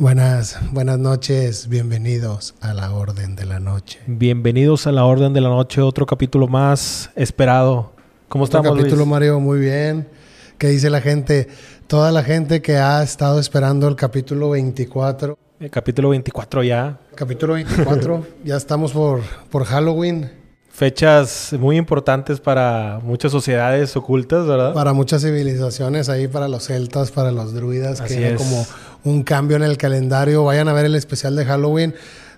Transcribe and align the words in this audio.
Buenas, 0.00 0.58
buenas 0.72 0.98
noches, 0.98 1.68
bienvenidos 1.68 2.54
a 2.62 2.72
la 2.72 2.90
Orden 2.90 3.36
de 3.36 3.44
la 3.44 3.60
Noche. 3.60 4.00
Bienvenidos 4.06 4.86
a 4.86 4.92
la 4.92 5.04
Orden 5.04 5.34
de 5.34 5.42
la 5.42 5.50
Noche, 5.50 5.82
otro 5.82 6.06
capítulo 6.06 6.48
más 6.48 7.10
esperado. 7.16 7.92
¿Cómo 8.30 8.44
Otro 8.44 8.60
estamos, 8.60 8.78
capítulo, 8.78 9.02
Luis? 9.02 9.08
Mario, 9.08 9.40
muy 9.40 9.60
bien. 9.60 10.08
¿Qué 10.56 10.68
dice 10.68 10.88
la 10.88 11.02
gente? 11.02 11.48
Toda 11.86 12.12
la 12.12 12.22
gente 12.22 12.62
que 12.62 12.78
ha 12.78 13.02
estado 13.02 13.38
esperando 13.38 13.88
el 13.88 13.94
capítulo 13.94 14.48
24. 14.48 15.36
El 15.60 15.70
capítulo 15.70 16.08
24 16.08 16.62
ya. 16.62 16.98
Capítulo 17.14 17.52
24, 17.52 18.26
ya 18.44 18.56
estamos 18.56 18.92
por, 18.92 19.20
por 19.50 19.64
Halloween. 19.64 20.30
Fechas 20.70 21.52
muy 21.58 21.76
importantes 21.76 22.40
para 22.40 23.00
muchas 23.02 23.32
sociedades 23.32 23.94
ocultas, 23.96 24.46
¿verdad? 24.46 24.72
Para 24.72 24.94
muchas 24.94 25.20
civilizaciones, 25.20 26.08
ahí 26.08 26.26
para 26.26 26.48
los 26.48 26.64
celtas, 26.68 27.10
para 27.10 27.32
los 27.32 27.52
druidas, 27.52 28.00
Así 28.00 28.16
que 28.16 28.30
es. 28.30 28.36
como 28.38 28.64
un 29.04 29.22
cambio 29.22 29.56
en 29.56 29.62
el 29.62 29.76
calendario. 29.76 30.44
Vayan 30.44 30.68
a 30.68 30.72
ver 30.72 30.84
el 30.86 30.94
especial 30.94 31.36
de 31.36 31.44
Halloween. 31.44 31.94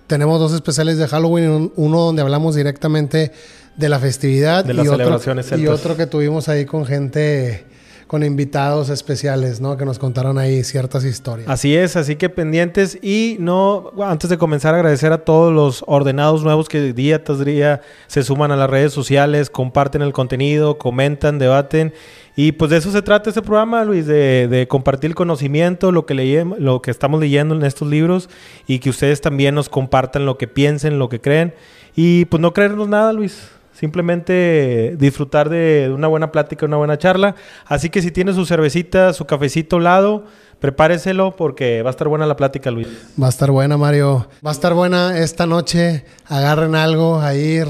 Tenemos 0.07 0.39
dos 0.39 0.53
especiales 0.53 0.97
de 0.97 1.07
Halloween, 1.07 1.49
un- 1.49 1.73
uno 1.75 1.99
donde 2.01 2.21
hablamos 2.21 2.55
directamente 2.55 3.31
de 3.77 3.89
la 3.89 3.99
festividad 3.99 4.63
De 4.65 4.73
las 4.73 4.85
y, 4.85 4.89
otro, 4.89 5.19
y 5.57 5.67
otro 5.67 5.97
que 5.97 6.05
tuvimos 6.05 6.47
ahí 6.49 6.65
con 6.65 6.85
gente, 6.85 7.63
con 8.05 8.21
invitados 8.23 8.89
especiales, 8.89 9.61
¿no? 9.61 9.77
Que 9.77 9.85
nos 9.85 9.97
contaron 9.97 10.37
ahí 10.37 10.63
ciertas 10.63 11.03
historias. 11.05 11.49
Así 11.49 11.75
es, 11.75 11.95
así 11.95 12.15
que 12.15 12.29
pendientes 12.29 12.99
y 13.01 13.37
no, 13.39 13.91
antes 14.03 14.29
de 14.29 14.37
comenzar 14.37 14.75
agradecer 14.75 15.11
a 15.13 15.19
todos 15.25 15.51
los 15.51 15.83
ordenados 15.87 16.43
nuevos 16.43 16.69
que 16.69 16.93
día 16.93 17.23
tras 17.23 17.43
día 17.43 17.81
se 18.07 18.21
suman 18.21 18.51
a 18.51 18.55
las 18.55 18.69
redes 18.69 18.93
sociales, 18.93 19.49
comparten 19.49 20.03
el 20.03 20.13
contenido, 20.13 20.77
comentan, 20.77 21.39
debaten 21.39 21.93
y 22.35 22.53
pues 22.53 22.71
de 22.71 22.77
eso 22.77 22.91
se 22.91 23.01
trata 23.01 23.29
este 23.29 23.41
programa, 23.41 23.83
Luis, 23.83 24.07
de, 24.07 24.65
compartir 24.69 25.11
el 25.11 25.15
conocimiento, 25.15 25.91
lo 25.91 26.05
que 26.05 26.15
leemos, 26.15 26.59
lo 26.59 26.81
que 26.81 26.89
estamos 26.89 27.19
leyendo 27.19 27.55
en 27.55 27.63
estos 27.63 27.87
libros 27.87 28.29
y 28.67 28.79
que 28.79 28.89
ustedes 28.89 29.21
también 29.21 29.53
nos 29.53 29.69
compartan 29.69 30.25
lo 30.25 30.37
que 30.37 30.47
piensen, 30.47 30.97
lo 30.97 31.09
que 31.09 31.21
creen 31.21 31.53
y 31.95 32.25
pues 32.25 32.41
no 32.41 32.53
creernos 32.53 32.87
nada, 32.87 33.13
Luis. 33.13 33.49
Simplemente 33.73 34.95
disfrutar 34.97 35.49
de 35.49 35.91
una 35.93 36.07
buena 36.07 36.31
plática, 36.31 36.65
una 36.65 36.77
buena 36.77 36.97
charla. 36.97 37.35
Así 37.65 37.89
que 37.89 38.01
si 38.01 38.11
tiene 38.11 38.33
su 38.33 38.45
cervecita, 38.45 39.13
su 39.13 39.25
cafecito 39.25 39.75
a 39.75 39.77
un 39.77 39.83
lado, 39.83 40.25
prepáreselo 40.59 41.35
porque 41.35 41.81
va 41.81 41.89
a 41.89 41.91
estar 41.91 42.07
buena 42.07 42.25
la 42.25 42.37
plática, 42.37 42.71
Luis. 42.71 42.87
Va 43.21 43.25
a 43.25 43.29
estar 43.29 43.51
buena, 43.51 43.75
Mario. 43.75 44.27
Va 44.45 44.51
a 44.51 44.53
estar 44.53 44.73
buena 44.73 45.17
esta 45.17 45.45
noche. 45.45 46.05
Agarren 46.27 46.75
algo 46.75 47.19
ahí, 47.19 47.61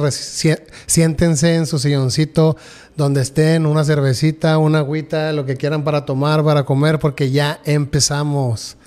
siéntense 0.86 1.56
en 1.56 1.66
su 1.66 1.80
silloncito, 1.80 2.56
donde 2.96 3.22
estén, 3.22 3.66
una 3.66 3.84
cervecita, 3.84 4.58
una 4.58 4.80
agüita, 4.80 5.34
lo 5.34 5.46
que 5.46 5.58
quieran 5.58 5.84
para 5.84 6.06
tomar, 6.06 6.44
para 6.44 6.64
comer, 6.64 7.00
porque 7.00 7.32
ya 7.32 7.60
empezamos. 7.66 8.78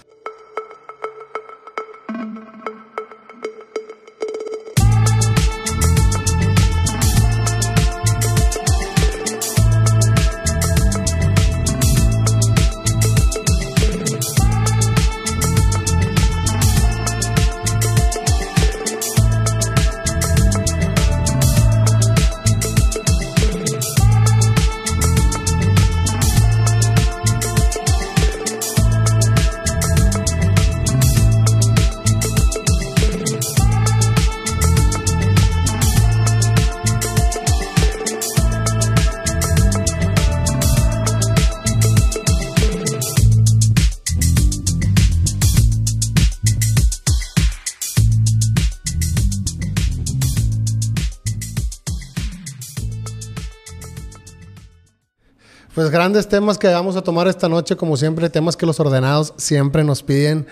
Pues 55.77 55.91
grandes 55.91 56.27
temas 56.27 56.59
que 56.59 56.67
vamos 56.69 56.97
a 56.97 57.03
tomar 57.03 57.29
esta 57.29 57.49
noche, 57.49 57.77
como 57.77 57.97
siempre, 57.97 58.29
temas 58.31 58.57
que 58.57 58.67
los 58.67 58.81
ordenados 58.81 59.33
siempre 59.37 59.85
nos 59.85 60.03
piden. 60.03 60.47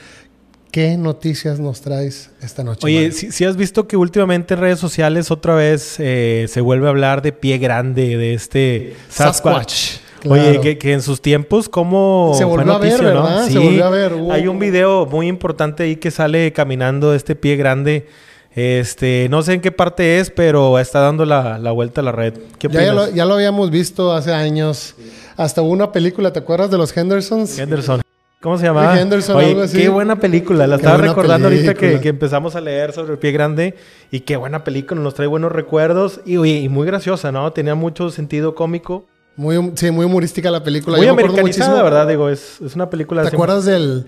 ¿Qué 0.71 0.97
noticias 0.99 1.59
nos 1.59 1.81
traes 1.81 2.31
esta 2.43 2.63
noche? 2.63 2.81
Oye, 2.85 3.11
si, 3.11 3.33
si 3.33 3.45
has 3.45 3.57
visto 3.57 3.89
que 3.89 3.97
últimamente 3.97 4.55
en 4.55 4.61
redes 4.61 4.79
sociales 4.79 5.31
otra 5.31 5.55
vez 5.55 5.97
eh, 5.99 6.47
se 6.49 6.61
vuelve 6.61 6.87
a 6.89 6.91
hablar 6.91 7.23
de 7.23 7.33
pie 7.33 7.59
grande, 7.59 8.17
de 8.19 8.35
este 8.35 8.95
Sasquatch. 9.09 9.71
Sasquatch, 9.73 10.31
Oye, 10.31 10.43
claro. 10.43 10.61
que, 10.61 10.79
que 10.79 10.93
en 10.93 11.01
sus 11.03 11.23
tiempos, 11.23 11.69
¿cómo 11.71 12.33
Se 12.37 12.45
fue 12.45 12.57
volvió 12.57 12.73
a 12.75 12.79
ver, 12.79 12.91
noticia, 12.93 13.15
no? 13.15 13.23
¿verdad? 13.23 13.45
Se 13.47 13.53
Sí. 13.53 13.59
volvió 13.59 13.85
a 13.87 13.91
ver. 13.91 14.13
Hubo- 14.15 14.33
Hay 14.33 14.47
un 14.47 14.59
video 14.59 15.07
muy 15.07 15.27
importante 15.29 15.85
ahí 15.85 15.97
que 15.97 16.11
sale 16.11 16.53
caminando 16.53 17.15
este 17.15 17.35
pie 17.35 17.57
grande. 17.57 18.07
Este, 18.55 19.27
no 19.31 19.43
sé 19.43 19.55
en 19.55 19.61
qué 19.61 19.73
parte 19.73 20.21
es, 20.21 20.31
pero 20.31 20.79
está 20.79 21.01
dando 21.01 21.25
la, 21.25 21.59
la 21.59 21.73
vuelta 21.73 22.01
a 22.01 22.05
la 22.05 22.13
red. 22.13 22.35
¿Qué 22.59 22.69
Ya, 22.69 22.85
ya 22.85 22.93
lo, 22.93 23.11
ya 23.11 23.25
lo 23.25 23.35
habíamos 23.35 23.71
visto 23.71 24.13
hace 24.13 24.33
años. 24.33 24.95
Hasta 25.37 25.61
hubo 25.63 25.71
una 25.71 25.91
película, 25.91 26.33
¿te 26.33 26.39
acuerdas 26.39 26.71
de 26.71 26.79
los 26.79 26.97
Hendersons? 26.97 27.59
Henderson. 27.59 28.03
¿Cómo 28.41 28.59
se 28.59 28.67
llamaba? 28.67 29.01
Henderson, 29.01 29.37
Oye, 29.37 29.49
algo 29.49 29.63
así. 29.63 29.79
qué 29.79 29.89
buena 29.89 30.17
película. 30.17 30.67
La 30.67 30.77
Qué 30.77 30.83
estaba 30.83 30.99
recordando 30.99 31.49
ahorita 31.49 31.75
que, 31.75 31.99
empezamos 32.07 32.55
a 32.55 32.61
leer 32.61 32.93
sobre 32.93 33.13
el 33.15 33.19
pie 33.19 33.33
grande. 33.33 33.75
Y 34.11 34.21
qué 34.21 34.37
buena 34.37 34.65
película. 34.65 35.01
Nos 35.01 35.15
trae 35.15 35.27
buenos 35.27 35.51
recuerdos. 35.51 36.21
Y, 36.27 36.69
muy 36.69 36.87
graciosa, 36.87 37.33
¿no? 37.33 37.51
Tenía 37.53 37.75
mucho 37.75 38.11
sentido 38.11 38.55
cómico. 38.55 39.07
Muy, 39.37 39.73
sí, 39.77 39.91
muy 39.91 40.05
humorística 40.05 40.51
la 40.51 40.63
película. 40.63 40.99
Muy 40.99 41.07
Yo 41.07 41.15
me 41.15 41.23
americanizada, 41.23 41.71
muchísimo. 41.71 41.85
¿verdad? 41.85 42.07
Digo, 42.07 42.29
es, 42.29 42.61
es 42.61 42.75
una 42.77 42.91
película... 42.91 43.23
¿Te 43.23 43.29
así- 43.29 43.37
acuerdas 43.37 43.65
del 43.65 44.07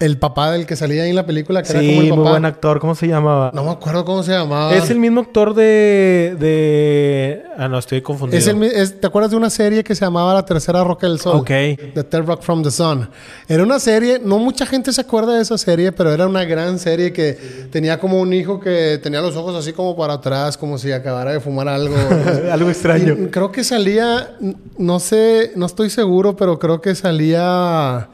el 0.00 0.16
papá 0.18 0.52
del 0.52 0.64
que 0.66 0.76
salía 0.76 1.02
ahí 1.02 1.10
en 1.10 1.16
la 1.16 1.26
película? 1.26 1.62
Que 1.62 1.68
Sí, 1.68 1.76
era 1.76 1.80
como 1.86 2.00
el 2.02 2.08
muy 2.08 2.16
papá? 2.18 2.30
buen 2.30 2.44
actor. 2.44 2.78
¿Cómo 2.80 2.94
se 2.94 3.06
llamaba? 3.08 3.50
No 3.54 3.64
me 3.64 3.70
acuerdo 3.70 4.04
cómo 4.04 4.22
se 4.22 4.32
llamaba. 4.32 4.74
Es 4.74 4.90
el 4.90 4.98
mismo 5.00 5.20
actor 5.20 5.54
de... 5.54 6.36
de... 6.38 7.42
Ah, 7.56 7.66
no, 7.68 7.78
estoy 7.78 8.00
confundido. 8.02 8.38
Es 8.38 8.46
el 8.46 8.62
es- 8.62 9.00
¿Te 9.00 9.06
acuerdas 9.08 9.30
de 9.32 9.36
una 9.36 9.50
serie 9.50 9.82
que 9.82 9.94
se 9.94 10.04
llamaba 10.04 10.32
La 10.34 10.44
Tercera 10.44 10.84
Roca 10.84 11.08
del 11.08 11.18
Sol? 11.18 11.38
Ok. 11.38 11.46
The 11.48 12.04
Third 12.08 12.26
Rock 12.26 12.42
from 12.42 12.62
the 12.62 12.70
Sun. 12.70 13.08
Era 13.48 13.62
una 13.64 13.80
serie, 13.80 14.20
no 14.24 14.38
mucha 14.38 14.64
gente 14.66 14.92
se 14.92 15.00
acuerda 15.00 15.34
de 15.34 15.42
esa 15.42 15.58
serie, 15.58 15.90
pero 15.90 16.12
era 16.12 16.26
una 16.28 16.44
gran 16.44 16.78
serie 16.78 17.12
que 17.12 17.32
tenía 17.72 17.98
como 17.98 18.20
un 18.20 18.32
hijo 18.32 18.60
que 18.60 19.00
tenía 19.02 19.20
los 19.20 19.34
ojos 19.36 19.56
así 19.56 19.72
como 19.72 19.96
para 19.96 20.14
atrás, 20.14 20.56
como 20.56 20.78
si 20.78 20.92
acabara 20.92 21.32
de 21.32 21.40
fumar 21.40 21.68
algo. 21.68 21.96
Algo 22.52 22.70
extraño. 22.70 23.14
Y 23.14 23.26
creo 23.28 23.50
que 23.50 23.64
salía, 23.64 24.30
no 24.78 25.00
sé, 25.00 25.52
no 25.56 25.66
estoy 25.66 25.90
seguro, 25.90 26.36
pero 26.36 26.58
creo 26.58 26.80
que 26.80 26.94
salía 26.94 28.08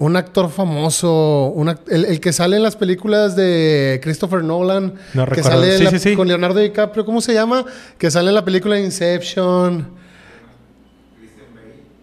un 0.00 0.16
actor 0.16 0.48
famoso, 0.50 1.52
un 1.54 1.68
act- 1.68 1.90
el, 1.90 2.04
el 2.04 2.20
que 2.20 2.32
sale 2.32 2.56
en 2.56 2.62
las 2.62 2.76
películas 2.76 3.34
de 3.34 3.98
Christopher 4.02 4.44
Nolan, 4.44 4.94
No 5.14 5.24
que 5.24 5.30
recuerdo. 5.34 5.50
sale 5.58 5.72
en 5.72 5.78
Sí, 5.78 5.84
la- 5.84 5.90
sí, 5.90 5.98
sí. 5.98 6.14
con 6.16 6.28
Leonardo 6.28 6.60
DiCaprio, 6.60 7.04
¿cómo 7.04 7.20
se 7.20 7.34
llama? 7.34 7.64
Que 7.98 8.10
sale 8.10 8.28
en 8.28 8.34
la 8.36 8.44
película 8.44 8.78
Inception. 8.78 9.97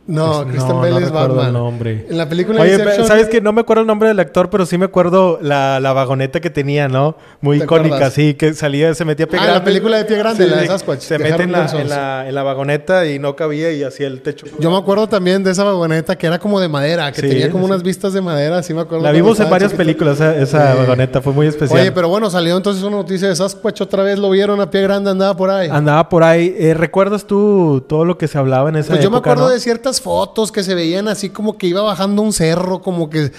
No, 0.07 0.43
Pues, 0.43 0.47
Christian 0.49 0.69
no, 0.75 0.79
Bale 0.81 0.91
no 0.91 0.99
es 0.99 1.11
Batman. 1.11 1.47
el 1.47 1.53
nombre. 1.53 2.05
En 2.09 2.17
la 2.17 2.29
película 2.29 2.61
Oye, 2.61 2.73
Inception. 2.73 3.07
¿sabes 3.07 3.27
que 3.27 3.41
No 3.41 3.53
me 3.53 3.61
acuerdo 3.61 3.81
el 3.81 3.87
nombre 3.87 4.07
del 4.09 4.19
actor, 4.19 4.51
pero 4.51 4.65
sí 4.67 4.77
me 4.77 4.85
acuerdo 4.85 5.39
la, 5.41 5.79
la 5.79 5.93
vagoneta 5.93 6.39
que 6.39 6.51
tenía, 6.51 6.87
¿no? 6.87 7.15
Muy 7.41 7.57
¿Te 7.57 7.63
icónica, 7.65 7.95
acuerdas? 7.95 8.13
sí, 8.13 8.35
que 8.35 8.53
salía, 8.53 8.93
se 8.93 9.03
metía 9.03 9.27
pie 9.27 9.39
Ah, 9.41 9.47
la 9.47 9.63
película 9.63 9.97
de 9.97 10.05
Pie 10.05 10.17
Grande, 10.17 10.45
la 10.47 10.57
de 10.57 10.67
Sasquatch, 10.67 10.99
Se 11.01 11.17
mete 11.17 11.41
en 11.43 11.51
la, 11.51 11.65
en, 11.71 11.89
la, 11.89 12.27
en 12.29 12.35
la 12.35 12.43
vagoneta 12.43 13.07
y 13.07 13.17
no 13.17 13.35
cabía 13.35 13.71
y 13.71 13.81
hacía 13.83 14.05
el 14.07 14.21
techo. 14.21 14.45
Yo 14.59 14.69
me 14.69 14.77
acuerdo 14.77 15.07
también 15.09 15.43
de 15.43 15.49
esa 15.51 15.63
vagoneta 15.63 16.15
que 16.17 16.27
era 16.27 16.37
como 16.37 16.59
de 16.59 16.67
madera, 16.67 17.11
que 17.11 17.21
Sí, 17.21 17.27
tenía 17.29 17.49
como 17.49 17.65
sí. 17.65 17.71
unas 17.71 17.81
vistas 17.83 18.13
de 18.13 18.21
madera, 18.21 18.61
sí 18.61 18.73
me 18.75 18.81
acuerdo. 18.81 19.03
La 19.03 19.11
vimos 19.11 19.39
en 19.39 19.49
varias 19.49 19.73
películas, 19.73 20.15
esa, 20.15 20.35
esa 20.37 20.71
Sí. 20.73 20.77
vagoneta, 20.79 21.21
fue 21.21 21.33
muy 21.33 21.47
especial. 21.47 21.79
Oye, 21.79 21.91
pero 21.91 22.09
bueno, 22.09 22.29
salió 22.29 22.55
entonces 22.57 22.83
una 22.83 22.97
noticia 22.97 23.27
de 23.27 23.35
Sasquatch 23.35 23.81
otra 23.81 24.03
vez, 24.03 24.19
lo 24.19 24.29
vieron 24.29 24.61
a 24.61 24.69
pie 24.69 24.81
grande, 24.83 25.09
andaba 25.09 25.35
por 25.35 25.49
ahí. 25.49 25.67
Andaba 25.71 26.09
por 26.09 26.23
ahí. 26.23 26.55
Eh, 26.59 26.75
¿Recuerdas 26.75 27.25
tú 27.25 27.83
todo 27.89 28.05
lo 28.05 28.19
que 28.19 28.27
se 28.27 28.37
hablaba 28.37 28.69
en 28.69 28.75
esa 28.75 28.89
Pues 28.91 29.01
yo 29.03 29.09
me 29.09 29.17
acuerdo 29.17 29.45
no? 29.45 29.49
de 29.49 29.59
ciertas 29.59 29.94
fotos 30.01 30.51
que 30.51 30.63
se 30.63 30.75
veían 30.75 31.07
así 31.07 31.29
como 31.29 31.57
que 31.57 31.67
iba 31.67 31.81
bajando 31.81 32.21
un 32.21 32.33
cerro, 32.33 32.81
como 32.81 33.09
que 33.09 33.31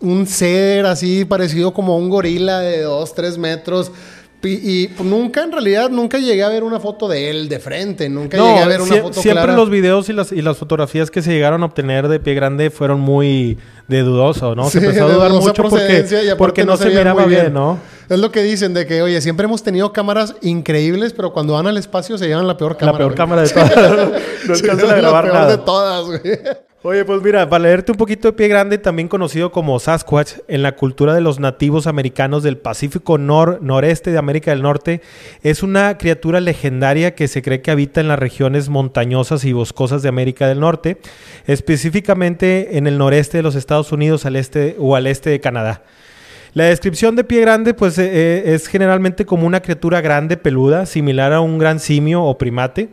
un 0.00 0.26
ser 0.26 0.86
así 0.86 1.24
parecido 1.24 1.72
como 1.72 1.92
a 1.94 1.96
un 1.96 2.08
gorila 2.08 2.60
de 2.60 2.82
dos, 2.82 3.14
tres 3.14 3.38
metros. 3.38 3.90
Y, 4.44 4.48
y 4.48 4.90
nunca, 5.04 5.44
en 5.44 5.52
realidad, 5.52 5.88
nunca 5.88 6.18
llegué 6.18 6.42
a 6.42 6.48
ver 6.48 6.64
una 6.64 6.80
foto 6.80 7.06
de 7.06 7.30
él 7.30 7.48
de 7.48 7.60
frente. 7.60 8.08
Nunca 8.08 8.36
llegué 8.38 8.58
a 8.58 8.66
ver 8.66 8.80
una 8.80 8.96
sie- 8.96 9.02
foto 9.02 9.22
siempre 9.22 9.44
clara. 9.44 9.56
los 9.56 9.70
videos 9.70 10.08
y 10.08 10.12
las, 10.12 10.32
y 10.32 10.42
las 10.42 10.56
fotografías 10.56 11.12
que 11.12 11.22
se 11.22 11.30
llegaron 11.30 11.62
a 11.62 11.66
obtener 11.66 12.08
de 12.08 12.18
pie 12.18 12.34
grande 12.34 12.70
fueron 12.70 12.98
muy 12.98 13.56
de 13.86 14.00
dudoso, 14.02 14.56
¿no? 14.56 14.68
se 14.68 14.78
empezó 14.78 15.04
a 15.06 15.12
dudar 15.12 15.30
mucho 15.32 15.62
porque, 15.62 16.34
porque 16.36 16.64
no, 16.64 16.76
se 16.76 16.88
miraba 16.88 17.24
bien, 17.26 17.52
¿no? 17.52 17.78
Es 18.12 18.18
lo 18.20 18.30
que 18.30 18.42
dicen 18.42 18.74
de 18.74 18.86
que, 18.86 19.00
oye, 19.02 19.20
siempre 19.20 19.46
hemos 19.46 19.62
tenido 19.62 19.92
cámaras 19.92 20.34
increíbles, 20.42 21.12
pero 21.14 21.32
cuando 21.32 21.54
van 21.54 21.66
al 21.66 21.78
espacio 21.78 22.18
se 22.18 22.26
llevan 22.28 22.46
la 22.46 22.56
peor 22.56 22.76
cámara. 22.76 22.92
la 22.92 22.98
peor 22.98 23.10
güey. 23.12 23.16
cámara 23.16 23.42
de 23.42 23.48
todas. 23.54 24.22
no 24.48 24.54
Sí, 24.54 24.62
alcanzan 24.64 24.90
a 24.90 24.92
la 24.92 24.98
grabar 24.98 25.24
peor 25.24 25.34
nada. 25.34 25.50
de 25.56 25.58
todas, 25.58 26.04
güey. 26.06 26.20
Oye, 26.84 27.04
pues 27.04 27.22
mira, 27.22 27.48
para 27.48 27.62
leerte 27.62 27.92
un 27.92 27.96
poquito 27.96 28.26
de 28.26 28.32
pie 28.32 28.48
grande, 28.48 28.76
también 28.76 29.06
conocido 29.06 29.52
como 29.52 29.78
Sasquatch, 29.78 30.32
en 30.48 30.62
la 30.62 30.74
cultura 30.74 31.14
de 31.14 31.20
los 31.20 31.38
nativos 31.38 31.86
americanos 31.86 32.42
del 32.42 32.58
Pacífico 32.58 33.18
nor 33.18 33.62
noreste 33.62 34.10
de 34.10 34.18
América 34.18 34.50
del 34.50 34.62
Norte, 34.62 35.00
es 35.44 35.62
una 35.62 35.96
criatura 35.96 36.40
legendaria 36.40 37.14
que 37.14 37.28
se 37.28 37.40
cree 37.40 37.62
que 37.62 37.70
habita 37.70 38.00
en 38.00 38.08
las 38.08 38.18
regiones 38.18 38.68
montañosas 38.68 39.44
y 39.44 39.52
boscosas 39.52 40.02
de 40.02 40.08
América 40.08 40.48
del 40.48 40.58
Norte, 40.58 40.98
específicamente 41.46 42.76
en 42.76 42.88
el 42.88 42.98
noreste 42.98 43.36
de 43.36 43.42
los 43.44 43.54
Estados 43.54 43.92
Unidos 43.92 44.26
al 44.26 44.34
este 44.34 44.74
o 44.80 44.96
al 44.96 45.06
este 45.06 45.30
de 45.30 45.38
Canadá. 45.40 45.82
La 46.54 46.64
descripción 46.64 47.16
de 47.16 47.24
pie 47.24 47.40
grande, 47.40 47.72
pues 47.72 47.96
eh, 47.96 48.10
eh, 48.12 48.54
es 48.54 48.66
generalmente 48.66 49.24
como 49.24 49.46
una 49.46 49.62
criatura 49.62 50.02
grande, 50.02 50.36
peluda, 50.36 50.84
similar 50.84 51.32
a 51.32 51.40
un 51.40 51.58
gran 51.58 51.80
simio 51.80 52.22
o 52.22 52.36
primate. 52.36 52.90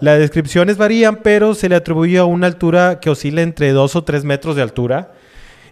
Las 0.00 0.18
descripciones 0.18 0.76
varían, 0.76 1.16
pero 1.22 1.54
se 1.54 1.70
le 1.70 1.74
atribuye 1.74 2.18
a 2.18 2.24
una 2.24 2.46
altura 2.46 3.00
que 3.00 3.08
oscila 3.08 3.40
entre 3.40 3.72
2 3.72 3.96
o 3.96 4.04
3 4.04 4.24
metros 4.24 4.56
de 4.56 4.62
altura. 4.62 5.12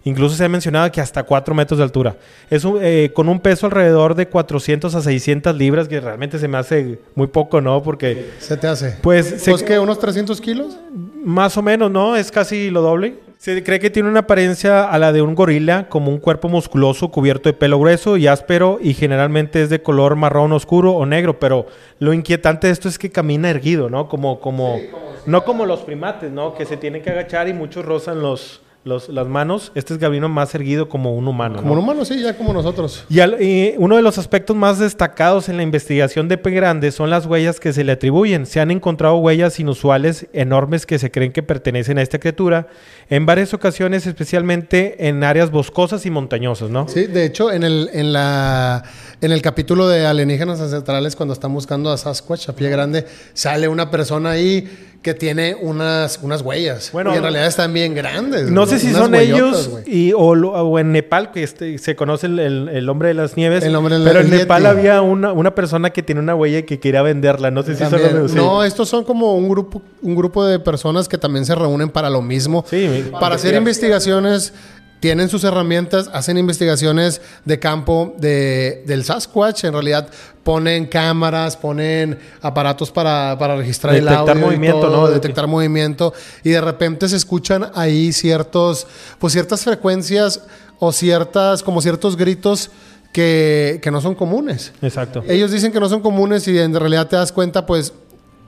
Incluso 0.05 0.35
se 0.35 0.45
ha 0.45 0.49
mencionado 0.49 0.91
que 0.91 1.01
hasta 1.01 1.25
4 1.25 1.55
metros 1.55 1.77
de 1.77 1.85
altura. 1.85 2.17
Es 2.49 2.65
un, 2.65 2.79
eh, 2.81 3.11
con 3.13 3.29
un 3.29 3.41
peso 3.41 3.67
alrededor 3.67 4.15
de 4.15 4.29
400 4.29 4.95
a 4.95 5.03
600 5.03 5.55
libras, 5.57 5.89
que 5.89 6.01
realmente 6.01 6.39
se 6.39 6.49
me 6.49 6.57
hace 6.57 7.01
muy 7.15 7.27
poco, 7.27 7.61
¿no? 7.61 7.83
Porque... 7.83 8.31
Se 8.39 8.57
te 8.57 8.67
hace. 8.67 8.97
Pues... 9.03 9.43
¿Pues 9.45 9.63
qué? 9.63 9.79
¿Unos 9.79 9.99
300 9.99 10.41
kilos? 10.41 10.79
Más 11.23 11.57
o 11.59 11.63
menos, 11.63 11.91
¿no? 11.91 12.17
Es 12.17 12.31
casi 12.31 12.71
lo 12.71 12.81
doble. 12.81 13.26
Se 13.39 13.63
cree 13.63 13.79
que 13.79 13.91
tiene 13.91 14.09
una 14.09 14.21
apariencia 14.21 14.85
a 14.85 14.99
la 14.99 15.13
de 15.13 15.23
un 15.23 15.35
gorila, 15.35 15.89
como 15.89 16.11
un 16.11 16.19
cuerpo 16.19 16.49
musculoso 16.49 17.11
cubierto 17.11 17.49
de 17.49 17.53
pelo 17.53 17.79
grueso 17.79 18.17
y 18.17 18.27
áspero 18.27 18.79
y 18.81 18.95
generalmente 18.95 19.63
es 19.63 19.69
de 19.69 19.83
color 19.83 20.17
marrón 20.17 20.53
oscuro 20.53 20.93
o 20.93 21.05
negro, 21.05 21.39
pero 21.39 21.67
lo 21.99 22.15
inquietante 22.15 22.67
de 22.67 22.73
esto 22.73 22.89
es 22.89 22.99
que 22.99 23.11
camina 23.11 23.51
erguido, 23.51 23.91
¿no? 23.91 24.09
Como, 24.09 24.41
como, 24.41 24.81
no 25.27 25.45
como 25.45 25.67
los 25.67 25.81
primates, 25.81 26.33
¿no? 26.33 26.55
Que 26.55 26.65
se 26.65 26.77
tienen 26.77 27.03
que 27.03 27.11
agachar 27.11 27.47
y 27.49 27.53
muchos 27.53 27.85
rozan 27.85 28.23
los, 28.23 28.63
los, 28.87 29.09
las 29.09 29.27
manos. 29.27 29.73
Este 29.75 29.95
es 29.95 29.99
Gabino 29.99 30.29
más 30.29 30.55
erguido 30.55 30.89
como 30.89 31.15
un 31.15 31.27
humano. 31.27 31.57
Como 31.57 31.73
un 31.73 31.81
humano, 31.81 32.05
sí, 32.05 32.23
ya 32.23 32.37
como 32.37 32.53
nosotros. 32.53 33.05
Y, 33.09 33.19
al, 33.19 33.43
y, 33.43 33.75
uno 33.79 33.97
de 33.97 34.03
los 34.03 34.17
aspectos 34.17 34.57
más 34.57 34.79
destacados 34.79 35.49
en 35.49 35.57
la 35.57 35.65
investigación 35.65 36.29
de 36.29 36.39
P. 36.39 36.53
grande 36.53 36.93
son 36.93 37.11
las 37.11 37.27
huellas 37.27 37.59
que 37.59 37.73
se 37.73 37.83
le 37.83 37.93
atribuyen. 37.93 38.47
Se 38.47 38.61
han 38.61 38.71
encontrado 38.71 39.17
huellas 39.17 39.59
inusuales 39.59 40.29
enormes 40.33 40.87
que 40.87 41.01
se 41.01 41.11
creen 41.11 41.33
que 41.33 41.43
pertenecen 41.43 41.99
a 41.99 42.03
esta 42.03 42.21
criatura 42.21 42.69
en 43.11 43.27
varias 43.27 43.53
ocasiones, 43.55 44.07
especialmente 44.07 45.09
en 45.09 45.25
áreas 45.25 45.51
boscosas 45.51 46.07
y 46.07 46.11
montañosas, 46.11 46.71
¿no? 46.71 46.87
Sí, 46.87 47.07
de 47.07 47.25
hecho, 47.25 47.51
en 47.51 47.65
el, 47.65 47.91
en 47.93 48.13
la, 48.13 48.85
en 49.21 49.33
el 49.33 49.43
capítulo 49.43 49.89
de 49.89 50.07
alienígenas 50.07 50.61
ancestrales, 50.61 51.17
cuando 51.17 51.33
están 51.33 51.53
buscando 51.53 51.91
a 51.91 51.99
Sasquatch, 51.99 52.51
a 52.51 52.53
pie 52.55 52.71
grande, 52.71 53.05
sale 53.35 53.67
una 53.67 53.91
persona 53.91 54.31
ahí 54.31 54.69
que 55.07 55.15
tiene 55.15 55.55
unas, 55.55 56.19
unas 56.21 56.43
huellas. 56.43 56.91
Bueno, 56.91 57.15
y 57.15 57.17
en 57.17 57.23
realidad 57.23 57.47
están 57.47 57.73
bien 57.73 57.95
grandes. 57.95 58.51
No, 58.51 58.67
sé 58.67 58.81
si 58.81 58.93
son 58.93 59.15
ellos 59.15 59.71
y, 59.87 60.13
o, 60.13 60.19
o, 60.19 60.79
en 60.81 60.91
Nepal, 60.91 61.31
que 61.31 61.45
este, 61.45 61.79
se 61.79 61.95
conoce 61.95 62.27
el, 62.27 62.41
el, 62.41 62.69
el, 62.69 62.89
hombre 62.89 63.07
de 63.07 63.15
las 63.15 63.37
nieves. 63.37 63.63
El 63.63 63.77
hombre 63.77 64.01
de 64.01 64.05
pero 64.05 64.19
en 64.19 64.31
Nepal 64.31 64.67
había 64.67 65.03
una, 65.03 65.33
una, 65.33 65.55
persona 65.55 65.91
que 65.91 66.03
tiene 66.03 66.21
una 66.21 66.35
huella 66.35 66.59
y 66.59 66.63
que 66.65 66.81
quería 66.81 67.03
venderla. 67.03 67.53
No 67.53 67.63
sé 67.63 67.77
si 67.77 67.85
también, 67.85 68.11
son 68.11 68.19
los 68.21 68.35
No, 68.35 68.65
estos 68.65 68.89
son 68.89 69.05
como 69.05 69.37
un 69.37 69.49
grupo, 69.49 69.81
un 70.03 70.17
grupo 70.17 70.45
de 70.45 70.59
personas 70.59 71.07
que 71.07 71.19
también 71.19 71.47
se 71.47 71.55
reúnen 71.55 71.89
para 71.89 72.11
lo 72.11 72.21
mismo. 72.21 72.65
Sí, 72.69 73.09
para 73.21 73.37
hacer 73.37 73.55
investigaciones 73.55 74.55
tienen 75.01 75.29
sus 75.29 75.45
herramientas, 75.45 76.09
hacen 76.13 76.39
investigaciones 76.39 77.21
de 77.45 77.59
campo 77.59 78.15
de, 78.19 78.83
del 78.87 79.05
Sasquatch. 79.05 79.65
En 79.65 79.73
realidad 79.73 80.09
ponen 80.43 80.87
cámaras, 80.87 81.57
ponen 81.57 82.19
aparatos 82.41 82.91
para, 82.91 83.37
para 83.39 83.57
registrar 83.57 83.95
detectar 83.95 84.23
el 84.23 84.31
audio. 84.31 84.47
movimiento, 84.47 84.81
todo, 84.81 84.97
¿no? 84.97 85.09
Detectar 85.09 85.47
movimiento. 85.47 86.15
Y 86.45 86.51
de 86.51 86.61
repente 86.61 87.09
se 87.09 87.17
escuchan 87.17 87.71
ahí 87.75 88.13
ciertos, 88.13 88.87
pues 89.19 89.33
ciertas 89.33 89.65
frecuencias 89.65 90.43
o 90.79 90.93
ciertas, 90.93 91.63
como 91.63 91.81
ciertos 91.83 92.17
gritos 92.17 92.71
que, 93.13 93.81
que 93.83 93.91
no 93.91 94.01
son 94.01 94.15
comunes. 94.15 94.73
Exacto. 94.83 95.25
Ellos 95.29 95.51
dicen 95.51 95.73
que 95.73 95.81
no 95.81 95.89
son 95.89 96.01
comunes 96.01 96.47
y 96.49 96.59
en 96.59 96.75
realidad 96.75 97.09
te 97.09 97.17
das 97.17 97.33
cuenta, 97.33 97.67
pues 97.67 97.93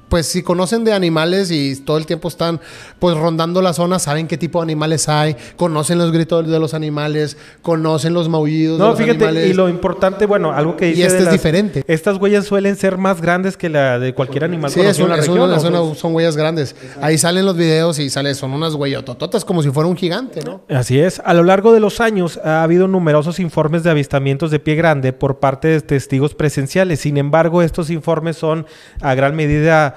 pues 0.08 0.26
si 0.26 0.43
conocen 0.43 0.84
de 0.84 0.93
animales 0.93 1.50
y 1.50 1.76
todo 1.76 1.99
el 1.99 2.06
tiempo 2.06 2.28
están 2.28 2.60
pues 2.99 3.16
rondando 3.16 3.62
la 3.62 3.72
zona, 3.72 3.99
saben 3.99 4.26
qué 4.26 4.37
tipo 4.38 4.58
de 4.60 4.64
animales 4.64 5.08
hay, 5.08 5.37
conocen 5.56 5.99
los 5.99 6.12
gritos 6.12 6.49
de 6.49 6.58
los 6.58 6.75
animales, 6.75 7.37
conocen 7.62 8.14
los 8.14 8.28
maullidos 8.28 8.78
no, 8.78 8.84
de 8.87 8.90
los 8.90 8.99
fíjate, 8.99 9.25
animales. 9.25 9.50
y 9.50 9.55
lo 9.55 9.69
importante, 9.69 10.26
bueno, 10.26 10.52
algo 10.52 10.76
que 10.76 10.87
dice 10.87 11.00
Y 11.00 11.02
este 11.02 11.12
de 11.14 11.19
es 11.20 11.25
las- 11.26 11.32
diferente. 11.32 11.84
Estas 11.87 12.16
huellas 12.19 12.44
suelen 12.46 12.76
ser 12.76 12.99
más 12.99 13.20
grandes 13.20 13.56
que 13.56 13.69
la 13.69 13.99
de 13.99 14.14
cualquier 14.14 14.44
animal 14.44 14.70
Sí, 14.70 14.81
es 14.81 14.84
conocido 14.99 15.06
en 15.06 15.10
una, 15.10 15.16
la 15.16 15.22
es 15.22 15.28
región. 15.28 15.49
una- 15.50 15.81
una- 15.81 15.88
Pues, 15.88 15.99
son 15.99 16.14
huellas 16.14 16.37
grandes. 16.37 16.75
Ahí 17.00 17.19
salen 17.19 17.44
los 17.46 17.56
videos 17.56 17.99
y 17.99 18.11
sale, 18.11 18.34
son 18.34 18.52
unas 18.52 18.75
huellotototas 18.75 19.44
como 19.44 19.62
si 19.62 19.70
fuera 19.70 19.88
un 19.88 19.96
gigante, 19.96 20.40
¿no? 20.44 20.62
Así 20.69 20.99
es. 20.99 21.20
A 21.25 21.34
lo 21.34 21.43
largo 21.43 21.72
de 21.72 21.81
los 21.81 22.00
años 22.00 22.38
ha 22.44 22.62
habido 22.62 22.88
numerosos 22.88 23.38
informes 23.40 23.82
de 23.82 23.90
avistamientos 23.90 24.50
de 24.50 24.58
pie 24.58 24.75
grande 24.75 25.12
por 25.12 25.38
parte 25.38 25.69
de 25.69 25.81
testigos 25.81 26.34
presenciales. 26.34 27.00
Sin 27.00 27.16
embargo, 27.19 27.62
estos 27.62 27.90
informes 27.90 28.37
son 28.37 28.66
a 29.00 29.14
gran 29.14 29.37
medida 29.37 29.96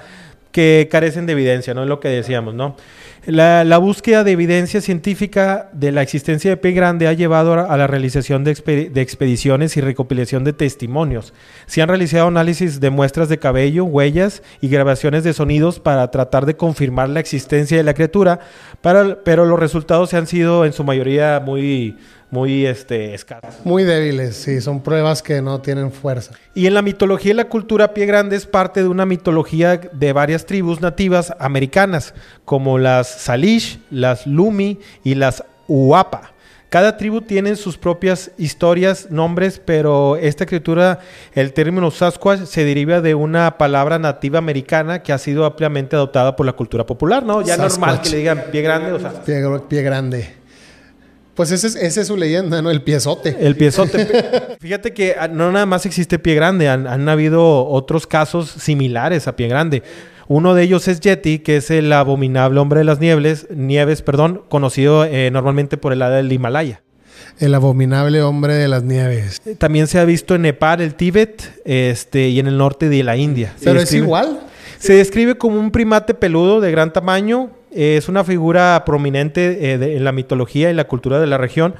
que 0.52 0.88
carecen 0.90 1.26
de 1.26 1.32
evidencia, 1.32 1.74
¿no? 1.74 1.82
Es 1.82 1.88
lo 1.88 1.98
que 1.98 2.08
decíamos, 2.08 2.54
¿no? 2.54 2.76
La, 3.24 3.78
búsqueda 3.78 4.24
de 4.24 4.32
evidencia 4.32 4.80
científica 4.80 5.70
de 5.72 5.92
la 5.92 6.02
existencia 6.02 6.50
de 6.50 6.56
pie 6.56 6.72
grande 6.72 7.06
ha 7.06 7.12
llevado 7.12 7.52
a 7.54 7.76
la 7.76 7.86
realización 7.86 8.42
de, 8.42 8.52
expe- 8.52 8.90
de 8.90 9.00
expediciones 9.00 9.76
y 9.76 9.80
recopilación 9.80 10.42
de 10.42 10.52
testimonios. 10.52 11.32
Se 11.66 11.82
han 11.82 11.88
realizado 11.88 12.26
análisis 12.26 12.80
de 12.80 12.90
muestras 12.90 13.28
de 13.28 13.38
cabello, 13.38 13.84
huellas 13.84 14.42
y 14.60 14.68
grabaciones 14.68 15.22
de 15.22 15.34
sonidos 15.34 15.78
para 15.78 16.10
tratar 16.10 16.46
de 16.46 16.56
confirmar 16.56 17.10
la 17.10 17.20
existencia 17.20 17.76
de 17.76 17.84
la 17.84 17.94
criatura, 17.94 18.40
pero 18.80 19.44
los 19.44 19.58
resultados 19.60 20.10
se 20.10 20.16
han 20.16 20.26
sido 20.26 20.64
en 20.64 20.72
su 20.72 20.82
mayoría 20.82 21.40
muy, 21.44 21.96
muy 22.32 22.64
este, 22.64 23.12
escasos. 23.12 23.60
Muy 23.62 23.84
débiles, 23.84 24.36
sí, 24.36 24.62
son 24.62 24.82
pruebas 24.82 25.22
que 25.22 25.42
no 25.42 25.60
tienen 25.60 25.92
fuerza. 25.92 26.34
Y 26.54 26.66
en 26.66 26.72
la 26.72 26.80
mitología 26.80 27.32
y 27.32 27.34
la 27.34 27.50
cultura, 27.50 27.92
Pie 27.92 28.06
Grande 28.06 28.36
es 28.36 28.46
parte 28.46 28.82
de 28.82 28.88
una 28.88 29.04
mitología 29.04 29.76
de 29.76 30.12
varias 30.14 30.46
tribus 30.46 30.80
nativas 30.80 31.34
americanas, 31.38 32.14
como 32.46 32.78
las 32.78 33.06
Salish, 33.06 33.80
las 33.90 34.26
Lumi 34.26 34.80
y 35.04 35.14
las 35.14 35.44
Uapa. 35.68 36.32
Cada 36.70 36.96
tribu 36.96 37.20
tiene 37.20 37.54
sus 37.54 37.76
propias 37.76 38.30
historias, 38.38 39.10
nombres, 39.10 39.60
pero 39.62 40.16
esta 40.16 40.46
criatura, 40.46 41.00
el 41.34 41.52
término 41.52 41.90
Sasquatch, 41.90 42.44
se 42.44 42.64
deriva 42.64 43.02
de 43.02 43.14
una 43.14 43.58
palabra 43.58 43.98
nativa 43.98 44.38
americana 44.38 45.02
que 45.02 45.12
ha 45.12 45.18
sido 45.18 45.44
ampliamente 45.44 45.96
adoptada 45.96 46.34
por 46.34 46.46
la 46.46 46.54
cultura 46.54 46.86
popular, 46.86 47.24
¿no? 47.24 47.42
Ya 47.42 47.56
Sasquatch. 47.56 47.78
normal 47.78 48.00
que 48.00 48.08
le 48.08 48.16
digan 48.16 48.44
pie 48.50 48.62
grande, 48.62 48.92
o 48.92 48.98
sea, 48.98 49.22
Pie, 49.22 49.42
pie 49.68 49.82
grande. 49.82 50.41
Pues 51.34 51.50
ese 51.50 51.66
es, 51.66 51.76
esa 51.76 52.00
es 52.02 52.06
su 52.08 52.16
leyenda, 52.16 52.60
¿no? 52.60 52.70
El 52.70 52.82
piezote. 52.82 53.36
El 53.40 53.56
piezote. 53.56 54.06
Fíjate 54.60 54.92
que 54.92 55.14
ah, 55.18 55.28
no 55.28 55.50
nada 55.50 55.64
más 55.66 55.86
existe 55.86 56.18
pie 56.18 56.34
grande, 56.34 56.68
han, 56.68 56.86
han 56.86 57.08
habido 57.08 57.66
otros 57.66 58.06
casos 58.06 58.50
similares 58.50 59.26
a 59.28 59.34
pie 59.36 59.48
grande. 59.48 59.82
Uno 60.28 60.54
de 60.54 60.62
ellos 60.62 60.88
es 60.88 61.00
Yeti, 61.00 61.38
que 61.40 61.56
es 61.56 61.70
el 61.70 61.92
abominable 61.92 62.60
hombre 62.60 62.78
de 62.80 62.84
las 62.84 63.00
nieves, 63.00 63.46
nieves, 63.54 64.02
perdón, 64.02 64.42
conocido 64.48 65.04
eh, 65.04 65.30
normalmente 65.30 65.76
por 65.76 65.92
el 65.92 66.02
área 66.02 66.18
del 66.18 66.32
Himalaya. 66.32 66.82
El 67.38 67.54
abominable 67.54 68.22
hombre 68.22 68.54
de 68.54 68.68
las 68.68 68.82
nieves. 68.82 69.40
Eh, 69.46 69.54
También 69.56 69.86
se 69.86 69.98
ha 69.98 70.04
visto 70.04 70.34
en 70.34 70.42
Nepal, 70.42 70.80
el 70.82 70.94
Tíbet, 70.94 71.62
este, 71.64 72.28
y 72.28 72.38
en 72.38 72.46
el 72.46 72.58
norte 72.58 72.88
de 72.88 73.02
la 73.02 73.16
India. 73.16 73.54
Se 73.58 73.64
Pero 73.64 73.80
es 73.80 73.90
describe- 73.90 74.04
igual. 74.04 74.40
Se 74.78 74.92
describe 74.94 75.36
como 75.36 75.58
un 75.58 75.70
primate 75.70 76.12
peludo 76.14 76.60
de 76.60 76.70
gran 76.70 76.92
tamaño. 76.92 77.50
Es 77.74 78.08
una 78.08 78.24
figura 78.24 78.82
prominente 78.84 79.72
eh, 79.72 79.78
de- 79.78 79.96
en 79.96 80.04
la 80.04 80.12
mitología 80.12 80.70
y 80.70 80.74
la 80.74 80.84
cultura 80.84 81.18
de 81.20 81.26
la 81.26 81.38
región. 81.38 81.74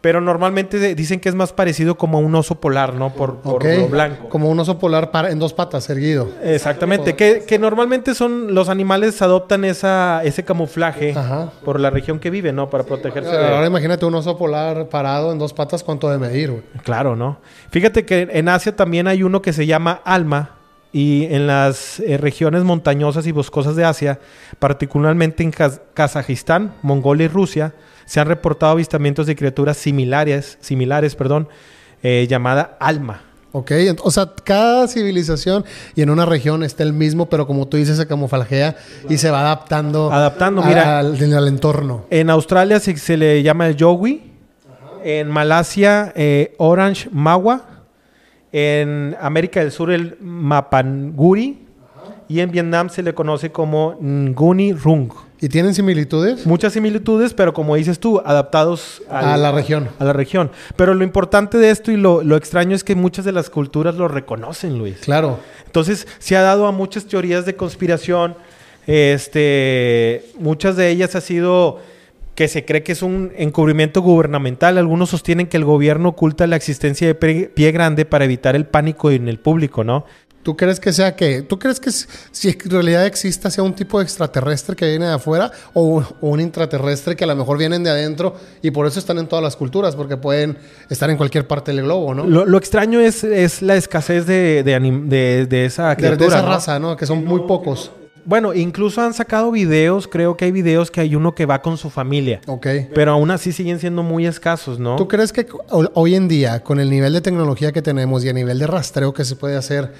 Pero 0.00 0.20
normalmente 0.20 0.94
dicen 0.94 1.18
que 1.18 1.28
es 1.28 1.34
más 1.34 1.52
parecido 1.52 1.96
como 1.98 2.18
a 2.18 2.20
un 2.20 2.32
oso 2.36 2.60
polar, 2.60 2.94
¿no? 2.94 3.12
Por, 3.12 3.38
por 3.38 3.64
lo 3.64 3.88
blanco. 3.88 4.28
Como 4.28 4.48
un 4.48 4.60
oso 4.60 4.78
polar 4.78 5.10
para- 5.10 5.32
en 5.32 5.40
dos 5.40 5.52
patas, 5.54 5.90
erguido. 5.90 6.28
Exactamente, 6.40 7.16
que, 7.16 7.42
que 7.44 7.58
normalmente 7.58 8.14
son 8.14 8.54
los 8.54 8.68
animales 8.68 9.20
adoptan 9.22 9.64
esa, 9.64 10.20
ese 10.22 10.44
camuflaje 10.44 11.14
Ajá. 11.16 11.50
por 11.64 11.80
la 11.80 11.90
región 11.90 12.20
que 12.20 12.30
viven, 12.30 12.54
¿no? 12.54 12.70
Para 12.70 12.84
protegerse 12.84 13.28
de... 13.30 13.44
Ahora 13.44 13.66
imagínate 13.66 14.04
un 14.06 14.14
oso 14.14 14.38
polar 14.38 14.88
parado 14.88 15.32
en 15.32 15.38
dos 15.40 15.52
patas, 15.52 15.82
¿cuánto 15.82 16.08
de 16.08 16.18
medir, 16.18 16.52
güey? 16.52 16.62
Claro, 16.84 17.16
¿no? 17.16 17.40
Fíjate 17.72 18.04
que 18.04 18.28
en 18.30 18.48
Asia 18.48 18.76
también 18.76 19.08
hay 19.08 19.24
uno 19.24 19.42
que 19.42 19.52
se 19.52 19.66
llama 19.66 20.00
alma 20.04 20.57
y 20.92 21.24
en 21.26 21.46
las 21.46 22.00
eh, 22.00 22.16
regiones 22.16 22.64
montañosas 22.64 23.26
y 23.26 23.32
boscosas 23.32 23.76
de 23.76 23.84
Asia, 23.84 24.18
particularmente 24.58 25.42
en 25.42 25.52
Kaz- 25.52 25.80
Kazajistán, 25.94 26.74
Mongolia 26.82 27.26
y 27.26 27.28
Rusia, 27.28 27.74
se 28.06 28.20
han 28.20 28.26
reportado 28.26 28.72
avistamientos 28.72 29.26
de 29.26 29.36
criaturas 29.36 29.76
similares, 29.76 30.56
similares, 30.60 31.14
perdón, 31.14 31.48
eh, 32.02 32.26
llamada 32.28 32.76
alma. 32.80 33.22
Ok, 33.52 33.72
o 34.02 34.10
sea, 34.10 34.30
cada 34.44 34.86
civilización 34.88 35.64
y 35.94 36.02
en 36.02 36.10
una 36.10 36.26
región 36.26 36.62
está 36.62 36.82
el 36.82 36.92
mismo, 36.92 37.28
pero 37.30 37.46
como 37.46 37.66
tú 37.66 37.76
dices, 37.78 37.96
se 37.96 38.06
camuflagea 38.06 38.76
y 39.08 39.16
se 39.16 39.30
va 39.30 39.40
adaptando, 39.40 40.12
Adaptando, 40.12 40.62
a- 40.62 40.66
mira. 40.66 40.98
al, 40.98 41.32
al 41.34 41.48
entorno. 41.48 42.04
En 42.10 42.28
Australia 42.30 42.78
se, 42.78 42.96
se 42.98 43.16
le 43.16 43.42
llama 43.42 43.66
el 43.66 43.76
yowie. 43.76 44.22
En 45.04 45.28
Malasia, 45.30 46.12
eh, 46.16 46.54
orange 46.58 47.08
mawa. 47.10 47.77
En 48.52 49.16
América 49.20 49.60
del 49.60 49.72
Sur, 49.72 49.90
el 49.90 50.16
mapanguri. 50.20 51.66
Y 52.28 52.40
en 52.40 52.50
Vietnam 52.50 52.90
se 52.90 53.02
le 53.02 53.14
conoce 53.14 53.50
como 53.50 53.96
nguni 54.02 54.74
rung. 54.74 55.10
¿Y 55.40 55.48
tienen 55.48 55.74
similitudes? 55.74 56.46
Muchas 56.46 56.72
similitudes, 56.72 57.32
pero 57.32 57.54
como 57.54 57.76
dices 57.76 58.00
tú, 58.00 58.20
adaptados 58.24 59.02
a 59.08 59.36
la 59.36 59.52
región. 59.52 59.88
A 59.98 60.04
la 60.04 60.12
región. 60.12 60.50
Pero 60.76 60.94
lo 60.94 61.04
importante 61.04 61.58
de 61.58 61.70
esto 61.70 61.92
y 61.92 61.96
lo, 61.96 62.22
lo, 62.22 62.36
extraño 62.36 62.74
es 62.74 62.82
que 62.82 62.94
muchas 62.94 63.24
de 63.24 63.32
las 63.32 63.48
culturas 63.48 63.94
lo 63.94 64.08
reconocen, 64.08 64.78
Luis. 64.78 64.98
Claro. 64.98 65.38
Entonces, 65.64 66.08
se 66.18 66.36
ha 66.36 66.42
dado 66.42 66.66
a 66.66 66.72
muchas 66.72 67.06
teorías 67.06 67.46
de 67.46 67.54
conspiración. 67.54 68.34
Este, 68.86 70.24
muchas 70.38 70.76
de 70.76 70.90
ellas 70.90 71.14
ha 71.14 71.20
sido 71.20 71.78
que 72.38 72.46
se 72.46 72.64
cree 72.64 72.84
que 72.84 72.92
es 72.92 73.02
un 73.02 73.32
encubrimiento 73.36 74.00
gubernamental. 74.00 74.78
Algunos 74.78 75.10
sostienen 75.10 75.48
que 75.48 75.56
el 75.56 75.64
gobierno 75.64 76.10
oculta 76.10 76.46
la 76.46 76.54
existencia 76.54 77.08
de 77.08 77.16
pie 77.16 77.72
grande 77.72 78.04
para 78.04 78.26
evitar 78.26 78.54
el 78.54 78.64
pánico 78.64 79.10
en 79.10 79.26
el 79.26 79.40
público, 79.40 79.82
¿no? 79.82 80.04
¿Tú 80.44 80.56
crees 80.56 80.78
que 80.78 80.92
sea 80.92 81.16
que, 81.16 81.42
tú 81.42 81.58
crees 81.58 81.80
que 81.80 81.90
si 81.90 82.48
en 82.48 82.70
realidad 82.70 83.06
exista 83.06 83.50
sea 83.50 83.64
un 83.64 83.74
tipo 83.74 83.98
de 83.98 84.04
extraterrestre 84.04 84.76
que 84.76 84.86
viene 84.86 85.06
de 85.06 85.14
afuera 85.14 85.50
o, 85.74 86.04
un 86.20 86.40
intraterrestre 86.40 87.16
que 87.16 87.24
a 87.24 87.26
lo 87.26 87.34
mejor 87.34 87.58
vienen 87.58 87.82
de 87.82 87.90
adentro 87.90 88.36
y 88.62 88.70
por 88.70 88.86
eso 88.86 89.00
están 89.00 89.18
en 89.18 89.26
todas 89.26 89.42
las 89.42 89.56
culturas, 89.56 89.96
porque 89.96 90.16
pueden 90.16 90.58
estar 90.88 91.10
en 91.10 91.16
cualquier 91.16 91.44
parte 91.48 91.72
del 91.72 91.82
globo, 91.82 92.14
¿no? 92.14 92.24
Lo, 92.24 92.56
extraño 92.56 93.00
es, 93.00 93.24
es, 93.24 93.62
la 93.62 93.74
escasez 93.74 94.26
de, 94.26 94.62
de, 94.62 95.46
de, 95.48 95.64
esa 95.64 95.96
criatura, 95.96 96.18
de, 96.18 96.26
esa 96.36 96.42
raza, 96.42 96.78
¿no? 96.78 96.96
Que 96.96 97.04
son 97.04 97.24
muy 97.24 97.40
pocos. 97.48 97.90
Bueno, 98.28 98.52
incluso 98.52 99.00
han 99.00 99.14
sacado 99.14 99.50
videos, 99.50 100.06
creo 100.06 100.36
que 100.36 100.44
hay 100.44 100.52
videos 100.52 100.90
que 100.90 101.00
hay 101.00 101.14
uno 101.14 101.34
que 101.34 101.46
va 101.46 101.62
con 101.62 101.78
su 101.78 101.88
familia. 101.88 102.42
Ok. 102.46 102.66
Pero 102.92 103.12
aún 103.12 103.30
así 103.30 103.52
siguen 103.52 103.78
siendo 103.78 104.02
muy 104.02 104.26
escasos, 104.26 104.78
¿no? 104.78 104.96
¿Tú 104.96 105.08
crees 105.08 105.32
que 105.32 105.46
hoy 105.70 106.14
en 106.14 106.28
día, 106.28 106.62
con 106.62 106.78
el 106.78 106.90
nivel 106.90 107.14
de 107.14 107.22
tecnología 107.22 107.72
que 107.72 107.80
tenemos 107.80 108.22
y 108.26 108.28
a 108.28 108.34
nivel 108.34 108.58
de 108.58 108.66
rastreo 108.66 109.14
que 109.14 109.24
se 109.24 109.34
puede 109.34 109.56
hacer, 109.56 109.94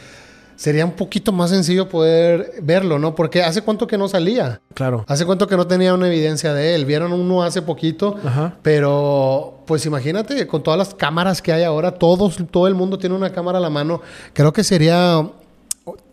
sería 0.57 0.85
un 0.85 0.91
poquito 0.93 1.33
más 1.33 1.49
sencillo 1.49 1.89
poder 1.89 2.53
verlo, 2.61 2.99
¿no? 2.99 3.15
Porque 3.15 3.43
hace 3.43 3.63
cuánto 3.63 3.87
que 3.87 3.97
no 3.97 4.09
salía. 4.09 4.61
Claro. 4.75 5.07
Hace 5.09 5.25
cuánto 5.25 5.47
que 5.47 5.57
no 5.57 5.67
tenía 5.67 5.95
una 5.95 6.09
evidencia 6.09 6.53
de 6.53 6.75
él. 6.75 6.85
Vieron 6.85 7.15
uno 7.15 7.43
hace 7.43 7.63
poquito, 7.63 8.17
pero 8.61 9.63
pues 9.67 9.87
imagínate, 9.87 10.47
con 10.47 10.63
todas 10.63 10.77
las 10.77 10.95
cámaras 10.95 11.41
que 11.41 11.51
hay 11.51 11.63
ahora, 11.63 11.93
todos, 11.93 12.37
todo 12.51 12.69
el 12.69 12.75
mundo 12.75 12.99
tiene 12.99 13.17
una 13.17 13.33
cámara 13.33 13.57
a 13.57 13.63
la 13.63 13.71
mano. 13.71 14.03
Creo 14.35 14.53
que 14.53 14.65
sería 14.65 15.27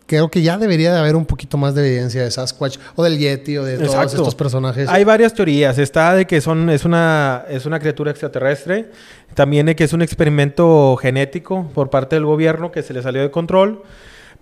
creo 0.06 0.30
que 0.30 0.42
ya 0.42 0.56
debería 0.56 0.92
de 0.92 0.98
haber 1.00 1.16
un 1.16 1.26
poquito 1.26 1.58
más 1.58 1.74
de 1.74 1.86
evidencia 1.86 2.22
de 2.22 2.30
Sasquatch 2.30 2.78
o 2.94 3.02
del 3.02 3.18
Yeti 3.18 3.58
o 3.58 3.64
de 3.64 3.76
todos 3.76 4.14
estos 4.14 4.34
personajes. 4.34 4.88
Hay 4.88 5.04
varias 5.04 5.34
teorías. 5.34 5.78
Está 5.78 6.14
de 6.14 6.26
que 6.26 6.40
son, 6.40 6.70
es, 6.70 6.84
una, 6.84 7.44
es 7.48 7.66
una 7.66 7.80
criatura 7.80 8.12
extraterrestre. 8.12 8.90
También 9.34 9.66
de 9.66 9.76
que 9.76 9.84
es 9.84 9.92
un 9.92 10.02
experimento 10.02 10.96
genético 10.96 11.68
por 11.74 11.90
parte 11.90 12.16
del 12.16 12.24
gobierno 12.24 12.70
que 12.70 12.82
se 12.82 12.94
le 12.94 13.02
salió 13.02 13.20
de 13.20 13.30
control. 13.30 13.82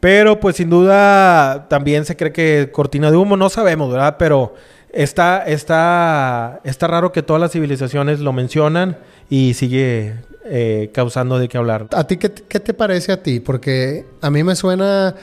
Pero 0.01 0.39
pues 0.39 0.57
sin 0.57 0.69
duda 0.69 1.67
también 1.69 2.05
se 2.05 2.17
cree 2.17 2.33
que 2.33 2.69
cortina 2.71 3.11
de 3.11 3.17
humo, 3.17 3.37
no 3.37 3.49
sabemos, 3.49 3.91
¿verdad? 3.91 4.17
Pero 4.19 4.55
está, 4.93 5.45
está, 5.47 6.61
está 6.65 6.87
raro 6.87 7.11
que 7.11 7.23
todas 7.23 7.41
las 7.41 7.53
civilizaciones 7.53 8.21
lo 8.21 8.35
mencionan 8.35 8.99
y 9.31 9.55
sigue 9.55 10.17
eh, 10.45 10.91
causando 10.93 11.39
de 11.39 11.49
qué 11.49 11.57
hablar. 11.57 11.87
¿A 11.93 12.07
ti 12.07 12.19
qué, 12.19 12.31
qué 12.31 12.61
te 12.61 12.75
parece 12.75 13.13
a 13.13 13.23
ti? 13.23 13.41
Porque 13.41 14.05
a 14.21 14.31
mí 14.31 14.45
me 14.45 14.55
suena... 14.57 15.15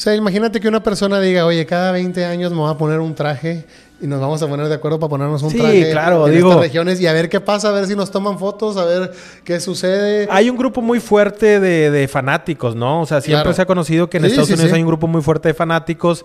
O 0.00 0.02
sea, 0.02 0.14
imagínate 0.14 0.60
que 0.60 0.66
una 0.66 0.82
persona 0.82 1.20
diga, 1.20 1.44
oye, 1.44 1.66
cada 1.66 1.92
20 1.92 2.24
años 2.24 2.52
me 2.52 2.56
voy 2.56 2.70
a 2.70 2.78
poner 2.78 3.00
un 3.00 3.14
traje 3.14 3.66
y 4.00 4.06
nos 4.06 4.18
vamos 4.18 4.40
a 4.40 4.48
poner 4.48 4.66
de 4.66 4.74
acuerdo 4.74 4.98
para 4.98 5.10
ponernos 5.10 5.42
un 5.42 5.54
traje 5.54 5.90
claro, 5.90 6.26
en 6.26 6.34
digo, 6.34 6.48
estas 6.48 6.62
regiones 6.62 7.00
y 7.02 7.06
a 7.06 7.12
ver 7.12 7.28
qué 7.28 7.38
pasa, 7.38 7.68
a 7.68 7.72
ver 7.72 7.86
si 7.86 7.94
nos 7.94 8.10
toman 8.10 8.38
fotos, 8.38 8.78
a 8.78 8.86
ver 8.86 9.12
qué 9.44 9.60
sucede. 9.60 10.26
Hay 10.30 10.48
un 10.48 10.56
grupo 10.56 10.80
muy 10.80 11.00
fuerte 11.00 11.60
de, 11.60 12.08
fanáticos, 12.08 12.74
¿no? 12.74 13.02
O 13.02 13.04
sea, 13.04 13.20
siempre 13.20 13.52
se 13.52 13.60
ha 13.60 13.66
conocido 13.66 14.08
que 14.08 14.16
en 14.16 14.24
Estados 14.24 14.48
Unidos 14.48 14.72
hay 14.72 14.80
un 14.80 14.88
grupo 14.88 15.06
muy 15.06 15.20
fuerte 15.20 15.48
de 15.48 15.54
fanáticos 15.54 16.24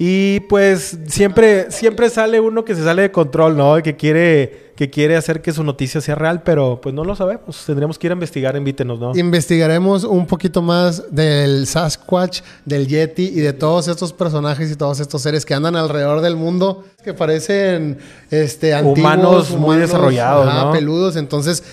y 0.00 0.40
pues 0.40 0.96
siempre, 1.08 1.72
siempre 1.72 2.08
sale 2.08 2.38
uno 2.38 2.64
que 2.64 2.76
se 2.76 2.84
sale 2.84 3.02
de 3.02 3.10
control, 3.10 3.56
¿no? 3.56 3.82
Que 3.82 3.96
quiere, 3.96 4.72
que 4.76 4.90
quiere 4.90 5.16
hacer 5.16 5.42
que 5.42 5.52
su 5.52 5.64
noticia 5.64 6.00
sea 6.00 6.14
real, 6.14 6.42
pero 6.44 6.80
pues 6.80 6.94
no 6.94 7.02
lo 7.02 7.16
sabemos. 7.16 7.64
Tendríamos 7.66 7.98
que 7.98 8.06
ir 8.06 8.12
a 8.12 8.14
investigar, 8.14 8.54
invítenos, 8.56 9.00
¿no? 9.00 9.16
Investigaremos 9.16 10.04
un 10.04 10.24
poquito 10.26 10.62
más 10.62 11.02
del 11.10 11.66
Sasquatch, 11.66 12.42
del 12.64 12.86
Yeti 12.86 13.24
y 13.24 13.40
de 13.40 13.52
todos 13.52 13.88
estos 13.88 14.12
personajes 14.12 14.70
y 14.70 14.76
todos 14.76 15.00
estos 15.00 15.20
seres 15.20 15.44
que 15.44 15.54
andan 15.54 15.74
alrededor 15.74 16.20
del 16.20 16.36
mundo, 16.36 16.84
que 17.02 17.12
parecen 17.12 17.98
este, 18.30 18.74
antiguos, 18.74 19.00
humanos, 19.00 19.50
muy 19.50 19.78
desarrollados, 19.78 20.46
¿no? 20.46 20.70
peludos. 20.70 21.16
Entonces, 21.16 21.64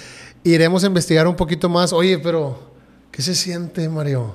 iremos 0.44 0.84
a 0.84 0.88
investigar 0.88 1.28
un 1.28 1.36
poquito 1.36 1.70
más. 1.70 1.94
Oye, 1.94 2.18
pero, 2.18 2.58
¿qué 3.12 3.22
se 3.22 3.36
siente, 3.36 3.88
Mario? 3.88 4.34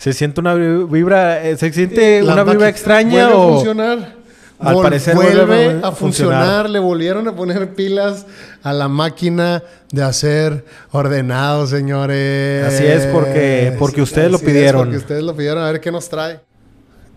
Se 0.00 0.14
siente 0.14 0.40
una 0.40 0.54
vibra, 0.54 1.44
eh, 1.44 1.58
se 1.58 1.70
siente 1.74 2.22
una 2.22 2.42
vibra 2.42 2.70
extraña 2.70 3.26
vuelve 3.26 3.34
o 3.34 3.42
a 3.42 3.52
funcionar. 3.52 4.12
Al 4.58 4.76
parecer 4.80 5.14
vuelve, 5.14 5.80
a 5.82 5.92
funcionar. 5.92 6.70
Le 6.70 6.78
volvieron 6.78 7.28
a 7.28 7.36
poner 7.36 7.74
pilas 7.74 8.24
a 8.62 8.72
la 8.72 8.88
máquina 8.88 9.62
de 9.92 10.02
hacer 10.02 10.64
ordenados, 10.90 11.68
señores. 11.68 12.64
Así 12.66 12.86
es, 12.86 13.06
porque, 13.06 13.76
porque 13.78 14.00
ustedes 14.00 14.32
lo 14.32 14.38
pidieron. 14.38 14.80
porque 14.80 14.96
ustedes 14.96 15.22
lo 15.22 15.36
pidieron. 15.36 15.62
A 15.62 15.70
ver 15.70 15.82
qué 15.82 15.92
nos 15.92 16.08
trae. 16.08 16.40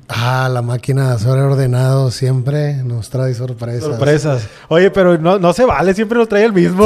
Ah, 0.10 0.50
la 0.52 0.62
máquina 0.62 1.08
de 1.08 1.16
hacer 1.16 1.30
ordenados 1.30 2.16
siempre 2.16 2.84
nos 2.84 3.10
trae 3.10 3.34
sorpresas. 3.34 3.84
Sorpresas. 3.84 4.48
Oye, 4.68 4.92
pero 4.92 5.18
no, 5.18 5.40
no 5.40 5.54
se 5.54 5.64
vale, 5.64 5.94
siempre 5.94 6.18
nos 6.18 6.28
trae 6.28 6.44
el 6.44 6.52
mismo. 6.52 6.86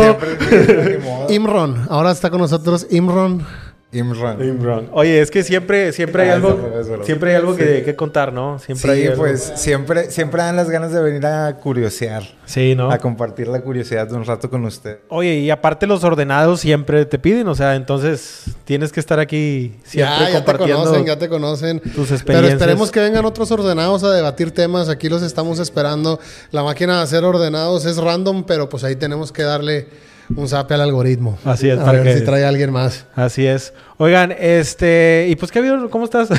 Imron, 1.30 1.88
ahora 1.90 2.12
está 2.12 2.30
con 2.30 2.40
nosotros 2.40 2.86
Imron. 2.92 3.44
Imran. 3.90 4.90
Oye, 4.92 5.22
es 5.22 5.32
que 5.32 5.44
siempre, 5.44 5.94
siempre 5.94 6.24
hay 6.24 6.30
ah, 6.30 6.34
algo, 6.34 6.60
siempre 7.04 7.30
hay 7.30 7.36
algo 7.38 7.56
que, 7.56 7.96
contar, 7.96 8.34
¿no? 8.34 8.60
Siempre 8.60 9.02
sí, 9.02 9.10
pues 9.16 9.54
siempre, 9.56 10.12
siempre 10.12 10.44
dan 10.44 10.58
las 10.58 10.70
ganas 10.70 10.92
de 10.92 11.02
venir 11.02 11.26
a 11.26 11.56
curiosear. 11.56 12.24
Sí, 12.46 12.76
¿no? 12.76 12.92
A 12.92 12.98
compartir 12.98 13.48
la 13.48 13.62
curiosidad 13.62 14.06
de 14.08 14.16
un 14.16 14.26
rato 14.26 14.50
con 14.50 14.66
usted. 14.66 15.00
Oye, 15.08 15.36
y 15.36 15.50
aparte 15.50 15.88
los 15.88 16.04
ordenados 16.04 16.60
siempre 16.60 17.06
te 17.06 17.18
piden, 17.18 17.48
o 17.48 17.56
sea, 17.56 17.76
entonces 17.76 18.44
tienes 18.66 18.92
que 18.92 19.00
estar 19.00 19.22
aquí 19.22 19.80
siempre 19.86 20.18
ya, 20.20 20.30
ya 20.32 20.46
te 20.46 20.58
conocen, 20.58 21.06
ya 21.06 21.18
te 21.18 21.30
conocen. 21.30 21.80
Tus 21.80 22.12
experiencias. 22.12 22.26
Pero 22.26 22.48
esperemos 22.48 22.92
que 22.92 23.00
vengan 23.00 23.24
otros 23.24 23.50
ordenados 23.52 24.04
a 24.04 24.12
debatir 24.12 24.52
temas. 24.52 24.90
Aquí 24.90 25.08
los 25.08 25.24
estamos 25.24 25.60
esperando. 25.60 26.20
La 26.52 26.62
máquina 26.62 26.98
de 26.98 27.04
hacer 27.04 27.24
ordenados 27.24 27.86
es 27.86 27.96
random, 27.96 28.44
pero 28.44 28.68
pues 28.68 28.84
ahí 28.84 28.98
tenemos 28.98 29.32
que 29.32 29.44
darle 29.44 29.88
un 30.36 30.48
zape 30.48 30.74
al 30.74 30.82
algoritmo. 30.82 31.38
Así 31.46 31.70
es. 31.70 31.80
A 31.80 31.86
para 31.86 32.00
ver 32.00 32.14
que... 32.14 32.20
si 32.20 32.26
trae 32.26 32.44
a 32.46 32.50
alguien 32.50 32.72
más. 32.72 33.06
Así 33.16 33.46
es. 33.46 33.74
Oigan, 33.98 34.34
este... 34.38 35.28
¿Y 35.30 35.36
pues 35.36 35.52
qué 35.52 35.60
habido? 35.60 35.90
¿Cómo 35.90 36.06
estás? 36.06 36.30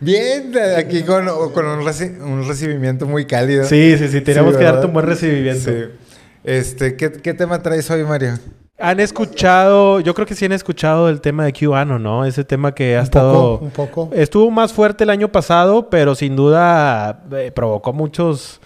Bien, 0.00 0.52
aquí 0.76 1.02
con, 1.04 1.26
con 1.52 1.64
un, 1.64 1.78
un, 1.78 2.48
recibimiento 2.48 3.06
muy 3.06 3.24
cálido. 3.24 3.64
Sí, 3.64 3.96
sí, 3.96 4.08
sí. 4.08 4.20
Tenemos 4.20 4.56
que 4.56 4.64
darte 4.64 4.86
un 4.86 4.92
buen 4.92 5.06
recibimiento. 5.06 5.70
Sí. 5.70 5.84
Este, 6.42 6.96
¿qué, 6.96 7.12
¿qué, 7.12 7.34
tema 7.34 7.62
traes 7.62 7.88
hoy, 7.88 8.02
Mario? 8.02 8.32
Han 8.80 8.98
escuchado, 8.98 10.00
yo 10.00 10.12
creo 10.12 10.26
que 10.26 10.34
sí 10.34 10.44
han 10.44 10.52
escuchado 10.52 11.08
el 11.08 11.20
tema 11.20 11.44
de 11.44 11.52
QAnon, 11.52 12.02
¿no? 12.02 12.24
Ese 12.24 12.42
tema 12.42 12.74
que 12.74 12.96
ha 12.96 13.00
un 13.00 13.04
estado... 13.04 13.32
Poco, 13.32 13.64
un 13.64 13.70
poco. 13.70 14.10
Estuvo 14.12 14.50
más 14.50 14.72
fuerte 14.72 15.04
el 15.04 15.10
año 15.10 15.30
pasado, 15.30 15.88
pero 15.88 16.16
sin 16.16 16.34
duda 16.34 17.22
eh, 17.30 17.52
provocó 17.54 17.92
muchos 17.92 18.60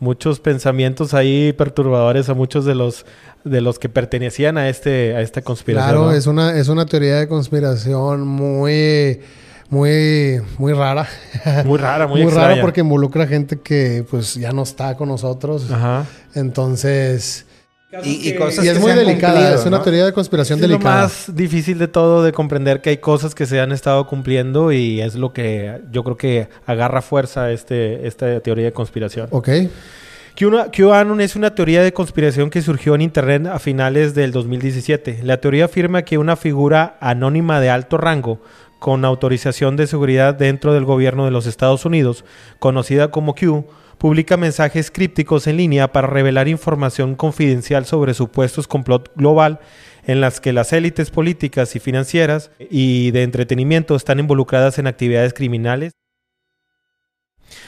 muchos 0.00 0.40
pensamientos 0.40 1.14
ahí 1.14 1.52
perturbadores 1.52 2.28
a 2.28 2.34
muchos 2.34 2.64
de 2.64 2.74
los 2.74 3.06
de 3.44 3.60
los 3.60 3.78
que 3.78 3.88
pertenecían 3.88 4.58
a 4.58 4.68
este 4.68 5.14
a 5.14 5.20
esta 5.20 5.42
conspiración. 5.42 5.94
Claro, 5.94 6.12
es 6.12 6.26
una 6.26 6.56
es 6.56 6.68
una 6.68 6.86
teoría 6.86 7.16
de 7.16 7.28
conspiración 7.28 8.26
muy 8.26 9.20
muy 9.68 10.40
muy 10.58 10.72
rara. 10.72 11.08
Muy 11.64 11.78
rara, 11.78 12.08
muy, 12.08 12.22
muy 12.24 12.32
rara 12.32 12.60
porque 12.60 12.80
involucra 12.80 13.26
gente 13.26 13.60
que 13.60 14.04
pues 14.10 14.34
ya 14.34 14.52
no 14.52 14.62
está 14.62 14.96
con 14.96 15.08
nosotros. 15.08 15.70
Ajá. 15.70 16.06
Entonces, 16.34 17.46
y, 18.04 18.34
cosas 18.34 18.64
es 18.64 18.78
muy 18.78 18.92
delicada, 18.92 19.54
es 19.54 19.66
una 19.66 19.82
teoría 19.82 20.06
de 20.06 20.12
conspiración 20.12 20.60
delicada. 20.60 21.06
Es 21.06 21.26
lo 21.26 21.32
más 21.32 21.36
difícil 21.36 21.78
de 21.78 21.88
todo 21.88 22.22
de 22.22 22.32
comprender 22.32 22.80
que 22.80 22.90
hay 22.90 22.98
cosas 22.98 23.34
que 23.34 23.46
se 23.46 23.60
han 23.60 23.72
estado 23.72 24.06
cumpliendo 24.06 24.70
y 24.70 25.00
es 25.00 25.16
lo 25.16 25.32
que 25.32 25.80
yo 25.90 26.04
creo 26.04 26.16
que 26.16 26.48
agarra 26.66 27.02
fuerza 27.02 27.50
este, 27.50 28.06
esta 28.06 28.40
teoría 28.40 28.66
de 28.66 28.72
conspiración. 28.72 29.26
Ok. 29.30 29.48
QAnon 30.36 31.20
es 31.20 31.36
una 31.36 31.54
teoría 31.54 31.82
de 31.82 31.92
conspiración 31.92 32.48
que 32.48 32.62
surgió 32.62 32.94
en 32.94 33.02
Internet 33.02 33.46
a 33.46 33.58
finales 33.58 34.14
del 34.14 34.30
2017. 34.30 35.20
La 35.22 35.38
teoría 35.38 35.66
afirma 35.66 36.02
que 36.02 36.16
una 36.16 36.36
figura 36.36 36.96
anónima 37.00 37.60
de 37.60 37.70
alto 37.70 37.98
rango 37.98 38.40
con 38.78 39.04
autorización 39.04 39.76
de 39.76 39.86
seguridad 39.86 40.34
dentro 40.34 40.72
del 40.72 40.84
gobierno 40.84 41.26
de 41.26 41.30
los 41.30 41.46
Estados 41.46 41.84
Unidos, 41.84 42.24
conocida 42.58 43.10
como 43.10 43.34
Q, 43.34 43.66
publica 44.00 44.38
mensajes 44.38 44.90
crípticos 44.90 45.46
en 45.46 45.58
línea 45.58 45.92
para 45.92 46.06
revelar 46.06 46.48
información 46.48 47.16
confidencial 47.16 47.84
sobre 47.84 48.14
supuestos 48.14 48.66
complot 48.66 49.12
global 49.14 49.60
en 50.06 50.22
las 50.22 50.40
que 50.40 50.54
las 50.54 50.72
élites 50.72 51.10
políticas 51.10 51.76
y 51.76 51.80
financieras 51.80 52.50
y 52.70 53.10
de 53.10 53.24
entretenimiento 53.24 53.94
están 53.94 54.18
involucradas 54.18 54.78
en 54.78 54.86
actividades 54.86 55.34
criminales. 55.34 55.92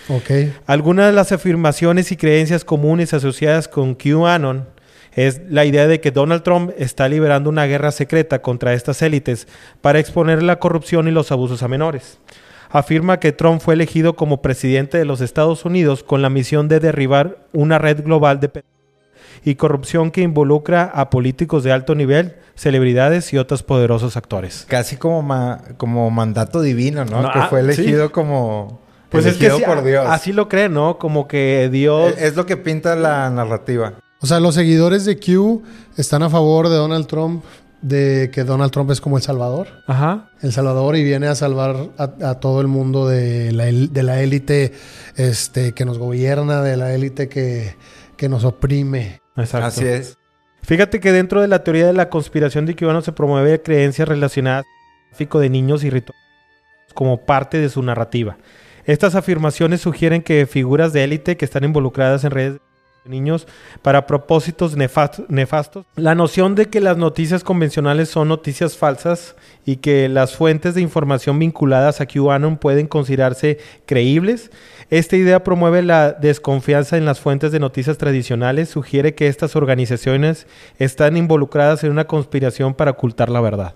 Okay. 0.09 0.55
Algunas 0.65 1.09
de 1.09 1.13
las 1.13 1.33
afirmaciones 1.33 2.11
y 2.13 2.17
creencias 2.17 2.65
comunes 2.65 3.13
asociadas 3.13 3.69
con 3.69 3.95
QAnon 3.95 4.67
es 5.13 5.43
la 5.51 5.67
idea 5.67 5.87
de 5.87 6.01
que 6.01 6.13
Donald 6.13 6.43
Trump 6.45 6.73
está 6.79 7.11
liberando 7.11 7.51
una 7.51 7.67
guerra 7.67 7.93
secreta 7.93 8.41
contra 8.41 8.73
estas 8.73 9.03
élites 9.03 9.49
para 9.83 9.99
exponer 9.99 10.43
la 10.43 10.59
corrupción 10.59 11.09
y 11.09 11.11
los 11.11 11.31
abusos 11.31 11.63
a 11.63 11.69
menores. 11.69 12.19
Afirma 12.73 13.21
que 13.21 13.33
Trump 13.33 13.61
fue 13.61 13.75
elegido 13.75 14.17
como 14.17 14.43
presidente 14.43 14.99
de 14.99 15.05
los 15.05 15.21
Estados 15.21 15.65
Unidos 15.65 16.03
con 16.03 16.23
la 16.23 16.31
misión 16.31 16.69
de 16.69 16.81
derribar 16.81 17.47
una 17.53 17.79
red 17.79 18.03
global 18.03 18.41
de 18.41 18.65
y 19.45 19.57
corrupción 19.57 20.11
que 20.11 20.21
involucra 20.23 20.85
a 20.85 21.11
políticos 21.11 21.65
de 21.65 21.73
alto 21.73 21.95
nivel, 21.95 22.37
celebridades 22.55 23.33
y 23.33 23.39
otros 23.39 23.63
poderosos 23.63 24.17
actores. 24.17 24.67
Casi 24.69 24.97
como, 24.97 25.23
ma- 25.23 25.61
como 25.77 26.11
mandato 26.11 26.61
divino, 26.61 27.05
¿no? 27.05 27.23
No, 27.23 27.33
que 27.33 27.39
ah, 27.41 27.47
fue 27.49 27.61
sí. 27.61 27.81
elegido 27.81 28.13
como... 28.13 28.81
Pues 29.11 29.27
es 29.27 29.37
que 29.37 29.47
elegido 29.47 29.59
sí, 29.59 29.75
por 29.75 29.85
Dios. 29.85 30.07
así 30.09 30.33
lo 30.33 30.49
creen, 30.49 30.75
¿no? 30.75 30.97
Como 30.99 31.27
que 31.29 31.69
Dios... 31.73 32.15
Es 32.19 32.37
lo 32.37 32.47
que 32.47 32.57
pinta 32.57 32.95
la 32.95 33.29
narrativa. 33.31 33.95
O 34.21 34.27
sea, 34.27 34.39
los 34.39 34.55
seguidores 34.55 35.05
de 35.05 35.19
Q 35.19 35.65
están 35.97 36.23
a 36.23 36.31
favor 36.31 36.69
de 36.69 36.77
Donald 36.77 37.09
Trump, 37.09 37.43
de 37.83 38.31
que 38.33 38.45
Donald 38.45 38.71
Trump 38.73 38.91
es 38.91 39.01
como 39.01 39.17
el 39.17 39.23
Salvador. 39.23 39.69
Ajá. 39.87 40.31
El 40.41 40.53
Salvador 40.53 40.97
y 40.97 41.05
viene 41.05 41.27
a 41.27 41.35
salvar 41.35 41.77
a, 41.99 42.05
a 42.31 42.41
todo 42.41 42.61
el 42.61 42.69
mundo 42.69 43.09
de 43.09 43.53
la, 43.53 43.69
el- 43.69 43.93
de 43.93 44.03
la 44.03 44.23
élite 44.23 44.73
este, 45.17 45.73
que 45.73 45.85
nos 45.85 45.99
gobierna, 45.99 46.63
de 46.63 46.77
la 46.77 46.95
élite 46.95 47.29
que, 47.29 47.77
que 48.17 48.29
nos 48.29 48.45
oprime. 48.45 49.21
Exacto. 49.37 49.67
Así 49.67 49.85
es. 49.85 50.17
Fíjate 50.63 51.01
que 51.01 51.11
dentro 51.13 51.41
de 51.41 51.49
la 51.49 51.65
teoría 51.65 51.87
de 51.89 51.93
la 51.93 52.09
conspiración 52.09 52.67
de 52.67 52.77
QAnon 52.77 53.03
se 53.03 53.11
promueve 53.13 53.61
creencias 53.63 54.07
relacionadas 54.09 54.65
al 54.65 55.09
tráfico 55.11 55.41
de 55.41 55.51
niños 55.51 55.83
y 55.83 55.91
rituales 55.91 56.23
como 56.95 57.25
parte 57.25 57.59
de 57.59 57.69
su 57.69 57.83
narrativa. 57.83 58.37
Estas 58.85 59.15
afirmaciones 59.15 59.81
sugieren 59.81 60.23
que 60.23 60.47
figuras 60.47 60.93
de 60.93 61.03
élite 61.05 61.37
que 61.37 61.45
están 61.45 61.65
involucradas 61.65 62.23
en 62.25 62.31
redes 62.31 62.53
de 62.55 62.61
niños 63.05 63.47
para 63.83 64.07
propósitos 64.07 64.77
nefast- 64.77 65.25
nefastos. 65.29 65.85
La 65.97 66.15
noción 66.15 66.55
de 66.55 66.67
que 66.67 66.81
las 66.81 66.97
noticias 66.97 67.43
convencionales 67.43 68.09
son 68.09 68.29
noticias 68.29 68.77
falsas 68.77 69.35
y 69.65 69.77
que 69.77 70.09
las 70.09 70.37
fuentes 70.37 70.75
de 70.75 70.81
información 70.81 71.39
vinculadas 71.39 72.01
a 72.01 72.07
QAnon 72.07 72.57
pueden 72.57 72.87
considerarse 72.87 73.59
creíbles. 73.87 74.51
Esta 74.91 75.17
idea 75.17 75.43
promueve 75.43 75.83
la 75.83 76.13
desconfianza 76.13 76.97
en 76.97 77.05
las 77.05 77.21
fuentes 77.21 77.51
de 77.53 77.61
noticias 77.61 77.99
tradicionales, 77.99 78.69
sugiere 78.69 79.15
que 79.15 79.29
estas 79.29 79.57
organizaciones 79.57 80.47
están 80.79 81.17
involucradas 81.17 81.83
en 81.85 81.91
una 81.91 82.07
conspiración 82.07 82.75
para 82.75 82.93
ocultar 82.93 83.29
la 83.31 83.41
verdad. 83.41 83.75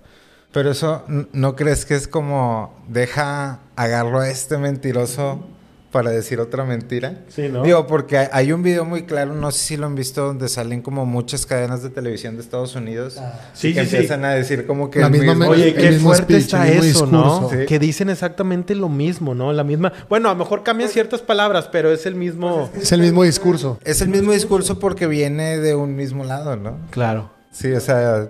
Pero 0.52 0.70
eso, 0.70 1.04
¿no 1.32 1.56
crees 1.56 1.84
que 1.84 1.94
es 1.94 2.08
como 2.08 2.78
deja, 2.88 3.60
agarro 3.74 4.20
a 4.20 4.30
este 4.30 4.56
mentiroso 4.56 5.46
para 5.92 6.10
decir 6.10 6.40
otra 6.40 6.64
mentira? 6.64 7.20
Sí, 7.28 7.48
¿no? 7.50 7.62
Digo, 7.62 7.86
porque 7.86 8.18
hay- 8.30 8.52
un 8.52 8.62
video 8.62 8.84
muy 8.84 9.04
claro, 9.04 9.34
no 9.34 9.50
sé 9.50 9.58
si 9.60 9.76
lo 9.76 9.86
han 9.86 9.94
visto, 9.94 10.26
donde 10.26 10.48
salen 10.48 10.82
como 10.82 11.06
muchas 11.06 11.46
cadenas 11.46 11.82
de 11.82 11.90
televisión 11.90 12.36
de 12.36 12.42
Estados 12.42 12.74
Unidos. 12.74 13.14
Sí, 13.54 13.72
que 13.72 13.84
sí, 13.84 13.90
sí. 13.90 13.96
empiezan 13.96 14.24
a 14.24 14.30
decir 14.32 14.66
como 14.66 14.90
que 14.90 14.98
La 15.00 15.06
el 15.06 15.12
misma 15.12 15.34
mismo- 15.34 15.44
me- 15.44 15.48
Oye, 15.50 15.74
qué 15.74 15.92
fuerte 15.92 16.40
speech, 16.40 16.44
está 16.44 16.68
eso, 16.68 17.06
¿no? 17.06 17.48
Sí. 17.50 17.64
Que 17.66 17.78
dicen 17.78 18.10
exactamente 18.10 18.74
lo 18.74 18.88
mismo, 18.88 19.34
¿no? 19.34 19.52
La 19.52 19.64
misma. 19.64 19.92
Bueno, 20.08 20.28
a 20.28 20.32
lo 20.32 20.38
mejor 20.38 20.62
cambian 20.62 20.90
ciertas 20.90 21.22
palabras, 21.22 21.68
pero 21.72 21.90
es 21.92 22.04
el 22.04 22.14
mismo. 22.14 22.68
Es 22.78 22.92
el 22.92 23.00
mismo 23.00 23.22
discurso. 23.22 23.78
Es 23.84 24.00
el 24.02 24.08
mismo 24.08 24.32
discurso 24.32 24.78
porque 24.78 25.06
viene 25.06 25.58
de 25.58 25.74
un 25.74 25.96
mismo 25.96 26.24
lado, 26.24 26.56
¿no? 26.56 26.78
Claro. 26.90 27.30
Sí, 27.52 27.72
o 27.72 27.80
sea, 27.80 28.28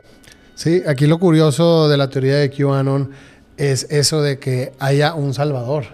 Sí, 0.54 0.82
aquí 0.86 1.06
lo 1.06 1.18
curioso 1.18 1.86
de 1.88 1.98
la 1.98 2.08
teoría 2.08 2.36
de 2.36 2.50
QAnon 2.50 3.10
es 3.58 3.86
eso 3.90 4.22
de 4.22 4.38
que 4.38 4.72
haya 4.78 5.12
un 5.14 5.34
salvador. 5.34 5.84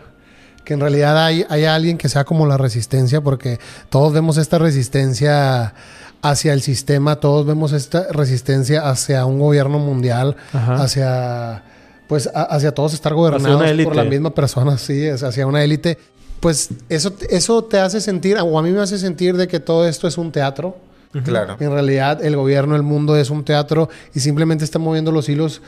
Que 0.64 0.75
en 0.75 0.81
realidad 0.81 1.25
hay, 1.25 1.45
hay 1.49 1.64
alguien 1.64 1.99
que 1.99 2.09
sea 2.09 2.25
como 2.25 2.47
la 2.47 2.57
resistencia, 2.57 3.21
porque 3.21 3.59
todos 3.90 4.12
vemos 4.12 4.37
esta 4.37 4.59
resistencia 4.59 5.75
hacia 6.23 6.52
el 6.52 6.62
sistema, 6.62 7.16
todos 7.16 7.45
vemos 7.47 7.73
esta 7.73 8.07
resistencia 8.12 8.88
hacia 8.88 9.25
un 9.26 9.40
gobierno 9.40 9.78
mundial, 9.81 10.37
Ajá. 10.52 10.75
hacia 10.83 11.62
pues 12.09 12.28
a- 12.35 12.42
hacia 12.42 12.73
todos 12.73 12.92
estar 12.95 13.14
gobernados 13.14 13.57
una 13.61 13.71
élite. 13.71 13.85
por 13.88 13.97
la 13.97 14.04
misma 14.04 14.35
persona, 14.35 14.76
sí, 14.78 15.04
es 15.04 15.23
hacia 15.23 15.47
una 15.47 15.64
élite. 15.64 15.99
Pues 16.40 16.69
eso, 16.88 17.12
te- 17.12 17.35
eso 17.35 17.64
te 17.64 17.78
hace 17.78 18.00
sentir, 18.00 18.37
o 18.38 18.59
a 18.59 18.62
mí 18.62 18.71
me 18.71 18.81
hace 18.81 18.99
sentir 18.99 19.37
de 19.37 19.49
que 19.49 19.61
todo 19.61 19.87
esto 19.88 20.07
es 20.07 20.19
un 20.19 20.31
teatro. 20.31 20.76
claro. 21.25 21.57
En 21.61 21.71
realidad, 21.73 22.25
el 22.25 22.37
gobierno, 22.37 22.75
el 22.76 22.83
mundo 22.83 23.16
es 23.16 23.31
un 23.31 23.45
teatro 23.45 23.88
y 24.14 24.21
simplemente 24.21 24.64
está 24.64 24.78
moviendo 24.78 25.11
los 25.12 25.28
hilos 25.28 25.61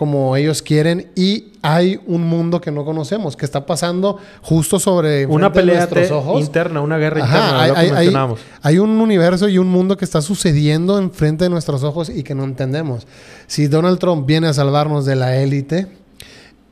como 0.00 0.34
ellos 0.34 0.62
quieren 0.62 1.10
y 1.14 1.52
hay 1.60 2.00
un 2.06 2.26
mundo 2.26 2.58
que 2.58 2.70
no 2.70 2.86
conocemos, 2.86 3.36
que 3.36 3.44
está 3.44 3.66
pasando 3.66 4.16
justo 4.40 4.80
sobre 4.80 5.26
Una 5.26 5.50
de 5.50 5.54
pelea 5.54 5.86
te- 5.86 6.10
ojos. 6.10 6.40
interna, 6.40 6.80
una 6.80 6.96
guerra 6.96 7.22
Ajá, 7.22 7.36
interna, 7.36 7.60
hay, 7.62 7.68
lo 7.68 7.74
que 7.74 7.80
hay- 7.80 7.86
hay- 7.88 7.92
mencionamos. 7.92 8.40
hay 8.62 8.78
un 8.78 8.90
universo 8.98 9.46
y 9.46 9.58
un 9.58 9.66
mundo 9.68 9.98
que 9.98 10.06
está 10.06 10.22
sucediendo 10.22 10.98
enfrente 10.98 11.44
de 11.44 11.50
nuestros 11.50 11.82
ojos 11.82 12.08
y 12.08 12.22
que 12.22 12.34
no 12.34 12.44
entendemos. 12.44 13.06
Si 13.46 13.66
Donald 13.66 13.98
Trump 13.98 14.24
viene 14.26 14.46
a 14.46 14.54
salvarnos 14.54 15.04
de 15.04 15.16
la 15.16 15.36
élite, 15.36 15.86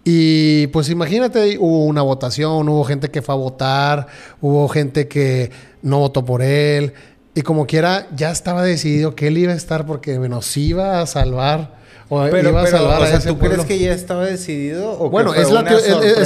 y 0.05 0.69
pues 0.69 0.88
imagínate, 0.88 1.59
hubo 1.59 1.85
una 1.85 2.01
votación, 2.01 2.67
hubo 2.67 2.83
gente 2.85 3.11
que 3.11 3.21
fue 3.21 3.35
a 3.35 3.37
votar, 3.38 4.07
hubo 4.41 4.67
gente 4.69 5.07
que 5.07 5.51
no 5.83 5.99
votó 5.99 6.25
por 6.25 6.41
él, 6.41 6.95
y 7.35 7.43
como 7.43 7.67
quiera, 7.67 8.07
ya 8.17 8.31
estaba 8.31 8.62
decidido 8.62 9.14
que 9.14 9.27
él 9.27 9.37
iba 9.37 9.53
a 9.53 9.57
estar 9.57 9.85
porque 9.85 10.19
nos 10.19 10.57
iba 10.57 11.03
a 11.03 11.07
salvar, 11.07 11.77
o 12.09 12.23
Pero, 12.31 12.51
iba 12.51 12.61
a 12.61 12.64
pero, 12.64 12.77
salvar 12.79 13.01
o 13.01 13.05
a 13.05 13.07
sea, 13.07 13.18
ese 13.18 13.29
¿tú 13.29 13.38
pueblo. 13.38 13.64
crees 13.64 13.68
que 13.68 13.79
ya 13.85 13.92
estaba 13.92 14.25
decidido? 14.25 14.99
O 14.99 15.11
Bueno, 15.11 15.35
es, 15.35 15.51
la 15.51 15.64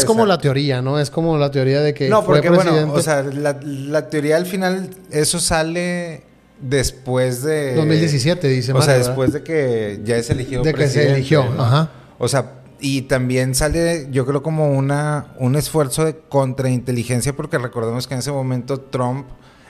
como 0.07 0.27
la 0.27 0.38
teoría, 0.38 0.81
¿no? 0.83 0.99
Es 1.01 1.11
como 1.11 1.37
la 1.38 1.51
teoría 1.51 1.81
de 1.81 1.92
que 1.95 2.09
No, 2.09 2.23
fue 2.23 2.37
porque 2.37 2.49
bueno, 2.51 2.71
presidente. 2.71 2.99
o 2.99 3.03
sea, 3.03 3.23
la, 3.23 3.59
la 3.62 4.09
teoría 4.09 4.37
al 4.37 4.47
final, 4.47 4.90
eso 5.11 5.40
sale 5.40 6.23
después 6.61 7.42
de... 7.42 7.75
2017, 7.75 8.49
dice 8.49 8.73
O 8.73 8.83
sea, 8.83 8.95
después 8.97 9.33
de 9.33 9.42
que 9.42 10.01
ya 10.05 10.16
es 10.16 10.31
elegido 10.31 10.62
De 10.62 10.73
que 10.73 10.77
se 10.83 10.85
presidente, 10.85 11.12
eligió, 11.14 11.45
¿no? 11.51 11.62
ajá. 11.62 11.90
O 12.18 12.29
sea, 12.29 12.53
y 12.81 13.03
también 13.03 13.55
sale, 13.55 14.09
yo 14.11 14.25
creo, 14.27 14.42
como 14.42 14.71
una, 14.71 15.35
un 15.38 15.57
esfuerzo 15.57 16.05
de 16.05 16.16
contrainteligencia, 16.29 17.33
porque 17.33 17.59
recordemos 17.59 18.07
que 18.07 18.14
en 18.14 18.21
ese 18.21 18.31
momento 18.33 18.81
Trump 18.81 19.27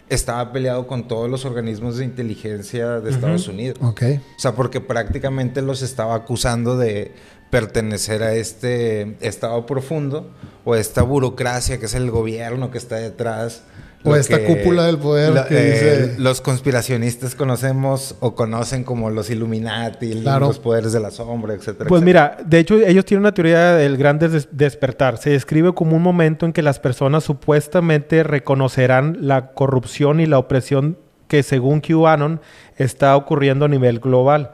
estaba 0.09 0.53
peleado 0.53 0.87
con 0.87 1.09
todos 1.09 1.31
los 1.31 1.45
organismos 1.45 1.97
de 1.97 2.05
inteligencia 2.05 3.01
de 3.01 3.11
Estados 3.11 3.49
Unidos. 3.49 3.79
Ok. 3.81 4.03
O 4.37 4.41
sea, 4.41 4.53
porque 4.53 4.81
prácticamente 4.81 5.63
los 5.63 5.83
estaba 5.83 6.15
acusando 6.15 6.77
de 6.77 7.15
pertenecer 7.51 8.23
a 8.23 8.35
este 8.35 9.17
estado 9.21 9.67
profundo 9.67 10.31
o 10.65 10.75
esta 10.75 11.03
burocracia 11.03 11.79
que 11.79 11.87
es 11.87 11.95
el 11.95 12.11
gobierno 12.11 12.71
que 12.71 12.79
está 12.79 12.97
detrás. 12.97 13.65
O 14.05 14.11
Lo 14.11 14.17
esta 14.17 14.45
cúpula 14.45 14.85
del 14.87 14.99
poder 14.99 15.33
lo- 15.33 15.47
que 15.47 15.57
eh, 15.57 15.73
dice- 15.73 16.15
Los 16.19 16.41
conspiracionistas 16.41 17.35
conocemos 17.37 18.17
o 18.19 18.35
conocen 18.35 18.83
como 18.83 19.11
los 19.11 19.31
Illuminati, 19.31 20.11
Claro. 20.23 20.47
los 20.49 20.59
poderes 20.59 20.93
de 20.93 20.99
la 21.01 21.11
sombra, 21.13 21.55
etcétera. 21.55 21.89
Pues 21.89 22.03
etcétera. 22.03 22.35
mira, 22.39 22.45
de 22.49 22.59
hecho 22.59 22.75
ellos 22.77 23.05
tienen 23.05 23.21
una 23.23 23.33
teoría 23.33 23.75
del 23.75 23.97
gran 23.97 24.19
des- 24.19 24.49
despertar. 24.51 25.19
Se 25.19 25.31
describe 25.31 25.73
como 25.75 25.95
un 25.97 26.03
momento 26.03 26.47
en 26.47 26.53
que 26.53 26.63
las 26.63 26.81
personas 26.81 27.23
supuestamente 27.25 28.23
reconocerán 28.25 29.19
la 29.21 29.53
corrupción 29.53 30.19
y 30.21 30.27
la 30.27 30.39
opresión 30.39 30.99
que 31.29 31.43
según 31.43 31.81
QAnon 31.81 32.41
está 32.77 33.17
ocurriendo 33.17 33.65
a 33.67 33.69
nivel 33.69 34.01
global. 34.01 34.53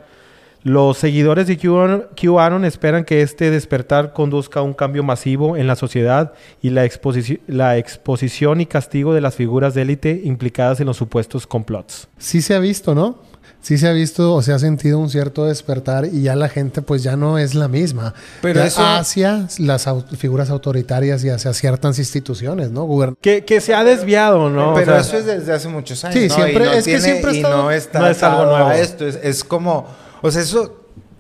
Los 0.65 0.99
seguidores 0.99 1.47
de 1.47 1.57
QAnon, 1.57 2.65
esperan 2.65 3.05
que 3.05 3.23
este 3.23 3.51
despertar 3.51 4.13
conduzca 4.13 4.61
a 4.61 4.63
un 4.63 4.75
cambio 4.75 5.03
masivo 5.03 5.57
en 5.57 5.67
la 5.67 5.77
sociedad 5.77 6.33
y 6.61 6.71
la, 6.71 6.85
exposici- 6.85 7.41
la 7.47 7.77
exposición 7.77 8.61
y 8.61 8.67
castigo 8.67 9.15
de 9.15 9.21
las 9.21 9.37
figuras 9.37 9.75
de 9.75 9.83
élite 9.83 10.21
implicadas 10.25 10.81
en 10.81 10.87
los 10.87 10.97
supuestos 10.97 11.47
complots. 11.47 12.09
Sí 12.19 12.43
se 12.43 12.55
ha 12.55 12.59
visto, 12.59 12.95
¿no? 12.95 13.19
Sí 13.61 13.77
se 13.77 13.89
ha 13.89 13.93
visto 13.93 14.35
o 14.35 14.43
se 14.43 14.53
ha 14.53 14.59
sentido 14.61 14.99
un 15.01 15.11
cierto 15.11 15.45
despertar 15.47 16.07
y 16.07 16.23
ya 16.23 16.37
la 16.37 16.49
gente 16.49 16.81
pues 16.81 17.03
ya 17.03 17.17
no 17.17 17.39
es 17.39 17.55
la 17.57 17.67
misma. 17.69 18.15
Pero 18.41 18.63
eso- 18.63 18.81
hacia 18.85 19.49
las 19.59 19.89
figuras 20.17 20.51
autoritarias 20.51 21.25
y 21.25 21.29
hacia 21.31 21.53
ciertas 21.55 21.99
instituciones, 21.99 22.71
¿no? 22.71 22.87
Gubern- 22.87 23.17
Que, 23.21 23.45
que 23.45 23.61
se 23.61 23.75
ha 23.75 23.83
desviado, 23.85 24.49
¿no? 24.51 24.73
O 24.73 24.75
Pero 24.75 24.93
sea, 24.93 25.01
eso 25.01 25.17
es 25.19 25.27
desde 25.27 25.53
hace 25.53 25.69
muchos 25.69 26.05
años. 26.05 26.15
Sí, 26.21 26.29
¿no? 26.29 26.35
siempre- 26.35 26.65
Y 26.65 26.69
no 26.69 26.73
es 26.73 26.85
que 26.85 27.01
siempre 27.01 27.31
ha 27.31 27.35
y 27.35 27.37
estado- 27.39 27.63
no 27.65 27.71
está 27.73 27.99
no 28.01 28.07
es 28.09 28.23
algo 28.23 28.45
nuevo. 28.47 28.71
esto. 28.71 29.07
Es, 29.07 29.19
es 29.23 29.43
como, 29.45 29.87
o 30.23 30.31
sea, 30.31 30.43
eso, 30.43 30.77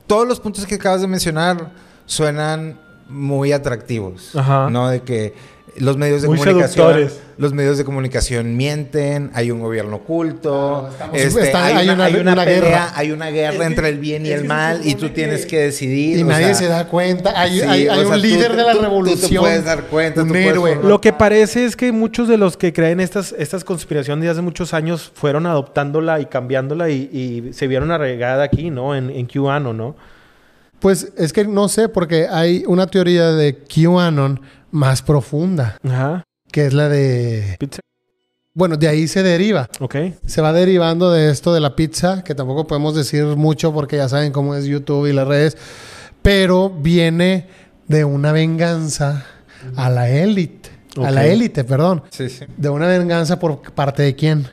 todos 0.06 0.26
los 0.26 0.40
puntos 0.40 0.66
que 0.66 0.76
acabas 0.76 1.00
de 1.00 1.06
mencionar 1.06 1.72
suenan 2.06 2.80
muy 3.08 3.52
atractivos, 3.52 4.34
Ajá. 4.36 4.68
¿no? 4.70 4.88
De 4.88 5.02
que 5.02 5.34
los 5.80 5.96
medios 5.96 6.22
de 6.22 6.28
Muy 6.28 6.38
comunicación, 6.38 6.86
seductores. 6.94 7.20
los 7.38 7.52
medios 7.52 7.78
de 7.78 7.84
comunicación 7.84 8.56
mienten, 8.56 9.30
hay 9.34 9.50
un 9.50 9.60
gobierno 9.60 9.96
oculto, 9.96 10.88
Claro, 10.96 11.12
estamos- 11.14 11.16
este, 11.20 11.40
está- 11.42 11.66
hay, 11.66 11.74
hay 11.76 11.84
una, 11.86 11.94
una- 11.94 12.04
hay 12.04 12.14
una 12.16 12.32
una 12.32 12.44
pelea, 12.44 12.60
guerra. 12.60 12.92
hay 12.94 13.10
una 13.12 13.26
guerra 13.30 13.66
entre 13.66 13.88
el 13.88 13.98
bien 13.98 14.26
y 14.26 14.30
el 14.30 14.44
mal 14.44 14.80
y 14.84 14.94
tú 14.94 15.10
tienes 15.10 15.46
que 15.46 15.58
decidir. 15.60 16.18
Y 16.18 16.24
nadie 16.24 16.46
sea, 16.46 16.54
se 16.54 16.66
da 16.68 16.86
cuenta. 16.88 17.32
Hay, 17.40 17.58
sí, 17.58 17.62
hay- 17.66 17.88
o 17.88 17.92
hay 17.92 17.98
sea, 18.00 18.06
un 18.08 18.12
tú- 18.14 18.18
líder 18.26 18.50
de 18.56 18.62
la 18.62 18.72
tú- 18.72 18.78
tú 18.78 18.78
te 18.78 18.82
revolución. 18.88 19.42
puedes 19.42 19.64
dar 19.64 19.82
cuenta, 19.84 20.22
un 20.22 20.28
tú 20.28 20.34
héroe. 20.34 20.78
Lo 20.82 21.00
que 21.00 21.12
parece 21.12 21.64
es 21.64 21.76
que 21.76 21.92
muchos 21.92 22.28
de 22.28 22.36
los 22.36 22.56
que 22.56 22.72
creen 22.72 23.00
estas, 23.00 23.34
estas 23.38 23.62
conspiraciones 23.64 24.24
de 24.24 24.30
hace 24.30 24.40
muchos 24.42 24.74
años 24.74 25.10
fueron 25.14 25.46
adoptándola 25.46 26.20
y 26.20 26.26
cambiándola 26.26 26.88
y, 26.90 27.08
y 27.48 27.52
se 27.52 27.66
vieron 27.66 27.90
arraigada 27.90 28.42
aquí, 28.44 28.70
¿no? 28.70 28.94
En, 28.96 29.10
en 29.10 29.26
QAnon, 29.26 29.76
¿no? 29.76 29.96
Pues 30.80 31.12
es 31.16 31.32
que 31.32 31.44
no 31.44 31.68
sé, 31.68 31.88
porque 31.88 32.28
hay 32.30 32.62
una 32.68 32.86
teoría 32.86 33.32
de 33.32 33.56
QAnon 33.64 34.40
más 34.70 35.02
profunda, 35.02 35.78
Ajá. 35.84 36.24
que 36.50 36.66
es 36.66 36.74
la 36.74 36.88
de... 36.88 37.56
Pizza. 37.58 37.80
Bueno, 38.54 38.76
de 38.76 38.88
ahí 38.88 39.06
se 39.06 39.22
deriva. 39.22 39.68
Ok. 39.78 39.94
Se 40.26 40.40
va 40.40 40.52
derivando 40.52 41.12
de 41.12 41.30
esto 41.30 41.54
de 41.54 41.60
la 41.60 41.76
pizza, 41.76 42.24
que 42.24 42.34
tampoco 42.34 42.66
podemos 42.66 42.94
decir 42.94 43.24
mucho 43.24 43.72
porque 43.72 43.96
ya 43.96 44.08
saben 44.08 44.32
cómo 44.32 44.54
es 44.54 44.64
YouTube 44.64 45.06
y 45.06 45.12
las 45.12 45.28
redes, 45.28 45.56
pero 46.22 46.68
viene 46.68 47.46
de 47.86 48.04
una 48.04 48.32
venganza 48.32 49.24
a 49.76 49.90
la 49.90 50.10
élite. 50.10 50.70
A 50.96 51.10
la 51.12 51.26
élite, 51.26 51.62
perdón. 51.62 52.02
Sí, 52.10 52.28
sí. 52.28 52.46
De 52.56 52.68
una 52.68 52.88
venganza 52.88 53.38
por 53.38 53.62
parte 53.72 54.02
de 54.02 54.16
quién? 54.16 54.48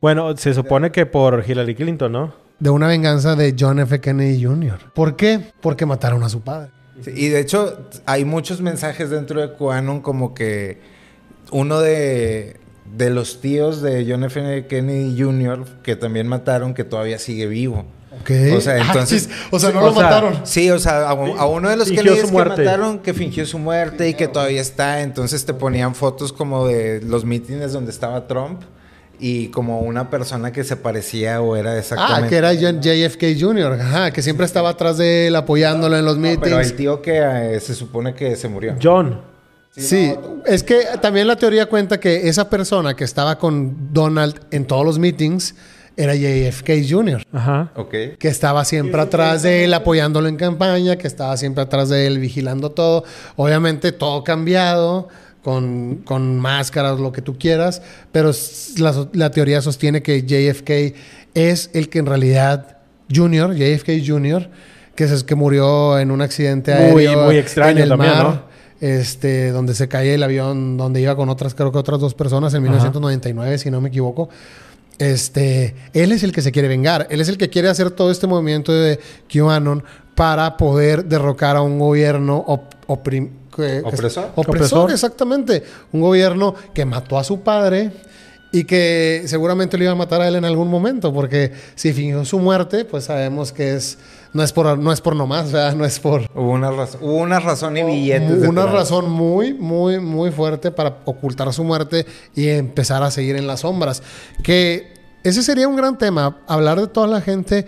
Bueno, 0.00 0.36
se 0.36 0.52
supone 0.52 0.92
que 0.92 1.06
por 1.06 1.42
Hillary 1.48 1.74
Clinton, 1.74 2.12
¿no? 2.12 2.34
De 2.58 2.68
una 2.70 2.88
venganza 2.88 3.36
de 3.36 3.54
John 3.58 3.78
F. 3.80 4.00
Kennedy 4.00 4.44
Jr. 4.44 4.92
¿Por 4.94 5.16
qué? 5.16 5.52
Porque 5.62 5.86
mataron 5.86 6.22
a 6.22 6.28
su 6.28 6.42
padre. 6.42 6.70
Sí, 7.02 7.12
Y 7.14 7.28
de 7.28 7.40
hecho, 7.40 7.88
hay 8.06 8.24
muchos 8.24 8.60
mensajes 8.60 9.10
dentro 9.10 9.40
de 9.40 9.52
QAnon 9.54 10.00
como 10.00 10.34
que 10.34 10.78
uno 11.50 11.80
de, 11.80 12.56
de 12.96 13.10
los 13.10 13.40
tíos 13.40 13.82
de 13.82 14.06
John 14.08 14.24
F. 14.24 14.66
Kennedy 14.68 15.20
Jr., 15.20 15.64
que 15.82 15.96
también 15.96 16.26
mataron, 16.26 16.74
que 16.74 16.84
todavía 16.84 17.18
sigue 17.18 17.46
vivo. 17.46 17.84
Ok. 18.20 18.30
O 18.56 18.60
sea, 18.62 18.74
Ah, 18.76 18.86
entonces- 18.86 19.24
sí, 19.24 19.30
o 19.50 19.58
sea, 19.58 19.70
no 19.72 19.80
o 19.80 19.86
lo 19.88 19.92
sea, 19.94 20.02
mataron. 20.04 20.40
Sí, 20.46 20.70
o 20.70 20.78
sea, 20.78 21.08
a, 21.08 21.10
a 21.10 21.46
uno 21.46 21.68
de 21.68 21.76
los 21.76 21.90
que 21.90 22.02
muerte. 22.32 22.64
mataron, 22.64 22.98
que 23.00 23.12
fingió 23.12 23.44
su 23.44 23.58
muerte 23.58 24.08
y 24.08 24.14
que 24.14 24.26
todavía 24.26 24.62
está. 24.62 25.02
Entonces 25.02 25.44
te 25.44 25.52
ponían 25.52 25.94
fotos 25.94 26.32
como 26.32 26.66
de 26.66 27.02
los 27.02 27.24
mítines 27.26 27.72
donde 27.72 27.90
estaba 27.90 28.26
Trump 28.26 28.62
y 29.18 29.48
como 29.48 29.80
una 29.80 30.10
persona 30.10 30.52
que 30.52 30.64
se 30.64 30.76
parecía 30.76 31.40
o 31.40 31.56
era 31.56 31.78
exactamente. 31.78 32.26
Ah, 32.26 32.28
que 32.28 32.36
era 32.36 32.52
John 32.60 32.80
JFK 32.80 33.40
Jr. 33.40 33.72
Ajá, 33.80 34.10
que 34.10 34.22
siempre 34.22 34.46
estaba 34.46 34.70
atrás 34.70 34.98
de 34.98 35.28
él 35.28 35.36
apoyándolo 35.36 35.96
en 35.96 36.04
los 36.04 36.16
No, 36.16 36.22
meetings. 36.22 36.42
pero 36.42 36.60
el 36.60 36.74
tío 36.76 37.00
que 37.02 37.18
eh, 37.54 37.60
se 37.60 37.74
supone 37.74 38.14
que 38.14 38.36
se 38.36 38.48
murió. 38.48 38.76
John. 38.82 39.20
Sí, 39.76 40.14
es 40.46 40.62
que 40.62 40.80
también 41.02 41.26
la 41.26 41.36
teoría 41.36 41.66
cuenta 41.66 42.00
que 42.00 42.28
esa 42.28 42.48
persona 42.48 42.96
que 42.96 43.04
estaba 43.04 43.38
con 43.38 43.92
Donald 43.92 44.40
en 44.50 44.64
todos 44.66 44.86
los 44.86 44.98
meetings 44.98 45.54
era 45.98 46.14
JFK 46.14 46.70
Jr., 46.88 47.22
Ajá. 47.32 47.72
Ok. 47.76 47.90
que 48.18 48.28
estaba 48.28 48.64
siempre 48.64 49.00
atrás 49.00 49.42
de 49.42 49.64
él 49.64 49.74
apoyándolo 49.74 50.28
en 50.28 50.36
campaña, 50.36 50.96
que 50.96 51.06
estaba 51.06 51.36
siempre 51.36 51.62
atrás 51.62 51.88
de 51.90 52.06
él 52.06 52.18
vigilando 52.18 52.70
todo. 52.72 53.04
Obviamente 53.36 53.92
todo 53.92 54.22
cambiado, 54.24 55.08
con, 55.46 56.00
con 56.04 56.40
máscaras, 56.40 56.98
lo 56.98 57.12
que 57.12 57.22
tú 57.22 57.38
quieras, 57.38 57.80
pero 58.10 58.32
la, 59.12 59.30
teoría 59.30 59.62
sostiene 59.62 60.02
que 60.02 60.22
JFK 60.26 60.96
es 61.34 61.70
el 61.72 61.88
que 61.88 62.00
en 62.00 62.06
realidad 62.06 62.78
Jr., 63.14 63.54
JFK 63.54 64.04
Jr., 64.04 64.50
que 64.96 65.04
es 65.04 65.12
el 65.12 65.24
que 65.24 65.36
murió 65.36 66.00
en 66.00 66.10
un 66.10 66.20
accidente 66.20 66.74
Muy, 66.90 67.06
aéreo 67.06 67.26
muy 67.26 67.36
extraño 67.36 67.76
en 67.76 67.82
el 67.84 67.88
también, 67.90 68.12
mar 68.12 68.24
¿no? 68.24 68.42
este, 68.80 69.52
donde 69.52 69.76
se 69.76 69.86
cae 69.86 70.14
el 70.14 70.24
avión, 70.24 70.76
donde 70.76 71.00
iba 71.00 71.14
con 71.14 71.28
otras, 71.28 71.54
creo 71.54 71.70
que 71.70 71.78
otras 71.78 72.00
dos 72.00 72.14
personas 72.14 72.52
en 72.54 72.62
1999, 72.62 73.58
si 73.58 73.70
no 73.70 73.80
me 73.80 73.90
equivoco. 73.90 74.28
Este, 74.98 75.76
él 75.92 76.10
es 76.10 76.24
el 76.24 76.32
que 76.32 76.42
se 76.42 76.50
quiere 76.50 76.66
vengar. 76.66 77.06
Él 77.08 77.20
es 77.20 77.28
el 77.28 77.38
que 77.38 77.50
quiere 77.50 77.68
hacer 77.68 77.92
todo 77.92 78.10
este 78.10 78.26
movimiento 78.26 78.72
de 78.72 78.98
QAnon 79.32 79.84
para 80.16 80.56
poder 80.56 81.04
derrocar 81.04 81.54
a 81.54 81.60
un 81.62 81.78
gobierno 81.78 82.38
op- 82.48 82.74
oprim- 82.88 83.28
que- 83.56 83.80
¿Opresor? 83.84 84.30
Opresor, 84.36 84.46
Opresor. 84.56 84.90
exactamente. 84.92 85.62
Un 85.92 86.00
gobierno 86.02 86.54
que 86.74 86.84
mató 86.84 87.18
a 87.18 87.24
su 87.24 87.40
padre 87.40 87.90
y 88.52 88.64
que 88.64 89.22
seguramente 89.26 89.76
lo 89.76 89.84
iba 89.84 89.92
a 89.92 89.96
matar 89.96 90.20
a 90.20 90.28
él 90.28 90.36
en 90.36 90.44
algún 90.44 90.68
momento, 90.68 91.12
porque 91.12 91.52
si 91.74 91.92
fingió 91.92 92.24
su 92.24 92.38
muerte, 92.38 92.84
pues 92.84 93.04
sabemos 93.04 93.52
que 93.52 93.74
es 93.74 93.98
no 94.32 94.42
es 94.42 94.52
por 94.52 94.78
no 94.78 94.92
es 94.92 95.00
por 95.00 95.16
nomás, 95.16 95.50
¿verdad? 95.50 95.74
no 95.74 95.84
es 95.86 95.98
por 95.98 96.22
Hubo 96.34 96.50
una, 96.52 96.70
raz- 96.70 96.98
hubo 97.00 97.16
una 97.16 97.40
razón 97.40 97.76
y 97.78 97.82
billetes. 97.82 98.30
una 98.46 98.62
detrás. 98.64 98.72
razón 98.72 99.10
muy, 99.10 99.54
muy, 99.54 99.98
muy 99.98 100.30
fuerte 100.30 100.70
para 100.70 100.98
ocultar 101.06 101.52
su 101.54 101.64
muerte 101.64 102.04
y 102.34 102.48
empezar 102.48 103.02
a 103.02 103.10
seguir 103.10 103.36
en 103.36 103.46
las 103.46 103.60
sombras. 103.60 104.02
Que 104.42 104.92
ese 105.24 105.42
sería 105.42 105.66
un 105.68 105.76
gran 105.76 105.96
tema, 105.98 106.38
hablar 106.46 106.80
de 106.80 106.86
toda 106.86 107.06
la 107.06 107.20
gente 107.22 107.66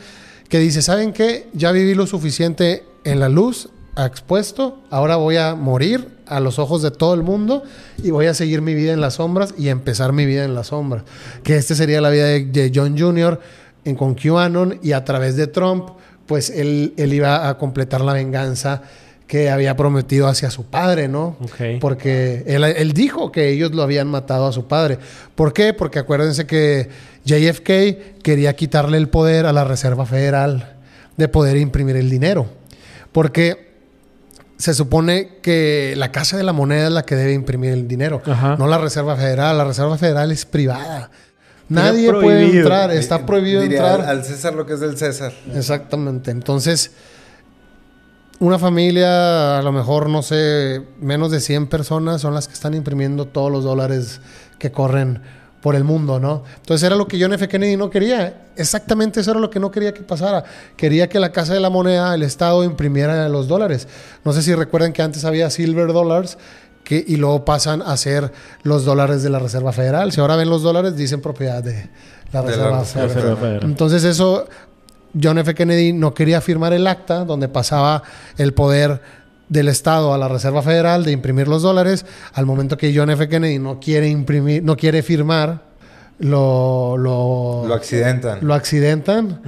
que 0.49 0.59
dice, 0.59 0.81
¿saben 0.83 1.13
qué? 1.13 1.49
Ya 1.55 1.73
viví 1.73 1.95
lo 1.95 2.07
suficiente 2.07 2.85
en 3.05 3.19
la 3.21 3.29
luz, 3.29 3.69
expuesto, 4.07 4.81
ahora 4.91 5.17
voy 5.17 5.37
a 5.37 5.55
morir 5.55 6.09
a 6.27 6.41
los 6.41 6.59
ojos 6.59 6.83
de 6.83 6.91
todo 6.91 7.15
el 7.15 7.23
mundo 7.23 7.63
y 8.03 8.11
voy 8.11 8.27
a 8.27 8.35
seguir 8.35 8.63
mi 8.63 8.75
vida 8.75 8.93
en 8.93 9.01
las 9.01 9.15
sombras 9.15 9.55
y 9.57 9.69
empezar 9.69 10.13
mi 10.13 10.27
vida 10.27 10.45
en 10.45 10.55
las 10.55 10.69
sombras. 10.69 11.05
Que 11.43 11.57
este 11.57 11.75
sería 11.75 12.01
la 12.01 12.11
vida 12.11 12.27
de, 12.27 12.45
de 12.45 12.73
John 12.75 12.99
Jr. 12.99 13.41
en 13.85 13.97
con 13.97 14.15
QAnon 14.15 14.79
y 14.83 14.93
a 14.93 15.05
través 15.05 15.37
de 15.37 15.47
Trump, 15.47 15.91
pues 16.27 16.51
él, 16.51 16.95
él 16.97 17.13
iba 17.13 17.49
a 17.49 17.59
completar 17.59 18.01
la 18.03 18.13
venganza 18.13 18.83
que 19.29 19.51
había 19.51 19.77
prometido 19.77 20.27
hacia 20.27 20.51
su 20.51 20.65
padre, 20.65 21.07
¿no? 21.07 21.37
Porque 21.81 22.45
él, 22.47 22.65
él 22.65 22.93
dijo 22.95 23.31
que 23.31 23.51
ellos 23.51 23.73
lo 23.73 23.83
habían 23.83 24.09
matado 24.09 24.47
a 24.47 24.53
su 24.53 24.67
padre. 24.67 24.99
¿Por 25.35 25.53
qué? 25.53 25.75
Porque 25.75 25.99
acuérdense 25.99 26.47
que 26.47 26.89
JFK 27.25 28.23
quería 28.23 28.57
quitarle 28.57 28.97
el 28.97 29.11
poder 29.11 29.45
a 29.45 29.53
la 29.53 29.65
Reserva 29.65 30.07
Federal 30.07 30.77
de 31.19 31.29
poder 31.29 31.59
imprimir 31.59 31.97
el 31.97 32.09
dinero. 32.09 32.47
Porque 33.13 33.68
se 34.59 34.75
supone 34.75 35.39
que 35.41 35.95
la 35.97 36.11
Casa 36.13 36.37
de 36.37 36.43
la 36.43 36.53
Moneda 36.53 36.89
es 36.89 36.93
la 36.93 37.03
que 37.05 37.15
debe 37.15 37.33
imprimir 37.33 37.73
el 37.73 37.87
dinero, 37.89 38.21
Ajá. 38.27 38.57
no 38.59 38.67
la 38.67 38.79
Reserva 38.79 39.17
Federal. 39.17 39.57
La 39.57 39.65
Reserva 39.65 39.97
Federal 39.97 40.31
es 40.33 40.45
privada. 40.45 41.11
Nadie 41.69 42.11
puede 42.11 42.25
prohibido. 42.41 42.59
entrar, 42.63 42.91
está 42.91 43.25
prohibido 43.25 43.61
Diría 43.63 43.79
entrar. 43.79 44.09
Al 44.09 44.25
César 44.25 44.55
lo 44.55 44.67
que 44.67 44.75
es 44.75 44.81
del 44.81 44.97
César. 44.97 45.33
Exactamente. 45.55 46.31
Entonces, 46.31 46.91
una 48.41 48.59
familia, 48.59 49.59
a 49.59 49.63
lo 49.63 49.73
mejor, 49.73 50.09
no 50.09 50.23
sé, 50.23 50.83
menos 51.01 51.31
de 51.31 51.41
100 51.41 51.67
personas 51.67 52.21
son 52.21 52.35
las 52.35 52.49
que 52.49 52.55
están 52.55 52.75
imprimiendo 52.75 53.27
todos 53.27 53.53
los 53.53 53.65
dólares 53.65 54.21
que 54.59 54.73
corren 54.73 55.23
por 55.61 55.75
el 55.75 55.85
mundo, 55.85 56.21
¿no? 56.21 56.45
Entonces 56.57 56.87
era 56.87 56.97
lo 56.97 57.09
que 57.09 57.21
John 57.21 57.33
F. 57.33 57.49
Kennedy 57.49 57.77
no 57.77 57.91
quería. 57.91 58.49
Exactamente 58.57 59.21
eso 59.21 59.33
era 59.33 59.41
lo 59.41 59.51
que 59.51 59.59
no 59.59 59.71
quería 59.71 59.93
que 59.93 60.03
pasara. 60.03 60.45
Quería 60.77 61.09
que 61.09 61.19
la 61.19 61.33
Casa 61.33 61.55
de 61.55 61.61
la 61.61 61.71
Moneda, 61.71 62.15
el 62.15 62.23
Estado, 62.23 62.63
imprimiera 62.65 63.29
los 63.29 63.49
dólares. 63.49 63.89
No 64.25 64.33
sé 64.33 64.43
si 64.43 64.55
recuerdan 64.55 64.93
que 64.93 65.03
antes 65.03 65.25
había 65.25 65.51
silver 65.51 65.93
dollars 65.93 66.39
que, 66.85 67.05
y 67.07 67.17
luego 67.17 67.45
pasan 67.45 67.83
a 67.83 67.97
ser 67.97 68.33
los 68.63 68.85
dólares 68.85 69.23
de 69.23 69.31
la 69.31 69.39
Reserva 69.41 69.73
Federal. 69.73 70.13
Si 70.13 70.21
ahora 70.21 70.37
ven 70.37 70.49
los 70.49 70.63
dólares, 70.63 70.97
dicen 70.97 71.21
propiedad 71.21 71.63
de 71.63 71.91
la 72.33 72.43
De 72.43 72.57
la 72.57 72.57
Reserva 72.57 72.81
Reserva 72.81 72.85
Federal. 72.85 73.09
Reserva 73.09 73.37
Federal. 73.37 73.65
Entonces 73.65 74.05
eso, 74.05 74.49
John 75.21 75.39
F. 75.39 75.55
Kennedy 75.55 75.93
no 75.93 76.15
quería 76.15 76.41
firmar 76.41 76.73
el 76.73 76.87
acta 76.87 77.25
donde 77.25 77.49
pasaba 77.49 78.03
el 78.37 78.55
poder 78.55 79.01
del 79.49 79.69
Estado 79.69 80.13
a 80.13 80.19
la 80.19 80.29
Reserva 80.29 80.63
Federal 80.63 81.05
de 81.05 81.13
imprimir 81.13 81.49
los 81.49 81.63
dólares. 81.63 82.05
Al 82.35 82.47
momento 82.47 82.77
que 82.77 82.93
John 82.95 83.11
F. 83.11 83.29
Kennedy 83.29 83.59
no 83.59 83.81
quiere 83.81 84.09
imprimir, 84.09 84.63
no 84.63 84.77
quiere 84.77 85.03
firmar, 85.03 85.63
lo, 86.19 86.97
lo, 86.97 87.65
Lo 87.67 87.75
accidentan. 87.75 88.39
lo 88.43 88.55
accidentan, 88.55 89.41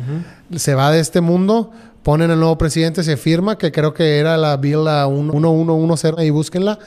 se 0.54 0.74
va 0.74 0.90
de 0.92 1.00
este 1.00 1.20
mundo, 1.20 1.72
ponen 2.02 2.30
al 2.30 2.38
nuevo 2.38 2.56
presidente, 2.58 3.02
se 3.02 3.16
firma, 3.16 3.58
que 3.58 3.72
creo 3.72 3.92
que 3.92 4.18
era 4.18 4.36
la 4.36 4.56
Bill 4.56 4.84
la 4.84 5.08
1110, 5.08 6.14
ahí 6.18 6.30
búsquenla. 6.30 6.78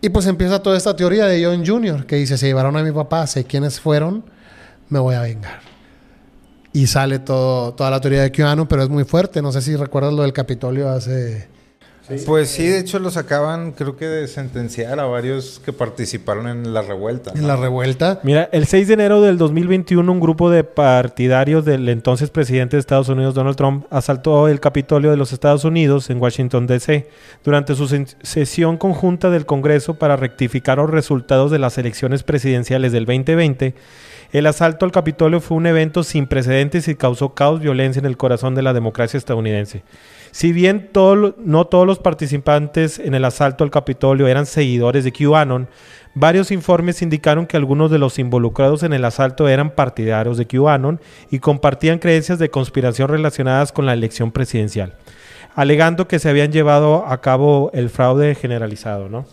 Y 0.00 0.08
pues 0.08 0.26
empieza 0.26 0.60
toda 0.60 0.76
esta 0.76 0.96
teoría 0.96 1.26
de 1.26 1.44
John 1.44 1.64
Jr., 1.64 2.06
que 2.06 2.16
dice, 2.16 2.36
se 2.36 2.46
llevaron 2.46 2.76
a 2.76 2.82
mi 2.82 2.90
papá, 2.90 3.26
sé 3.28 3.44
quiénes 3.44 3.78
fueron, 3.78 4.24
me 4.88 4.98
voy 4.98 5.14
a 5.14 5.20
vengar. 5.22 5.60
Y 6.72 6.88
sale 6.88 7.20
todo, 7.20 7.74
toda 7.74 7.90
la 7.90 8.00
teoría 8.00 8.22
de 8.22 8.32
QAnon, 8.32 8.66
pero 8.66 8.82
es 8.82 8.88
muy 8.88 9.04
fuerte. 9.04 9.42
No 9.42 9.52
sé 9.52 9.60
si 9.62 9.76
recuerdas 9.76 10.12
lo 10.12 10.22
del 10.22 10.32
Capitolio 10.32 10.88
hace... 10.88 11.48
Pues 12.26 12.50
sí, 12.50 12.66
de 12.66 12.78
hecho 12.78 12.98
los 12.98 13.16
acaban, 13.16 13.72
creo 13.72 13.96
que 13.96 14.06
de 14.06 14.28
sentenciar 14.28 15.00
a 15.00 15.04
varios 15.04 15.60
que 15.64 15.72
participaron 15.72 16.48
en 16.48 16.74
la 16.74 16.82
revuelta. 16.82 17.32
En 17.34 17.46
la 17.46 17.56
revuelta. 17.56 18.20
Mira, 18.22 18.48
el 18.52 18.66
6 18.66 18.88
de 18.88 18.94
enero 18.94 19.20
del 19.20 19.38
2021 19.38 20.10
un 20.10 20.20
grupo 20.20 20.50
de 20.50 20.64
partidarios 20.64 21.64
del 21.64 21.88
entonces 21.88 22.30
presidente 22.30 22.76
de 22.76 22.80
Estados 22.80 23.08
Unidos, 23.08 23.34
Donald 23.34 23.56
Trump, 23.56 23.86
asaltó 23.90 24.48
el 24.48 24.60
Capitolio 24.60 25.10
de 25.10 25.16
los 25.16 25.32
Estados 25.32 25.64
Unidos 25.64 26.10
en 26.10 26.20
Washington, 26.20 26.66
D.C. 26.66 27.08
durante 27.44 27.74
su 27.74 27.88
sesión 28.22 28.76
conjunta 28.76 29.30
del 29.30 29.46
Congreso 29.46 29.94
para 29.94 30.16
rectificar 30.16 30.78
los 30.78 30.90
resultados 30.90 31.50
de 31.50 31.58
las 31.58 31.78
elecciones 31.78 32.22
presidenciales 32.22 32.92
del 32.92 33.06
2020. 33.06 33.74
El 34.32 34.46
asalto 34.46 34.86
al 34.86 34.92
Capitolio 34.92 35.40
fue 35.40 35.58
un 35.58 35.66
evento 35.66 36.02
sin 36.02 36.26
precedentes 36.26 36.88
y 36.88 36.94
causó 36.94 37.34
caos 37.34 37.60
y 37.60 37.64
violencia 37.64 38.00
en 38.00 38.06
el 38.06 38.16
corazón 38.16 38.54
de 38.54 38.62
la 38.62 38.72
democracia 38.72 39.18
estadounidense. 39.18 39.82
Si 40.32 40.52
bien 40.52 40.88
todo 40.92 41.34
no 41.38 41.66
todos 41.66 41.86
los 41.86 41.98
participantes 41.98 42.98
en 42.98 43.14
el 43.14 43.24
asalto 43.26 43.64
al 43.64 43.70
Capitolio 43.70 44.26
eran 44.26 44.46
seguidores 44.46 45.04
de 45.04 45.12
QAnon, 45.12 45.68
varios 46.14 46.50
informes 46.50 47.02
indicaron 47.02 47.46
que 47.46 47.58
algunos 47.58 47.90
de 47.90 47.98
los 47.98 48.18
involucrados 48.18 48.82
en 48.82 48.94
el 48.94 49.04
asalto 49.04 49.46
eran 49.46 49.70
partidarios 49.70 50.38
de 50.38 50.46
QAnon 50.46 51.00
y 51.30 51.38
compartían 51.38 51.98
creencias 51.98 52.38
de 52.38 52.48
conspiración 52.48 53.10
relacionadas 53.10 53.72
con 53.72 53.84
la 53.84 53.92
elección 53.92 54.32
presidencial, 54.32 54.94
alegando 55.54 56.08
que 56.08 56.18
se 56.18 56.30
habían 56.30 56.50
llevado 56.50 57.06
a 57.06 57.20
cabo 57.20 57.70
el 57.74 57.90
fraude 57.90 58.34
generalizado, 58.34 59.10
¿no? 59.10 59.26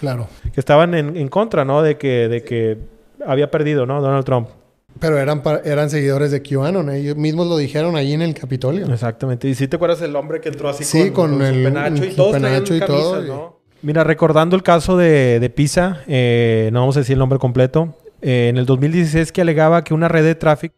Claro. 0.00 0.26
Que 0.54 0.60
estaban 0.60 0.94
en, 0.94 1.18
en 1.18 1.28
contra, 1.28 1.66
¿no? 1.66 1.82
De 1.82 1.98
que, 1.98 2.28
de 2.28 2.42
que 2.42 2.78
había 3.26 3.50
perdido, 3.50 3.84
¿no? 3.84 4.00
Donald 4.00 4.24
Trump. 4.24 4.48
Pero 4.98 5.18
eran, 5.18 5.42
eran 5.64 5.90
seguidores 5.90 6.30
de 6.30 6.42
QAnon. 6.42 6.88
Ellos 6.90 7.16
mismos 7.16 7.46
lo 7.46 7.56
dijeron 7.58 7.96
allí 7.96 8.14
en 8.14 8.22
el 8.22 8.34
Capitolio. 8.34 8.86
Exactamente. 8.86 9.46
¿Y 9.48 9.54
si 9.54 9.68
te 9.68 9.76
acuerdas 9.76 10.00
el 10.02 10.16
hombre 10.16 10.40
que 10.40 10.48
entró 10.48 10.68
así 10.70 10.84
Sí, 10.84 11.10
con 11.10 11.36
su 11.38 11.44
el- 11.44 11.64
penacho 11.64 12.04
y 12.04 12.14
todos 12.14 12.32
penacho 12.32 12.74
y 12.74 12.80
todo, 12.80 13.12
camisas, 13.14 13.28
¿no? 13.36 13.60
Mira, 13.82 14.04
recordando 14.04 14.56
el 14.56 14.62
caso 14.62 14.96
de, 14.96 15.38
de 15.38 15.50
Pisa, 15.50 16.00
eh, 16.08 16.70
no 16.72 16.80
vamos 16.80 16.96
a 16.96 17.00
decir 17.00 17.12
el 17.12 17.18
nombre 17.18 17.38
completo, 17.38 17.94
eh, 18.22 18.48
en 18.48 18.56
el 18.56 18.64
2016 18.64 19.32
que 19.32 19.42
alegaba 19.42 19.84
que 19.84 19.92
una 19.92 20.08
red 20.08 20.24
de 20.24 20.34
tráfico 20.34 20.74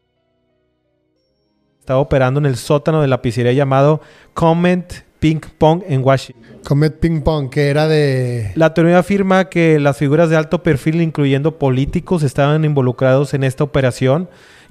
estaba 1.81 2.01
operando 2.01 2.39
en 2.41 2.47
el 2.47 2.57
sótano 2.57 3.01
de 3.01 3.09
la 3.09 3.23
pizzería 3.23 3.53
llamado 3.53 4.01
Comment 4.35 4.93
Ping 5.19 5.41
Pong 5.59 5.83
en 5.87 6.05
Washington. 6.05 6.45
Comet 6.67 6.99
Ping 6.99 7.23
Pong, 7.23 7.51
que 7.51 7.69
era 7.69 7.89
de... 7.89 8.53
La 8.55 8.75
teoría 8.75 8.99
afirma 8.99 9.49
que 9.49 9.79
las 9.81 9.97
figuras 9.97 10.31
de 10.31 10.37
alto 10.37 10.63
perfil, 10.63 11.01
incluyendo 11.01 11.59
políticos, 11.59 12.23
estaban 12.23 12.65
involucrados 12.65 13.35
en 13.35 13.45
esta 13.45 13.65
operación 13.65 14.29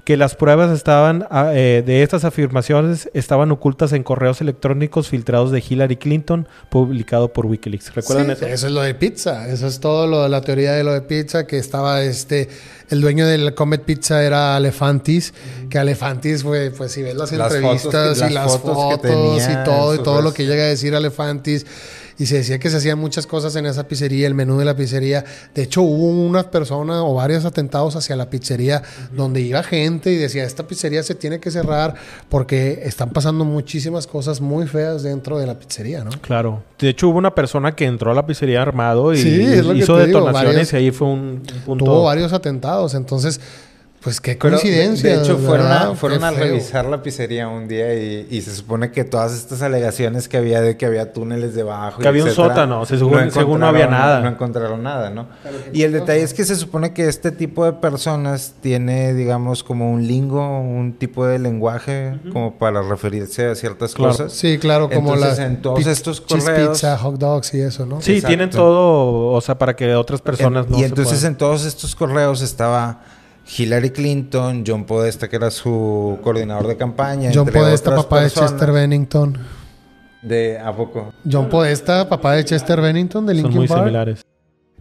que 0.08 0.16
las 0.16 0.34
pruebas 0.36 0.74
estaban 0.74 1.26
ah, 1.30 1.50
eh, 1.52 1.82
de 1.84 2.02
estas 2.02 2.24
afirmaciones 2.24 3.10
estaban 3.12 3.50
ocultas 3.52 3.92
en 3.92 4.02
correos 4.02 4.40
electrónicos 4.40 5.06
filtrados 5.10 5.50
de 5.50 5.62
Hillary 5.68 5.96
Clinton, 5.96 6.48
publicado 6.70 7.30
por 7.30 7.44
WikiLeaks. 7.44 7.94
¿Recuerdan 7.94 8.24
Sí, 8.28 8.32
eso? 8.32 8.46
Eso 8.46 8.66
es 8.68 8.72
lo 8.72 8.80
de 8.80 8.94
pizza. 8.94 9.46
Eso 9.50 9.66
es 9.66 9.80
todo 9.80 10.06
lo 10.06 10.22
de 10.22 10.30
la 10.30 10.40
teoría 10.40 10.72
de 10.72 10.82
lo 10.82 10.94
de 10.94 11.02
pizza, 11.02 11.46
que 11.46 11.58
estaba 11.58 12.00
este... 12.04 12.48
El 12.88 13.02
dueño 13.02 13.26
del 13.26 13.52
Comet 13.54 13.82
Pizza 13.82 14.24
era 14.24 14.56
Alefantis, 14.56 15.34
que 15.68 15.78
Alefantis 15.78 16.42
fue, 16.42 16.70
pues 16.70 16.90
si 16.90 17.02
ves 17.02 17.14
las, 17.14 17.30
Las 17.32 17.52
entrevistas 17.52 17.82
fotos 17.92 18.18
que- 18.18 18.30
y 18.30 18.30
las 18.30 18.44
las 18.44 18.52
fotos 18.56 18.74
fotos, 18.76 18.98
que 19.02 19.08
tenía 19.08 19.52
y 19.60 19.64
todo, 19.66 19.94
y 19.94 19.98
todo 19.98 20.22
lo 20.22 20.32
que 20.32 20.46
llega 20.46 20.62
a 20.62 20.68
decir 20.68 20.94
Alefantis. 20.94 21.66
Y 22.20 22.26
se 22.26 22.36
decía 22.38 22.58
que 22.58 22.68
se 22.68 22.78
hacían 22.78 22.98
muchas 22.98 23.28
cosas 23.28 23.54
en 23.54 23.64
esa 23.66 23.86
pizzería, 23.86 24.26
el 24.26 24.34
menú 24.34 24.58
de 24.58 24.64
la 24.64 24.74
pizzería. 24.74 25.24
De 25.54 25.62
hecho, 25.62 25.82
hubo 25.82 26.08
una 26.26 26.50
persona 26.50 27.04
o 27.04 27.14
varios 27.14 27.44
atentados 27.44 27.94
hacia 27.94 28.16
la 28.16 28.28
pizzería 28.28 28.82
donde 29.14 29.40
iba 29.40 29.62
gente 29.62 30.10
y 30.12 30.16
decía, 30.16 30.42
esta 30.44 30.66
pizzería 30.66 31.02
se 31.04 31.14
tiene 31.14 31.38
que 31.38 31.50
cerrar 31.52 31.94
porque 32.28 32.80
están 32.82 33.10
pasando 33.10 33.44
muchísimas 33.44 34.06
cosas 34.08 34.40
muy 34.40 34.66
feas 34.66 35.04
dentro 35.04 35.38
de 35.38 35.46
la 35.46 35.58
pizzería, 35.58 36.02
¿no? 36.02 36.10
Claro. 36.20 36.64
De 36.78 36.88
hecho, 36.88 37.08
hubo 37.08 37.18
una 37.18 37.34
persona 37.34 37.76
que 37.76 37.84
entró 37.84 38.10
a 38.10 38.14
la 38.14 38.26
pizzería 38.26 38.62
armado 38.62 39.14
y 39.14 39.18
Sí, 39.18 39.40
hizo 39.40 39.72
digo, 39.72 39.96
detonaciones 39.98 40.54
varios- 40.54 40.72
y 40.72 40.76
ahí 40.76 40.90
fue 40.90 41.06
un, 41.06 41.20
un 41.42 41.62
punto. 41.64 41.84
Tuvo 41.84 42.02
varios 42.02 42.32
atentados, 42.32 42.94
entonces, 42.94 43.40
pues 44.00 44.20
qué 44.20 44.38
Pero, 44.40 44.56
de- 44.56 44.62
coincidencia. 44.62 45.16
De, 45.16 45.22
hecho, 45.22 45.38
fueron, 45.38 45.66
verdad, 45.68 45.90
a, 45.90 45.94
fueron 45.94 46.24
a 46.24 46.30
revisar 46.30 46.86
la 46.86 47.02
pizzería 47.02 47.48
un 47.48 47.66
día 47.66 47.94
y, 47.94 48.26
y 48.30 48.40
se 48.42 48.54
supone 48.54 48.92
que 48.92 49.04
todas 49.04 49.34
estas 49.34 49.60
alegaciones 49.62 50.28
que 50.28 50.36
había 50.36 50.60
de 50.60 50.76
que 50.76 50.86
había 50.86 51.12
túneles 51.12 51.54
debajo. 51.54 52.00
y 52.00 52.02
Que 52.02 52.08
había 52.08 52.24
un 52.24 52.30
sótano, 52.30 52.86
se 52.86 52.96
supone- 52.98 53.30
según 53.30 53.60
no 53.60 53.66
había 53.66 53.86
nada. 53.88 54.20
No 54.20 54.28
encontraron 54.28 54.82
nada, 54.82 55.10
¿no? 55.10 55.26
Y 55.72 55.82
el 55.82 55.92
detalle 55.92 56.22
es 56.22 56.32
que 56.32 56.44
se 56.44 56.54
supone 56.56 56.92
que 56.94 57.08
este 57.08 57.32
tipo 57.32 57.64
de 57.64 57.72
personas 57.72 58.54
tiene, 58.60 59.14
digamos, 59.14 59.64
como 59.64 59.90
un 59.90 60.06
lingo, 60.06 60.60
un 60.60 60.92
tipo 60.92 61.26
de 61.26 61.38
lenguaje 61.38 62.18
como 62.32 62.54
para 62.56 62.82
referirse 62.82 63.46
a 63.46 63.54
ciertas 63.54 63.94
Claro. 63.94 64.12
cosas. 64.12 64.32
Sí, 64.32 64.58
claro, 64.58 64.88
como 64.88 65.14
Entonces, 65.14 65.38
la 65.38 65.46
en 65.46 65.60
todos 65.62 65.86
estos 65.86 66.20
correos- 66.20 66.68
pizza, 66.78 66.96
hot 66.98 67.18
dogs 67.18 67.52
y 67.54 67.60
eso, 67.60 67.84
¿no? 67.84 68.00
Sí, 68.00 68.12
Exacto. 68.12 68.28
tienen 68.28 68.50
todo, 68.50 69.32
o 69.32 69.40
sea, 69.40 69.58
para 69.58 69.74
que 69.74 69.94
otras 69.94 70.20
personas 70.20 70.66
En- 70.66 70.72
no 70.72 70.76
y 70.78 70.80
se 70.82 70.86
entonces 70.86 71.14
puedan- 71.18 71.32
en 71.32 71.38
todos 71.38 71.64
estos 71.64 71.94
correos 71.96 72.42
estaba 72.42 73.00
Hillary 73.56 73.90
Clinton, 73.90 74.64
John 74.66 74.84
Podesta, 74.84 75.28
que 75.28 75.36
era 75.36 75.50
su 75.50 76.18
coordinador 76.22 76.66
de 76.66 76.76
campaña. 76.76 77.30
John 77.32 77.48
entre 77.48 77.60
Podesta, 77.60 77.90
otras 77.90 78.04
papá 78.04 78.22
de. 78.22 78.30
Chester 78.30 78.72
Bennington. 78.72 79.38
De, 80.22 80.58
¿A 80.58 80.74
poco? 80.76 81.12
John 81.30 81.48
Podesta, 81.48 82.08
papá 82.08 82.34
de 82.34 82.44
Chester 82.44 82.80
Bennington 82.80 83.24
de 83.26 83.34
son 83.34 83.42
Linkin 83.42 83.58
muy 83.58 83.68
Park. 83.68 83.82
similares. 83.82 84.24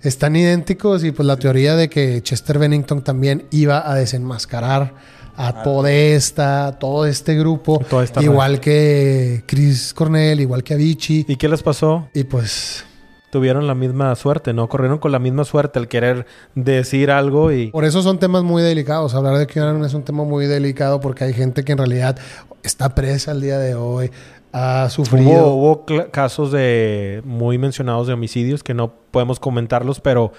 Están 0.01 0.35
idénticos 0.35 1.03
y 1.03 1.11
pues 1.11 1.25
la 1.25 1.37
teoría 1.37 1.75
de 1.75 1.89
que 1.89 2.21
Chester 2.21 2.59
Bennington 2.59 3.03
también 3.03 3.45
iba 3.51 3.89
a 3.89 3.95
desenmascarar 3.95 4.93
a 5.35 5.63
Podesta, 5.63 6.77
todo 6.79 7.05
este 7.05 7.35
grupo, 7.35 7.79
Toda 7.87 8.03
esta 8.03 8.23
igual 8.23 8.59
que 8.59 9.43
Chris 9.45 9.93
Cornell, 9.93 10.39
igual 10.41 10.63
que 10.63 10.73
Avicii. 10.73 11.25
¿Y 11.27 11.35
qué 11.35 11.47
les 11.47 11.61
pasó? 11.61 12.09
Y 12.13 12.23
pues 12.23 12.83
Tuvieron 13.29 13.67
la 13.67 13.75
misma 13.75 14.15
suerte, 14.15 14.53
¿no? 14.53 14.69
Corrieron 14.69 14.99
con 14.99 15.11
la 15.11 15.19
misma 15.19 15.43
suerte 15.43 15.79
al 15.79 15.87
querer 15.87 16.25
decir 16.55 17.11
algo 17.11 17.51
y... 17.51 17.71
Por 17.71 17.83
eso 17.83 18.01
son 18.01 18.19
temas 18.19 18.43
muy 18.43 18.63
delicados. 18.63 19.13
Hablar 19.15 19.37
de 19.37 19.47
QAnon 19.47 19.83
es 19.83 19.93
un 19.93 20.03
tema 20.03 20.23
muy 20.23 20.45
delicado 20.45 21.01
porque 21.01 21.25
hay 21.25 21.33
gente 21.33 21.63
que 21.63 21.73
en 21.73 21.77
realidad 21.77 22.17
está 22.63 22.95
presa 22.95 23.31
al 23.31 23.41
día 23.41 23.59
de 23.59 23.75
hoy, 23.75 24.11
ha 24.53 24.89
sufrido. 24.89 25.47
Hubo, 25.47 25.83
hubo 25.85 26.09
casos 26.11 26.51
de 26.51 27.21
muy 27.25 27.57
mencionados 27.57 28.07
de 28.07 28.13
homicidios 28.13 28.63
que 28.63 28.73
no 28.73 28.93
podemos 29.11 29.39
comentarlos, 29.39 29.99
pero 29.99 30.31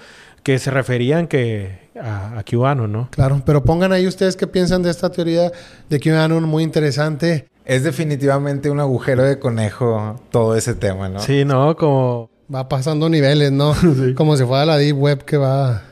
que 0.43 0.57
se 0.57 0.71
referían 0.71 1.27
que 1.27 1.89
a, 2.01 2.39
a 2.39 2.43
QAnon, 2.43 2.91
¿no? 2.91 3.09
Claro, 3.11 3.41
pero 3.45 3.63
pongan 3.63 3.91
ahí 3.91 4.07
ustedes 4.07 4.35
qué 4.35 4.47
piensan 4.47 4.81
de 4.81 4.89
esta 4.89 5.11
teoría 5.11 5.51
de 5.89 5.99
QAnon 5.99 6.43
muy 6.45 6.63
interesante. 6.63 7.47
Es 7.65 7.83
definitivamente 7.83 8.71
un 8.71 8.79
agujero 8.79 9.23
de 9.23 9.37
conejo 9.37 10.15
todo 10.31 10.55
ese 10.55 10.73
tema, 10.73 11.07
¿no? 11.07 11.19
Sí, 11.19 11.45
¿no? 11.45 11.75
Como 11.75 12.29
Va 12.53 12.67
pasando 12.67 13.09
niveles, 13.09 13.51
¿no? 13.51 13.75
Como 14.15 14.35
si 14.37 14.43
fuera 14.43 14.65
la 14.65 14.77
Deep 14.77 14.97
Web 14.97 15.23
que 15.25 15.37
va. 15.37 15.83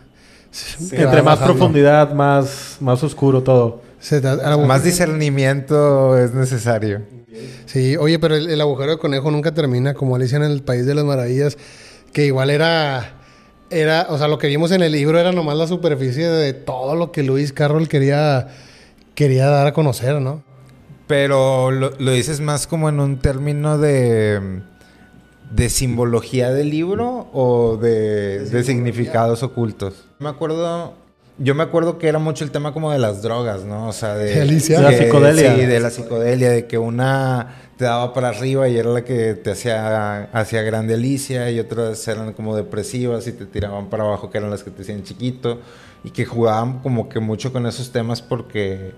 que 0.90 0.96
entre 0.96 1.18
va 1.18 1.24
más 1.24 1.24
bajando. 1.40 1.54
profundidad, 1.54 2.14
más, 2.14 2.78
más 2.80 3.04
oscuro 3.04 3.44
todo. 3.44 3.82
Se 4.00 4.22
da- 4.22 4.34
el 4.34 4.40
agujero- 4.42 4.68
Más 4.68 4.84
discernimiento 4.84 6.18
es 6.18 6.34
necesario. 6.34 7.02
Sí, 7.66 7.96
oye, 7.98 8.18
pero 8.20 8.36
el, 8.36 8.50
el 8.50 8.62
agujero 8.62 8.92
de 8.92 8.98
conejo 8.98 9.30
nunca 9.30 9.54
termina, 9.54 9.94
como 9.94 10.16
Alicia 10.16 10.38
en 10.38 10.44
el 10.44 10.64
País 10.64 10.86
de 10.86 10.96
las 10.96 11.06
Maravillas, 11.06 11.58
que 12.14 12.26
igual 12.26 12.50
era. 12.50 13.14
Era, 13.70 14.08
o 14.10 14.18
sea, 14.18 14.30
lo 14.30 14.38
que 14.38 14.48
vimos 14.48 14.72
en 14.72 14.82
el 14.82 14.94
libro 14.94 15.20
era 15.20 15.34
nomás 15.34 15.58
la 15.58 15.68
superficie 15.68 16.26
de 16.30 16.54
todo 16.54 16.96
lo 16.96 17.12
que 17.12 17.22
Luis 17.22 17.52
Carroll 17.52 17.90
quería, 17.90 18.48
quería 19.14 19.48
dar 19.48 19.68
a 19.68 19.74
conocer, 19.74 20.22
¿no? 20.22 20.42
Pero 21.06 21.70
lo, 21.72 21.92
lo 22.00 22.12
dices 22.14 22.40
más 22.40 22.66
como 22.66 22.88
en 22.88 23.02
un 23.02 23.20
término 23.20 23.78
de, 23.78 24.62
de 25.52 25.70
simbología 25.70 26.52
del 26.52 26.70
libro 26.70 27.28
o 27.34 27.78
de, 27.78 28.40
de 28.40 28.64
significados 28.64 29.44
ocultos. 29.44 30.06
Me 30.20 30.30
acuerdo, 30.30 30.94
yo 31.38 31.56
me 31.56 31.64
acuerdo 31.64 31.98
que 31.98 32.08
era 32.08 32.20
mucho 32.20 32.44
el 32.44 32.52
tema 32.52 32.74
como 32.74 32.92
de 32.92 33.00
las 33.00 33.22
drogas, 33.22 33.64
¿no? 33.64 33.88
O 33.88 33.94
sea, 33.94 34.16
de, 34.16 34.36
De 34.36 34.42
Alicia. 34.42 34.80
De 34.80 34.84
la 34.84 34.98
psicodelia. 34.98 35.56
Sí, 35.56 35.66
de 35.66 35.80
la 35.80 35.90
psicodelia, 35.90 36.50
de 36.50 36.68
que 36.68 36.78
una 36.78 37.56
te 37.78 37.86
daba 37.86 38.14
para 38.14 38.30
arriba 38.30 38.68
y 38.68 38.78
era 38.78 38.90
la 38.90 39.04
que 39.04 39.36
te 39.36 39.52
hacía, 39.52 40.24
hacía 40.34 40.64
grande 40.64 40.96
Alicia 40.96 41.52
y 41.52 41.60
otras 41.60 42.08
eran 42.08 42.34
como 42.34 42.56
depresivas 42.56 43.28
y 43.28 43.34
te 43.34 43.46
tiraban 43.46 43.90
para 43.90 44.04
abajo 44.04 44.32
que 44.32 44.40
eran 44.40 44.50
las 44.50 44.64
que 44.64 44.72
te 44.72 44.82
hacían 44.82 45.04
chiquito 45.04 45.60
y 46.04 46.10
que 46.10 46.26
jugaban 46.26 46.80
como 46.80 47.08
que 47.08 47.20
mucho 47.20 47.54
con 47.54 47.68
esos 47.68 47.92
temas 47.92 48.22
porque 48.22 48.94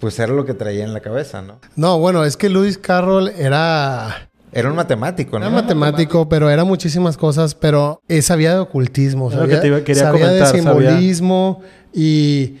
pues 0.00 0.18
era 0.18 0.32
lo 0.32 0.44
que 0.44 0.54
traía 0.54 0.82
en 0.82 0.94
la 0.94 1.00
cabeza, 1.00 1.42
¿no? 1.42 1.60
No, 1.76 1.98
bueno, 1.98 2.24
es 2.24 2.36
que 2.36 2.48
Luis 2.48 2.76
Carroll 2.76 3.28
era, 3.28 4.30
Era 4.52 4.68
un 4.68 4.76
matemático, 4.76 5.38
¿no? 5.38 5.46
era 5.46 5.54
matemático, 5.54 6.28
pero 6.28 6.50
era 6.50 6.64
muchísimas 6.64 7.16
cosas, 7.16 7.54
pero 7.54 8.02
sabía 8.20 8.52
de 8.54 8.60
ocultismo, 8.60 9.30
lo 9.30 9.36
sabía, 9.38 9.54
que 9.56 9.60
te 9.62 9.66
iba- 9.68 9.84
quería 9.84 10.02
sabía 10.02 10.28
de 10.28 10.40
sabía. 10.46 10.62
simbolismo 10.62 11.62
y 11.94 12.56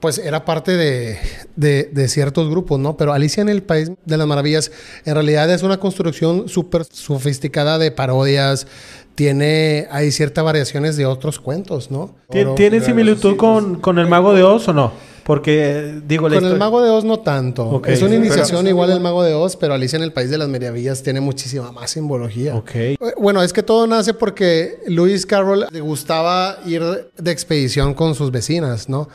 pues 0.00 0.18
era 0.18 0.44
parte 0.44 0.76
de, 0.76 1.16
de- 1.56 1.84
de 1.90 2.08
ciertos 2.08 2.50
grupos, 2.50 2.78
¿no? 2.78 2.96
Pero 2.98 3.14
Alicia 3.14 3.40
en 3.40 3.48
el 3.48 3.62
País 3.62 3.90
de 4.04 4.16
las 4.18 4.26
Maravillas 4.26 4.70
en 5.06 5.14
realidad 5.14 5.50
es 5.50 5.62
una 5.62 5.78
construcción 5.78 6.48
súper 6.50 6.84
sofisticada 6.84 7.78
de 7.78 7.90
parodias, 7.90 8.66
tiene, 9.14 9.88
hay 9.90 10.12
ciertas 10.12 10.44
variaciones 10.44 10.98
de 10.98 11.06
otros 11.06 11.40
cuentos, 11.40 11.90
¿no? 11.90 12.14
¿Tien- 12.28 12.48
Oro- 12.48 12.54
¿Tiene 12.56 12.80
similitud 12.82 13.36
con, 13.36 13.76
con 13.80 13.98
el 13.98 14.06
Mago 14.06 14.34
de 14.34 14.42
Oz 14.42 14.68
o 14.68 14.74
no? 14.74 14.92
Porque, 15.26 16.00
digo, 16.06 16.28
la 16.28 16.36
Con 16.36 16.44
el 16.44 16.50
historia- 16.52 16.58
Mago 16.64 16.82
de 16.82 16.90
Oz 16.90 17.04
no 17.04 17.18
tanto. 17.18 17.82
Es 17.84 18.00
una 18.00 18.10
Pero- 18.12 18.24
iniciación 18.24 18.66
igual 18.68 18.90
el 18.92 19.00
Mago 19.00 19.24
de 19.24 19.34
Oz, 19.34 19.56
pero 19.56 19.74
Alicia 19.74 19.96
en 19.96 20.04
el 20.04 20.12
País 20.12 20.30
de 20.30 20.38
las 20.38 20.48
Maravillas 20.48 21.02
tiene 21.02 21.20
muchísima 21.20 21.72
más 21.72 21.90
simbología. 21.90 22.54
Ok. 22.54 22.70
Eh, 22.74 22.96
Bueno, 23.18 23.42
es 23.42 23.52
que 23.52 23.64
todo 23.64 23.88
nace 23.88 24.14
porque 24.14 24.78
Lewis 24.86 25.26
Carroll 25.26 25.66
le 25.70 25.80
gustaba 25.80 26.58
ir 26.64 26.82
de 27.16 27.30
expedición 27.32 27.92
con 27.94 28.14
sus 28.14 28.30
vecinas, 28.30 28.88
¿no? 28.88 29.08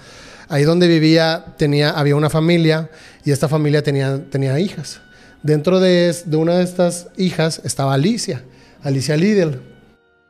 Ahí 0.49 0.63
donde 0.65 0.89
vivía 0.89 1.45
tenía, 1.57 1.91
había 1.91 2.17
una 2.17 2.29
familia 2.29 2.89
y 3.23 3.31
esta 3.31 3.47
familia 3.47 3.81
tenía, 3.81 4.19
tenía 4.29 4.59
hijas. 4.59 4.99
Dentro 5.43 5.79
de, 5.79 6.13
de 6.25 6.35
una 6.37 6.57
de 6.57 6.63
estas 6.65 7.07
hijas 7.15 7.61
estaba 7.63 7.93
Alicia, 7.93 8.43
Alicia 8.83 9.15
Liddell. 9.15 9.61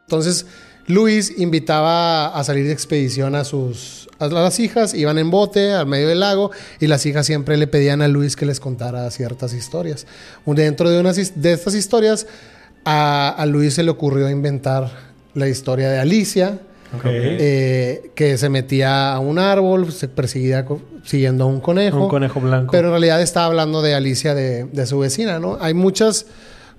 Entonces, 0.04 0.46
Luis 0.86 1.34
invitaba 1.40 2.28
a 2.38 2.44
salir 2.44 2.66
de 2.68 2.72
expedición 2.74 3.34
a 3.34 3.44
sus 3.44 4.08
a 4.22 4.28
las 4.30 4.60
hijas, 4.60 4.94
iban 4.94 5.18
en 5.18 5.32
bote 5.32 5.74
al 5.74 5.86
medio 5.88 6.08
del 6.08 6.20
lago 6.20 6.52
y 6.80 6.88
las 6.88 7.06
hijas 7.06 7.26
siempre 7.26 7.58
le 7.58 7.68
pedían 7.68 8.02
a 8.02 8.08
Luis 8.08 8.36
que 8.36 8.46
les 8.46 8.60
contara 8.60 9.10
ciertas 9.12 9.54
historias. 9.54 10.06
Dentro 10.46 10.90
de, 10.90 11.00
unas, 11.00 11.18
his- 11.18 11.34
de 11.36 11.54
estas 11.54 11.74
historias, 11.76 12.28
a, 12.86 13.30
a 13.30 13.46
Luis 13.46 13.74
se 13.76 13.84
le 13.84 13.92
ocurrió 13.92 14.30
inventar 14.30 14.92
la 15.34 15.48
historia 15.48 15.90
de 15.90 16.00
Alicia, 16.00 16.60
eh, 17.40 18.12
que 18.16 18.38
se 18.38 18.50
metía 18.50 19.14
a 19.14 19.20
un 19.20 19.40
árbol, 19.40 19.92
se 19.94 20.08
perseguía 20.10 20.66
siguiendo 21.06 21.46
a 21.46 21.48
un 21.48 21.62
conejo. 21.62 22.04
Un 22.04 22.10
conejo 22.10 22.42
blanco. 22.42 22.72
Pero 22.72 22.88
en 22.88 22.92
realidad 22.92 23.22
estaba 23.22 23.46
hablando 23.46 23.82
de 23.82 23.96
Alicia, 23.96 24.36
de, 24.36 24.66
de 24.66 24.86
su 24.86 25.00
vecina, 25.00 25.40
¿no? 25.40 25.58
Hay 25.62 25.74
muchas, 25.74 26.26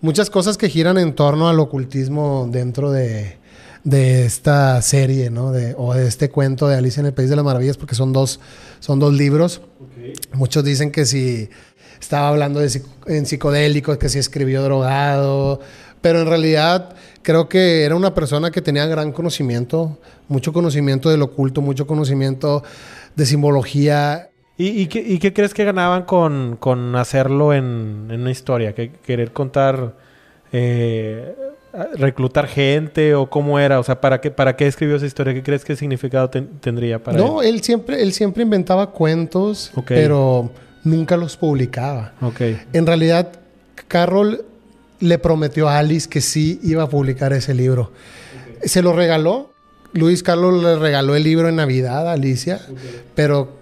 muchas 0.01 0.29
cosas 0.29 0.59
que 0.59 0.69
giran 0.69 0.99
en 0.99 1.15
torno 1.15 1.49
al 1.49 1.59
ocultismo 1.61 2.47
dentro 2.51 2.91
de, 2.93 3.39
de 3.85 4.25
esta 4.25 4.81
serie, 4.83 5.31
¿no? 5.31 5.53
De, 5.53 5.75
o 5.77 5.95
de 5.95 6.07
este 6.07 6.31
cuento 6.31 6.69
de 6.69 6.77
Alicia 6.77 7.01
en 7.01 7.07
el 7.07 7.15
País 7.15 7.31
de 7.31 7.37
las 7.37 7.45
Maravillas, 7.45 7.77
porque 7.77 7.95
son 7.95 8.13
dos, 8.13 8.41
son 8.81 8.99
dos 8.99 9.13
libros. 9.13 9.61
Muchos 10.33 10.65
dicen 10.65 10.91
que 10.91 11.05
si 11.05 11.49
estaba 12.01 12.29
hablando 12.29 12.61
de 12.61 12.83
en 13.07 13.27
psicodélicos, 13.27 13.99
que 13.99 14.09
si 14.09 14.19
escribió 14.19 14.63
drogado, 14.63 15.61
pero 16.01 16.21
en 16.21 16.27
realidad 16.27 16.95
creo 17.23 17.49
que 17.49 17.85
era 17.85 17.95
una 17.95 18.15
persona 18.15 18.51
que 18.51 18.63
tenía 18.63 18.87
gran 18.87 19.13
conocimiento, 19.13 19.99
mucho 20.29 20.53
conocimiento 20.53 21.11
del 21.11 21.23
oculto, 21.23 21.61
mucho 21.61 21.87
conocimiento 21.87 22.63
de 23.15 23.27
simbología. 23.27 24.31
¿Y, 24.59 24.83
y 24.83 24.87
qué, 24.87 25.01
y 25.01 25.19
qué 25.19 25.33
crees 25.33 25.55
que 25.55 25.65
ganaban 25.65 26.05
con, 26.05 26.57
con 26.57 26.95
hacerlo 26.97 27.55
en, 27.55 28.09
en 28.11 28.21
una 28.21 28.31
historia? 28.31 28.75
Que 28.75 28.93
querer 28.93 29.33
contar 29.33 29.97
eh, 30.53 31.35
reclutar 31.95 32.47
gente 32.47 33.15
o 33.15 33.29
cómo 33.29 33.59
era? 33.59 33.81
O 33.81 33.83
sea, 33.83 34.01
¿para 34.01 34.21
qué, 34.21 34.31
para 34.31 34.57
qué 34.57 34.67
escribió 34.67 34.97
esa 34.97 35.07
historia? 35.07 35.35
¿Qué 35.35 35.43
crees 35.43 35.65
que 35.65 35.77
significado 35.77 36.29
tendría 36.31 37.03
para 37.03 37.19
no, 37.19 37.43
él? 37.43 37.63
siempre, 37.63 38.03
él 38.03 38.13
siempre 38.13 38.43
inventaba 38.43 38.91
cuentos, 38.91 39.73
pero 39.87 40.51
nunca 40.85 41.17
los 41.17 41.37
publicaba. 41.37 42.13
Okay. 42.21 42.61
En 42.73 42.87
realidad, 42.87 43.33
Carroll 43.89 44.45
le 45.01 45.19
prometió 45.19 45.69
a 45.69 45.79
Alice 45.79 46.09
que 46.09 46.21
sí 46.21 46.61
iba 46.63 46.85
a 46.85 46.89
publicar 46.89 47.33
ese 47.33 47.55
libro. 47.55 47.93
Se 48.63 48.83
lo 48.83 48.93
regaló. 48.93 49.51
Luis 49.95 50.23
Carlos 50.23 50.63
le 50.63 50.77
regaló 50.77 51.17
el 51.17 51.23
libro 51.23 51.49
en 51.49 51.57
Navidad 51.57 52.09
a 52.09 52.13
Alicia, 52.13 52.61
pero 53.15 53.62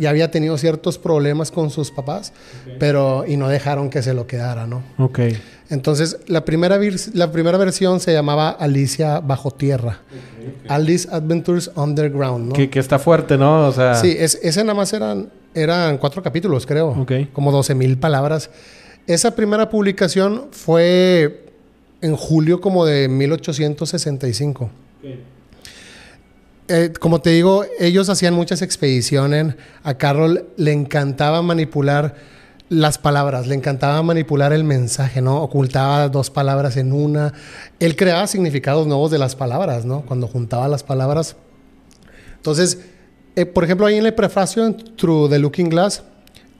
ya 0.00 0.10
había 0.10 0.30
tenido 0.30 0.56
ciertos 0.58 0.98
problemas 0.98 1.50
con 1.50 1.70
sus 1.70 1.90
papás, 1.90 2.32
pero 2.78 3.24
y 3.26 3.36
no 3.36 3.48
dejaron 3.48 3.90
que 3.90 4.02
se 4.02 4.14
lo 4.14 4.26
quedara, 4.26 4.66
¿no? 4.66 4.82
Ok. 4.98 5.20
Entonces, 5.68 6.18
la 6.26 6.44
primera, 6.44 6.80
la 7.14 7.30
primera 7.30 7.56
versión 7.56 8.00
se 8.00 8.12
llamaba 8.12 8.50
Alicia 8.50 9.20
Bajo 9.20 9.52
Tierra. 9.52 10.00
Alice 10.68 11.08
Adventures 11.12 11.70
Underground, 11.76 12.48
¿no? 12.48 12.52
Que, 12.54 12.68
que, 12.68 12.80
está 12.80 12.98
fuerte, 12.98 13.38
¿no? 13.38 13.68
O 13.68 13.72
sea... 13.72 13.94
Sí, 13.94 14.16
es, 14.18 14.40
ese 14.42 14.62
nada 14.64 14.74
más 14.74 14.92
eran, 14.92 15.30
eran 15.54 15.98
cuatro 15.98 16.22
capítulos, 16.22 16.66
creo. 16.66 16.88
Ok. 16.88 17.12
Como 17.32 17.52
12 17.52 17.76
mil 17.76 17.98
palabras. 17.98 18.50
Esa 19.06 19.36
primera 19.36 19.70
publicación 19.70 20.46
fue 20.50 21.44
en 22.00 22.16
julio 22.16 22.60
como 22.60 22.84
de 22.84 23.08
1865. 23.08 24.70
Eh, 26.72 26.92
como 27.00 27.20
te 27.20 27.30
digo, 27.30 27.64
ellos 27.80 28.08
hacían 28.08 28.32
muchas 28.32 28.62
expediciones. 28.62 29.56
A 29.82 29.94
Carroll 29.94 30.46
le 30.56 30.72
encantaba 30.72 31.42
manipular 31.42 32.14
las 32.68 32.96
palabras, 32.96 33.48
le 33.48 33.56
encantaba 33.56 34.00
manipular 34.04 34.52
el 34.52 34.62
mensaje, 34.62 35.20
¿no? 35.20 35.42
Ocultaba 35.42 36.08
dos 36.08 36.30
palabras 36.30 36.76
en 36.76 36.92
una. 36.92 37.34
Él 37.80 37.96
creaba 37.96 38.28
significados 38.28 38.86
nuevos 38.86 39.10
de 39.10 39.18
las 39.18 39.34
palabras, 39.34 39.84
¿no? 39.84 40.02
Cuando 40.02 40.28
juntaba 40.28 40.68
las 40.68 40.84
palabras. 40.84 41.34
Entonces, 42.36 42.78
eh, 43.34 43.46
por 43.46 43.64
ejemplo, 43.64 43.86
ahí 43.86 43.96
en 43.96 44.06
el 44.06 44.14
prefacio, 44.14 44.72
Through 44.72 45.28
the 45.28 45.40
Looking 45.40 45.70
Glass, 45.70 46.04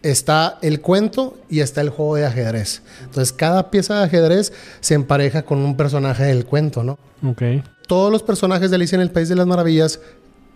está 0.02 0.58
el 0.62 0.80
cuento 0.80 1.38
y 1.48 1.60
está 1.60 1.80
el 1.80 1.90
juego 1.90 2.16
de 2.16 2.26
ajedrez. 2.26 2.82
Entonces, 3.04 3.32
cada 3.32 3.70
pieza 3.70 3.98
de 3.98 4.04
ajedrez 4.04 4.52
se 4.80 4.94
empareja 4.94 5.42
con 5.42 5.58
un 5.58 5.76
personaje 5.76 6.24
del 6.24 6.46
cuento, 6.46 6.82
¿no? 6.82 6.98
Ok. 7.26 7.42
Todos 7.86 8.10
los 8.10 8.22
personajes 8.22 8.70
de 8.70 8.76
Alicia 8.76 8.96
en 8.96 9.02
el 9.02 9.10
País 9.10 9.28
de 9.28 9.36
las 9.36 9.46
Maravillas 9.46 10.00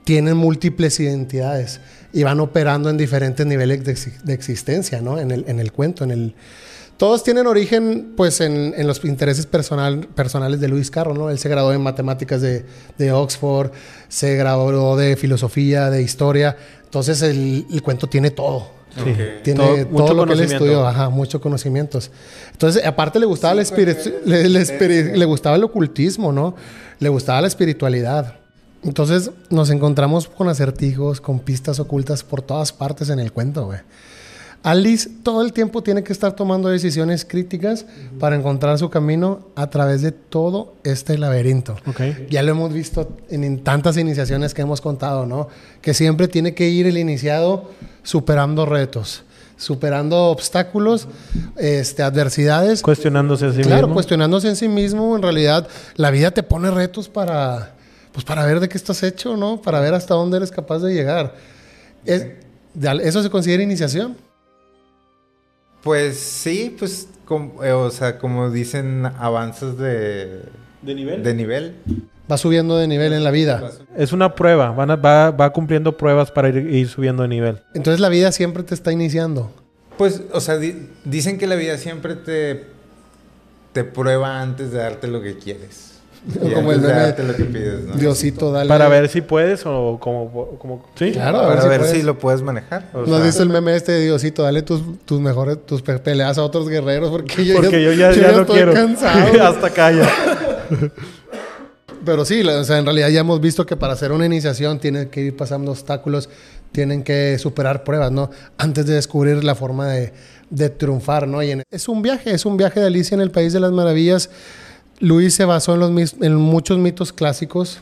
tienen 0.05 0.37
múltiples 0.37 1.01
identidades 1.01 1.81
y 2.13 2.23
van 2.23 2.41
operando 2.41 2.91
en 2.91 2.97
diferentes 2.97 3.45
niveles 3.45 3.85
de, 4.25 4.35
existencia, 4.35 5.01
¿no? 5.01 5.19
En 5.19 5.31
el, 5.31 5.45
en 5.49 5.59
el 5.61 5.73
cuento, 5.73 6.05
en 6.05 6.11
el... 6.11 6.35
Todos 6.97 7.25
tienen 7.25 7.49
origen, 7.49 8.13
pues, 8.17 8.41
en, 8.41 8.73
en 8.77 8.87
los 8.87 9.05
intereses 9.05 9.47
personal, 9.47 10.07
personales 10.15 10.61
de 10.61 10.69
Luis 10.69 10.93
Carro, 10.93 11.13
¿no? 11.13 11.29
Él 11.29 11.41
se 11.41 11.49
graduó 11.49 11.73
en 11.73 11.83
matemáticas 11.83 12.41
de, 12.41 12.65
de 12.99 13.11
Oxford, 13.11 13.73
se 14.09 14.37
graduó 14.37 14.97
de 14.97 15.17
filosofía, 15.17 15.91
de 15.91 16.03
historia. 16.03 16.57
Entonces, 16.85 17.21
el, 17.23 17.67
el 17.69 17.83
cuento 17.83 18.07
tiene 18.07 18.31
todo. 18.31 18.84
Tiene 19.43 19.85
todo, 19.87 20.15
lo 20.15 20.27
que 20.27 20.33
él 20.35 20.41
estudió, 20.41 20.87
ajá, 20.87 21.09
muchos 21.09 21.41
conocimientos. 21.41 22.11
Entonces, 22.53 22.85
aparte 22.85 23.19
le 23.19 23.27
gustaba, 23.27 23.61
el 23.61 23.67
le, 24.25 24.49
le, 25.17 25.25
gustaba 25.25 25.57
el 25.57 25.65
ocultismo, 25.65 26.33
¿no? 26.33 26.55
Le 27.01 27.09
gustaba 27.09 27.41
la 27.41 27.49
espiritualidad. 27.49 28.37
Entonces, 28.85 29.31
nos 29.51 29.71
encontramos 29.71 30.29
con 30.29 30.49
acertijos, 30.49 31.21
con 31.21 31.41
pistas 31.41 31.81
ocultas 31.81 32.23
por 32.23 32.43
todas 32.43 32.73
partes 32.73 33.09
en 33.09 33.19
el 33.19 33.33
cuento, 33.33 33.67
güey. 33.67 33.81
Alice 34.65 35.11
todo 35.23 35.43
el 35.43 35.53
tiempo 35.53 35.83
tiene 35.83 36.03
que 36.03 36.11
estar 36.15 36.33
tomando 36.33 36.71
decisiones 36.71 37.27
críticas 37.27 37.85
para 38.19 38.35
encontrar 38.35 38.79
su 38.79 38.89
camino 38.89 39.49
a 39.57 39.69
través 39.69 40.01
de 40.01 40.11
todo 40.11 40.75
este 40.85 41.19
laberinto. 41.19 41.77
Ya 42.31 42.43
lo 42.43 42.53
hemos 42.53 42.73
visto 42.73 43.15
en, 43.29 43.63
tantas 43.63 43.99
iniciaciones 43.99 44.55
que 44.55 44.63
hemos 44.63 44.81
contado, 44.81 45.27
¿no? 45.27 45.49
Que 45.83 45.93
siempre 45.93 46.29
tiene 46.29 46.55
que 46.55 46.71
ir 46.71 46.87
el 46.87 46.97
iniciado 46.97 47.73
superando 48.05 48.65
retos 48.67 49.25
superando 49.57 50.27
obstáculos, 50.27 51.09
este, 51.57 52.03
adversidades. 52.03 52.83
Cuestionándose 52.83 53.47
a 53.47 53.51
sí 53.51 53.59
mismo. 53.59 53.71
Claro, 53.71 53.93
cuestionándose 53.93 54.49
en 54.49 54.57
sí 54.57 54.69
mismo. 54.69 55.17
En 55.17 55.23
realidad, 55.23 55.69
la 55.97 56.11
vida 56.11 56.31
te 56.31 56.43
pone 56.43 56.71
retos 56.71 57.09
para, 57.09 57.75
pues, 58.13 58.25
para 58.25 58.45
ver 58.45 58.61
de 58.61 58.69
qué 58.69 58.77
estás 58.77 59.03
hecho, 59.03 59.37
¿no? 59.37 59.61
Para 59.61 59.81
ver 59.81 59.95
hasta 59.95 60.15
dónde 60.15 60.37
eres 60.37 60.51
capaz 60.51 60.81
de 60.81 60.93
llegar. 60.93 61.35
¿Eso 62.05 63.23
se 63.23 63.31
considera 63.31 63.63
iniciación? 63.63 64.17
Pues 65.83 66.19
sí, 66.19 66.75
pues, 66.79 67.09
eh, 67.63 67.73
o 67.73 67.91
sea, 67.91 68.19
como 68.19 68.51
dicen, 68.51 69.07
avances 69.19 69.77
de... 69.79 70.43
¿De 70.83 70.95
nivel? 70.95 71.23
De 71.23 71.35
nivel. 71.35 71.75
Va 72.31 72.39
subiendo 72.39 72.79
de 72.79 72.89
nivel 72.89 73.13
en 73.13 73.23
la 73.23 73.31
vida. 73.31 73.71
Es 73.97 74.13
una 74.13 74.35
prueba, 74.35 74.71
va, 74.71 75.31
va 75.31 75.53
cumpliendo 75.53 75.97
pruebas 75.97 76.31
para 76.31 76.49
ir, 76.49 76.89
subiendo 76.89 77.23
de 77.23 77.29
nivel. 77.29 77.61
Entonces 77.75 78.01
la 78.01 78.09
vida 78.09 78.33
siempre 78.33 78.63
te 78.63 78.75
está 78.75 78.93
iniciando. 78.93 79.51
Pues, 79.99 80.23
o 80.33 80.41
sea, 80.41 80.59
dicen 81.05 81.39
que 81.39 81.47
la 81.47 81.55
vida 81.55 81.77
siempre 81.77 82.17
te, 82.17 82.65
te 83.73 83.85
prueba 83.85 84.41
antes 84.41 84.73
de 84.73 84.79
darte 84.79 85.07
lo 85.07 85.21
que 85.21 85.37
quieres. 85.37 85.95
como 86.55 86.73
el 86.73 86.81
meme, 86.81 87.15
lo 87.19 87.37
que 87.37 87.45
pides, 87.45 87.99
Diosito, 87.99 88.51
dale. 88.51 88.69
Para 88.69 88.89
ver 88.89 89.09
si 89.09 89.21
puedes 89.21 89.67
o 89.67 89.99
como... 90.01 90.57
como 90.59 90.87
sí, 90.95 91.13
claro. 91.13 91.43
Para 91.43 91.67
ver, 91.67 91.85
si, 91.85 92.03
lo 92.03 92.19
puedes 92.19 92.41
manejar. 92.41 92.89
¿No 92.95 93.21
dice 93.21 93.43
el 93.43 93.51
meme 93.51 93.77
este 93.77 93.93
de 93.93 94.05
Diosito? 94.05 94.43
Dale 94.43 94.63
tus, 94.63 94.81
tus 95.05 95.21
mejores 95.21 95.59
tus 95.67 95.83
peleas 95.83 96.39
a 96.39 96.43
otros 96.43 96.69
guerreros 96.69 97.11
porque 97.11 97.45
yo, 97.45 97.57
porque 97.57 97.83
yo 97.83 97.93
ya, 97.93 98.13
ya, 98.13 98.33
no 98.33 98.41
estoy 98.41 98.57
quiero. 98.57 98.73
cansado. 98.73 99.43
Hasta 99.43 99.71
calla. 99.71 100.09
Pero 102.05 102.25
sí, 102.25 102.43
o 102.43 102.65
sea, 102.65 102.79
en 102.79 102.85
realidad 102.85 103.09
ya 103.09 103.21
hemos 103.21 103.41
visto 103.41 103.67
que 103.67 103.77
para 103.77 103.93
hacer 103.93 104.13
una 104.13 104.27
iniciación 104.27 104.79
tienen 104.79 105.09
que 105.09 105.21
ir 105.21 105.37
pasando 105.37 105.71
obstáculos, 105.71 106.29
tienen 106.73 107.03
que 107.03 107.39
superar 107.39 107.85
pruebas, 107.85 108.11
¿no? 108.11 108.31
Antes 108.59 108.87
de 108.87 108.95
descubrir 108.95 109.45
la 109.45 109.55
forma 109.55 109.89
de, 109.89 110.13
de 110.51 110.71
triunfar, 110.71 111.29
¿no? 111.29 111.43
Y 111.43 111.63
es 111.71 111.89
un 111.89 112.03
viaje, 112.03 112.33
es 112.33 112.47
un 112.47 112.57
viaje 112.57 112.81
de 112.81 112.87
Alicia 112.87 113.15
en 113.15 113.21
el 113.21 113.31
País 113.31 113.53
de 113.53 113.61
las 113.61 113.73
Maravillas 113.73 114.31
Luis 115.01 115.35
se 115.35 115.45
basó 115.45 115.75
en, 115.75 115.81
los, 115.81 116.15
en 116.21 116.35
muchos 116.37 116.79
mitos 116.79 117.13
clásicos. 117.13 117.81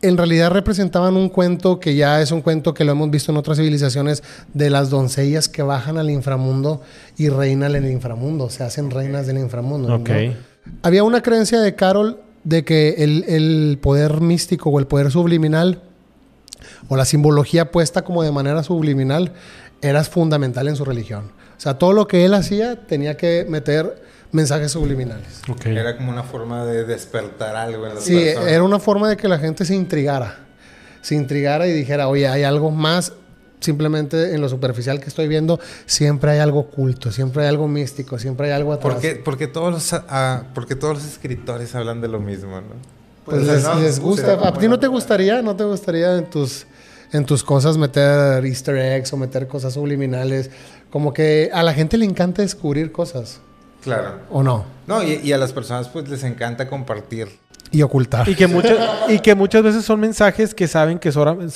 En 0.00 0.16
realidad 0.16 0.50
representaban 0.50 1.16
un 1.16 1.28
cuento 1.28 1.80
que 1.80 1.96
ya 1.96 2.20
es 2.20 2.30
un 2.30 2.40
cuento 2.40 2.72
que 2.72 2.84
lo 2.84 2.92
hemos 2.92 3.10
visto 3.10 3.32
en 3.32 3.38
otras 3.38 3.58
civilizaciones 3.58 4.22
de 4.54 4.70
las 4.70 4.90
doncellas 4.90 5.48
que 5.48 5.62
bajan 5.62 5.98
al 5.98 6.10
inframundo 6.10 6.82
y 7.16 7.28
reinan 7.28 7.74
en 7.74 7.84
el 7.84 7.90
inframundo, 7.90 8.48
se 8.48 8.62
hacen 8.62 8.90
reinas 8.90 9.26
del 9.26 9.38
inframundo. 9.38 10.00
Había 10.82 11.02
una 11.02 11.22
creencia 11.22 11.60
de 11.60 11.74
Carol 11.74 12.20
de 12.48 12.64
que 12.64 12.94
el, 12.98 13.24
el 13.28 13.78
poder 13.80 14.22
místico 14.22 14.70
o 14.70 14.78
el 14.78 14.86
poder 14.86 15.10
subliminal 15.10 15.82
o 16.88 16.96
la 16.96 17.04
simbología 17.04 17.70
puesta 17.70 18.02
como 18.02 18.22
de 18.22 18.32
manera 18.32 18.62
subliminal 18.62 19.32
era 19.82 20.02
fundamental 20.02 20.66
en 20.66 20.74
su 20.74 20.86
religión. 20.86 21.32
O 21.58 21.60
sea, 21.60 21.74
todo 21.74 21.92
lo 21.92 22.08
que 22.08 22.24
él 22.24 22.32
hacía 22.32 22.86
tenía 22.86 23.18
que 23.18 23.44
meter 23.46 24.02
mensajes 24.32 24.72
subliminales. 24.72 25.42
Era 25.62 25.98
como 25.98 26.10
una 26.10 26.22
forma 26.22 26.64
de 26.64 26.84
despertar 26.84 27.54
algo 27.54 27.86
en 27.86 27.96
las 27.96 28.04
sí, 28.04 28.16
era 28.16 28.62
una 28.62 28.78
forma 28.78 29.10
de 29.10 29.18
que 29.18 29.28
la 29.28 29.38
gente 29.38 29.66
se 29.66 29.74
intrigara. 29.74 30.38
Se 31.02 31.14
intrigara 31.14 31.66
y 31.66 31.72
dijera, 31.72 32.08
oye, 32.08 32.28
hay 32.28 32.44
algo 32.44 32.70
más 32.70 33.12
simplemente 33.60 34.34
en 34.34 34.40
lo 34.40 34.48
superficial 34.48 35.00
que 35.00 35.08
estoy 35.08 35.28
viendo, 35.28 35.60
siempre 35.86 36.30
hay 36.32 36.38
algo 36.38 36.60
oculto, 36.60 37.12
siempre 37.12 37.42
hay 37.42 37.48
algo 37.48 37.68
místico, 37.68 38.18
siempre 38.18 38.46
hay 38.46 38.52
algo 38.52 38.72
atrás. 38.72 38.94
Porque, 38.94 39.16
porque, 39.16 39.46
todos, 39.46 39.72
los, 39.72 39.92
ah, 39.92 40.44
porque 40.54 40.76
todos 40.76 40.94
los 40.94 41.04
escritores 41.04 41.74
hablan 41.74 42.00
de 42.00 42.08
lo 42.08 42.20
mismo, 42.20 42.60
¿no? 42.60 42.98
Pues, 43.24 43.44
pues 43.44 43.80
les, 43.80 44.00
gusta. 44.00 44.34
¿A 44.34 44.52
ti 44.54 44.68
no 44.68 44.78
te 44.78 44.86
gustaría, 44.86 45.42
no 45.42 45.54
te 45.54 45.64
gustaría 45.64 46.16
en 46.16 46.30
tus, 46.30 46.66
en 47.12 47.26
tus 47.26 47.44
cosas 47.44 47.76
meter 47.76 48.44
easter 48.46 48.76
eggs 48.76 49.12
o 49.12 49.18
meter 49.18 49.46
cosas 49.46 49.74
subliminales? 49.74 50.50
Como 50.90 51.12
que 51.12 51.50
a 51.52 51.62
la 51.62 51.74
gente 51.74 51.98
le 51.98 52.06
encanta 52.06 52.40
descubrir 52.40 52.90
cosas. 52.90 53.40
Claro. 53.82 54.20
¿O 54.30 54.42
no? 54.42 54.64
No, 54.86 55.02
y, 55.02 55.32
a 55.32 55.38
las 55.38 55.52
personas 55.52 55.88
pues 55.88 56.08
les 56.08 56.24
encanta 56.24 56.68
compartir. 56.68 57.28
Y 57.70 57.82
ocultar. 57.82 58.28
Y 58.28 58.34
que, 58.34 58.46
muchas, 58.46 58.78
y 59.08 59.18
que 59.20 59.34
muchas 59.34 59.62
veces 59.62 59.84
son 59.84 60.00
mensajes 60.00 60.54
que 60.54 60.66
saben 60.66 60.98
que 60.98 61.12
son, 61.12 61.50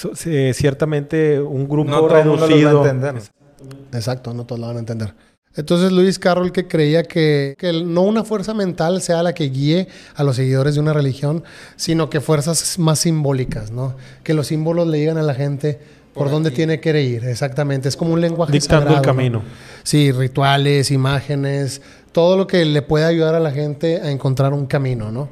ciertamente 0.55 1.41
un 1.41 1.67
grupo 1.69 1.91
no 1.91 2.09
reducido. 2.09 2.73
Lo 2.73 2.81
va 2.81 2.87
a 2.87 2.91
entender. 2.91 3.23
Exacto, 3.93 4.35
no 4.35 4.45
todos 4.45 4.61
lo 4.61 4.67
van 4.67 4.77
a 4.77 4.81
entender. 4.81 5.15
Entonces 5.55 5.93
Luis 5.93 6.19
Carroll 6.19 6.51
que 6.51 6.67
creía 6.67 7.03
que, 7.03 7.55
que, 7.59 7.73
no 7.85 8.03
una 8.03 8.25
fuerza 8.25 8.55
mental 8.55 9.03
sea 9.03 9.23
la 9.23 9.35
que 9.35 9.45
guíe 9.45 9.87
a 10.15 10.25
los 10.25 10.37
seguidores 10.37 10.75
de 10.75 10.81
una 10.81 10.95
religión, 10.95 11.45
sino 11.77 12.09
que 12.09 12.21
fuerzas 12.21 12.79
más 12.79 13.01
simbólicas, 13.01 13.71
¿no? 13.71 13.95
Que 14.23 14.33
los 14.33 14.47
símbolos 14.47 14.89
le 14.89 14.99
digan 14.99 15.19
a 15.19 15.23
la 15.23 15.35
gente 15.35 15.79
por, 16.15 16.31
dónde 16.31 16.51
tiene 16.51 16.81
que 16.81 17.01
ir, 17.03 17.25
exactamente. 17.25 17.89
Es 17.89 17.97
como 17.97 18.13
un 18.13 18.21
lenguaje 18.21 18.53
Dictando 18.53 18.95
el 18.95 19.03
camino. 19.03 19.43
Sí, 19.83 20.13
rituales, 20.13 20.91
imágenes, 20.91 21.83
todo 22.13 22.37
lo 22.37 22.47
que 22.47 22.65
le 22.65 22.83
puede 22.83 23.05
ayudar 23.05 23.35
a 23.35 23.41
la 23.41 23.51
gente 23.51 24.01
a 24.01 24.11
encontrar 24.11 24.53
un 24.53 24.67
camino, 24.67 25.11
¿no? 25.11 25.31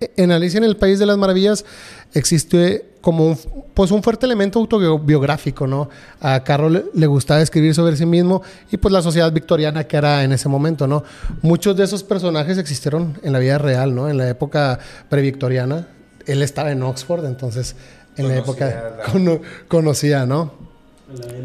En 0.00 0.30
Alicia 0.30 0.58
en 0.58 0.64
el 0.64 0.76
País 0.76 0.98
de 0.98 1.06
las 1.06 1.16
Maravillas 1.16 1.64
existe 2.12 2.84
como 3.00 3.28
un, 3.28 3.38
pues 3.72 3.90
un 3.92 4.02
fuerte 4.02 4.26
elemento 4.26 4.58
autobiográfico, 4.58 5.66
¿no? 5.66 5.88
A 6.20 6.42
Carroll 6.44 6.90
le, 6.92 7.06
gustaba 7.06 7.40
escribir 7.40 7.74
sobre 7.74 7.96
sí 7.96 8.04
mismo 8.04 8.42
y 8.70 8.76
pues 8.76 8.92
la 8.92 9.00
sociedad 9.00 9.32
victoriana 9.32 9.84
que 9.84 9.96
era 9.96 10.22
en 10.24 10.32
ese 10.32 10.48
momento, 10.48 10.86
¿no? 10.86 11.02
Muchos 11.40 11.76
de 11.76 11.84
esos 11.84 12.02
personajes 12.02 12.58
existieron 12.58 13.18
en 13.22 13.32
la 13.32 13.38
vida 13.38 13.58
real, 13.58 13.94
¿no? 13.94 14.08
En 14.10 14.18
la 14.18 14.28
época 14.28 14.78
previctoriana. 15.08 15.86
Él 16.26 16.42
estaba 16.42 16.72
en 16.72 16.82
Oxford, 16.82 17.24
entonces 17.24 17.76
en 18.16 18.28
la 18.28 18.36
época 18.36 18.94
la- 18.98 19.04
cono- 19.12 19.40
conocía, 19.68 20.26
¿no? 20.26 20.52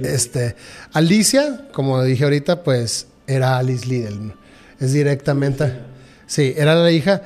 Este, 0.03 0.55
Alicia, 0.93 1.67
como 1.71 2.01
dije 2.03 2.23
ahorita, 2.23 2.63
pues 2.63 3.07
era 3.27 3.57
Alice 3.57 3.85
Liddell. 3.85 4.33
Es 4.79 4.91
directamente. 4.93 5.71
Sí, 6.25 6.53
era 6.57 6.75
la 6.75 6.91
hija. 6.91 7.21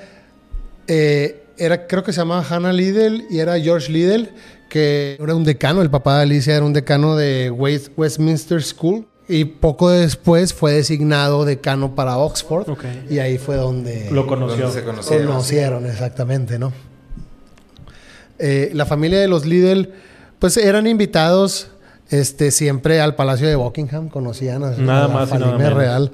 Eh, 0.88 1.43
era, 1.57 1.88
creo 1.88 2.03
que 2.03 2.11
se 2.13 2.19
llamaba 2.19 2.45
Hannah 2.49 2.73
Liddell 2.73 3.25
y 3.29 3.39
era 3.39 3.59
George 3.59 3.91
Liddell, 3.91 4.29
que 4.69 5.17
era 5.21 5.36
un 5.36 5.43
decano. 5.43 5.81
El 5.81 5.89
papá 5.89 6.17
de 6.17 6.23
Alicia 6.23 6.55
era 6.55 6.65
un 6.65 6.73
decano 6.73 7.15
de 7.15 7.49
West- 7.51 7.91
Westminster 7.97 8.61
School. 8.63 9.05
Y 9.27 9.45
poco 9.45 9.89
después 9.89 10.53
fue 10.53 10.73
designado 10.73 11.45
decano 11.45 11.95
para 11.95 12.17
Oxford. 12.17 12.67
Y 13.09 13.17
ahí 13.17 13.39
fue 13.39 13.55
donde 13.55 14.11
Lo 14.11 14.27
conoció. 14.27 14.65
Donde 14.67 14.79
se 14.81 14.86
conocieron. 14.86 15.27
conocieron, 15.27 15.86
exactamente, 15.88 16.59
¿no? 16.59 16.71
Eh, 18.38 18.69
la 18.73 18.86
familia 18.86 19.19
de 19.19 19.27
los 19.27 19.45
Liddell, 19.45 19.93
pues 20.39 20.57
eran 20.57 20.88
invitados 20.88 21.69
este, 22.09 22.51
siempre 22.51 22.99
al 23.01 23.15
Palacio 23.15 23.47
de 23.47 23.55
Buckingham, 23.55 24.09
conocían 24.09 24.63
a, 24.63 24.71
Nada 24.71 25.05
a 25.05 25.07
la 25.07 25.13
más 25.13 25.29
nada 25.31 25.39
familia 25.39 25.57
menos. 25.57 25.73
real. 25.73 26.11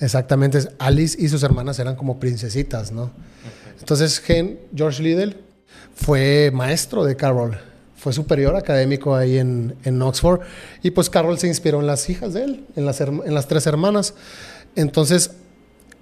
Exactamente, 0.00 0.58
Alice 0.78 1.16
y 1.20 1.28
sus 1.28 1.42
hermanas 1.42 1.78
eran 1.78 1.94
como 1.94 2.18
princesitas, 2.18 2.90
¿no? 2.90 3.10
Entonces, 3.80 4.22
George 4.74 5.02
Liddell 5.02 5.36
fue 5.94 6.50
maestro 6.52 7.04
de 7.04 7.16
Carroll, 7.16 7.58
fue 7.96 8.12
superior 8.12 8.56
académico 8.56 9.14
ahí 9.14 9.38
en, 9.38 10.02
Oxford, 10.02 10.40
y 10.82 10.90
pues 10.90 11.10
Carroll 11.10 11.38
se 11.38 11.48
inspiró 11.48 11.80
en 11.80 11.86
las 11.86 12.08
hijas 12.08 12.34
de 12.34 12.44
él, 12.44 12.64
en 12.76 12.84
las, 12.86 13.48
tres 13.48 13.66
hermanas. 13.66 14.14
Entonces, 14.76 15.32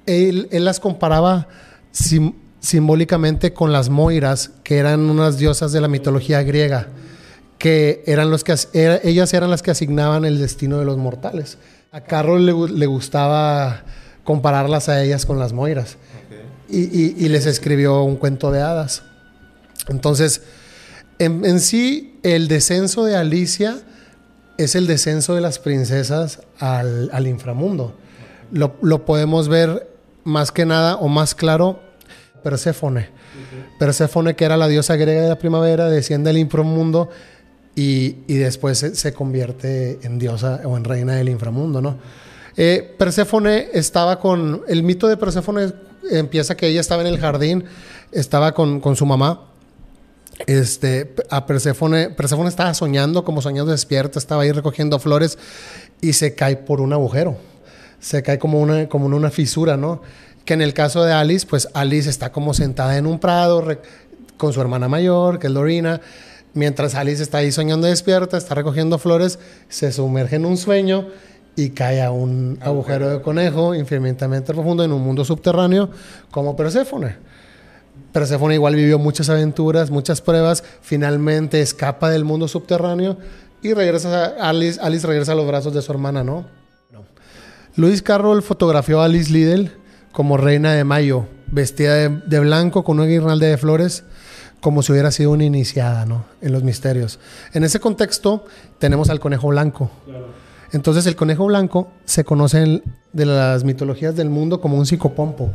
él, 0.06 0.48
las 0.52 0.80
comparaba 0.80 1.48
sim- 1.92 2.34
simbólicamente 2.60 3.52
con 3.52 3.72
las 3.72 3.88
Moiras, 3.88 4.50
que 4.62 4.78
eran 4.78 5.08
unas 5.08 5.38
diosas 5.38 5.72
de 5.72 5.80
la 5.80 5.88
mitología 5.88 6.42
griega, 6.42 6.88
que 7.58 8.02
eran 8.06 8.30
los 8.30 8.44
que 8.44 8.54
ellas 9.02 9.34
eran 9.34 9.50
las 9.50 9.62
que 9.62 9.70
asignaban 9.70 10.24
el 10.24 10.38
destino 10.38 10.78
de 10.78 10.84
los 10.84 10.96
mortales. 10.96 11.58
A 11.90 12.02
Carroll 12.02 12.44
le 12.78 12.86
gustaba 12.86 13.82
compararlas 14.22 14.88
a 14.88 15.02
ellas 15.02 15.24
con 15.24 15.38
las 15.38 15.52
Moiras 15.52 15.96
y, 16.68 17.28
les 17.28 17.46
escribió 17.46 18.02
un 18.02 18.16
cuento 18.16 18.50
de 18.50 18.60
hadas. 18.60 19.02
Entonces, 19.88 20.42
en, 21.18 21.60
sí, 21.60 22.18
el 22.22 22.48
descenso 22.48 23.04
de 23.04 23.16
Alicia 23.16 23.78
es 24.56 24.74
el 24.74 24.86
descenso 24.86 25.34
de 25.34 25.40
las 25.40 25.58
princesas 25.58 26.40
al, 26.58 27.26
inframundo. 27.26 27.94
Lo, 28.52 29.04
podemos 29.04 29.48
ver 29.48 29.88
más 30.24 30.52
que 30.52 30.66
nada 30.66 30.96
o 30.96 31.08
más 31.08 31.34
claro, 31.34 31.80
Perséfone. 32.42 33.08
Perséfone, 33.78 34.36
que 34.36 34.44
era 34.44 34.56
la 34.56 34.68
diosa 34.68 34.96
griega 34.96 35.22
de 35.22 35.28
la 35.28 35.38
primavera, 35.38 35.88
desciende 35.88 36.30
al 36.30 36.38
inframundo 36.38 37.08
y, 37.74 38.16
y 38.26 38.34
después 38.34 38.78
se, 38.78 38.94
se 38.94 39.12
convierte 39.12 39.98
en 40.02 40.18
diosa 40.18 40.60
o 40.64 40.76
en 40.76 40.84
reina 40.84 41.14
del 41.14 41.28
inframundo, 41.28 41.80
¿no? 41.80 41.98
Eh, 42.60 42.96
Perséfone 42.98 43.68
estaba 43.72 44.18
con... 44.18 44.62
El 44.66 44.82
mito 44.82 45.06
de 45.06 45.16
Perséfone 45.16 45.72
empieza 46.10 46.56
que 46.56 46.66
ella 46.66 46.80
estaba 46.80 47.02
en 47.02 47.08
el 47.08 47.18
jardín, 47.18 47.64
estaba 48.12 48.52
con, 48.52 48.80
con 48.80 48.96
su 48.96 49.06
mamá. 49.06 49.44
Este, 50.46 51.14
a 51.30 51.46
Perséfone, 51.46 52.10
Perséfone 52.10 52.48
estaba 52.48 52.72
soñando, 52.72 53.24
como 53.24 53.42
soñando 53.42 53.72
despierta, 53.72 54.18
estaba 54.18 54.42
ahí 54.42 54.52
recogiendo 54.52 54.98
flores 54.98 55.36
y 56.00 56.12
se 56.12 56.34
cae 56.34 56.56
por 56.56 56.80
un 56.80 56.92
agujero. 56.92 57.36
Se 58.00 58.22
cae 58.22 58.38
como 58.38 58.60
una, 58.60 58.88
como 58.88 59.06
una 59.06 59.30
fisura, 59.30 59.76
¿no? 59.76 60.00
Que 60.44 60.54
en 60.54 60.62
el 60.62 60.74
caso 60.74 61.02
de 61.04 61.12
Alice, 61.12 61.46
pues 61.46 61.68
Alice 61.74 62.08
está 62.08 62.30
como 62.30 62.54
sentada 62.54 62.96
en 62.96 63.06
un 63.06 63.18
prado 63.18 63.66
con 64.36 64.52
su 64.52 64.60
hermana 64.60 64.88
mayor, 64.88 65.38
que 65.38 65.48
es 65.48 65.52
Lorina. 65.52 66.00
Mientras 66.54 66.94
Alice 66.94 67.22
está 67.22 67.38
ahí 67.38 67.52
soñando 67.52 67.88
despierta, 67.88 68.38
está 68.38 68.54
recogiendo 68.54 68.98
flores, 68.98 69.38
se 69.68 69.92
sumerge 69.92 70.36
en 70.36 70.46
un 70.46 70.56
sueño 70.56 71.08
y 71.58 71.70
cae 71.70 72.00
a 72.00 72.12
un 72.12 72.56
agujero 72.60 73.08
de 73.08 73.20
conejo 73.20 73.74
infinitamente 73.74 74.54
profundo 74.54 74.84
en 74.84 74.92
un 74.92 75.02
mundo 75.02 75.24
subterráneo 75.24 75.90
como 76.30 76.54
Perséfone. 76.54 77.16
Perséfone 78.12 78.54
igual 78.54 78.76
vivió 78.76 79.00
muchas 79.00 79.28
aventuras, 79.28 79.90
muchas 79.90 80.20
pruebas, 80.20 80.62
finalmente 80.82 81.60
escapa 81.60 82.10
del 82.10 82.24
mundo 82.24 82.46
subterráneo 82.46 83.18
y 83.60 83.74
regresa 83.74 84.36
a 84.38 84.50
Alice, 84.50 84.78
Alice 84.80 85.04
regresa 85.04 85.32
a 85.32 85.34
los 85.34 85.48
brazos 85.48 85.74
de 85.74 85.82
su 85.82 85.90
hermana, 85.90 86.22
¿no? 86.22 86.46
No. 86.92 87.04
Lewis 87.74 88.02
Carroll 88.02 88.42
fotografió 88.42 89.00
a 89.00 89.06
Alice 89.06 89.32
Liddell 89.32 89.72
como 90.12 90.36
reina 90.36 90.74
de 90.74 90.84
mayo, 90.84 91.26
vestida 91.48 91.94
de, 91.94 92.08
de 92.08 92.38
blanco 92.38 92.84
con 92.84 93.00
una 93.00 93.08
guirnalda 93.08 93.48
de 93.48 93.58
flores, 93.58 94.04
como 94.60 94.82
si 94.82 94.92
hubiera 94.92 95.10
sido 95.10 95.32
una 95.32 95.42
iniciada, 95.42 96.06
¿no? 96.06 96.24
En 96.40 96.52
los 96.52 96.62
misterios. 96.62 97.18
En 97.52 97.64
ese 97.64 97.80
contexto 97.80 98.44
tenemos 98.78 99.10
al 99.10 99.18
conejo 99.18 99.48
blanco. 99.48 99.90
Entonces 100.72 101.06
el 101.06 101.16
conejo 101.16 101.46
blanco 101.46 101.88
se 102.04 102.24
conoce 102.24 102.62
en- 102.62 102.82
de 103.12 103.24
las 103.26 103.64
mitologías 103.64 104.14
del 104.16 104.28
mundo 104.30 104.60
como 104.60 104.76
un 104.76 104.86
psicopompo. 104.86 105.50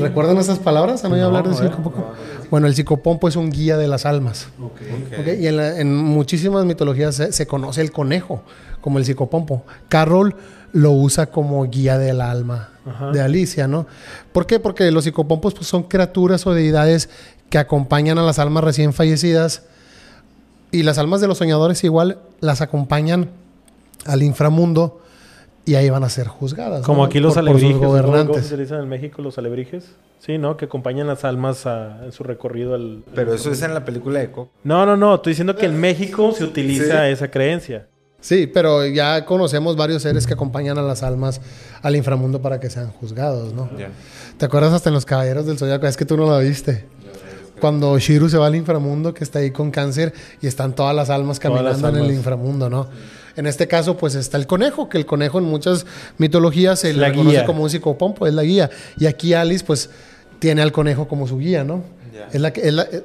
¿Recuerdan 0.00 0.38
esas 0.38 0.58
palabras? 0.58 1.04
¿Han 1.04 1.12
oído 1.12 1.30
No, 1.30 1.36
hablar 1.36 1.54
de 1.54 1.56
psicopompo? 1.62 2.12
Bueno, 2.50 2.66
el 2.66 2.74
psicopompo 2.74 3.28
es 3.28 3.36
un 3.36 3.50
guía 3.50 3.76
de 3.76 3.88
las 3.88 4.06
almas. 4.06 4.48
Y 5.38 5.46
en, 5.46 5.56
la- 5.56 5.78
en 5.78 5.94
muchísimas 5.94 6.64
mitologías 6.64 7.14
se, 7.14 7.32
se 7.32 7.46
conoce 7.46 7.80
el 7.82 7.92
conejo 7.92 8.42
como 8.80 8.98
el 8.98 9.04
psicopompo. 9.04 9.64
Carroll 9.88 10.34
lo 10.72 10.92
usa 10.92 11.26
como 11.26 11.62
guía 11.68 11.98
del 11.98 12.20
alma 12.22 12.70
Ajá. 12.86 13.10
de 13.10 13.20
Alicia, 13.20 13.66
¿no? 13.68 13.86
¿Por 14.32 14.46
qué? 14.46 14.60
Porque 14.60 14.90
los 14.90 15.04
psicopompos 15.04 15.52
pues, 15.54 15.66
son 15.66 15.82
criaturas 15.82 16.46
o 16.46 16.54
deidades 16.54 17.10
que 17.50 17.58
acompañan 17.58 18.16
a 18.18 18.22
las 18.22 18.38
almas 18.38 18.64
recién 18.64 18.92
fallecidas 18.92 19.62
y 20.70 20.84
las 20.84 20.96
almas 20.98 21.20
de 21.20 21.26
los 21.26 21.38
soñadores 21.38 21.82
igual 21.84 22.18
las 22.40 22.60
acompañan 22.62 23.28
al 24.06 24.22
inframundo 24.22 25.00
y 25.66 25.74
ahí 25.74 25.90
van 25.90 26.04
a 26.04 26.08
ser 26.08 26.26
juzgadas. 26.26 26.84
Como 26.84 26.98
¿no? 27.02 27.04
aquí 27.04 27.20
los 27.20 27.34
Por- 27.34 27.44
por 27.44 27.52
sus 27.54 27.62
alebrijes. 27.62 27.78
¿Cómo 27.78 27.88
gobernantes. 27.90 28.46
se 28.46 28.54
utilizan 28.54 28.80
en 28.80 28.88
México 28.88 29.22
los 29.22 29.38
alebrijes? 29.38 29.84
Sí, 30.18 30.36
¿no? 30.38 30.56
Que 30.56 30.66
acompañan 30.66 31.06
las 31.06 31.24
almas 31.24 31.66
a- 31.66 32.04
en 32.04 32.12
su 32.12 32.24
recorrido 32.24 32.74
al... 32.74 33.04
Pero 33.14 33.34
eso 33.34 33.50
es 33.50 33.62
en 33.62 33.72
la 33.74 33.84
película 33.84 34.18
de 34.20 34.30
Coco. 34.30 34.50
No, 34.64 34.84
no, 34.86 34.96
no. 34.96 35.16
Estoy 35.16 35.32
diciendo 35.32 35.56
que 35.56 35.66
en 35.66 35.78
México 35.80 36.32
se 36.32 36.44
utiliza 36.44 37.06
Sí. 37.06 37.12
esa 37.12 37.30
creencia. 37.30 37.86
Sí, 38.20 38.46
pero 38.46 38.84
ya 38.86 39.24
conocemos 39.24 39.76
varios 39.76 40.02
seres 40.02 40.26
que 40.26 40.34
acompañan 40.34 40.76
a 40.76 40.82
las 40.82 41.02
almas 41.02 41.40
al 41.80 41.96
inframundo 41.96 42.42
para 42.42 42.60
que 42.60 42.68
sean 42.68 42.90
juzgados, 42.90 43.54
¿no? 43.54 43.70
Ya. 43.78 43.88
¿Te 44.36 44.44
acuerdas 44.44 44.74
hasta 44.74 44.90
en 44.90 44.94
Los 44.94 45.06
Caballeros 45.06 45.46
del 45.46 45.56
Zodiaco? 45.56 45.86
Es 45.86 45.96
que 45.96 46.04
tú 46.04 46.18
no 46.18 46.30
la 46.30 46.38
viste. 46.38 46.84
Cuando 47.60 47.98
Shiru 47.98 48.28
se 48.28 48.36
va 48.38 48.46
al 48.46 48.56
inframundo, 48.56 49.14
que 49.14 49.24
está 49.24 49.38
ahí 49.38 49.50
con 49.50 49.70
cáncer 49.70 50.12
y 50.42 50.46
están 50.46 50.74
todas 50.74 50.94
las 50.94 51.08
almas 51.10 51.38
caminando 51.38 51.70
las 51.88 51.94
en 51.94 52.04
el 52.04 52.10
inframundo, 52.12 52.68
¿no? 52.70 52.88
En 53.36 53.46
este 53.46 53.68
caso, 53.68 53.96
pues 53.96 54.14
está 54.14 54.36
el 54.36 54.46
conejo, 54.46 54.88
que 54.88 54.98
el 54.98 55.06
conejo 55.06 55.38
en 55.38 55.44
muchas 55.44 55.86
mitologías 56.18 56.80
se 56.80 56.92
La 56.94 57.08
le 57.08 57.14
conoce 57.14 57.44
como 57.44 57.62
un 57.62 57.70
psicopompo, 57.70 58.26
es 58.26 58.34
la 58.34 58.42
guía. 58.42 58.70
Y 58.98 59.06
aquí 59.06 59.34
Alice, 59.34 59.64
pues, 59.64 59.90
tiene 60.38 60.62
al 60.62 60.72
conejo 60.72 61.06
como 61.08 61.26
su 61.26 61.38
guía, 61.38 61.64
¿no? 61.64 61.82
Es 62.32 62.40
la 62.40 62.52
que, 62.52 62.66
es 62.66 62.74
la- 62.74 62.82
eh, 62.84 63.04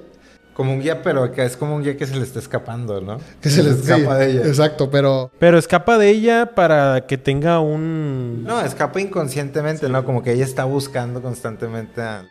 Como 0.54 0.72
un 0.72 0.82
guía, 0.82 1.04
pero 1.04 1.32
que 1.34 1.44
es 1.44 1.58
como 1.58 1.76
un 1.76 1.84
guía 1.84 1.98
que 1.98 2.08
se 2.08 2.16
le 2.16 2.24
está 2.24 2.40
escapando, 2.40 3.02
¿no? 3.02 3.18
que 3.42 3.50
se 3.50 3.62
les 3.62 3.74
escapa 3.80 4.14
sí, 4.20 4.20
de 4.26 4.32
ella. 4.32 4.48
Exacto, 4.48 4.90
pero 4.90 5.30
Pero 5.38 5.58
escapa 5.58 5.98
de 5.98 6.10
ella 6.10 6.52
para 6.56 7.06
que 7.08 7.18
tenga 7.18 7.60
un... 7.60 8.44
No, 8.46 8.62
escapa 8.62 9.02
inconscientemente, 9.02 9.90
¿no? 9.90 10.06
Como 10.06 10.24
que 10.24 10.32
ella 10.32 10.46
está 10.46 10.64
buscando 10.64 11.22
constantemente 11.22 12.02
a... 12.02 12.26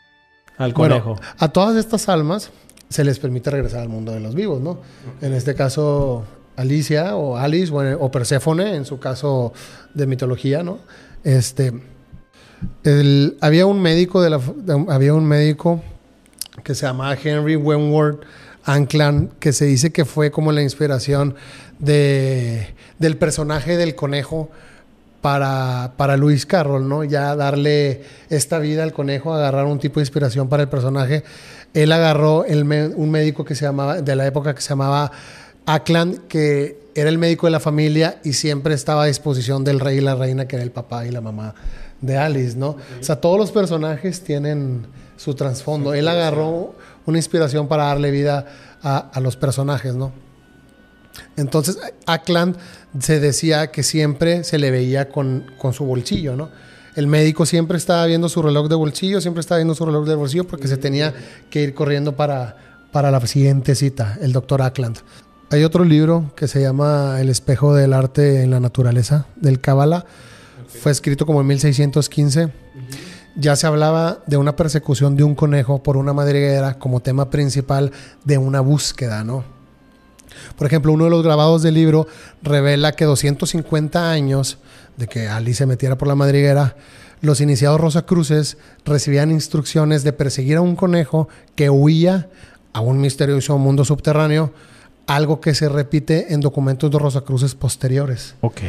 Al 0.56 0.72
conejo. 0.72 1.16
Bueno, 1.16 1.28
a 1.38 1.48
todas 1.48 1.76
estas 1.76 2.08
almas 2.08 2.50
se 2.88 3.04
les 3.04 3.18
permite 3.18 3.50
regresar 3.50 3.80
al 3.80 3.88
mundo 3.90 4.12
de 4.12 4.20
los 4.20 4.34
vivos, 4.34 4.60
¿no? 4.60 4.78
En 5.20 5.34
este 5.34 5.54
caso, 5.54 6.24
Alicia 6.56 7.16
o 7.16 7.36
Alice 7.36 7.72
o, 7.72 8.10
Perséfone, 8.10 8.76
en 8.76 8.84
su 8.84 8.98
caso 8.98 9.52
de 9.94 10.06
mitología, 10.06 10.62
¿no? 10.62 10.78
Este, 11.24 11.72
había 13.40 13.66
un 13.66 13.80
médico 13.80 14.22
de 14.22 14.30
la, 14.30 14.40
había 14.88 15.14
un 15.14 15.26
médico 15.26 15.82
que 16.62 16.74
se 16.74 16.86
llamaba 16.86 17.16
Henry 17.22 17.56
Wentworth 17.56 18.22
Anclan, 18.64 19.30
que 19.40 19.52
se 19.52 19.66
dice 19.66 19.92
que 19.92 20.04
fue 20.04 20.30
como 20.30 20.52
la 20.52 20.62
inspiración 20.62 21.34
de, 21.78 22.74
del 22.98 23.16
personaje 23.18 23.76
del 23.76 23.94
conejo 23.94 24.50
para, 25.20 25.92
para 25.96 26.16
Luis 26.16 26.46
Carroll, 26.46 26.88
¿no? 26.88 27.04
Ya 27.04 27.34
darle 27.36 28.02
esta 28.30 28.58
vida 28.58 28.82
al 28.82 28.92
conejo, 28.92 29.32
agarrar 29.32 29.66
un 29.66 29.78
tipo 29.78 30.00
de 30.00 30.02
inspiración 30.02 30.48
para 30.48 30.62
el 30.62 30.68
personaje. 30.68 31.24
Él 31.72 31.92
agarró 31.92 32.44
el 32.44 32.62
un 32.94 33.10
médico 33.10 33.44
que 33.44 33.54
se 33.54 33.64
llamaba, 33.64 34.00
de 34.00 34.16
la 34.16 34.26
época 34.26 34.54
que 34.54 34.60
se 34.60 34.68
llamaba 34.70 35.10
Ackland, 35.66 36.26
que 36.26 36.78
era 36.94 37.08
el 37.08 37.18
médico 37.18 37.46
de 37.46 37.50
la 37.50 37.60
familia 37.60 38.20
y 38.24 38.34
siempre 38.34 38.74
estaba 38.74 39.04
a 39.04 39.06
disposición 39.06 39.64
del 39.64 39.80
rey 39.80 39.98
y 39.98 40.00
la 40.00 40.14
reina, 40.14 40.46
que 40.46 40.56
era 40.56 40.62
el 40.62 40.70
papá 40.70 41.06
y 41.06 41.10
la 41.10 41.20
mamá 41.20 41.54
de 42.00 42.16
Alice, 42.16 42.56
¿no? 42.56 42.76
O 43.00 43.02
sea, 43.02 43.20
todos 43.20 43.38
los 43.38 43.50
personajes 43.50 44.22
tienen 44.22 44.86
su 45.16 45.34
trasfondo. 45.34 45.94
Él 45.94 46.06
agarró 46.06 46.74
una 47.06 47.18
inspiración 47.18 47.66
para 47.66 47.84
darle 47.84 48.10
vida 48.10 48.46
a, 48.82 48.98
a 48.98 49.20
los 49.20 49.36
personajes, 49.36 49.94
¿no? 49.94 50.12
Entonces, 51.36 51.78
Ackland 52.06 52.56
se 52.98 53.20
decía 53.20 53.68
que 53.68 53.82
siempre 53.82 54.44
se 54.44 54.58
le 54.58 54.70
veía 54.70 55.08
con, 55.08 55.46
con, 55.58 55.72
su 55.72 55.84
bolsillo, 55.84 56.36
¿no? 56.36 56.50
El 56.96 57.06
médico 57.06 57.44
siempre 57.46 57.76
estaba 57.76 58.06
viendo 58.06 58.28
su 58.28 58.40
reloj 58.42 58.68
de 58.68 58.74
bolsillo, 58.76 59.20
siempre 59.20 59.40
estaba 59.40 59.58
viendo 59.58 59.74
su 59.74 59.84
reloj 59.84 60.06
de 60.06 60.14
bolsillo 60.14 60.46
porque 60.46 60.68
se 60.68 60.76
tenía 60.76 61.12
que 61.50 61.62
ir 61.62 61.74
corriendo 61.74 62.14
para, 62.14 62.56
para 62.92 63.10
la 63.10 63.24
siguiente 63.26 63.74
cita, 63.74 64.16
el 64.20 64.32
doctor 64.32 64.62
Ackland. 64.62 64.98
Hay 65.54 65.62
otro 65.62 65.84
libro 65.84 66.32
que 66.34 66.48
se 66.48 66.60
llama 66.60 67.20
El 67.20 67.28
espejo 67.28 67.76
del 67.76 67.92
arte 67.92 68.42
en 68.42 68.50
la 68.50 68.58
naturaleza, 68.58 69.26
del 69.36 69.60
Kabbalah. 69.60 70.04
Okay. 70.66 70.80
Fue 70.80 70.90
escrito 70.90 71.26
como 71.26 71.42
en 71.42 71.46
1615. 71.46 72.46
Uh 72.46 72.48
-huh. 72.48 72.50
Ya 73.36 73.54
se 73.54 73.68
hablaba 73.68 74.18
de 74.26 74.36
una 74.36 74.56
persecución 74.56 75.14
de 75.14 75.22
un 75.22 75.36
conejo 75.36 75.80
por 75.80 75.96
una 75.96 76.12
madriguera 76.12 76.74
como 76.74 76.98
tema 76.98 77.30
principal 77.30 77.92
de 78.24 78.36
una 78.36 78.62
búsqueda, 78.62 79.22
¿no? 79.22 79.44
Por 80.58 80.66
ejemplo, 80.66 80.92
uno 80.92 81.04
de 81.04 81.10
los 81.10 81.22
grabados 81.22 81.62
del 81.62 81.74
libro 81.74 82.08
revela 82.42 82.90
que 82.90 83.04
250 83.04 84.10
años 84.10 84.58
de 84.96 85.06
que 85.06 85.28
Ali 85.28 85.54
se 85.54 85.66
metiera 85.66 85.96
por 85.96 86.08
la 86.08 86.16
madriguera, 86.16 86.74
los 87.20 87.40
iniciados 87.40 87.80
Rosacruces 87.80 88.56
recibían 88.84 89.30
instrucciones 89.30 90.02
de 90.02 90.12
perseguir 90.12 90.56
a 90.56 90.62
un 90.62 90.74
conejo 90.74 91.28
que 91.54 91.70
huía 91.70 92.28
a 92.72 92.80
un 92.80 93.00
misterioso 93.00 93.56
mundo 93.56 93.84
subterráneo, 93.84 94.52
algo 95.06 95.40
que 95.40 95.54
se 95.54 95.68
repite 95.68 96.32
en 96.32 96.40
documentos 96.40 96.90
de 96.90 96.98
Rosacruces 96.98 97.54
posteriores. 97.54 98.34
Ok. 98.40 98.60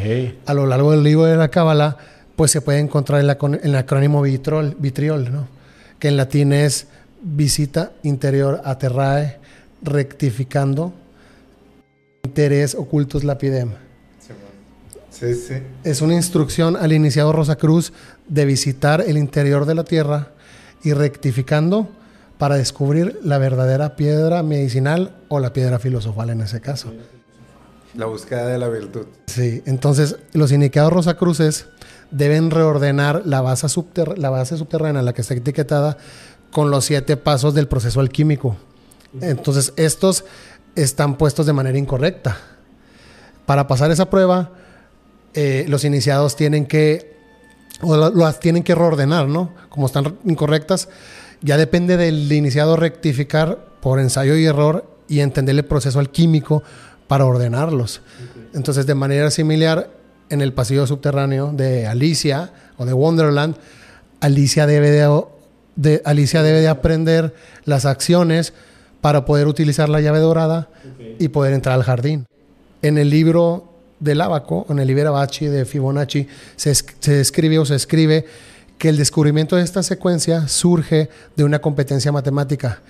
A 0.45 0.53
lo 0.53 0.65
largo 0.65 0.91
del 0.91 1.03
libro 1.03 1.25
de 1.25 1.37
la 1.37 1.49
Cábala, 1.49 1.97
pues 2.35 2.51
se 2.51 2.61
puede 2.61 2.79
encontrar 2.79 3.21
el, 3.21 3.37
el 3.63 3.75
acrónimo 3.75 4.21
vitriol, 4.21 4.75
vitriol, 4.77 5.31
¿no? 5.31 5.47
que 5.99 6.09
en 6.09 6.17
latín 6.17 6.53
es 6.53 6.87
visita 7.21 7.93
interior 8.03 8.61
a 8.65 8.77
terrae, 8.77 9.39
rectificando 9.81 10.93
interés 12.23 12.75
ocultus 12.75 13.23
lapidem. 13.23 13.71
Sí, 15.09 15.33
sí. 15.33 15.53
Es 15.85 16.01
una 16.01 16.13
instrucción 16.13 16.75
al 16.75 16.91
iniciado 16.91 17.31
Rosacruz 17.31 17.93
de 18.27 18.43
visitar 18.43 18.99
el 18.99 19.17
interior 19.17 19.65
de 19.65 19.75
la 19.75 19.85
tierra 19.85 20.33
y 20.83 20.91
rectificando 20.91 21.89
para 22.37 22.55
descubrir 22.55 23.19
la 23.23 23.37
verdadera 23.37 23.95
piedra 23.95 24.43
medicinal 24.43 25.15
o 25.29 25.39
la 25.39 25.53
piedra 25.53 25.79
filosofal 25.79 26.29
en 26.29 26.41
ese 26.41 26.61
caso. 26.61 26.91
La 27.95 28.07
búsqueda 28.07 28.47
de 28.47 28.57
la 28.57 28.67
virtud. 28.67 29.05
Sí, 29.27 29.63
entonces 29.65 30.17
los 30.33 30.51
iniciados 30.51 30.91
Rosacruces 30.91 31.67
deben 32.11 32.51
reordenar 32.51 33.23
la 33.25 33.41
base, 33.41 33.69
subter 33.69 34.17
la 34.17 34.29
base 34.29 34.57
subterránea, 34.57 35.01
la 35.01 35.13
que 35.13 35.21
está 35.21 35.33
etiquetada, 35.33 35.97
con 36.51 36.71
los 36.71 36.85
siete 36.85 37.17
pasos 37.17 37.53
del 37.53 37.67
proceso 37.67 37.99
alquímico. 37.99 38.55
Entonces 39.21 39.73
estos 39.77 40.25
están 40.75 41.17
puestos 41.17 41.45
de 41.45 41.53
manera 41.53 41.77
incorrecta. 41.77 42.37
Para 43.45 43.67
pasar 43.67 43.91
esa 43.91 44.09
prueba, 44.09 44.51
eh, 45.33 45.65
los 45.67 45.83
iniciados 45.85 46.35
tienen 46.35 46.65
que, 46.65 47.17
o 47.81 47.95
las 47.95 48.39
tienen 48.39 48.63
que 48.63 48.75
reordenar, 48.75 49.27
¿no? 49.27 49.53
Como 49.69 49.87
están 49.87 50.17
incorrectas, 50.25 50.89
ya 51.45 51.57
depende 51.57 51.95
del 51.95 52.29
iniciado 52.31 52.75
rectificar 52.75 53.59
por 53.79 53.99
ensayo 53.99 54.35
y 54.35 54.45
error 54.45 54.83
y 55.07 55.19
entender 55.19 55.55
el 55.55 55.63
proceso 55.63 55.99
alquímico 55.99 56.63
para 57.07 57.25
ordenarlos. 57.25 58.01
Okay. 58.31 58.49
Entonces, 58.55 58.87
de 58.87 58.95
manera 58.95 59.29
similar, 59.29 59.91
en 60.31 60.41
el 60.41 60.53
pasillo 60.53 60.87
subterráneo 60.87 61.51
de 61.53 61.85
Alicia 61.85 62.51
o 62.77 62.85
de 62.85 62.93
Wonderland, 62.93 63.55
Alicia 64.21 64.65
debe 64.65 64.89
de, 64.89 65.23
de 65.75 66.01
Alicia 66.03 66.41
debe 66.41 66.61
de 66.61 66.67
aprender 66.67 67.35
las 67.63 67.85
acciones 67.85 68.53
para 68.99 69.25
poder 69.25 69.45
utilizar 69.45 69.87
la 69.87 70.01
llave 70.01 70.17
dorada 70.17 70.69
okay. 70.95 71.15
y 71.19 71.27
poder 71.27 71.53
entrar 71.53 71.75
al 71.75 71.83
jardín. 71.83 72.25
En 72.81 72.97
el 72.97 73.11
libro 73.11 73.71
del 73.99 74.19
Abaco, 74.19 74.65
en 74.69 74.79
el 74.79 74.87
Liberabachi 74.87 75.45
de 75.45 75.65
Fibonacci, 75.65 76.27
se, 76.55 76.73
se 76.73 77.11
describe 77.13 77.59
o 77.59 77.65
se 77.65 77.75
escribe 77.75 78.25
que 78.77 78.89
el 78.89 78.97
descubrimiento 78.97 79.55
de 79.55 79.63
esta 79.63 79.83
secuencia 79.83 80.47
surge 80.47 81.09
de 81.35 81.43
una 81.43 81.59
competencia 81.59 82.11
matemática 82.11 82.81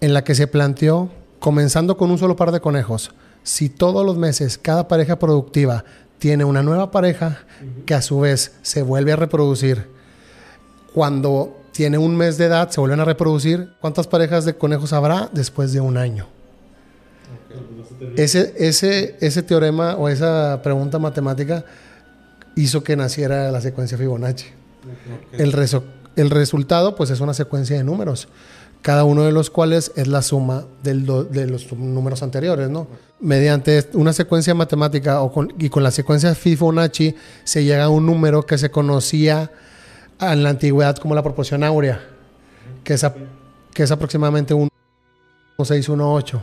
en 0.00 0.14
la 0.14 0.24
que 0.24 0.34
se 0.34 0.46
planteó, 0.46 1.10
comenzando 1.38 1.96
con 1.96 2.10
un 2.10 2.18
solo 2.18 2.36
par 2.36 2.52
de 2.52 2.60
conejos, 2.60 3.12
si 3.42 3.68
todos 3.68 4.04
los 4.04 4.16
meses 4.16 4.58
cada 4.58 4.88
pareja 4.88 5.18
productiva 5.18 5.84
tiene 6.18 6.44
una 6.44 6.62
nueva 6.62 6.90
pareja 6.90 7.38
que 7.84 7.94
a 7.94 8.02
su 8.02 8.20
vez 8.20 8.52
se 8.62 8.82
vuelve 8.82 9.12
a 9.12 9.16
reproducir, 9.16 9.88
cuando 10.94 11.60
tiene 11.72 11.98
un 11.98 12.16
mes 12.16 12.38
de 12.38 12.46
edad 12.46 12.70
se 12.70 12.80
vuelven 12.80 13.00
a 13.00 13.04
reproducir, 13.04 13.70
¿cuántas 13.80 14.06
parejas 14.06 14.44
de 14.44 14.56
conejos 14.56 14.92
habrá 14.92 15.28
después 15.32 15.72
de 15.72 15.80
un 15.80 15.96
año? 15.96 16.26
Ese, 18.16 18.54
ese, 18.56 19.16
ese 19.20 19.42
teorema 19.42 19.96
o 19.96 20.08
esa 20.08 20.60
pregunta 20.62 20.98
matemática 20.98 21.64
hizo 22.54 22.82
que 22.82 22.96
naciera 22.96 23.50
la 23.50 23.60
secuencia 23.60 23.98
Fibonacci. 23.98 24.46
El, 25.32 25.52
reso 25.52 25.84
el 26.16 26.30
resultado 26.30 26.96
pues 26.96 27.10
es 27.10 27.20
una 27.20 27.34
secuencia 27.34 27.76
de 27.76 27.84
números, 27.84 28.28
cada 28.82 29.04
uno 29.04 29.22
de 29.22 29.32
los 29.32 29.50
cuales 29.50 29.92
es 29.96 30.06
la 30.06 30.22
suma 30.22 30.64
del 30.82 31.06
de 31.30 31.46
los 31.46 31.72
números 31.72 32.22
anteriores, 32.22 32.70
¿no? 32.70 32.88
Mediante 33.20 33.88
una 33.94 34.12
secuencia 34.12 34.54
matemática 34.54 35.20
o 35.22 35.32
con, 35.32 35.52
y 35.58 35.68
con 35.68 35.82
la 35.82 35.90
secuencia 35.90 36.34
Fibonacci 36.34 37.14
se 37.44 37.64
llega 37.64 37.84
a 37.84 37.88
un 37.88 38.06
número 38.06 38.44
que 38.44 38.58
se 38.58 38.70
conocía 38.70 39.50
en 40.20 40.42
la 40.42 40.50
antigüedad 40.50 40.96
como 40.96 41.14
la 41.14 41.22
proporción 41.22 41.64
áurea, 41.64 42.00
que 42.84 42.94
es, 42.94 43.06
que 43.74 43.82
es 43.82 43.90
aproximadamente 43.90 44.54
1,618. 44.54 46.42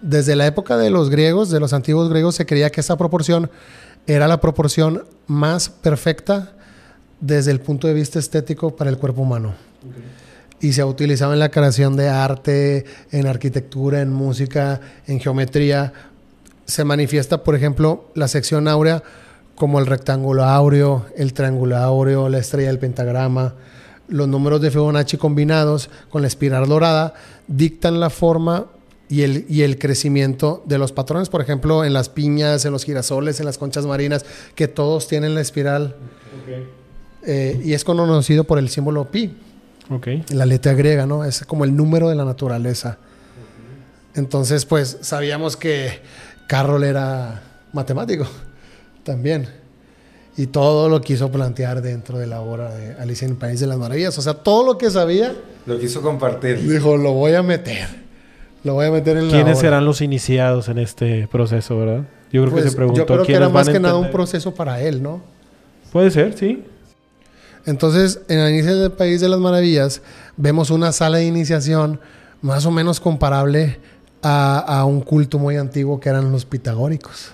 Desde 0.00 0.34
la 0.34 0.46
época 0.46 0.78
de 0.78 0.88
los 0.88 1.10
griegos, 1.10 1.50
de 1.50 1.60
los 1.60 1.74
antiguos 1.74 2.08
griegos, 2.08 2.34
se 2.34 2.46
creía 2.46 2.70
que 2.70 2.80
esa 2.80 2.96
proporción 2.96 3.50
era 4.06 4.26
la 4.28 4.40
proporción 4.40 5.04
más 5.26 5.68
perfecta 5.68 6.54
desde 7.20 7.50
el 7.50 7.60
punto 7.60 7.86
de 7.86 7.94
vista 7.94 8.18
estético 8.18 8.74
para 8.74 8.90
el 8.90 8.98
cuerpo 8.98 9.22
humano. 9.22 9.54
Okay. 9.88 10.02
Y 10.68 10.72
se 10.72 10.80
ha 10.82 10.86
utilizado 10.86 11.32
en 11.32 11.38
la 11.38 11.50
creación 11.50 11.96
de 11.96 12.08
arte, 12.08 12.84
en 13.12 13.26
arquitectura, 13.26 14.00
en 14.00 14.12
música, 14.12 14.80
en 15.06 15.20
geometría. 15.20 15.92
Se 16.66 16.84
manifiesta, 16.84 17.42
por 17.44 17.54
ejemplo, 17.54 18.10
la 18.14 18.28
sección 18.28 18.68
áurea 18.68 19.02
como 19.54 19.78
el 19.78 19.86
rectángulo 19.86 20.44
áureo, 20.44 21.06
el 21.16 21.32
triángulo 21.32 21.76
áureo, 21.76 22.28
la 22.28 22.38
estrella 22.38 22.68
del 22.68 22.78
pentagrama. 22.78 23.54
Los 24.08 24.26
números 24.26 24.60
de 24.60 24.70
Fibonacci 24.70 25.16
combinados 25.16 25.88
con 26.08 26.22
la 26.22 26.28
espiral 26.28 26.68
dorada 26.68 27.14
dictan 27.46 28.00
la 28.00 28.10
forma 28.10 28.66
y 29.08 29.22
el, 29.22 29.44
y 29.48 29.62
el 29.62 29.78
crecimiento 29.78 30.62
de 30.66 30.78
los 30.78 30.92
patrones, 30.92 31.28
por 31.28 31.40
ejemplo, 31.40 31.84
en 31.84 31.92
las 31.92 32.08
piñas, 32.08 32.64
en 32.64 32.72
los 32.72 32.84
girasoles, 32.84 33.40
en 33.40 33.46
las 33.46 33.58
conchas 33.58 33.86
marinas, 33.86 34.24
que 34.54 34.68
todos 34.68 35.08
tienen 35.08 35.34
la 35.34 35.40
espiral. 35.40 35.96
Okay. 36.42 36.79
Eh, 37.26 37.60
y 37.64 37.74
es 37.74 37.84
conocido 37.84 38.44
por 38.44 38.58
el 38.58 38.68
símbolo 38.68 39.04
pi. 39.10 39.34
Okay. 39.90 40.24
La 40.30 40.46
letra 40.46 40.72
griega, 40.74 41.04
¿no? 41.06 41.24
Es 41.24 41.44
como 41.44 41.64
el 41.64 41.74
número 41.76 42.08
de 42.08 42.14
la 42.14 42.24
naturaleza. 42.24 42.98
Entonces, 44.14 44.64
pues 44.66 44.98
sabíamos 45.02 45.56
que 45.56 46.00
Carroll 46.46 46.84
era 46.84 47.42
matemático 47.72 48.26
también. 49.04 49.48
Y 50.36 50.46
todo 50.46 50.88
lo 50.88 51.00
quiso 51.00 51.30
plantear 51.30 51.82
dentro 51.82 52.18
de 52.18 52.26
la 52.26 52.40
obra 52.40 52.72
de 52.74 52.94
Alicia 52.94 53.26
en 53.26 53.32
el 53.32 53.36
País 53.38 53.60
de 53.60 53.66
las 53.66 53.78
Maravillas. 53.78 54.16
O 54.16 54.22
sea, 54.22 54.34
todo 54.34 54.64
lo 54.64 54.78
que 54.78 54.90
sabía. 54.90 55.34
Lo 55.66 55.78
quiso 55.78 56.00
compartir. 56.00 56.58
Dijo, 56.66 56.96
lo 56.96 57.12
voy 57.12 57.34
a 57.34 57.42
meter. 57.42 57.88
Lo 58.64 58.74
voy 58.74 58.86
a 58.86 58.90
meter 58.90 59.16
en 59.16 59.24
la 59.26 59.30
¿Quiénes 59.32 59.58
obra. 59.58 59.60
serán 59.68 59.84
los 59.84 60.00
iniciados 60.00 60.68
en 60.68 60.78
este 60.78 61.26
proceso, 61.28 61.78
verdad? 61.78 62.04
Yo 62.32 62.42
creo 62.42 62.52
Pues, 62.52 62.64
que 62.64 62.70
se 62.70 62.76
preguntó 62.76 63.00
yo 63.00 63.06
creo 63.06 63.24
que 63.24 63.34
era 63.34 63.48
más 63.48 63.68
a 63.68 63.72
que 63.72 63.80
nada 63.80 63.96
un 63.96 64.10
proceso 64.10 64.54
para 64.54 64.80
él, 64.80 65.02
¿no? 65.02 65.20
Puede 65.92 66.10
ser, 66.10 66.36
sí. 66.38 66.62
Entonces, 67.66 68.20
en 68.28 68.38
el 68.38 68.54
inicio 68.54 68.78
del 68.78 68.92
País 68.92 69.20
de 69.20 69.28
las 69.28 69.38
Maravillas, 69.38 70.02
vemos 70.36 70.70
una 70.70 70.92
sala 70.92 71.18
de 71.18 71.26
iniciación 71.26 72.00
más 72.42 72.64
o 72.66 72.70
menos 72.70 73.00
comparable 73.00 73.78
a, 74.22 74.58
a 74.58 74.84
un 74.84 75.00
culto 75.00 75.38
muy 75.38 75.56
antiguo 75.56 76.00
que 76.00 76.08
eran 76.08 76.32
los 76.32 76.44
pitagóricos. 76.44 77.32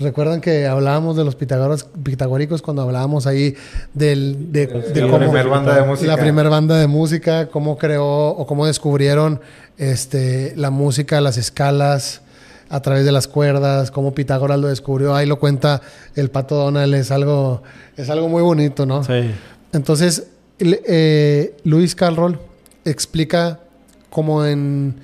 Recuerdan 0.00 0.40
que 0.40 0.66
hablábamos 0.66 1.14
de 1.16 1.24
los 1.24 1.36
pitagóricos, 1.36 2.62
cuando 2.62 2.80
hablábamos 2.80 3.26
ahí 3.26 3.54
del, 3.92 4.50
de, 4.50 4.66
de 4.66 5.00
la 5.02 5.06
cómo 5.08 5.18
primer 5.18 5.48
banda 5.48 5.74
de 5.74 5.82
música. 5.86 6.10
la 6.10 6.16
primera 6.16 6.48
banda 6.48 6.78
de 6.78 6.86
música, 6.86 7.48
cómo 7.48 7.76
creó 7.76 8.28
o 8.28 8.46
cómo 8.46 8.64
descubrieron 8.64 9.42
este, 9.76 10.54
la 10.56 10.70
música, 10.70 11.20
las 11.20 11.36
escalas 11.36 12.22
a 12.70 12.80
través 12.80 13.04
de 13.04 13.12
las 13.12 13.28
cuerdas, 13.28 13.90
cómo 13.90 14.14
Pitágoras 14.14 14.58
lo 14.58 14.68
descubrió. 14.68 15.14
Ahí 15.14 15.26
lo 15.26 15.38
cuenta 15.38 15.82
el 16.14 16.30
Pato 16.30 16.54
Donald, 16.54 16.94
es 16.94 17.10
algo, 17.10 17.62
es 17.96 18.08
algo 18.08 18.28
muy 18.28 18.42
bonito, 18.42 18.86
¿no? 18.86 19.04
Sí. 19.04 19.30
Entonces, 19.72 20.28
eh, 20.60 21.56
Luis 21.64 21.94
Carroll 21.94 22.38
explica 22.84 23.60
como 24.08 24.44
en 24.46 24.96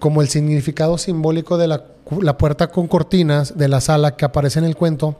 como 0.00 0.22
el 0.22 0.28
significado 0.28 0.96
simbólico 0.96 1.58
de 1.58 1.66
la, 1.66 1.84
la 2.22 2.38
puerta 2.38 2.68
con 2.68 2.86
cortinas 2.86 3.58
de 3.58 3.66
la 3.68 3.80
sala 3.80 4.16
que 4.16 4.24
aparece 4.24 4.58
en 4.60 4.64
el 4.64 4.76
cuento. 4.76 5.18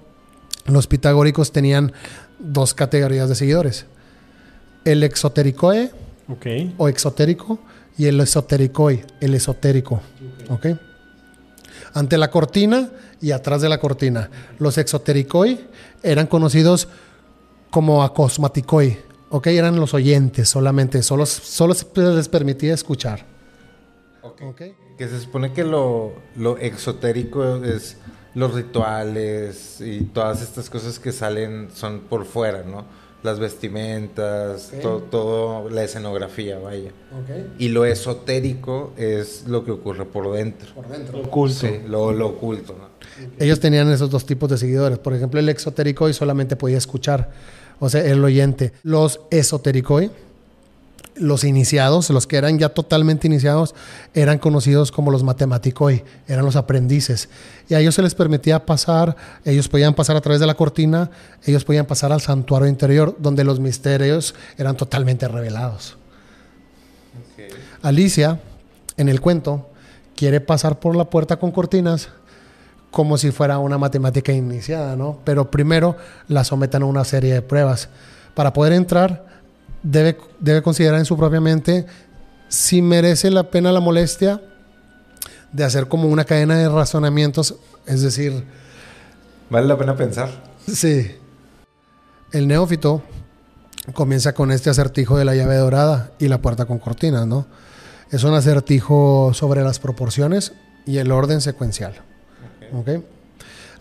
Los 0.67 0.87
pitagóricos 0.87 1.51
tenían 1.51 1.93
dos 2.39 2.75
categorías 2.75 3.29
de 3.29 3.35
seguidores. 3.35 3.87
El 4.85 5.03
exotéricoe 5.03 5.91
Ok. 6.29 6.47
o 6.77 6.89
exotérico 6.89 7.59
y 7.97 8.07
el 8.07 8.21
esotericoi, 8.21 9.03
el 9.21 9.35
esotérico. 9.35 10.01
¿Ok? 10.49 10.67
Ante 11.99 12.17
la 12.17 12.31
cortina 12.31 12.91
y 13.21 13.33
atrás 13.33 13.61
de 13.61 13.69
la 13.69 13.79
cortina. 13.79 14.31
Los 14.61 14.79
exotericoi 14.79 15.67
eran 16.05 16.29
conocidos 16.29 16.87
como 17.71 18.05
acosmaticoi. 18.05 18.99
¿Ok? 19.31 19.49
Eran 19.49 19.81
los 19.81 19.95
oyentes 19.95 20.49
solamente. 20.49 21.03
Solo, 21.03 21.27
solo 21.27 21.75
se 21.75 21.87
les 21.97 22.29
permitía 22.29 22.73
escuchar. 22.73 23.27
Ok. 24.23 24.63
Que 24.97 25.09
se 25.09 25.21
supone 25.21 25.53
que 25.53 25.65
lo, 25.65 26.13
lo 26.37 26.57
exotérico 26.59 27.65
es 27.65 27.97
los 28.35 28.55
rituales 28.55 29.81
y 29.81 30.03
todas 30.03 30.41
estas 30.41 30.71
cosas 30.71 31.01
que 31.01 31.11
salen 31.11 31.69
son 31.75 32.03
por 32.03 32.25
fuera, 32.27 32.63
¿no? 32.63 32.85
Las 33.23 33.41
vestimentas, 33.41 34.73
todo, 34.81 35.01
todo, 35.01 35.71
la 35.71 35.83
escenografía, 35.83 36.59
vaya. 36.59 36.91
Y 37.59 37.69
lo 37.69 37.85
esotérico 37.85 38.93
es 38.97 39.45
lo 39.49 39.65
que 39.65 39.73
ocurre 39.73 40.05
por 40.05 40.33
dentro. 40.33 40.73
Por 40.75 40.89
dentro. 40.89 41.19
Oculto. 41.21 41.67
Sí, 41.67 41.81
lo, 41.89 42.13
lo 42.13 42.29
oculto, 42.29 42.77
¿no? 42.79 42.89
Ellos 43.39 43.59
tenían 43.59 43.91
esos 43.91 44.11
dos 44.11 44.25
tipos 44.25 44.49
de 44.49 44.57
seguidores. 44.57 44.99
Por 44.99 45.15
ejemplo, 45.15 45.41
el 45.41 45.49
exotericoi 45.49 46.13
solamente 46.13 46.57
podía 46.57 46.79
escuchar, 46.79 47.31
o 47.81 47.89
sea, 47.89 48.05
el 48.05 48.23
oyente. 48.23 48.73
Los 48.83 49.21
esotericoi, 49.31 50.11
los 51.19 51.45
iniciados, 51.45 52.11
los 52.11 52.27
que 52.27 52.37
eran 52.37 52.59
ya 52.59 52.71
totalmente 52.71 53.27
iniciados, 53.27 53.75
eran 54.15 54.39
conocidos 54.39 54.93
como 54.93 55.11
los 55.11 55.23
matematicoi, 55.23 56.05
eran 56.27 56.45
los 56.45 56.57
aprendices. 56.57 57.29
Y 57.69 57.75
a 57.75 57.81
ellos 57.81 57.95
se 57.95 58.03
les 58.03 58.15
permitía 58.15 58.65
pasar, 58.65 59.17
ellos 59.45 59.69
podían 59.69 59.95
pasar 59.95 60.17
a 60.17 60.21
través 60.21 60.41
de 60.41 60.47
la 60.47 60.55
cortina, 60.55 61.11
ellos 61.45 61.65
podían 61.65 61.87
pasar 61.87 62.13
al 62.13 62.21
santuario 62.21 62.69
interior, 62.69 63.17
donde 63.19 63.45
los 63.45 63.61
misterios 63.61 64.35
eran 64.57 64.77
totalmente 64.77 65.29
revelados. 65.29 65.97
Alicia, 67.83 68.41
en 68.97 69.09
el 69.09 69.21
cuento, 69.21 69.69
quiere 70.17 70.41
pasar 70.41 70.81
por 70.81 70.97
la 70.97 71.05
puerta 71.05 71.39
con 71.39 71.53
cortinas 71.53 72.09
como 72.91 73.19
si 73.19 73.31
fuera 73.31 73.59
una 73.59 73.79
matemática 73.79 74.33
iniciada, 74.33 74.97
¿no? 74.97 75.19
Pero 75.25 75.51
primero 75.51 75.97
la 76.27 76.45
someten 76.45 76.83
a 76.83 76.87
una 76.87 77.05
serie 77.05 77.35
de 77.35 77.43
pruebas. 77.43 77.89
Para 78.35 78.53
poder 78.53 78.73
entrar, 78.73 79.38
debe, 79.83 80.19
debe 80.41 80.63
considerar 80.63 80.99
en 80.99 81.05
su 81.05 81.17
propia 81.17 81.41
mente 81.41 81.87
si 82.49 82.83
merece 82.83 83.31
la 83.31 83.51
pena 83.51 83.73
la 83.73 83.81
molestia 83.81 84.43
de 85.53 85.65
hacer 85.65 85.89
como 85.89 86.09
una 86.09 86.25
cadena 86.25 86.57
de 86.57 86.69
razonamientos, 86.69 87.57
es 87.87 88.03
decir, 88.03 88.45
Vale 89.51 89.67
la 89.67 89.79
pena 89.79 89.97
pensar. 89.97 90.29
Sí. 90.67 91.11
El 92.33 92.47
neófito 92.47 93.03
comienza 93.95 94.35
con 94.35 94.53
este 94.53 94.69
acertijo 94.69 95.17
de 95.17 95.25
la 95.25 95.35
llave 95.35 95.57
dorada 95.57 96.13
y 96.19 96.29
la 96.29 96.43
puerta 96.43 96.67
con 96.67 96.79
cortinas, 96.79 97.27
¿no? 97.27 97.47
Es 98.11 98.25
un 98.25 98.35
acertijo 98.35 99.33
sobre 99.33 99.63
las 99.63 99.79
proporciones 99.79 100.53
y 100.87 100.99
el 100.99 101.11
orden 101.11 101.41
secuencial. 101.41 101.95
¿ok? 102.75 103.03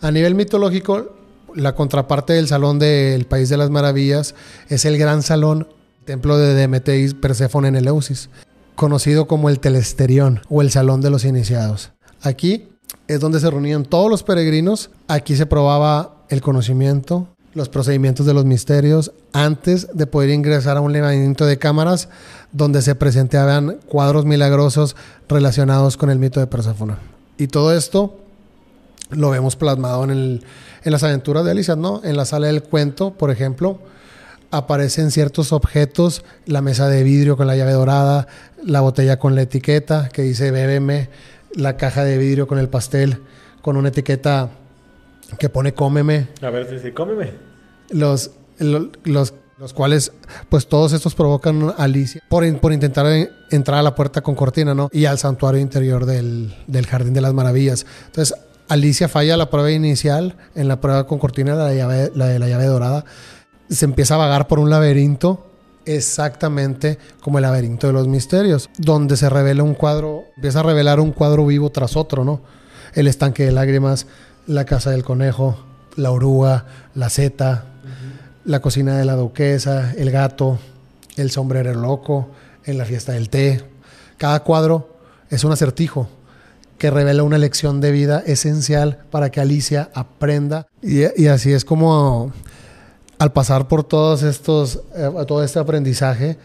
A 0.01 0.11
nivel 0.11 0.35
mitológico, 0.35 1.17
la 1.53 1.75
contraparte 1.75 2.33
del 2.33 2.47
salón 2.47 2.79
del 2.79 3.25
País 3.25 3.49
de 3.49 3.57
las 3.57 3.69
Maravillas 3.69 4.35
es 4.69 4.85
el 4.85 4.97
gran 4.97 5.23
salón, 5.23 5.67
templo 6.07 6.37
de 6.37 6.55
Demeter 6.55 6.97
y 6.97 7.13
Perséfone 7.13 7.67
en 7.67 7.75
Eleusis, 7.75 8.29
conocido 8.75 9.27
como 9.27 9.49
el 9.49 9.59
Telesterión 9.59 10.39
o 10.49 10.61
el 10.61 10.71
Salón 10.71 11.01
de 11.01 11.09
los 11.09 11.25
Iniciados. 11.25 11.91
Aquí 12.21 12.69
es 13.09 13.19
donde 13.19 13.41
se 13.41 13.51
reunían 13.51 13.83
todos 13.83 14.09
los 14.09 14.23
peregrinos. 14.23 14.89
Aquí 15.09 15.35
se 15.35 15.45
probaba 15.45 16.23
el 16.29 16.41
conocimiento, 16.41 17.27
los 17.53 17.67
procedimientos 17.67 18.25
de 18.25 18.33
los 18.33 18.45
misterios, 18.45 19.11
antes 19.33 19.89
de 19.93 20.07
poder 20.07 20.29
ingresar 20.29 20.77
a 20.77 20.81
un 20.81 20.93
laberinto 20.93 21.45
de 21.45 21.59
cámaras 21.59 22.07
donde 22.53 22.81
se 22.81 22.95
presentaban 22.95 23.77
cuadros 23.87 24.25
milagrosos 24.25 24.95
relacionados 25.27 25.97
con 25.97 26.09
el 26.09 26.19
mito 26.19 26.39
de 26.39 26.47
Perséfone. 26.47 26.95
Y 27.37 27.47
todo 27.47 27.75
esto 27.75 28.17
lo 29.09 29.29
vemos 29.29 29.57
plasmado 29.57 30.05
en, 30.05 30.11
en 30.11 30.41
las 30.91 31.03
aventuras 31.03 31.43
de 31.43 31.51
Alicia, 31.51 31.75
¿no? 31.75 32.01
En 32.05 32.15
la 32.15 32.23
sala 32.23 32.47
del 32.47 32.63
cuento, 32.63 33.11
por 33.13 33.29
ejemplo, 33.29 33.79
aparecen 34.51 35.11
ciertos 35.11 35.51
objetos, 35.51 36.23
la 36.45 36.61
mesa 36.61 36.87
de 36.89 37.03
vidrio 37.03 37.37
con 37.37 37.47
la 37.47 37.55
llave 37.55 37.73
dorada, 37.73 38.27
la 38.63 38.81
botella 38.81 39.19
con 39.19 39.35
la 39.35 39.41
etiqueta 39.43 40.09
que 40.11 40.21
dice 40.21 40.51
bébeme, 40.51 41.09
la 41.55 41.77
caja 41.77 42.03
de 42.03 42.17
vidrio 42.17 42.47
con 42.47 42.59
el 42.59 42.69
pastel 42.69 43.21
con 43.61 43.75
una 43.77 43.89
etiqueta 43.89 44.49
que 45.39 45.49
pone 45.49 45.73
cómeme, 45.73 46.27
A 46.41 46.49
ver, 46.49 46.69
si 46.69 46.79
sí, 46.79 46.91
cómeme. 46.93 47.31
los, 47.89 48.31
lo- 48.59 48.89
los, 49.03 49.33
los 49.57 49.73
cuales, 49.73 50.13
pues 50.49 50.67
todos 50.67 50.93
estos 50.93 51.15
provocan 51.15 51.69
a 51.77 51.83
Alicia 51.83 52.21
por, 52.29 52.45
in- 52.45 52.59
por 52.59 52.71
intentar 52.71 53.05
en- 53.07 53.29
entrar 53.51 53.79
a 53.79 53.83
la 53.83 53.95
puerta 53.95 54.21
con 54.21 54.35
cortina, 54.35 54.73
¿no? 54.73 54.87
Y 54.93 55.05
al 55.05 55.17
santuario 55.17 55.59
interior 55.59 56.05
del, 56.05 56.55
del 56.67 56.85
Jardín 56.85 57.13
de 57.13 57.21
las 57.21 57.33
Maravillas. 57.33 57.85
Entonces, 58.05 58.37
Alicia 58.69 59.07
falla 59.09 59.35
la 59.37 59.49
prueba 59.49 59.71
inicial, 59.71 60.35
en 60.55 60.67
la 60.67 60.79
prueba 60.79 61.07
con 61.07 61.19
cortina, 61.19 61.55
la, 61.55 61.73
llave, 61.73 62.11
la 62.15 62.27
de 62.27 62.39
la 62.39 62.47
llave 62.47 62.65
dorada. 62.65 63.03
Se 63.69 63.85
empieza 63.85 64.15
a 64.15 64.17
vagar 64.17 64.47
por 64.47 64.59
un 64.59 64.69
laberinto, 64.69 65.47
exactamente 65.85 66.97
como 67.21 67.37
el 67.37 67.43
laberinto 67.43 67.87
de 67.87 67.93
los 67.93 68.07
misterios, 68.07 68.69
donde 68.77 69.17
se 69.17 69.29
revela 69.29 69.63
un 69.63 69.73
cuadro, 69.73 70.25
empieza 70.35 70.59
a 70.59 70.63
revelar 70.63 70.99
un 70.99 71.11
cuadro 71.11 71.45
vivo 71.45 71.69
tras 71.69 71.95
otro, 71.95 72.23
¿no? 72.23 72.41
El 72.93 73.07
estanque 73.07 73.45
de 73.45 73.51
lágrimas, 73.51 74.07
la 74.47 74.65
casa 74.65 74.91
del 74.91 75.03
conejo, 75.03 75.57
la 75.95 76.11
oruga, 76.11 76.65
la 76.95 77.09
zeta, 77.09 77.65
la 78.45 78.61
cocina 78.61 78.97
de 78.97 79.05
la 79.05 79.15
duquesa, 79.15 79.93
el 79.97 80.11
gato, 80.11 80.59
el 81.17 81.31
sombrero 81.31 81.73
loco, 81.73 82.29
en 82.65 82.77
la 82.77 82.85
fiesta 82.85 83.13
del 83.13 83.29
té. 83.29 83.63
Cada 84.17 84.43
cuadro 84.43 84.97
es 85.29 85.43
un 85.43 85.51
acertijo 85.51 86.09
que 86.77 86.91
revela 86.91 87.23
una 87.23 87.37
lección 87.37 87.81
de 87.81 87.91
vida 87.91 88.21
esencial 88.25 88.99
para 89.09 89.31
que 89.31 89.41
Alicia 89.41 89.89
aprenda. 89.93 90.67
Y, 90.81 91.21
y 91.21 91.27
así 91.27 91.51
es 91.51 91.65
como 91.65 92.31
al 93.19 93.31
pasar 93.33 93.67
por 93.67 93.83
todos 93.83 94.23
estos, 94.23 94.81
eh, 94.95 95.09
todo 95.27 95.43
este 95.43 95.59
aprendizaje, 95.59 96.37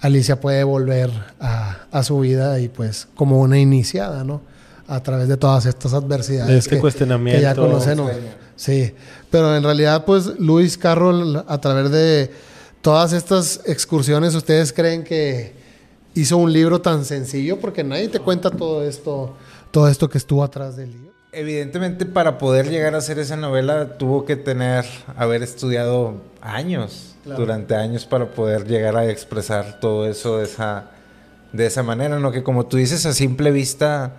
Alicia 0.00 0.40
puede 0.40 0.64
volver 0.64 1.10
a, 1.40 1.78
a 1.90 2.02
su 2.02 2.20
vida 2.20 2.58
y 2.60 2.68
pues 2.68 3.06
como 3.14 3.40
una 3.40 3.58
iniciada, 3.58 4.24
¿no? 4.24 4.40
A 4.88 5.02
través 5.02 5.28
de 5.28 5.36
todas 5.36 5.66
estas 5.66 5.92
adversidades. 5.94 6.48
De 6.52 6.58
este 6.58 6.76
que- 6.76 6.80
cuestionamiento. 6.80 7.38
Que 7.38 7.42
ya 7.42 7.54
conocemos. 7.54 8.10
Sí, 8.56 8.92
pero 9.30 9.56
en 9.56 9.62
realidad, 9.62 10.04
pues 10.04 10.38
Luis 10.38 10.76
Carroll, 10.76 11.44
a 11.46 11.60
través 11.60 11.90
de 11.90 12.30
todas 12.82 13.12
estas 13.12 13.60
excursiones, 13.66 14.34
¿ustedes 14.34 14.72
creen 14.72 15.04
que 15.04 15.54
hizo 16.14 16.36
un 16.36 16.52
libro 16.52 16.80
tan 16.80 17.04
sencillo? 17.04 17.58
Porque 17.60 17.84
nadie 17.84 18.08
te 18.08 18.18
cuenta 18.20 18.50
todo 18.50 18.82
esto, 18.84 19.34
todo 19.70 19.88
esto 19.88 20.08
que 20.10 20.18
estuvo 20.18 20.42
atrás 20.44 20.76
del 20.76 20.90
libro. 20.92 21.09
Evidentemente, 21.32 22.06
para 22.06 22.38
poder 22.38 22.68
llegar 22.68 22.94
a 22.94 22.98
hacer 22.98 23.18
esa 23.18 23.36
novela, 23.36 23.98
tuvo 23.98 24.24
que 24.24 24.36
tener, 24.36 24.84
haber 25.16 25.42
estudiado 25.42 26.14
años, 26.40 27.14
Claro. 27.22 27.40
durante 27.40 27.76
años, 27.76 28.06
para 28.06 28.26
poder 28.30 28.66
llegar 28.66 28.96
a 28.96 29.06
expresar 29.08 29.78
todo 29.78 30.08
eso 30.08 30.38
de 30.38 30.44
esa, 30.44 30.86
de 31.52 31.66
esa 31.66 31.82
manera, 31.82 32.18
¿no? 32.18 32.32
Que 32.32 32.42
como 32.42 32.66
tú 32.66 32.78
dices, 32.78 33.04
a 33.06 33.12
simple 33.12 33.50
vista, 33.52 34.12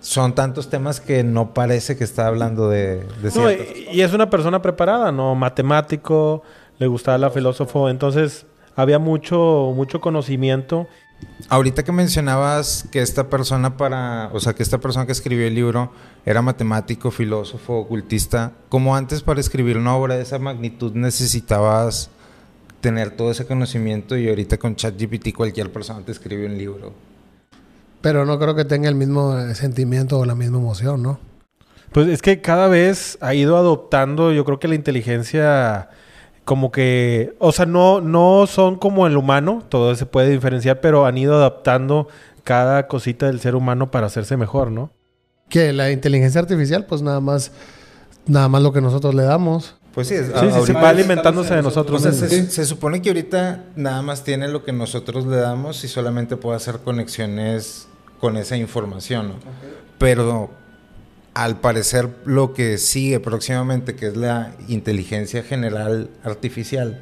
son 0.00 0.34
tantos 0.34 0.68
temas 0.68 1.00
que 1.00 1.24
no 1.24 1.54
parece 1.54 1.96
que 1.96 2.04
está 2.04 2.26
hablando 2.26 2.68
de, 2.68 2.96
de 3.22 3.30
No, 3.34 3.50
y, 3.50 3.88
y 3.92 4.02
es 4.02 4.12
una 4.12 4.28
persona 4.28 4.60
preparada, 4.60 5.10
¿no? 5.10 5.34
Matemático, 5.34 6.42
le 6.78 6.86
gustaba 6.86 7.16
la 7.18 7.30
filósofo, 7.30 7.88
entonces 7.88 8.44
había 8.76 8.98
mucho, 8.98 9.72
mucho 9.74 10.00
conocimiento. 10.00 10.86
Ahorita 11.48 11.82
que 11.82 11.92
mencionabas 11.92 12.86
que 12.90 13.02
esta 13.02 13.28
persona 13.28 13.76
para, 13.76 14.30
o 14.32 14.40
sea, 14.40 14.54
que 14.54 14.62
esta 14.62 14.78
persona 14.78 15.04
que 15.06 15.12
escribió 15.12 15.46
el 15.46 15.54
libro 15.54 15.92
era 16.24 16.40
matemático, 16.42 17.10
filósofo, 17.10 17.78
ocultista, 17.78 18.52
como 18.68 18.96
antes 18.96 19.22
para 19.22 19.40
escribir 19.40 19.76
una 19.76 19.94
obra 19.94 20.16
de 20.16 20.22
esa 20.22 20.38
magnitud 20.38 20.92
necesitabas 20.94 22.10
tener 22.80 23.10
todo 23.10 23.30
ese 23.30 23.46
conocimiento 23.46 24.16
y 24.16 24.28
ahorita 24.28 24.58
con 24.58 24.76
ChatGPT 24.76 25.34
cualquier 25.34 25.72
persona 25.72 26.04
te 26.04 26.12
escribe 26.12 26.46
un 26.46 26.56
libro. 26.56 26.92
Pero 28.00 28.24
no 28.26 28.38
creo 28.38 28.54
que 28.54 28.64
tenga 28.64 28.88
el 28.88 28.94
mismo 28.94 29.38
eh, 29.38 29.54
sentimiento 29.54 30.18
o 30.18 30.24
la 30.26 30.34
misma 30.34 30.58
emoción, 30.58 31.02
¿no? 31.02 31.18
Pues 31.92 32.08
es 32.08 32.20
que 32.20 32.40
cada 32.40 32.68
vez 32.68 33.16
ha 33.20 33.34
ido 33.34 33.56
adoptando, 33.56 34.32
yo 34.32 34.44
creo 34.44 34.58
que 34.58 34.68
la 34.68 34.74
inteligencia 34.74 35.88
como 36.44 36.70
que, 36.72 37.34
o 37.38 37.52
sea, 37.52 37.66
no, 37.66 38.00
no 38.00 38.46
son 38.46 38.76
como 38.76 39.06
el 39.06 39.16
humano, 39.16 39.62
todo 39.68 39.94
se 39.94 40.06
puede 40.06 40.30
diferenciar, 40.30 40.80
pero 40.80 41.06
han 41.06 41.16
ido 41.18 41.34
adaptando 41.36 42.08
cada 42.42 42.86
cosita 42.86 43.26
del 43.26 43.40
ser 43.40 43.54
humano 43.54 43.90
para 43.90 44.06
hacerse 44.06 44.36
mejor, 44.36 44.70
¿no? 44.70 44.90
Que 45.48 45.72
la 45.72 45.90
inteligencia 45.90 46.40
artificial, 46.40 46.84
pues 46.86 47.00
nada 47.02 47.20
más, 47.20 47.52
nada 48.26 48.48
más 48.48 48.62
lo 48.62 48.72
que 48.72 48.80
nosotros 48.80 49.14
le 49.14 49.22
damos. 49.22 49.76
Pues 49.94 50.08
sí, 50.08 50.14
es- 50.14 50.26
Sí, 50.26 50.50
sí, 50.52 50.66
se 50.66 50.72
va 50.72 50.88
alimentándose 50.88 51.54
de 51.54 51.62
nosotros. 51.62 52.02
sea, 52.02 52.12
se, 52.12 52.50
se 52.50 52.64
supone 52.66 53.00
que 53.00 53.10
ahorita 53.10 53.64
nada 53.76 54.02
más 54.02 54.24
tiene 54.24 54.48
lo 54.48 54.64
que 54.64 54.72
nosotros 54.72 55.24
le 55.26 55.36
damos 55.36 55.84
y 55.84 55.88
solamente 55.88 56.36
puede 56.36 56.56
hacer 56.56 56.78
conexiones 56.80 57.86
con 58.20 58.36
esa 58.36 58.56
información, 58.56 59.28
¿no? 59.28 59.34
Pero 59.98 60.50
al 61.34 61.60
parecer 61.60 62.08
lo 62.24 62.54
que 62.54 62.78
sigue 62.78 63.18
próximamente, 63.20 63.96
que 63.96 64.06
es 64.06 64.16
la 64.16 64.54
inteligencia 64.68 65.42
general 65.42 66.10
artificial, 66.22 67.00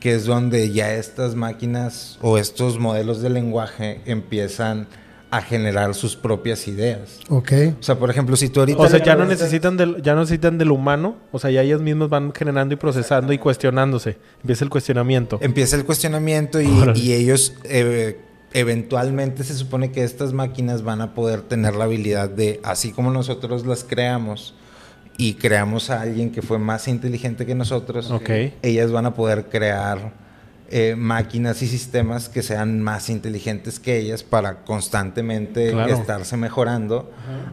que 0.00 0.14
es 0.14 0.26
donde 0.26 0.72
ya 0.72 0.92
estas 0.94 1.36
máquinas 1.36 2.18
o 2.20 2.36
estos 2.36 2.78
modelos 2.78 3.22
de 3.22 3.30
lenguaje 3.30 4.00
empiezan 4.06 4.88
a 5.30 5.40
generar 5.42 5.94
sus 5.94 6.16
propias 6.16 6.66
ideas. 6.66 7.20
Ok. 7.28 7.52
O 7.78 7.82
sea, 7.82 7.96
por 7.96 8.10
ejemplo, 8.10 8.34
si 8.34 8.48
tú 8.48 8.58
ahorita... 8.58 8.80
O 8.82 8.88
sea, 8.88 9.00
ya 9.00 9.14
no 9.14 9.24
necesitan 9.24 9.76
del, 9.76 10.02
ya 10.02 10.14
no 10.14 10.20
necesitan 10.22 10.58
del 10.58 10.72
humano, 10.72 11.18
o 11.30 11.38
sea, 11.38 11.52
ya 11.52 11.62
ellas 11.62 11.80
mismas 11.80 12.08
van 12.08 12.32
generando 12.32 12.74
y 12.74 12.76
procesando 12.76 13.32
y 13.32 13.38
cuestionándose. 13.38 14.18
Empieza 14.42 14.64
el 14.64 14.70
cuestionamiento. 14.70 15.38
Empieza 15.40 15.76
el 15.76 15.84
cuestionamiento 15.84 16.60
y, 16.60 16.68
y 16.96 17.12
ellos 17.12 17.54
eh, 17.62 18.18
eventualmente 18.52 19.44
se 19.44 19.54
supone 19.54 19.90
que 19.92 20.04
estas 20.04 20.32
máquinas 20.32 20.82
van 20.82 21.00
a 21.00 21.14
poder 21.14 21.42
tener 21.42 21.74
la 21.76 21.84
habilidad 21.84 22.28
de, 22.30 22.60
así 22.64 22.92
como 22.92 23.10
nosotros 23.10 23.66
las 23.66 23.84
creamos 23.84 24.54
y 25.16 25.34
creamos 25.34 25.90
a 25.90 26.00
alguien 26.00 26.30
que 26.32 26.42
fue 26.42 26.58
más 26.58 26.88
inteligente 26.88 27.44
que 27.46 27.54
nosotros, 27.54 28.10
ellas 28.62 28.90
van 28.90 29.06
a 29.06 29.14
poder 29.14 29.46
crear 29.50 30.12
eh, 30.72 30.94
máquinas 30.96 31.62
y 31.62 31.66
sistemas 31.66 32.28
que 32.28 32.42
sean 32.42 32.80
más 32.80 33.10
inteligentes 33.10 33.80
que 33.80 33.98
ellas 33.98 34.22
para 34.22 34.62
constantemente 34.64 35.72
Claro. 35.72 35.92
estarse 35.92 36.36
mejorando 36.36 37.10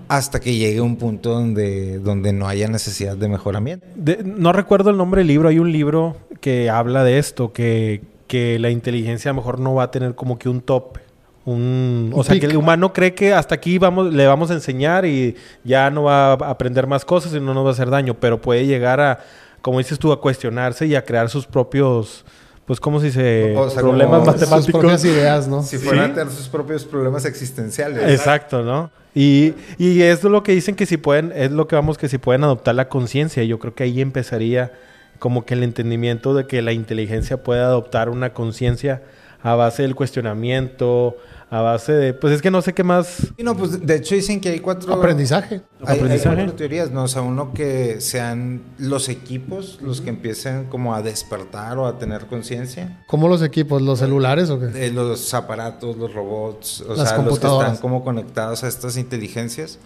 hasta 0.07 0.39
que 0.39 0.55
llegue 0.55 0.81
un 0.81 0.97
punto 0.97 1.31
donde, 1.31 1.97
donde 1.99 2.31
no 2.31 2.47
haya 2.47 2.67
necesidad 2.67 3.17
de 3.17 3.27
mejoramiento. 3.27 3.85
De- 3.95 4.23
no 4.23 4.53
recuerdo 4.53 4.91
el 4.91 4.97
nombre 4.97 5.21
del 5.21 5.27
libro. 5.27 5.49
Hay 5.49 5.57
un 5.59 5.71
libro 5.71 6.15
que 6.41 6.69
habla 6.69 7.03
de 7.03 7.17
esto, 7.17 7.51
que, 7.53 8.03
que 8.27 8.59
la 8.59 8.69
inteligencia 8.69 9.31
a 9.31 9.33
lo 9.33 9.41
mejor 9.41 9.59
no 9.59 9.73
va 9.73 9.83
a 9.83 9.91
tener 9.91 10.15
como 10.15 10.37
que 10.37 10.49
un 10.49 10.61
top. 10.61 10.97
Un, 11.45 12.11
o 12.13 12.23
sea, 12.25 12.33
pic. 12.33 12.41
que 12.41 12.47
el 12.47 12.57
humano 12.57 12.91
cree 12.91 13.13
que 13.13 13.33
hasta 13.33 13.55
aquí 13.55 13.77
vamos, 13.77 14.13
le 14.13 14.27
vamos 14.27 14.51
a 14.51 14.53
enseñar 14.53 15.05
y 15.05 15.35
ya 15.63 15.89
no 15.89 16.03
va 16.03 16.31
a 16.33 16.33
aprender 16.33 16.87
más 16.87 17.05
cosas 17.05 17.33
y 17.33 17.39
no 17.39 17.53
nos 17.53 17.63
va 17.63 17.69
a 17.69 17.71
hacer 17.71 17.89
daño, 17.89 18.15
pero 18.19 18.41
puede 18.41 18.65
llegar 18.65 18.99
a, 18.99 19.19
como 19.61 19.77
dices 19.77 19.97
tú, 19.97 20.11
a 20.11 20.19
cuestionarse 20.19 20.85
y 20.87 20.95
a 20.95 21.05
crear 21.05 21.29
sus 21.29 21.45
propios, 21.47 22.25
pues, 22.65 22.81
¿cómo 22.81 22.99
se 22.99 23.05
dice? 23.05 23.55
O 23.55 23.69
sea, 23.69 23.81
Problemas 23.81 24.19
como 24.19 24.31
Sus 24.33 24.41
matemáticos. 24.41 24.81
propias 24.81 25.05
ideas, 25.05 25.47
¿no? 25.47 25.63
Si 25.63 25.77
Sí. 25.77 25.85
fueran 25.85 26.11
a 26.11 26.13
tener 26.15 26.33
sus 26.33 26.49
propios 26.49 26.83
problemas 26.83 27.23
existenciales. 27.23 28.11
Exacto, 28.11 28.61
¿no? 28.61 28.91
Y, 29.15 29.53
y 29.77 30.01
es 30.01 30.25
lo 30.25 30.43
que 30.43 30.51
dicen 30.51 30.75
que 30.75 30.85
si 30.85 30.97
pueden, 30.97 31.31
es 31.33 31.51
lo 31.51 31.65
que 31.67 31.77
vamos 31.77 31.97
que 31.97 32.09
si 32.09 32.17
pueden 32.17 32.43
adoptar 32.43 32.75
la 32.75 32.89
conciencia. 32.89 33.41
Yo 33.45 33.57
creo 33.57 33.73
que 33.73 33.83
ahí 33.83 34.01
empezaría 34.01 34.73
como 35.19 35.45
que 35.45 35.53
el 35.53 35.63
entendimiento 35.63 36.33
de 36.33 36.47
que 36.47 36.61
la 36.61 36.73
inteligencia 36.73 37.43
puede 37.43 37.61
adoptar 37.61 38.09
una 38.09 38.33
conciencia 38.33 39.03
a 39.43 39.55
base 39.55 39.83
del 39.83 39.95
cuestionamiento, 39.95 41.15
a 41.49 41.61
base 41.61 41.93
de, 41.93 42.13
pues 42.13 42.33
es 42.33 42.41
que 42.41 42.51
no 42.51 42.61
sé 42.61 42.73
qué 42.73 42.83
más. 42.83 43.31
Y 43.37 43.43
no, 43.43 43.55
pues 43.55 43.85
de 43.85 43.95
hecho 43.95 44.15
dicen 44.15 44.41
que 44.41 44.49
hay 44.49 44.59
cuatro... 44.59 44.93
Aprendizaje. 44.93 45.61
Hay, 45.79 45.85
hay 45.85 45.95
Aprendizaje. 45.97 46.35
cuatro 46.35 46.53
teorías, 46.55 46.91
¿no? 46.91 47.03
O 47.03 47.07
sea, 47.07 47.21
uno 47.21 47.53
que 47.53 48.01
sean 48.01 48.61
los 48.77 49.07
equipos 49.07 49.79
los 49.81 50.01
que 50.01 50.09
empiecen 50.09 50.65
como 50.65 50.93
a 50.93 51.01
despertar 51.01 51.77
o 51.77 51.87
a 51.87 51.97
tener 51.97 52.25
conciencia. 52.25 53.03
¿Cómo 53.07 53.29
los 53.29 53.41
equipos? 53.41 53.81
¿Los 53.81 53.99
celulares 53.99 54.49
o 54.49 54.59
qué? 54.59 54.87
Eh, 54.87 54.91
los 54.91 55.33
aparatos, 55.33 55.95
los 55.95 56.13
robots, 56.13 56.81
o 56.81 56.95
Las 56.95 57.09
sea, 57.09 57.17
los 57.19 57.39
que 57.39 57.47
están 57.47 57.77
como 57.77 58.03
conectados 58.03 58.63
a 58.63 58.67
estas 58.67 58.97
inteligencias. 58.97 59.79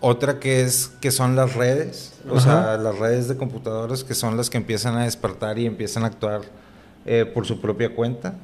Otra 0.00 0.38
que 0.40 0.62
es 0.62 0.90
que 1.00 1.10
son 1.10 1.36
las 1.36 1.54
redes, 1.54 2.14
o 2.28 2.36
Ajá. 2.38 2.64
sea, 2.64 2.76
las 2.78 2.98
redes 2.98 3.28
de 3.28 3.36
computadoras 3.36 4.02
que 4.02 4.14
son 4.14 4.36
las 4.36 4.48
que 4.48 4.56
empiezan 4.56 4.96
a 4.96 5.04
despertar 5.04 5.58
y 5.58 5.66
empiezan 5.66 6.04
a 6.04 6.06
actuar 6.06 6.40
eh, 7.06 7.24
por 7.26 7.46
su 7.46 7.60
propia 7.60 7.94
cuenta. 7.94 8.34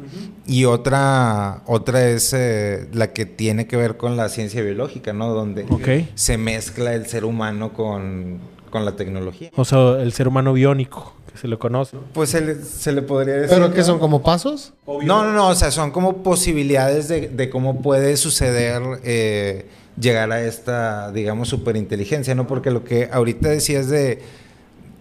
Y 0.47 0.65
otra, 0.65 1.63
otra 1.67 2.09
es 2.09 2.33
eh, 2.35 2.89
la 2.93 3.13
que 3.13 3.27
tiene 3.27 3.67
que 3.67 3.77
ver 3.77 3.97
con 3.97 4.17
la 4.17 4.29
ciencia 4.29 4.63
biológica, 4.63 5.13
¿no? 5.13 5.33
Donde 5.33 6.07
se 6.15 6.39
mezcla 6.39 6.95
el 6.95 7.07
ser 7.07 7.25
humano 7.25 7.73
con, 7.73 8.39
con 8.71 8.85
la 8.85 8.93
tecnología. 8.93 9.51
O 9.57 9.65
sea, 9.65 10.01
el 10.03 10.13
ser 10.13 10.29
humano 10.29 10.53
biónico, 10.53 11.15
que 11.31 11.39
se 11.39 11.49
le 11.49 11.59
conoce. 11.59 11.97
Pues 12.13 12.31
se 12.31 12.41
le, 12.41 12.63
se 12.63 12.93
le 12.93 13.03
podría 13.03 13.35
decir. 13.35 13.51
¿Pero 13.57 13.73
qué 13.73 13.79
¿no? 13.81 13.85
son? 13.85 13.99
¿Como 13.99 14.23
pasos? 14.23 14.73
No, 14.87 15.23
no, 15.25 15.33
no, 15.33 15.49
o 15.49 15.55
sea, 15.55 15.71
son 15.71 15.91
como 15.91 16.23
posibilidades 16.23 17.09
de, 17.09 17.29
de 17.29 17.51
cómo 17.51 17.83
puede 17.83 18.17
suceder 18.17 18.83
eh, 19.05 19.67
llegar 19.99 20.31
a 20.33 20.43
esta, 20.43 21.13
digamos, 21.13 21.49
superinteligencia, 21.49 22.35
¿no? 22.35 22.47
Porque 22.47 22.71
lo 22.71 22.85
que 22.85 23.09
ahorita 23.13 23.49
decías 23.49 23.89
de, 23.89 24.21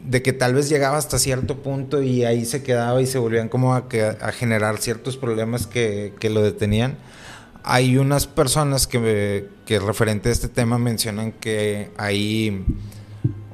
de 0.08 0.22
que 0.22 0.34
tal 0.34 0.54
vez 0.54 0.70
llegaba 0.70 0.98
hasta 0.98 1.20
cierto 1.20 1.58
punto 1.62 2.02
y 2.02 2.24
ahí 2.24 2.46
se 2.46 2.64
quedaba 2.64 3.02
y 3.02 3.08
se 3.08 3.18
volvían 3.18 3.50
como 3.50 3.74
a, 3.74 3.86
a 4.22 4.32
generar 4.32 4.78
ciertos 4.78 5.18
problemas 5.18 5.68
que, 5.68 6.14
que 6.20 6.30
lo 6.30 6.42
detenían. 6.42 6.98
Hay 7.64 7.98
unas 7.98 8.28
personas 8.28 8.88
que, 8.88 9.50
que 9.66 9.80
referente 9.80 10.30
a 10.30 10.32
este 10.32 10.48
tema 10.48 10.78
mencionan 10.78 11.32
que 11.32 11.90
ahí, 11.98 12.64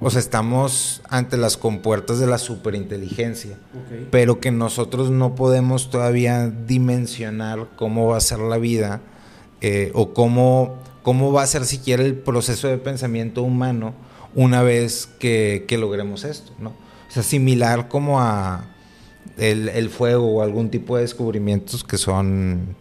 o 0.02 0.10
sea, 0.10 0.20
estamos 0.20 1.02
ante 1.10 1.38
las 1.38 1.56
compuertas 1.56 2.20
de 2.20 2.28
la 2.28 2.38
superinteligencia 2.38 3.58
pero 4.10 4.39
que 4.39 4.52
nosotros 4.52 5.10
no 5.10 5.36
podemos 5.36 5.89
todavía 5.89 6.50
dimensionar 6.50 7.68
cómo 7.76 8.08
va 8.08 8.18
a 8.18 8.22
ser 8.22 8.39
la 8.39 8.58
vida 8.58 9.02
eh, 9.62 9.92
o 9.94 10.14
cómo, 10.14 10.78
cómo 11.04 11.32
va 11.32 11.43
a 11.43 11.47
ser 11.47 11.66
siquiera 11.66 12.04
el 12.04 12.16
proceso 12.16 12.68
de 12.68 12.78
pensamiento 12.78 13.43
humano 13.43 13.93
una 14.36 14.62
vez 14.64 15.10
que, 15.20 15.66
que 15.68 15.78
logremos 15.78 16.24
esto, 16.24 16.54
¿no? 16.60 16.70
O 16.70 17.12
sea, 17.14 17.24
similar 17.24 17.88
como 17.89 18.22
a 18.22 18.66
el, 19.38 19.68
el 19.70 19.89
fuego 19.89 20.28
o 20.28 20.41
algún 20.41 20.70
tipo 20.70 20.95
de 20.95 21.02
descubrimientos 21.04 21.84
que 21.84 21.97
son, 21.97 22.76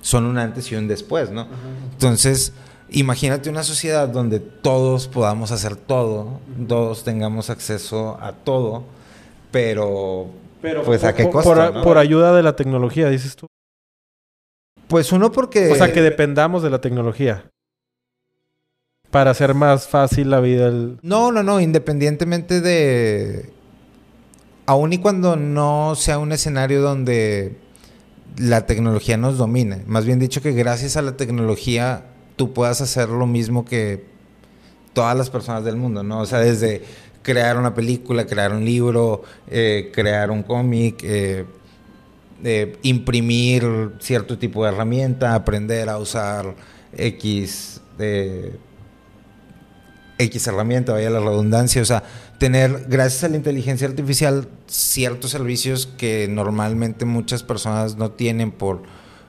son 0.00 0.24
un 0.24 0.38
antes 0.38 0.70
y 0.72 0.74
un 0.74 0.88
después, 0.88 1.30
¿no? 1.30 1.46
Entonces, 1.92 2.52
imagínate 2.90 3.48
una 3.50 3.62
sociedad 3.62 4.08
donde 4.08 4.40
todos 4.40 5.06
podamos 5.08 5.50
hacer 5.52 5.76
todo, 5.76 6.40
todos 6.68 7.04
tengamos 7.04 7.50
acceso 7.50 8.18
a 8.20 8.32
todo, 8.32 8.82
pero, 9.52 10.26
pues 10.84 11.04
a 11.04 11.14
qué 11.14 11.30
costo, 11.30 11.50
por- 11.54 11.74
¿no? 11.74 11.82
por 11.82 11.98
ayuda 11.98 12.34
de 12.34 12.42
la 12.42 12.56
tecnología, 12.56 13.08
dices 13.08 13.36
tú. 13.36 13.46
Pues 14.88 15.12
uno 15.12 15.32
porque... 15.32 15.70
O 15.72 15.74
sea, 15.74 15.92
que 15.92 16.02
dependamos 16.02 16.62
de 16.62 16.70
la 16.70 16.80
tecnología. 16.80 17.50
Para 19.10 19.30
hacer 19.30 19.54
más 19.54 19.86
fácil 19.86 20.30
la 20.30 20.40
vida. 20.40 20.66
el- 20.68 20.98
No, 21.02 21.30
no, 21.32 21.42
no, 21.42 21.60
independientemente 21.60 22.60
de... 22.60 23.50
Aún 24.66 24.92
y 24.92 24.98
cuando 24.98 25.36
no 25.36 25.94
sea 25.94 26.18
un 26.18 26.32
escenario 26.32 26.80
donde 26.80 27.56
la 28.38 28.66
tecnología 28.66 29.16
nos 29.16 29.36
domine. 29.38 29.82
Más 29.86 30.06
bien 30.06 30.18
dicho 30.18 30.40
que 30.42 30.52
gracias 30.52 30.96
a 30.96 31.02
la 31.02 31.16
tecnología 31.16 32.06
tú 32.36 32.52
puedas 32.52 32.80
hacer 32.80 33.08
lo 33.10 33.26
mismo 33.26 33.64
que 33.64 34.06
todas 34.94 35.16
las 35.16 35.28
personas 35.30 35.64
del 35.64 35.76
mundo, 35.76 36.02
¿no? 36.02 36.20
O 36.20 36.26
sea, 36.26 36.38
desde 36.40 36.82
crear 37.22 37.58
una 37.58 37.74
película, 37.74 38.26
crear 38.26 38.52
un 38.52 38.64
libro, 38.64 39.22
eh, 39.48 39.90
crear 39.94 40.30
un 40.30 40.42
cómic, 40.42 41.00
eh, 41.04 41.44
eh, 42.44 42.76
imprimir 42.82 43.92
cierto 44.00 44.38
tipo 44.38 44.64
de 44.64 44.70
herramienta, 44.72 45.34
aprender 45.34 45.88
a 45.88 45.98
usar 45.98 46.54
X, 46.96 47.80
eh, 47.98 48.56
X 50.18 50.46
herramienta, 50.46 50.92
vaya 50.92 51.10
la 51.10 51.18
redundancia, 51.20 51.82
o 51.82 51.84
sea, 51.84 52.04
tener, 52.38 52.84
gracias 52.88 53.24
a 53.24 53.28
la 53.28 53.36
inteligencia 53.36 53.88
artificial, 53.88 54.46
ciertos 54.66 55.30
servicios 55.32 55.86
que 55.98 56.28
normalmente 56.28 57.04
muchas 57.04 57.42
personas 57.42 57.96
no 57.96 58.10
tienen 58.12 58.52
por 58.52 58.82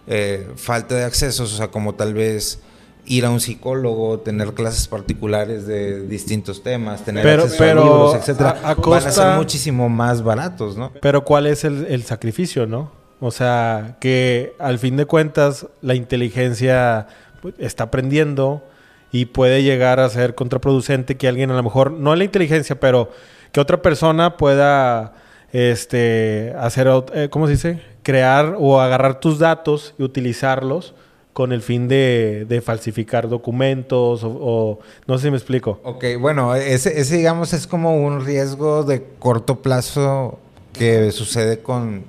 eh, 0.08 0.48
falta 0.56 0.94
de 0.96 1.04
accesos, 1.04 1.52
o 1.54 1.58
sea, 1.58 1.70
como 1.70 1.96
tal 1.96 2.14
vez 2.14 2.60
ir 3.08 3.26
a 3.26 3.30
un 3.32 3.40
psicólogo, 3.40 4.20
tener 4.20 4.54
clases 4.54 4.88
particulares 4.88 5.66
de 5.66 6.06
distintos 6.08 6.62
temas, 6.64 7.04
tener 7.04 7.24
Pero- 7.24 7.44
acceso 7.44 7.58
pero 7.64 7.82
a 7.82 7.84
libros, 7.86 8.16
etcétera, 8.16 8.60
a- 8.64 8.70
a 8.72 8.76
van 8.76 9.08
a 9.08 9.12
ser 9.12 9.38
muchísimo 9.38 9.90
más 9.90 10.22
baratos, 10.24 10.78
¿no? 10.78 10.92
Pero 11.02 11.24
¿cuál 11.24 11.48
es 11.48 11.64
el, 11.64 11.86
el 11.88 12.04
sacrificio, 12.04 12.68
no? 12.68 12.92
O 13.20 13.32
sea, 13.32 13.96
que 14.00 14.54
al 14.60 14.78
fin 14.80 14.98
de 14.98 15.06
cuentas 15.06 15.68
la 15.82 15.96
inteligencia 15.96 17.08
pues, 17.42 17.56
está 17.60 17.86
aprendiendo 17.86 18.64
y 19.12 19.26
puede 19.26 19.64
llegar 19.64 20.00
a 20.00 20.10
ser 20.10 20.36
contraproducente 20.36 21.16
que 21.16 21.28
alguien 21.28 21.50
a 21.52 21.56
lo 21.56 21.64
mejor, 21.64 21.92
no 21.92 22.16
la 22.16 22.24
inteligencia, 22.26 22.80
pero 22.80 23.10
que 23.54 23.62
otra 23.62 23.82
persona 23.82 24.36
pueda 24.36 25.14
este, 25.54 26.54
hacer, 26.60 26.88
eh, 27.14 27.30
¿cómo 27.30 27.48
se 27.48 27.54
dice? 27.54 27.82
Crear 28.04 28.56
o 28.60 28.82
agarrar 28.82 29.20
tus 29.22 29.40
datos 29.40 29.94
y 29.98 30.04
utilizarlos 30.04 30.94
con 31.32 31.52
el 31.54 31.62
fin 31.62 31.88
de, 31.88 32.46
de 32.48 32.62
falsificar 32.62 33.28
documentos 33.30 34.24
o, 34.24 34.30
o- 34.30 34.80
no 35.08 35.18
sé 35.18 35.26
si 35.28 35.32
me 35.32 35.38
explico. 35.38 35.80
Ok, 35.84 36.04
bueno, 36.20 36.54
ese 36.56 37.02
digamos 37.18 37.54
es 37.54 37.68
como 37.68 37.96
un 38.06 38.26
riesgo 38.26 38.84
de 38.84 39.04
corto 39.20 39.62
plazo 39.62 40.40
que 40.74 41.12
sucede 41.12 41.60
con 41.60 42.04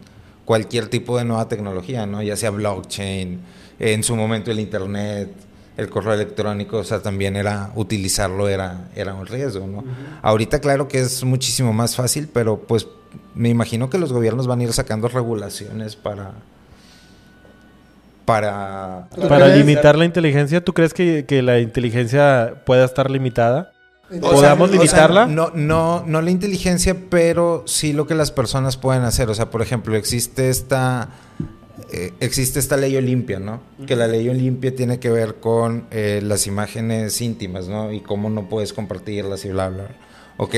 cualquier 0.46 0.88
tipo 0.88 1.18
de 1.18 1.26
nueva 1.26 1.48
tecnología, 1.48 2.06
¿no? 2.06 2.22
Ya 2.22 2.36
sea 2.36 2.50
blockchain, 2.50 3.40
en 3.78 4.02
su 4.02 4.16
momento 4.16 4.50
el 4.50 4.60
internet, 4.60 5.28
el 5.76 5.90
correo 5.90 6.14
electrónico, 6.14 6.78
o 6.78 6.84
sea, 6.84 7.02
también 7.02 7.36
era 7.36 7.72
utilizarlo 7.74 8.48
era, 8.48 8.88
era 8.94 9.12
un 9.12 9.26
riesgo, 9.26 9.66
¿no? 9.66 9.84
Ahorita 10.22 10.60
claro 10.60 10.88
que 10.88 11.00
es 11.00 11.22
muchísimo 11.24 11.74
más 11.74 11.96
fácil, 11.96 12.30
pero 12.32 12.58
pues 12.60 12.86
me 13.34 13.50
imagino 13.50 13.90
que 13.90 13.98
los 13.98 14.12
gobiernos 14.12 14.46
van 14.46 14.60
a 14.60 14.62
ir 14.62 14.72
sacando 14.72 15.08
regulaciones 15.08 15.96
para 15.96 16.32
para... 18.24 19.08
Para 19.28 19.48
limitar 19.48 19.96
la 19.96 20.04
inteligencia, 20.04 20.62
¿tú 20.62 20.74
crees 20.74 20.92
que, 20.92 21.24
que 21.26 21.42
la 21.42 21.60
inteligencia 21.60 22.54
pueda 22.66 22.84
estar 22.84 23.08
limitada? 23.08 23.72
Sea, 24.10 24.20
¿Podamos 24.20 24.68
o 24.68 24.72
sea, 24.72 24.80
limitarla? 24.80 25.26
no, 25.26 25.50
no, 25.54 26.04
no 26.06 26.22
la 26.22 26.30
inteligencia, 26.30 26.96
pero 27.10 27.64
sí 27.66 27.92
lo 27.92 28.06
que 28.06 28.14
las 28.14 28.30
personas 28.30 28.76
pueden 28.76 29.02
hacer. 29.02 29.28
O 29.30 29.34
sea, 29.34 29.50
por 29.50 29.62
ejemplo, 29.62 29.96
existe 29.96 30.48
esta, 30.48 31.08
eh, 31.92 32.12
existe 32.20 32.60
esta 32.60 32.76
ley 32.76 32.96
Olimpia, 32.96 33.40
¿no? 33.40 33.60
Que 33.86 33.96
la 33.96 34.06
ley 34.06 34.28
Olimpia 34.28 34.74
tiene 34.76 35.00
que 35.00 35.10
ver 35.10 35.36
con 35.36 35.86
eh, 35.90 36.20
las 36.22 36.46
imágenes 36.46 37.20
íntimas, 37.20 37.66
¿no? 37.66 37.92
Y 37.92 38.00
cómo 38.00 38.30
no 38.30 38.48
puedes 38.48 38.72
compartirlas 38.72 39.44
y 39.44 39.48
bla, 39.48 39.70
bla. 39.70 39.88
Ok. 40.36 40.54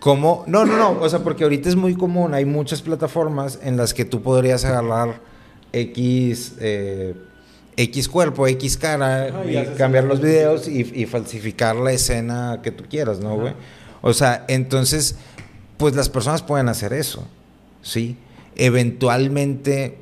¿Cómo? 0.00 0.44
No, 0.48 0.64
no, 0.64 0.76
no. 0.76 1.00
O 1.00 1.08
sea, 1.08 1.20
porque 1.20 1.44
ahorita 1.44 1.68
es 1.68 1.76
muy 1.76 1.94
común. 1.94 2.34
Hay 2.34 2.44
muchas 2.44 2.82
plataformas 2.82 3.60
en 3.62 3.76
las 3.76 3.94
que 3.94 4.04
tú 4.04 4.22
podrías 4.22 4.64
agarrar 4.64 5.20
X... 5.72 6.54
eh, 6.58 7.14
X 7.82 8.08
cuerpo, 8.08 8.46
X 8.46 8.76
cara, 8.76 9.44
y 9.44 9.76
cambiar 9.76 10.04
los 10.04 10.20
videos 10.20 10.68
y, 10.68 10.80
y 10.94 11.06
falsificar 11.06 11.76
la 11.76 11.92
escena 11.92 12.60
que 12.62 12.70
tú 12.70 12.84
quieras, 12.88 13.20
¿no, 13.20 13.36
güey? 13.36 13.54
O 14.02 14.12
sea, 14.12 14.44
entonces, 14.48 15.16
pues 15.76 15.94
las 15.94 16.08
personas 16.08 16.42
pueden 16.42 16.68
hacer 16.68 16.92
eso, 16.92 17.26
¿sí? 17.82 18.16
Eventualmente, 18.56 19.98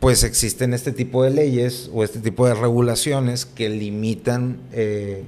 pues 0.00 0.24
existen 0.24 0.74
este 0.74 0.90
tipo 0.90 1.22
de 1.22 1.30
leyes 1.30 1.90
o 1.92 2.02
este 2.02 2.18
tipo 2.18 2.46
de 2.46 2.54
regulaciones 2.54 3.46
que 3.46 3.68
limitan 3.68 4.58
eh, 4.72 5.22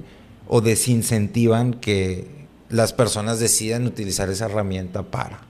o 0.47 0.59
desincentivan 0.59 1.75
que 1.75 2.27
las 2.69 2.91
personas 2.91 3.39
decidan 3.39 3.87
utilizar 3.87 4.29
esa 4.29 4.45
herramienta 4.45 5.03
para, 5.03 5.44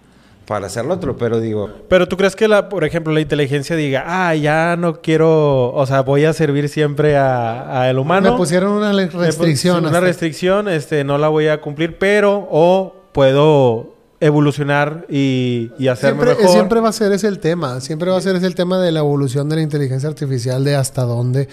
para 0.47 0.67
hacer 0.67 0.85
lo 0.85 0.93
otro, 0.93 1.17
pero 1.17 1.39
digo, 1.39 1.69
Pero 1.89 2.07
tú 2.07 2.17
crees 2.17 2.35
que, 2.35 2.47
la, 2.47 2.69
por 2.69 2.83
ejemplo, 2.83 3.11
la 3.11 3.21
inteligencia 3.21 3.75
diga, 3.75 4.03
ah, 4.05 4.35
ya 4.35 4.75
no 4.77 5.01
quiero, 5.01 5.73
o 5.73 5.85
sea, 5.87 6.01
voy 6.01 6.25
a 6.25 6.33
servir 6.33 6.69
siempre 6.69 7.17
a, 7.17 7.81
a 7.81 7.89
el 7.89 7.97
humano. 7.97 8.31
Me 8.31 8.37
pusieron 8.37 8.71
una 8.73 8.91
restricción. 8.93 9.79
Una 9.79 9.87
hasta- 9.87 9.99
restricción, 10.01 10.67
este, 10.69 11.03
no 11.03 11.17
la 11.17 11.29
voy 11.29 11.47
a 11.47 11.61
cumplir, 11.61 11.97
pero 11.97 12.47
o 12.51 12.95
puedo 13.11 13.95
evolucionar 14.19 15.05
y, 15.09 15.71
y 15.77 15.87
hacerme 15.87 16.23
Siempre, 16.23 16.37
mejor. 16.43 16.53
siempre 16.55 16.79
va 16.79 16.89
a 16.89 16.93
ser 16.93 17.11
ese 17.11 17.27
el 17.27 17.39
tema. 17.39 17.81
Siempre 17.81 18.09
va 18.11 18.17
a 18.17 18.21
ser 18.21 18.35
ese 18.35 18.45
el 18.47 18.55
tema 18.55 18.79
de 18.79 18.91
la 18.91 18.99
evolución 18.99 19.49
de 19.49 19.55
la 19.57 19.61
inteligencia 19.61 20.07
artificial, 20.09 20.63
de 20.63 20.75
hasta 20.75 21.03
dónde 21.03 21.47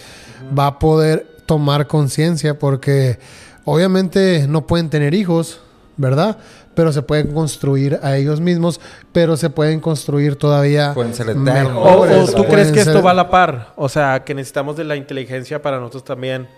va 0.57 0.67
a 0.69 0.79
poder 0.79 1.27
tomar 1.47 1.87
conciencia, 1.87 2.59
porque 2.59 3.19
obviamente 3.65 4.47
no 4.49 4.67
pueden 4.67 4.91
tener 4.91 5.15
hijos, 5.15 5.61
¿verdad? 5.97 6.39
Pero 6.75 6.93
se 6.93 7.03
pueden 7.03 7.33
construir 7.33 7.99
a 8.03 8.17
ellos 8.17 8.41
mismos, 8.41 8.81
pero 9.13 9.37
se 9.37 9.51
pueden 9.51 9.81
construir 9.81 10.37
todavía 10.37 10.95
Pueden 10.95 11.13
ser 11.15 11.29
eternos. 11.31 11.73
O, 11.77 11.81
o 11.81 12.07
mejores, 12.07 12.35
tú 12.35 12.45
crees 12.47 12.73
que 12.73 12.81
esto 12.81 13.03
va 13.03 13.11
a 13.11 13.15
la 13.15 13.29
par, 13.31 13.73
o 13.77 13.89
sea, 13.89 14.25
que 14.25 14.35
necesitamos 14.35 14.77
de 14.77 14.85
la 14.85 14.97
inteligencia 14.97 15.61
para 15.61 15.79
nosotros 15.79 16.05
también. 16.05 16.49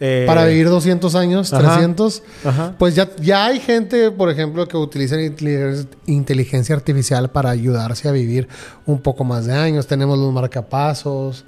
eh, 0.00 0.24
para 0.26 0.44
vivir 0.44 0.68
200 0.68 1.14
años, 1.14 1.52
Ajá. 1.52 1.74
300. 1.76 2.22
Ajá. 2.44 2.74
Pues 2.78 2.94
ya, 2.96 3.08
ya 3.20 3.46
hay 3.46 3.60
gente, 3.60 4.10
por 4.10 4.28
ejemplo, 4.28 4.66
que 4.68 4.76
utiliza 4.76 5.14
inteligencia- 5.20 5.86
inteligencia 6.06 6.74
artificial 6.74 7.30
para 7.30 7.50
ayudarse 7.50 8.08
a 8.08 8.12
vivir 8.12 8.48
un 8.86 9.00
poco 9.00 9.22
más 9.24 9.46
de 9.46 9.54
años. 9.54 9.86
Tenemos 9.86 10.18
los 10.18 10.32
marcapasos, 10.32 11.44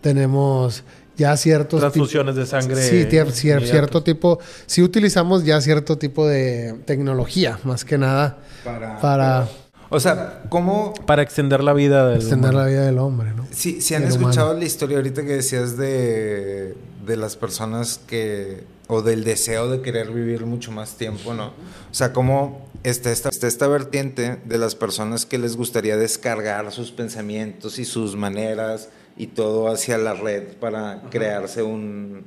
tenemos 0.00 0.82
ya 1.16 1.36
ciertos... 1.36 1.80
Transfusiones 1.80 2.34
de 2.36 2.46
sangre. 2.46 2.82
Sí, 2.82 3.04
cier- 3.06 3.30
cierto 3.64 4.02
tipo... 4.02 4.38
Sí 4.66 4.82
utilizamos 4.82 5.44
ya 5.44 5.60
cierto 5.60 5.98
tipo 5.98 6.26
de 6.26 6.74
tecnología, 6.86 7.58
más 7.64 7.84
que 7.84 7.98
nada, 7.98 8.38
para... 8.64 9.00
para 9.00 9.48
O 9.90 9.98
sea, 10.00 10.42
¿cómo, 10.48 10.94
Para 11.06 11.22
extender 11.22 11.62
la 11.62 11.72
vida 11.72 12.06
del 12.08 12.20
extender 12.20 12.50
humano. 12.52 12.64
la 12.66 12.70
vida 12.70 12.86
del 12.86 12.98
hombre, 12.98 13.32
¿no? 13.34 13.46
Si, 13.50 13.80
si 13.80 13.94
han 13.94 14.02
Del 14.02 14.12
escuchado 14.12 14.46
humano. 14.48 14.60
la 14.60 14.66
historia 14.66 14.96
ahorita 14.98 15.22
que 15.22 15.32
decías 15.34 15.76
de, 15.76 16.74
de 17.06 17.16
las 17.16 17.36
personas 17.36 18.00
que, 18.06 18.64
o 18.86 19.02
del 19.02 19.24
deseo 19.24 19.68
de 19.68 19.80
querer 19.82 20.10
vivir 20.12 20.46
mucho 20.46 20.70
más 20.70 20.94
tiempo, 20.96 21.34
¿no? 21.34 21.46
O 21.48 21.52
sea, 21.94 22.12
como 22.12 22.68
está 22.84 23.10
esta, 23.10 23.28
está 23.28 23.46
esta 23.46 23.66
vertiente 23.68 24.38
de 24.44 24.58
las 24.58 24.74
personas 24.76 25.26
que 25.26 25.38
les 25.38 25.56
gustaría 25.56 25.96
descargar 25.96 26.70
sus 26.72 26.92
pensamientos 26.92 27.78
y 27.78 27.84
sus 27.84 28.14
maneras 28.16 28.88
y 29.16 29.28
todo 29.28 29.68
hacia 29.68 29.98
la 29.98 30.14
red 30.14 30.54
para 30.58 31.02
crearse 31.10 31.62
un, 31.62 32.24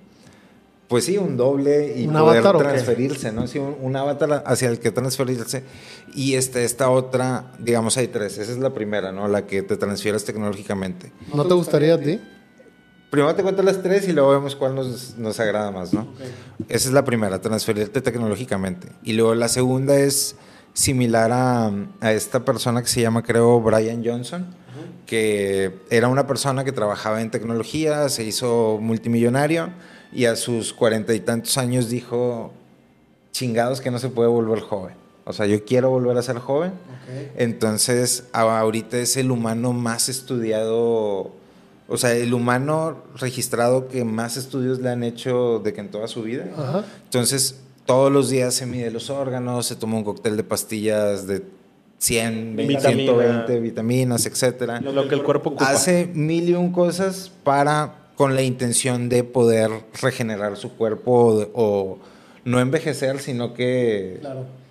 pues 0.87 1.05
sí, 1.05 1.17
un 1.17 1.37
doble 1.37 1.97
y 1.97 2.07
¿Un 2.07 2.13
poder 2.13 2.45
avatar 2.45 2.57
transferirse, 2.57 3.31
¿no? 3.31 3.47
Sí, 3.47 3.57
un, 3.57 3.75
un 3.81 3.95
avatar 3.95 4.43
hacia 4.45 4.69
el 4.69 4.79
que 4.79 4.91
transferirse. 4.91 5.63
Y 6.13 6.35
esta, 6.35 6.61
esta 6.61 6.89
otra, 6.89 7.51
digamos, 7.57 7.97
hay 7.97 8.09
tres. 8.09 8.37
Esa 8.37 8.51
es 8.51 8.59
la 8.59 8.73
primera, 8.73 9.11
¿no? 9.11 9.27
La 9.27 9.47
que 9.47 9.63
te 9.63 9.75
transfieres 9.77 10.23
tecnológicamente. 10.23 11.11
¿No 11.33 11.45
te 11.45 11.53
gustaría 11.55 11.95
a 11.95 11.99
ti? 11.99 12.19
Primero 13.09 13.35
te 13.35 13.43
cuento 13.43 13.61
las 13.63 13.81
tres 13.81 14.07
y 14.07 14.11
luego 14.11 14.31
vemos 14.31 14.55
cuál 14.55 14.75
nos, 14.75 15.17
nos 15.17 15.39
agrada 15.39 15.71
más, 15.71 15.93
¿no? 15.93 16.07
Esa 16.67 16.89
es 16.89 16.93
la 16.93 17.05
primera, 17.05 17.39
transferirte 17.41 18.01
tecnológicamente. 18.01 18.89
Y 19.03 19.13
luego 19.13 19.35
la 19.35 19.47
segunda 19.47 19.97
es 19.97 20.35
similar 20.73 21.31
a, 21.31 21.71
a 22.01 22.11
esta 22.11 22.43
persona 22.43 22.81
que 22.81 22.87
se 22.87 23.01
llama, 23.01 23.21
creo, 23.21 23.61
Brian 23.61 24.03
Johnson, 24.03 24.47
que 25.05 25.73
era 25.89 26.07
una 26.07 26.27
persona 26.27 26.63
que 26.63 26.71
trabajaba 26.71 27.21
en 27.21 27.31
tecnología, 27.31 28.09
se 28.09 28.23
hizo 28.23 28.79
multimillonario 28.81 29.69
y 30.11 30.25
a 30.25 30.35
sus 30.35 30.73
cuarenta 30.73 31.13
y 31.13 31.19
tantos 31.19 31.57
años 31.57 31.89
dijo, 31.89 32.51
chingados 33.31 33.81
que 33.81 33.91
no 33.91 33.99
se 33.99 34.09
puede 34.09 34.29
volver 34.29 34.59
joven. 34.59 34.95
O 35.25 35.33
sea, 35.33 35.45
yo 35.45 35.63
quiero 35.65 35.89
volver 35.89 36.17
a 36.17 36.21
ser 36.21 36.37
joven. 36.39 36.73
Entonces, 37.37 38.25
ahorita 38.33 38.97
es 38.97 39.17
el 39.17 39.31
humano 39.31 39.73
más 39.73 40.09
estudiado, 40.09 41.31
o 41.87 41.97
sea, 41.97 42.13
el 42.13 42.33
humano 42.33 43.03
registrado 43.15 43.87
que 43.87 44.03
más 44.03 44.37
estudios 44.37 44.79
le 44.79 44.89
han 44.89 45.03
hecho 45.03 45.59
de 45.59 45.73
que 45.73 45.81
en 45.81 45.91
toda 45.91 46.07
su 46.07 46.23
vida. 46.23 46.45
Entonces, 47.05 47.59
todos 47.85 48.11
los 48.11 48.29
días 48.29 48.53
se 48.53 48.65
mide 48.65 48.91
los 48.91 49.09
órganos, 49.09 49.65
se 49.65 49.75
toma 49.75 49.97
un 49.97 50.03
cóctel 50.03 50.37
de 50.37 50.43
pastillas 50.43 51.27
de 51.27 51.43
100, 52.03 52.57
20, 52.57 52.67
Vitamina. 52.67 53.13
120 53.13 53.59
vitaminas, 53.61 54.25
etcétera. 54.25 54.81
Lo 54.81 55.07
que 55.07 55.15
el 55.15 55.23
cuerpo 55.23 55.51
ocupa. 55.51 55.69
Hace 55.69 56.07
mil 56.13 56.49
y 56.49 56.53
un 56.53 56.73
cosas 56.73 57.31
para, 57.45 57.95
con 58.17 58.35
la 58.35 58.41
intención 58.41 59.07
de 59.07 59.23
poder 59.23 59.71
regenerar 60.01 60.57
su 60.57 60.75
cuerpo 60.75 61.49
o, 61.53 61.99
no 62.43 62.59
envejecer, 62.59 63.19
sino 63.19 63.53
que 63.53 64.19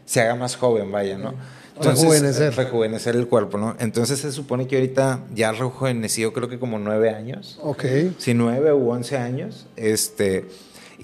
se 0.05 0.21
haga 0.21 0.35
más 0.35 0.57
joven, 0.57 0.93
vaya, 0.93 1.17
¿no? 1.17 1.33
Rejuvenecer. 1.81 2.55
Rejuvenecer 2.55 3.17
el 3.17 3.27
cuerpo, 3.27 3.57
¿no? 3.57 3.77
Entonces 3.81 4.19
se 4.19 4.31
supone 4.31 4.67
que 4.67 4.77
ahorita 4.77 5.25
ya 5.35 5.49
ha 5.49 5.53
rejuvenecido 5.53 6.35
creo 6.35 6.51
que 6.51 6.59
como 6.59 6.79
nueve 6.79 7.09
años. 7.09 7.59
Ok. 7.63 7.85
Si 8.19 8.35
nueve 8.35 8.75
u 8.75 8.91
once 8.91 9.17
años, 9.17 9.67
este... 9.77 10.45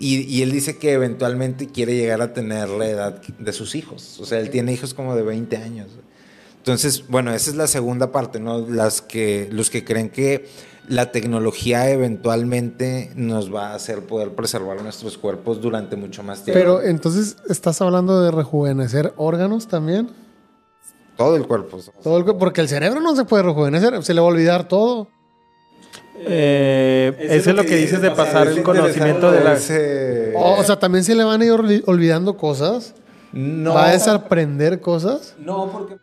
Y, 0.01 0.21
y 0.25 0.43
él 0.43 0.53
dice 0.53 0.77
que 0.77 0.93
eventualmente 0.93 1.69
quiere 1.69 1.97
llegar 1.97 2.21
a 2.21 2.35
tener 2.35 2.69
la 2.69 2.87
edad 2.87 3.23
de 3.23 3.53
sus 3.55 3.75
hijos. 3.75 4.21
O 4.21 4.27
sea, 4.27 4.39
él 4.39 4.51
tiene 4.51 4.73
hijos 4.73 4.93
como 4.93 5.17
de 5.17 5.23
20 5.23 5.57
años. 5.57 5.89
Entonces, 6.69 7.05
bueno, 7.09 7.33
esa 7.33 7.51
es 7.51 7.57
la 7.57 7.67
segunda 7.67 8.13
parte, 8.13 8.41
¿no? 8.41 8.59
Las 8.69 9.01
que, 9.01 9.49
los 9.51 9.71
que 9.71 9.85
creen 9.85 10.11
que 10.11 10.47
la 10.87 11.11
tecnología 11.13 11.89
eventualmente 11.91 13.11
nos 13.15 13.53
va 13.55 13.69
a 13.71 13.75
hacer 13.75 14.03
poder 14.07 14.33
preservar 14.35 14.83
nuestros 14.83 15.17
cuerpos 15.19 15.61
durante 15.61 15.97
mucho 15.97 16.23
más 16.23 16.45
tiempo. 16.45 16.59
Pero 16.59 16.83
entonces, 16.83 17.37
¿estás 17.49 17.81
hablando 17.81 18.23
de 18.23 18.31
rejuvenecer 18.31 19.13
órganos 19.17 19.67
también? 19.69 20.11
Todo 21.17 21.37
el 21.37 21.47
cuerpo. 21.47 21.79
Todo 22.03 22.19
el 22.19 22.25
porque 22.37 22.61
el 22.61 22.69
cerebro 22.69 23.01
no 23.01 23.17
se 23.17 23.25
puede 23.25 23.43
rejuvenecer, 23.43 24.03
se 24.05 24.15
le 24.15 24.21
va 24.21 24.27
a 24.27 24.31
olvidar 24.31 24.69
todo. 24.69 25.09
Eh, 26.21 27.17
eso 27.31 27.51
es 27.51 27.57
lo 27.57 27.63
que 27.65 27.77
dices 27.77 28.01
de 28.03 28.11
pasar 28.11 28.49
el 28.49 28.63
conocimiento 28.63 29.31
de 29.31 29.41
la... 29.43 29.55
Ese- 29.55 30.33
O, 30.37 30.59
o 30.59 30.65
sea, 30.65 30.79
también 30.79 31.05
se 31.05 31.15
le 31.15 31.25
van 31.25 31.41
a 31.41 31.45
ir 31.45 31.53
olvi- 31.53 31.83
olvidando 31.87 32.37
cosas. 32.37 32.95
no, 33.33 33.75
Va 33.75 33.87
a 33.89 33.93
desaprender 33.93 34.81
cosas. 34.81 35.35
no, 35.39 35.71
porque... 35.71 35.97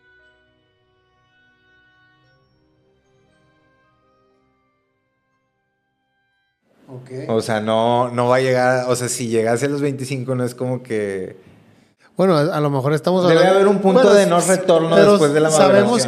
O 7.28 7.42
sea, 7.42 7.60
no, 7.62 8.10
no 8.10 8.28
va 8.28 8.38
a 8.38 8.40
llegar, 8.42 8.86
o 8.90 8.96
sea, 8.96 9.08
si 9.10 9.28
llegase 9.28 9.66
a 9.66 9.70
los 9.70 9.82
25 9.82 10.36
no 10.36 10.44
es 10.44 10.56
como 10.56 10.82
que... 10.84 11.38
Bueno, 12.18 12.36
a, 12.38 12.42
a 12.56 12.62
lo 12.62 12.70
mejor 12.70 12.94
estamos 12.94 13.24
Debe 13.28 13.40
hablando- 13.40 13.56
haber 13.60 13.68
un 13.68 13.82
punto 13.82 14.02
Bueno, 14.04 14.14
de 14.16 14.26
no 14.26 14.40
retorno 14.40 14.96
después 14.96 15.34
de 15.34 15.40
la 15.40 15.50
sabemos-. 15.52 16.08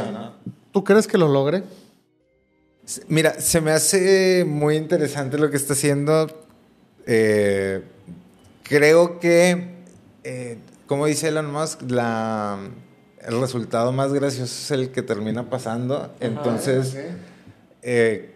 ¿Tú 0.71 0.83
crees 0.83 1.07
que 1.07 1.17
lo 1.17 1.27
logre? 1.27 1.63
Mira, 3.09 3.39
se 3.41 3.59
me 3.59 3.71
hace 3.71 4.45
muy 4.47 4.77
interesante 4.77 5.37
lo 5.37 5.49
que 5.51 5.57
está 5.57 5.73
haciendo. 5.73 6.27
Eh, 7.05 7.83
creo 8.63 9.19
que, 9.19 9.75
eh, 10.23 10.57
como 10.85 11.05
dice 11.05 11.27
Elon 11.27 11.51
Musk, 11.51 11.81
la, 11.89 12.57
el 13.27 13.41
resultado 13.41 13.91
más 13.91 14.13
gracioso 14.13 14.45
es 14.45 14.71
el 14.71 14.91
que 14.91 15.01
termina 15.01 15.49
pasando. 15.49 16.13
Entonces, 16.21 16.97
eh, 17.81 18.35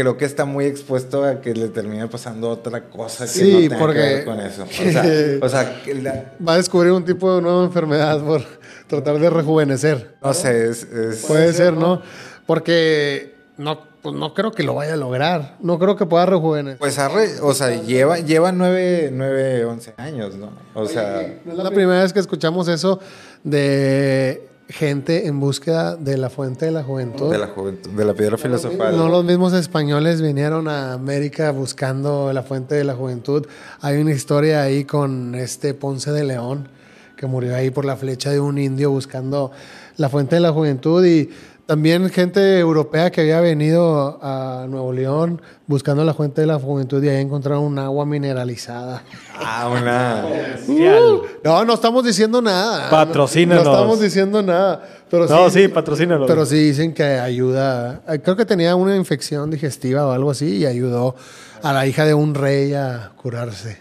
creo 0.00 0.16
que 0.16 0.24
está 0.24 0.44
muy 0.44 0.64
expuesto 0.66 1.24
a 1.24 1.40
que 1.40 1.54
le 1.54 1.68
termine 1.68 2.06
pasando 2.08 2.48
otra 2.50 2.84
cosa 2.88 3.24
que 3.24 3.30
Sí, 3.30 3.52
no 3.52 3.58
tenga 3.60 3.78
porque- 3.78 3.98
que 4.00 4.14
ver 4.14 4.24
con 4.24 4.40
eso. 4.40 4.62
O 4.64 4.66
sea, 4.92 5.02
o 5.42 5.48
sea, 5.48 5.82
que 5.82 5.94
la- 5.94 6.32
Va 6.46 6.54
a 6.54 6.56
descubrir 6.56 6.92
un 6.92 7.04
tipo 7.04 7.34
de 7.34 7.42
nueva 7.42 7.64
enfermedad 7.64 8.22
por 8.24 8.42
tratar 8.86 9.18
de 9.18 9.30
rejuvenecer. 9.30 10.16
no 10.22 10.32
sé, 10.34 10.68
es... 10.68 10.84
es- 10.84 11.24
Puede 11.26 11.52
ser, 11.52 11.72
¿no? 11.74 12.00
Porque 12.46 13.34
no, 13.56 13.80
pues 14.02 14.14
no 14.14 14.32
creo 14.34 14.52
que 14.52 14.62
lo 14.62 14.74
vaya 14.74 14.94
a 14.94 14.96
lograr. 14.96 15.56
No 15.60 15.78
creo 15.78 15.96
que 15.96 16.06
pueda 16.06 16.24
rejuvenecer. 16.26 16.78
Pues 16.78 16.98
arre, 16.98 17.40
o 17.42 17.52
sea, 17.52 17.82
lleva, 17.82 18.18
lleva 18.20 18.52
9, 18.52 19.10
9, 19.12 19.64
11 19.64 19.94
años, 19.96 20.36
¿no? 20.36 20.50
O 20.74 20.86
sea, 20.86 21.40
No 21.44 21.52
es 21.52 21.58
la 21.58 21.70
primera 21.70 22.02
vez 22.02 22.12
que 22.12 22.20
escuchamos 22.20 22.68
eso 22.68 23.00
de 23.44 24.48
gente 24.68 25.26
en 25.26 25.40
búsqueda 25.40 25.96
de 25.96 26.18
la 26.18 26.28
fuente 26.28 26.66
de 26.66 26.72
la 26.72 26.82
juventud. 26.82 27.32
de 27.32 27.38
la 27.38 27.46
juventud, 27.48 27.90
de 27.90 28.04
la 28.04 28.14
piedra 28.14 28.36
filosofal. 28.36 28.96
No 28.96 29.08
los 29.08 29.24
mismos 29.24 29.54
españoles 29.54 30.20
vinieron 30.20 30.68
a 30.68 30.92
América 30.92 31.50
buscando 31.52 32.32
la 32.32 32.42
fuente 32.42 32.74
de 32.74 32.84
la 32.84 32.94
juventud. 32.94 33.46
Hay 33.80 33.98
una 33.98 34.12
historia 34.12 34.62
ahí 34.62 34.84
con 34.84 35.34
este 35.34 35.72
Ponce 35.72 36.12
de 36.12 36.24
León 36.24 36.68
que 37.16 37.26
murió 37.26 37.56
ahí 37.56 37.70
por 37.70 37.84
la 37.84 37.96
flecha 37.96 38.30
de 38.30 38.40
un 38.40 38.58
indio 38.58 38.90
buscando 38.90 39.50
la 39.96 40.08
fuente 40.08 40.36
de 40.36 40.40
la 40.40 40.52
juventud 40.52 41.04
y 41.04 41.30
también 41.68 42.08
gente 42.08 42.58
europea 42.58 43.10
que 43.10 43.20
había 43.20 43.42
venido 43.42 44.18
a 44.22 44.64
Nuevo 44.70 44.90
León 44.90 45.42
buscando 45.66 46.02
la 46.02 46.14
fuente 46.14 46.40
de 46.40 46.46
la 46.46 46.58
juventud 46.58 47.04
y 47.04 47.10
ahí 47.10 47.20
encontraron 47.20 47.62
un 47.62 47.78
agua 47.78 48.06
mineralizada. 48.06 49.02
Ah, 49.34 49.68
una. 49.68 50.24
Uh, 50.66 51.22
no, 51.44 51.66
no 51.66 51.74
estamos 51.74 52.06
diciendo 52.06 52.40
nada. 52.40 52.88
Patrocínanos. 52.88 53.64
No, 53.64 53.72
estamos 53.72 54.00
diciendo 54.00 54.42
nada. 54.42 54.82
Pero 55.10 55.26
No, 55.26 55.50
sí, 55.50 55.68
patrocínanos. 55.68 56.26
Pero 56.26 56.46
sí 56.46 56.56
dicen 56.56 56.94
que 56.94 57.04
ayuda. 57.04 58.00
Creo 58.22 58.34
que 58.34 58.46
tenía 58.46 58.74
una 58.74 58.96
infección 58.96 59.50
digestiva 59.50 60.06
o 60.06 60.12
algo 60.12 60.30
así 60.30 60.56
y 60.56 60.64
ayudó 60.64 61.16
a 61.62 61.74
la 61.74 61.86
hija 61.86 62.06
de 62.06 62.14
un 62.14 62.34
rey 62.34 62.72
a 62.72 63.12
curarse. 63.14 63.76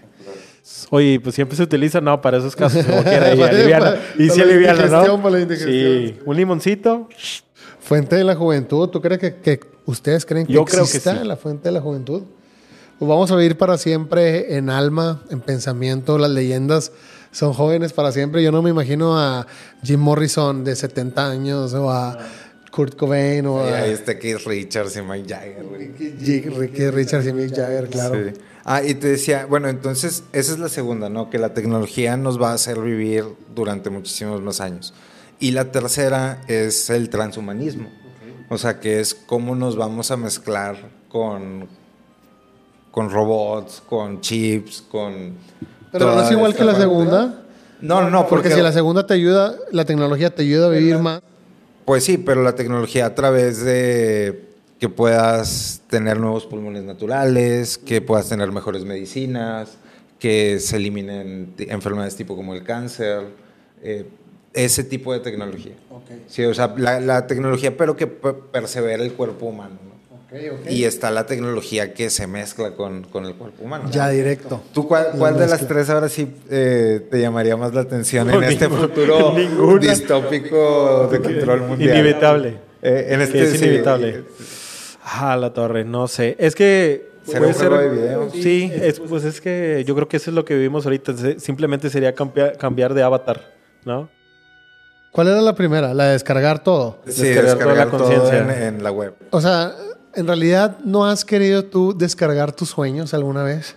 Oye, 0.90 1.22
pues 1.22 1.36
siempre 1.36 1.56
se 1.56 1.64
utiliza, 1.64 2.02
no, 2.02 2.20
para 2.22 2.38
esos 2.38 2.54
casos, 2.54 2.86
como 2.86 3.02
quiera, 3.04 3.34
y 3.34 3.42
aliviana. 3.42 3.96
Y 4.18 4.30
sí 4.30 4.40
la 4.40 4.46
aliviana, 4.46 4.88
¿no? 4.88 5.22
para 5.22 5.36
la 5.36 5.42
indigestión. 5.42 5.72
Sí, 5.74 6.20
un 6.26 6.36
limoncito. 6.36 7.08
Fuente 7.88 8.18
de 8.18 8.24
la 8.26 8.36
juventud. 8.36 8.90
¿Tú 8.90 9.02
crees 9.02 9.20
que, 9.20 9.36
que 9.36 9.62
ustedes 9.86 10.26
creen 10.26 10.46
que 10.46 10.52
Yo 10.52 10.66
creo 10.66 10.80
que 10.80 10.88
exista 10.88 11.18
sí. 11.20 11.26
la 11.26 11.38
fuente 11.38 11.70
de 11.70 11.72
la 11.72 11.80
juventud? 11.80 12.24
Pues 13.00 13.08
vamos 13.08 13.32
a 13.32 13.36
vivir 13.36 13.58
para 13.58 13.78
siempre 13.78 14.58
en 14.58 14.70
alma, 14.70 15.24
en 15.30 15.40
pensamiento. 15.40 16.18
Las 16.18 16.32
leyendas 16.32 16.92
son 17.32 17.54
jóvenes 17.54 17.94
para 17.94 18.12
siempre. 18.12 18.44
Yo 18.44 18.52
no 18.52 18.62
me 18.62 18.72
imagino 18.72 19.18
a 19.18 19.48
Jim 19.84 20.02
Morrison 20.02 20.64
de 20.64 20.76
70 20.76 21.30
años 21.30 21.74
o 21.76 21.90
a 21.90 22.18
Kurt 22.72 22.98
Cobain 22.98 23.46
o 23.46 23.60
a 23.60 23.78
ahí 23.78 23.92
está 23.92 24.20
Keith 24.20 24.46
Richards 24.46 24.98
y 24.98 25.02
Mike 25.02 25.34
Jagger. 25.34 25.66
Ricky 25.72 26.50
Ricky 26.50 26.90
Richards 26.90 27.28
y 27.28 27.34
Mick 27.34 27.56
Jagger, 27.56 27.88
claro. 27.88 28.16
Sí. 28.16 28.40
Ah, 28.66 28.84
y 28.84 28.96
te 28.96 29.08
decía, 29.08 29.46
bueno, 29.46 29.70
entonces 29.70 30.26
esa 30.34 30.52
es 30.52 30.60
la 30.60 30.68
segunda, 30.68 31.08
¿no? 31.08 31.30
Que 31.30 31.38
la 31.38 31.54
tecnología 31.54 32.18
nos 32.18 32.42
va 32.42 32.52
a 32.52 32.54
hacer 32.56 32.82
vivir 32.82 33.24
durante 33.56 33.90
muchísimos 33.90 34.42
más 34.42 34.60
años. 34.60 34.94
Y 35.40 35.52
la 35.52 35.72
tercera 35.72 36.42
es 36.48 36.90
el 36.90 37.10
transhumanismo. 37.10 37.90
O 38.50 38.58
sea, 38.58 38.80
que 38.80 39.00
es 39.00 39.14
cómo 39.14 39.56
nos 39.56 39.76
vamos 39.76 40.10
a 40.12 40.18
mezclar 40.18 40.78
con, 41.10 41.68
con 42.92 43.10
robots, 43.10 43.84
con 43.88 44.22
chips, 44.22 44.82
con... 44.82 45.34
Pero 45.92 46.16
no 46.16 46.22
es 46.22 46.32
igual 46.32 46.56
que 46.56 46.64
la 46.64 46.72
parte. 46.72 46.82
segunda. 46.82 47.44
No, 47.82 48.02
no, 48.02 48.10
no, 48.10 48.28
Porque 48.28 48.50
si 48.50 48.62
la 48.62 48.72
segunda 48.72 49.06
te 49.06 49.14
ayuda, 49.14 49.56
la 49.72 49.86
tecnología 49.86 50.34
te 50.34 50.42
ayuda 50.42 50.68
a 50.68 50.70
vivir 50.70 50.98
más. 50.98 51.22
Pues 51.86 52.04
sí, 52.04 52.18
pero 52.18 52.42
la 52.42 52.56
tecnología 52.56 53.06
a 53.06 53.16
través 53.16 53.64
de 53.64 54.48
que 54.80 54.90
puedas 54.90 55.82
tener 55.90 56.20
nuevos 56.20 56.46
pulmones 56.46 56.84
naturales, 56.84 57.78
que 57.78 58.02
puedas 58.02 58.30
tener 58.30 58.52
mejores 58.52 58.84
medicinas, 58.84 59.78
que 60.20 60.60
se 60.60 60.78
eliminen 60.78 61.54
enfermedades 61.58 62.16
tipo 62.16 62.36
como 62.36 62.54
el 62.54 62.64
cáncer, 62.64 63.28
eh, 63.82 64.08
ese 64.66 64.84
tipo 64.84 65.14
de 65.14 65.20
tecnología. 65.20 65.74
Sí, 66.28 66.44
o 66.46 66.54
sea, 66.54 66.74
la, 66.78 67.00
la 67.00 67.28
tecnología, 67.28 67.76
pero 67.78 67.96
que 67.96 68.08
pe- 68.08 68.34
persevera 68.34 69.04
el 69.04 69.14
cuerpo 69.14 69.46
humano. 69.48 69.76
¿no? 69.84 69.98
Y 70.70 70.84
está 70.84 71.10
la 71.12 71.26
tecnología 71.26 71.94
que 71.94 72.10
se 72.10 72.28
mezcla 72.28 72.72
con, 72.72 73.04
con 73.04 73.26
el 73.26 73.36
cuerpo 73.36 73.64
humano. 73.64 73.90
Ya 73.92 74.10
directo. 74.10 74.62
¿Tú 74.74 74.88
cuál, 74.88 75.08
cuál 75.18 75.38
de 75.40 75.48
las 75.48 75.66
tres 75.68 75.90
ahora 75.90 76.10
sí 76.10 76.28
eh, 76.50 77.08
te 77.10 77.22
llamaría 77.22 77.56
más 77.56 77.74
la 77.74 77.82
atención 77.82 78.30
en 78.30 78.42
No, 78.42 78.46
este 78.48 78.68
ninguna. 78.68 78.88
futuro 78.88 79.34
Ninguna. 79.38 79.80
distópico 79.80 81.08
de 81.12 81.22
control 81.22 81.62
mundial? 81.62 81.98
Inevitable. 81.98 82.58
Eh, 82.82 83.08
en 83.10 83.22
este 83.22 83.44
es 83.44 83.52
sí. 83.52 83.66
inevitable. 83.66 84.24
Ah, 85.04 85.38
la 85.38 85.54
torre, 85.54 85.86
no 85.86 86.08
sé. 86.08 86.36
Es 86.40 86.56
que. 86.56 87.08
¿Será 87.26 87.40
puede 87.40 87.52
un 87.52 87.58
juego 87.58 87.78
de 87.80 87.90
video? 87.90 88.30
Sí, 88.32 88.72
es, 88.74 89.00
pues 89.02 89.24
es 89.26 89.42
que 89.42 89.84
yo 89.86 89.96
creo 89.96 90.08
que 90.08 90.18
eso 90.18 90.30
es 90.30 90.36
lo 90.36 90.46
que 90.46 90.54
vivimos 90.56 90.86
ahorita. 90.86 91.14
Simplemente 91.40 91.90
sería 91.90 92.14
cambiar, 92.14 92.58
cambiar 92.58 92.94
de 92.94 93.04
avatar, 93.04 93.54
¿no? 93.86 94.10
¿Cuál 95.18 95.30
era 95.30 95.42
la 95.42 95.56
primera? 95.56 95.96
La 95.96 96.04
de 96.06 96.12
descargar 96.12 96.64
todo. 96.64 97.00
Sí, 97.08 97.24
Descargar 97.24 97.58
toda 97.58 97.66
la 97.66 97.86
descargar 97.86 97.90
todo 97.90 98.12
en, 98.12 98.20
conciencia. 98.20 98.68
en 98.68 98.84
la 98.84 98.92
web. 98.92 99.16
O 99.32 99.42
sea, 99.42 99.74
en 100.14 100.28
realidad, 100.28 100.78
¿no 100.86 101.08
has 101.08 101.26
querido 101.26 101.66
tú 101.66 101.98
descargar 101.98 102.52
tus 102.52 102.70
sueños 102.70 103.16
alguna 103.16 103.42
vez? 103.42 103.74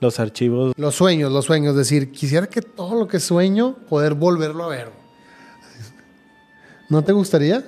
Los 0.00 0.20
archivos. 0.20 0.74
Los 0.76 0.94
sueños, 0.94 1.32
los 1.32 1.46
sueños. 1.46 1.70
Es 1.70 1.78
decir, 1.78 2.12
quisiera 2.12 2.46
que 2.46 2.60
todo 2.60 2.94
lo 2.94 3.08
que 3.08 3.20
sueño, 3.20 3.74
poder 3.88 4.12
volverlo 4.12 4.64
a 4.64 4.68
ver. 4.68 4.90
¿No 6.90 7.02
te 7.02 7.12
gustaría? 7.12 7.64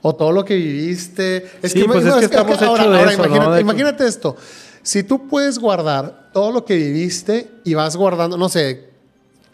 O 0.00 0.16
todo 0.16 0.32
lo 0.32 0.44
que 0.44 0.56
viviste. 0.56 1.46
Sí, 1.62 1.84
pues 1.84 2.04
es 2.04 2.14
que 2.16 2.24
estamos 2.24 2.60
hechos 2.60 2.78
de 2.90 3.02
eso, 3.04 3.18
¿no? 3.18 3.26
imagínate, 3.26 3.54
De- 3.54 3.60
imagínate 3.60 4.06
esto. 4.08 4.36
Si 4.82 5.04
tú 5.04 5.28
puedes 5.28 5.60
guardar 5.60 6.30
todo 6.32 6.50
lo 6.50 6.64
que 6.64 6.74
viviste 6.74 7.52
y 7.62 7.74
vas 7.74 7.94
guardando, 7.94 8.36
no 8.36 8.48
sé, 8.48 8.91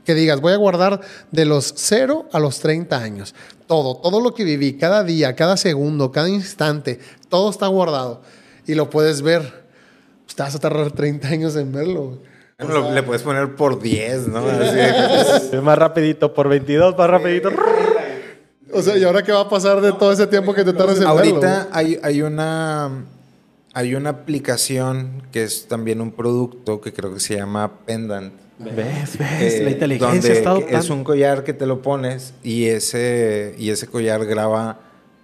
que 0.09 0.15
digas, 0.15 0.41
voy 0.41 0.55
a 0.55 0.57
guardar 0.57 1.03
de 1.31 1.45
los 1.45 1.75
0 1.77 2.31
a 2.33 2.41
los 2.41 2.61
30 2.61 2.97
años. 2.97 3.35
Todo, 3.67 3.99
todo 3.99 4.23
lo 4.23 4.33
que 4.35 4.43
viví, 4.43 4.79
cada 4.79 5.05
día, 5.05 5.37
cada 5.37 5.59
segundo, 5.59 6.11
cada 6.13 6.31
instante, 6.31 6.99
todo 7.29 7.51
está 7.51 7.67
guardado. 7.67 8.23
Y 8.67 8.75
lo 8.75 8.89
puedes 8.89 9.21
ver. 9.21 9.43
Pues 10.25 10.35
te 10.35 10.43
vas 10.43 10.55
a 10.55 10.59
tardar 10.61 10.93
30 10.93 11.29
años 11.29 11.57
en 11.57 11.73
verlo. 11.73 12.19
güey. 12.59 12.71
Lo- 12.71 12.91
le 12.91 13.03
puedes 13.03 13.23
poner 13.23 13.55
por 13.55 13.83
10, 13.83 14.29
¿no? 14.29 14.39
Así. 14.49 15.51
Es 15.53 15.63
más 15.63 15.77
rapidito, 15.77 16.33
por 16.33 16.49
22, 16.49 16.97
más 16.97 17.11
rapidito. 17.11 17.51
O 18.73 18.81
sea, 18.81 18.97
¿y 18.97 19.05
ahora 19.05 19.23
qué 19.23 19.33
va 19.33 19.41
a 19.41 19.49
pasar 19.51 19.83
de 19.83 19.93
todo 19.93 20.11
ese 20.11 20.27
tiempo 20.27 20.55
que 20.55 20.65
te 20.65 20.73
tardas 20.73 20.97
en 20.97 21.03
verlo? 21.05 21.19
Ahorita 21.19 21.69
hay, 21.71 21.99
hay 22.03 22.23
una 22.23 23.05
hay 23.75 23.95
una 23.95 24.11
aplicación 24.11 25.23
que 25.33 25.43
es 25.45 25.69
también 25.69 26.01
un 26.01 26.13
producto 26.13 26.81
que 26.81 26.93
creo 26.93 27.13
que 27.15 27.21
se 27.21 27.37
llama 27.37 27.81
Pendant. 27.87 28.33
¿Ves? 28.59 29.17
¿Ves? 29.19 29.55
eh, 29.55 29.61
la 29.63 29.71
inteligencia 29.71 30.35
que 30.67 30.75
es 30.77 30.91
un 30.91 31.05
collar 31.05 31.45
que 31.45 31.53
te 31.53 31.65
lo 31.67 31.81
pones 31.81 32.35
y 32.43 32.67
ese 32.67 33.55
y 33.57 33.71
ese 33.71 33.87
collar 33.87 34.25
graba 34.27 34.81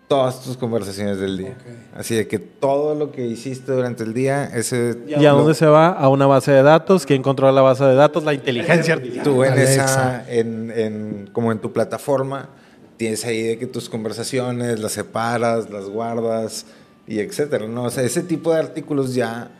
todas 0.06 0.42
tus 0.42 0.56
conversaciones 0.56 1.18
del 1.18 1.38
día. 1.38 1.56
Así 1.96 2.14
de 2.14 2.28
que 2.28 2.38
todo 2.38 2.94
lo 2.94 3.10
que 3.10 3.26
hiciste 3.26 3.72
durante 3.72 4.04
el 4.04 4.14
día, 4.14 4.44
ese 4.54 4.98
¿Y 5.08 5.24
a 5.24 5.30
dónde 5.32 5.54
se 5.54 5.66
va? 5.66 5.88
A 5.88 6.08
una 6.08 6.26
base 6.26 6.52
de 6.52 6.62
datos. 6.62 7.06
¿Quién 7.06 7.22
controla 7.22 7.50
la 7.52 7.62
base 7.62 7.82
de 7.84 7.94
datos? 7.94 8.22
La 8.22 8.34
inteligencia 8.34 8.94
artificial. 8.94 9.24
tú 9.24 9.42
en 9.42 9.52
Alexa. 9.54 9.84
esa 9.84 10.30
en, 10.32 10.70
en- 10.70 11.30
como 11.32 11.50
en 11.50 11.58
tu 11.58 11.72
plataforma 11.72 12.50
tienes 12.98 13.24
ahí 13.24 13.42
de 13.42 13.58
que 13.58 13.66
tus 13.66 13.88
conversaciones 13.88 14.78
las 14.78 14.92
separas, 14.92 15.70
las 15.70 15.86
guardas 15.86 16.66
y 17.06 17.18
etcétera, 17.18 17.66
¿no? 17.66 17.84
O 17.84 17.90
sea, 17.90 18.04
ese 18.04 18.22
tipo 18.22 18.52
de 18.52 18.60
artículos 18.60 19.14
ya 19.14 19.50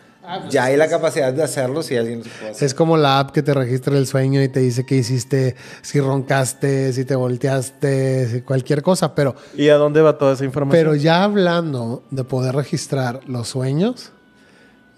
ya 0.49 0.65
hay 0.65 0.77
la 0.77 0.89
capacidad 0.89 1.33
de 1.33 1.43
hacerlo 1.43 1.83
si 1.83 1.97
alguien 1.97 2.21
los 2.21 2.29
puede 2.29 2.51
hacer. 2.53 2.67
Es 2.67 2.75
como 2.75 2.97
la 2.97 3.19
app 3.19 3.31
que 3.31 3.43
te 3.43 3.53
registra 3.53 3.97
el 3.99 4.07
sueño 4.07 4.43
y 4.43 4.49
te 4.49 4.61
dice 4.61 4.87
qué 4.87 4.97
hiciste, 4.97 5.55
si 5.83 6.01
roncaste, 6.01 6.93
si 6.93 7.05
te 7.05 7.15
volteaste, 7.15 8.29
si 8.29 8.41
cualquier 8.41 8.83
cosa. 8.83 9.15
Pero, 9.15 9.35
¿Y 9.55 9.69
a 9.69 9.77
dónde 9.77 10.01
va 10.01 10.17
toda 10.17 10.33
esa 10.33 10.45
información? 10.45 10.83
pero 10.83 10.95
ya 10.95 11.25
hablando 11.25 12.03
de 12.11 12.25
poder 12.25 12.55
registrar 12.55 13.21
los 13.27 13.49
sueños, 13.49 14.13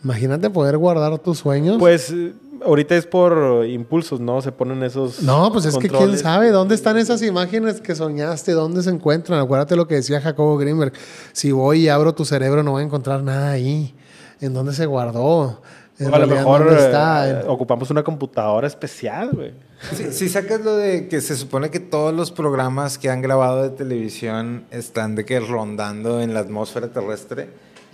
imagínate 0.05 0.49
poder 0.49 0.76
guardar 0.78 1.18
tus 1.18 1.38
sueños. 1.38 1.78
Pues 1.78 2.11
eh, 2.11 2.32
ahorita 2.65 2.97
es 2.97 3.07
por 3.07 3.67
impulsos, 3.67 4.21
¿no? 4.21 4.41
Se 4.43 4.53
ponen 4.53 4.83
esos. 4.83 5.23
no, 5.23 5.53
pues 5.53 5.65
es 5.67 5.77
que 5.77 5.89
quién 5.89 6.17
sabe 6.19 6.51
dónde 6.51 6.75
están 6.75 6.97
esas 6.97 7.23
imágenes 7.23 7.81
que 7.81 7.95
soñaste, 7.95 8.53
dónde 8.53 8.83
se 8.83 8.91
encuentran. 8.91 9.39
Acuérdate 9.41 9.77
lo 9.77 9.87
que 9.87 9.97
decía 9.97 10.21
Jacobo 10.21 10.57
Greenberg. 10.57 10.93
Si 11.33 11.53
voy 11.53 11.81
y 11.83 11.89
abro 11.89 12.15
tu 12.15 12.25
cerebro, 12.25 12.63
no 12.63 12.73
voy 12.73 12.83
a 12.83 12.87
encontrar 12.87 13.23
nada 13.23 13.51
ahí. 13.51 13.95
¿En 14.41 14.55
dónde 14.55 14.73
se 14.73 14.87
guardó? 14.87 15.63
En 15.99 16.13
a 16.13 16.19
lo 16.19 16.27
mejor 16.27 16.65
¿dónde 16.65 16.83
eh, 16.83 16.85
está? 16.87 17.31
En- 17.43 17.49
ocupamos 17.49 17.91
una 17.91 18.03
computadora 18.03 18.67
especial, 18.67 19.31
güey. 19.33 19.55
Si, 19.93 20.13
si 20.13 20.29
sacas 20.29 20.61
lo 20.63 20.77
de 20.77 21.09
que 21.09 21.21
se 21.21 21.37
supone 21.37 21.71
que 21.71 21.81
todos 21.81 22.15
los 22.15 22.33
programas 22.33 22.99
que 22.99 23.09
han 23.11 23.23
grabado 23.23 23.63
de 23.63 23.71
televisión 23.71 24.65
están 24.71 25.15
de 25.15 25.25
que 25.25 25.41
rondando 25.41 26.21
en 26.21 26.35
la 26.35 26.41
atmósfera 26.41 26.89
terrestre 26.89 27.49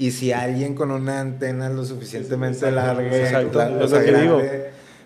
y 0.07 0.11
si 0.11 0.33
alguien 0.33 0.75
con 0.75 0.91
una 0.91 1.21
antena 1.21 1.69
lo 1.69 1.85
suficientemente 1.85 2.71
larga, 2.71 3.17
Exacto, 3.17 3.59
la- 3.59 3.69
es 3.69 3.83
o 3.85 3.89
sea, 3.89 4.01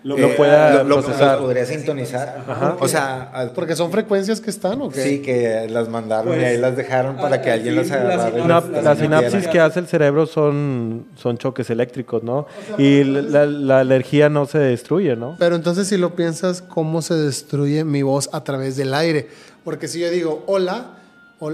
lo 0.03 0.15
digo. 0.15 0.35
pueda 0.37 0.75
lo- 0.75 0.83
lo- 0.85 0.95
procesar. 1.01 1.37
lo 1.37 1.43
podría 1.45 1.65
sintonizar. 1.65 2.43
Ajá. 2.47 2.77
O 2.79 2.87
sea, 2.87 3.51
Porque 3.53 3.75
son 3.75 3.91
frecuencias 3.91 4.39
que 4.39 4.49
están, 4.49 4.81
¿o 4.81 4.89
qué? 4.89 5.01
sí 5.03 5.21
que 5.21 5.67
las 5.69 5.89
mandaron 5.89 6.33
y 6.33 6.37
Pues, 6.37 6.45
ahí 6.47 6.57
las 6.57 6.77
dejaron 6.77 7.17
para 7.17 7.41
que 7.41 7.51
alguien 7.51 7.75
las 7.75 7.91
agarrara. 7.91 8.37
y 8.37 8.41
Una- 8.41 8.61
las- 8.61 8.83
la 8.83 8.95
sinapsis 8.95 9.47
que 9.47 9.59
hace 9.59 9.79
el 9.79 9.87
cerebro 9.87 10.25
son, 10.25 11.05
son 11.15 11.37
choques 11.37 11.69
eléctricos, 11.69 12.23
¿no? 12.23 12.47
Y 12.77 13.03
la, 13.03 13.45
la 13.45 13.81
energía 13.81 14.29
no 14.29 14.45
se 14.45 14.59
destruye, 14.59 15.15
¿no? 15.15 15.35
Pero 15.39 15.55
entonces 15.55 15.87
si 15.87 15.97
lo 15.97 16.15
piensas, 16.15 16.61
¿cómo 16.61 17.01
se 17.01 17.15
destruye 17.15 17.83
mi 17.83 18.01
voz 18.03 18.29
a 18.31 18.43
través 18.43 18.77
del 18.77 18.93
aire? 18.93 19.27
Porque 19.65 19.87
si 19.87 19.99
yo 19.99 20.09
digo 20.09 20.43
hola 20.47 20.93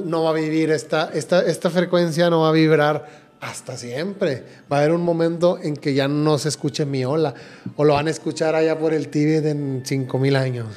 no 0.06 0.24
va 0.24 0.30
a 0.30 0.34
vivir 0.34 0.72
esta, 0.72 1.10
esta, 1.14 1.42
esta 1.42 1.70
frecuencia, 1.70 2.30
no 2.30 2.40
va 2.42 2.50
a 2.50 2.52
vibrar 2.54 3.23
hasta 3.44 3.78
siempre. 3.78 4.44
Va 4.72 4.78
a 4.78 4.80
haber 4.80 4.92
un 4.94 5.02
momento 5.04 5.60
en 5.62 5.76
que 5.76 5.94
ya 5.94 6.08
no 6.08 6.38
se 6.38 6.50
escuche 6.50 6.86
mi 6.86 7.04
ola, 7.06 7.34
o 7.76 7.84
lo 7.84 7.94
van 7.94 8.08
a 8.08 8.12
escuchar 8.12 8.56
allá 8.56 8.78
por 8.80 8.94
el 8.94 9.10
Tíbet 9.10 9.46
en 9.46 9.84
5000 9.86 10.36
años. 10.36 10.68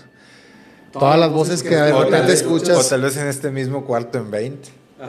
Todas 0.92 1.18
las 1.18 1.30
voces 1.30 1.62
que 1.62 1.76
de 1.76 1.90
tal 1.92 2.04
repente 2.04 2.26
vez- 2.32 2.42
O 2.42 2.56
escuchas. 2.56 2.88
tal 2.88 3.02
vez 3.02 3.16
en 3.18 3.26
este 3.28 3.50
mismo 3.50 3.84
cuarto 3.84 4.18
en 4.18 4.30
20. 4.30 4.68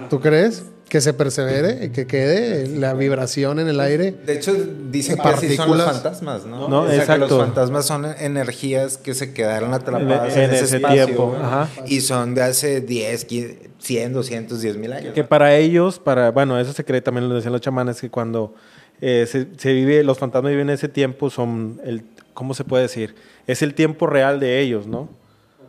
¿Tú 0.10 0.20
crees? 0.20 0.64
Que 0.90 1.02
se 1.02 1.14
persevere, 1.14 1.86
y 1.86 1.90
que 1.90 2.08
quede 2.08 2.66
la 2.68 2.94
vibración 2.94 3.60
en 3.60 3.68
el 3.68 3.80
aire. 3.82 4.14
De 4.26 4.34
hecho, 4.36 4.54
dicen 4.90 5.18
que 5.18 5.28
así 5.28 5.56
son 5.58 5.78
los 5.78 5.86
fantasmas, 5.86 6.46
¿no? 6.46 6.70
No, 6.70 6.82
O 6.84 6.88
sea, 6.88 6.96
que 6.96 7.02
exacto. 7.02 7.28
los 7.28 7.46
fantasmas 7.46 7.86
son 7.86 8.06
energías 8.06 8.98
que 8.98 9.14
se 9.14 9.34
quedaron 9.34 9.74
atrapadas 9.74 10.34
En- 10.38 10.44
en, 10.44 10.50
en 10.50 10.56
ese, 10.56 10.64
ese 10.66 10.76
espacio. 10.78 11.06
tiempo, 11.06 11.36
ajá. 11.42 11.68
Y 11.88 12.00
son 12.00 12.36
de 12.36 12.42
hace 12.44 12.80
10, 12.80 13.26
15, 13.26 13.70
100, 13.80 14.14
200, 14.14 14.62
10 14.62 14.78
mil 14.78 14.94
años. 14.94 15.14
Que 15.14 15.26
para 15.26 15.56
ellos, 15.58 16.00
para, 16.00 16.32
bueno, 16.32 16.58
eso 16.58 16.72
se 16.72 16.86
cree 16.86 17.02
también 17.02 17.28
lo 17.28 17.36
decían 17.36 17.52
los 17.52 17.62
chamanes, 17.62 18.00
que 18.00 18.10
cuando 18.10 18.56
eh, 19.02 19.26
se, 19.30 19.46
se 19.58 19.74
vive, 19.74 20.04
los 20.04 20.18
fantasmas 20.18 20.52
viven 20.52 20.70
ese 20.70 20.88
tiempo, 20.88 21.30
son 21.30 21.82
el, 21.84 22.04
¿cómo 22.34 22.54
se 22.54 22.64
puede 22.64 22.84
decir? 22.84 23.14
Es 23.46 23.62
el 23.62 23.74
tiempo 23.74 24.08
real 24.08 24.40
de 24.40 24.62
ellos, 24.62 24.88
¿no? 24.88 25.10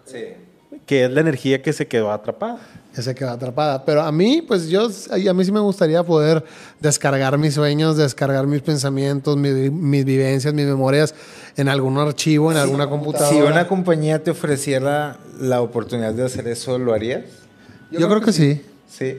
Sí. 0.04 0.18
Que 0.88 1.04
es 1.04 1.10
la 1.12 1.20
energía 1.20 1.62
que 1.62 1.72
se 1.72 1.86
quedó 1.86 2.10
atrapada. 2.10 2.58
que 2.94 3.02
se 3.02 3.14
queda 3.14 3.32
atrapada. 3.32 3.84
Pero 3.84 4.02
a 4.02 4.10
mí, 4.10 4.42
pues 4.42 4.68
yo, 4.68 4.88
a 5.10 5.34
mí 5.34 5.44
sí 5.44 5.52
me 5.52 5.60
gustaría 5.60 6.02
poder 6.02 6.42
descargar 6.80 7.38
mis 7.38 7.54
sueños, 7.54 7.96
descargar 7.96 8.48
mis 8.48 8.62
pensamientos, 8.62 9.36
mis, 9.36 9.70
mis 9.70 10.04
vivencias, 10.04 10.52
mis 10.52 10.66
memorias 10.66 11.14
en 11.56 11.68
algún 11.68 11.98
archivo, 11.98 12.50
en 12.50 12.56
alguna 12.56 12.88
computadora. 12.88 13.30
Si 13.30 13.40
una 13.40 13.68
compañía 13.68 14.24
te 14.24 14.30
ofreciera 14.30 15.18
la 15.38 15.60
oportunidad 15.60 16.14
de 16.14 16.24
hacer 16.24 16.48
eso, 16.48 16.78
¿lo 16.78 16.94
harías? 16.94 17.24
Yo, 17.90 18.08
creo 18.08 18.20
que 18.20 18.32
sí. 18.32 18.62
Sí. 18.88 19.18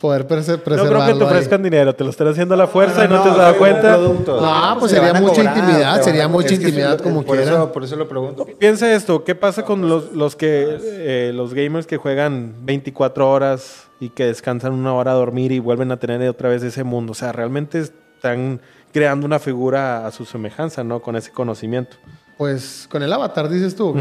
Poder 0.00 0.22
No 0.22 0.26
creo 0.28 0.86
que 0.86 0.86
te 0.86 1.12
ahí. 1.12 1.22
ofrezcan 1.22 1.62
dinero, 1.62 1.94
te 1.94 2.04
lo 2.04 2.10
están 2.10 2.28
haciendo 2.28 2.52
a 2.52 2.56
la 2.58 2.66
fuerza 2.66 3.06
y 3.06 3.08
no, 3.08 3.22
te 3.22 3.30
has 3.30 3.36
dado 3.36 3.56
cuenta. 3.56 3.96
No, 3.96 4.76
pues 4.78 4.92
sería 4.92 5.14
mucha 5.14 5.36
cobrar, 5.36 5.56
intimidad, 5.56 6.02
sería 6.02 6.24
a- 6.24 6.28
mucha 6.28 6.52
intimidad 6.54 7.00
como 7.00 7.22
por 7.22 7.36
quiera. 7.36 7.52
Eso, 7.52 7.72
por 7.72 7.82
eso 7.82 7.96
lo 7.96 8.06
pregunto. 8.06 8.46
Piensa 8.58 8.92
esto, 8.92 9.24
¿qué 9.24 9.34
pasa 9.34 9.62
con 9.64 9.88
los, 9.88 10.12
los 10.12 10.36
que 10.36 10.78
eh, 10.82 11.32
los 11.34 11.54
gamers 11.54 11.86
que 11.86 11.96
juegan 11.96 12.54
24 12.62 13.30
horas 13.30 13.84
y 13.98 14.10
que 14.10 14.26
descansan 14.26 14.74
una 14.74 14.92
hora 14.92 15.12
a 15.12 15.14
dormir 15.14 15.50
y 15.52 15.60
vuelven 15.60 15.90
a 15.90 15.96
tener 15.98 16.28
otra 16.28 16.50
vez 16.50 16.62
ese 16.62 16.84
mundo? 16.84 17.12
O 17.12 17.14
sea, 17.14 17.32
realmente 17.32 17.78
están 17.80 18.60
creando 18.92 19.24
una 19.24 19.38
figura 19.38 20.06
a 20.06 20.12
su 20.12 20.26
semejanza, 20.26 20.84
¿no? 20.84 21.00
Con 21.00 21.16
ese 21.16 21.30
conocimiento. 21.32 21.96
Pues 22.36 22.86
con 22.90 23.02
el 23.02 23.10
avatar, 23.10 23.48
dices 23.48 23.74
tú, 23.76 23.94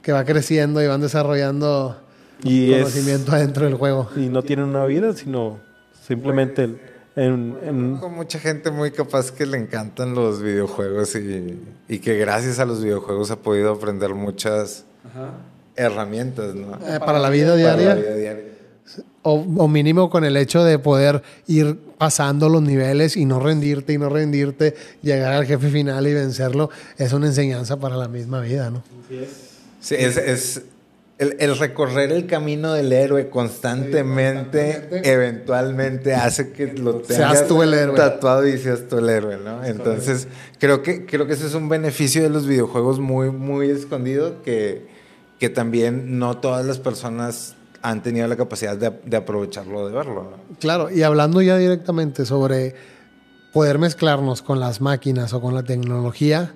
que 0.00 0.12
va 0.12 0.24
creciendo 0.24 0.80
y 0.80 0.86
van 0.86 1.00
desarrollando 1.00 1.96
Y 2.42 2.72
es- 2.72 2.82
conocimiento 2.82 3.32
adentro 3.32 3.64
del 3.64 3.74
juego. 3.74 4.08
Y 4.16 4.28
no 4.28 4.42
tienen 4.42 4.66
una 4.66 4.84
vida, 4.86 5.12
sino 5.14 5.58
simplemente 6.06 6.64
el- 6.64 6.78
en, 7.16 7.56
en- 7.64 7.96
Con 7.96 8.14
mucha 8.14 8.38
gente 8.38 8.70
muy 8.70 8.92
capaz 8.92 9.32
que 9.32 9.44
le 9.44 9.58
encantan 9.58 10.14
los 10.14 10.40
videojuegos 10.40 11.16
y, 11.16 11.58
y 11.88 11.98
que 11.98 12.16
gracias 12.16 12.60
a 12.60 12.64
los 12.64 12.82
videojuegos 12.82 13.30
ha 13.32 13.36
podido 13.36 13.72
aprender 13.72 14.14
muchas 14.14 14.84
herramientas, 15.76 16.54
¿no? 16.54 16.74
Eh, 16.86 16.98
para 17.00 17.18
la 17.18 17.30
vida 17.30 17.52
Para 17.56 17.62
la 17.62 17.66
diaria. 17.84 17.94
vida 17.94 18.14
diaria. 18.14 18.44
O, 19.22 19.34
o 19.58 19.68
mínimo 19.68 20.08
con 20.08 20.24
el 20.24 20.36
hecho 20.36 20.64
de 20.64 20.78
poder 20.78 21.22
ir 21.46 21.76
pasando 21.98 22.48
los 22.48 22.62
niveles 22.62 23.16
y 23.16 23.24
no 23.26 23.40
rendirte 23.40 23.92
y 23.92 23.98
no 23.98 24.08
rendirte, 24.08 24.74
llegar 25.02 25.32
al 25.34 25.44
jefe 25.44 25.68
final 25.70 26.06
y 26.06 26.14
vencerlo, 26.14 26.70
es 26.96 27.12
una 27.12 27.26
enseñanza 27.26 27.78
para 27.78 27.96
la 27.96 28.08
misma 28.08 28.40
vida, 28.40 28.70
¿no? 28.70 28.82
Sí, 29.80 29.94
es, 29.96 30.16
es 30.16 30.62
el, 31.18 31.36
el 31.40 31.58
recorrer 31.58 32.12
el 32.12 32.26
camino 32.26 32.72
del 32.72 32.92
héroe 32.92 33.28
constantemente, 33.28 34.72
constantemente. 34.72 35.12
eventualmente 35.12 36.14
hace 36.14 36.52
que 36.52 36.72
lo 36.74 36.96
tengas 36.96 37.38
Seas 37.38 37.48
tú 37.48 37.62
el 37.62 37.74
héroe. 37.74 37.96
tatuado 37.96 38.46
y 38.46 38.56
seas 38.56 38.86
tú 38.88 38.98
el 38.98 39.08
héroe, 39.08 39.36
¿no? 39.44 39.64
Entonces, 39.64 40.28
creo 40.58 40.82
que, 40.82 41.06
creo 41.06 41.26
que 41.26 41.32
ese 41.32 41.46
es 41.46 41.54
un 41.54 41.68
beneficio 41.68 42.22
de 42.22 42.30
los 42.30 42.46
videojuegos 42.46 43.00
muy, 43.00 43.30
muy 43.30 43.68
escondido 43.68 44.42
que, 44.42 44.86
que 45.40 45.48
también 45.48 46.18
no 46.20 46.38
todas 46.38 46.64
las 46.64 46.78
personas 46.78 47.56
han 47.82 48.02
tenido 48.02 48.26
la 48.28 48.36
capacidad 48.36 48.76
de, 48.76 48.92
de 49.04 49.16
aprovecharlo, 49.16 49.88
de 49.88 49.94
verlo, 49.94 50.22
¿no? 50.24 50.56
Claro, 50.60 50.88
y 50.90 51.02
hablando 51.02 51.42
ya 51.42 51.56
directamente 51.56 52.26
sobre 52.26 52.74
poder 53.52 53.78
mezclarnos 53.78 54.42
con 54.42 54.60
las 54.60 54.80
máquinas 54.80 55.32
o 55.32 55.40
con 55.40 55.54
la 55.54 55.64
tecnología, 55.64 56.52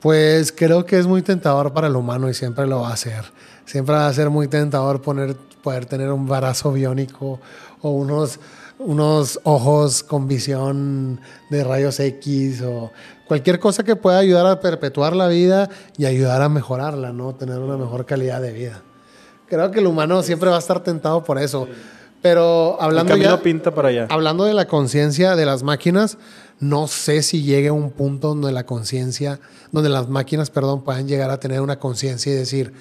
pues 0.00 0.52
creo 0.52 0.86
que 0.86 0.98
es 0.98 1.06
muy 1.06 1.20
tentador 1.20 1.74
para 1.74 1.88
el 1.88 1.96
humano 1.96 2.30
y 2.30 2.34
siempre 2.34 2.66
lo 2.66 2.80
va 2.80 2.90
a 2.90 2.92
hacer. 2.94 3.24
Siempre 3.70 3.94
va 3.94 4.08
a 4.08 4.12
ser 4.12 4.30
muy 4.30 4.48
tentador 4.48 5.00
poner, 5.00 5.36
poder 5.62 5.86
tener 5.86 6.10
un 6.10 6.26
brazo 6.26 6.72
biónico 6.72 7.38
o 7.80 7.90
unos, 7.90 8.40
unos 8.80 9.38
ojos 9.44 10.02
con 10.02 10.26
visión 10.26 11.20
de 11.50 11.62
rayos 11.62 12.00
X 12.00 12.62
o 12.62 12.90
cualquier 13.28 13.60
cosa 13.60 13.84
que 13.84 13.94
pueda 13.94 14.18
ayudar 14.18 14.44
a 14.46 14.58
perpetuar 14.58 15.14
la 15.14 15.28
vida 15.28 15.70
y 15.96 16.04
ayudar 16.06 16.42
a 16.42 16.48
mejorarla, 16.48 17.12
¿no? 17.12 17.36
Tener 17.36 17.60
una 17.60 17.76
mejor 17.76 18.06
calidad 18.06 18.42
de 18.42 18.52
vida. 18.52 18.82
Creo 19.48 19.70
que 19.70 19.78
el 19.78 19.86
humano 19.86 20.24
siempre 20.24 20.50
va 20.50 20.56
a 20.56 20.58
estar 20.58 20.82
tentado 20.82 21.22
por 21.22 21.38
eso. 21.38 21.68
Pero 22.22 22.76
hablando 22.80 23.16
ya, 23.16 23.40
pinta 23.40 23.72
para 23.72 23.90
allá. 23.90 24.08
hablando 24.10 24.46
de 24.46 24.52
la 24.52 24.66
conciencia 24.66 25.36
de 25.36 25.46
las 25.46 25.62
máquinas, 25.62 26.18
no 26.58 26.88
sé 26.88 27.22
si 27.22 27.44
llegue 27.44 27.68
a 27.68 27.72
un 27.72 27.92
punto 27.92 28.30
donde 28.30 28.50
la 28.50 28.66
conciencia, 28.66 29.38
donde 29.70 29.90
las 29.90 30.08
máquinas, 30.08 30.50
perdón, 30.50 30.82
puedan 30.82 31.06
llegar 31.06 31.30
a 31.30 31.38
tener 31.38 31.60
una 31.60 31.78
conciencia 31.78 32.32
y 32.32 32.34
decir, 32.34 32.74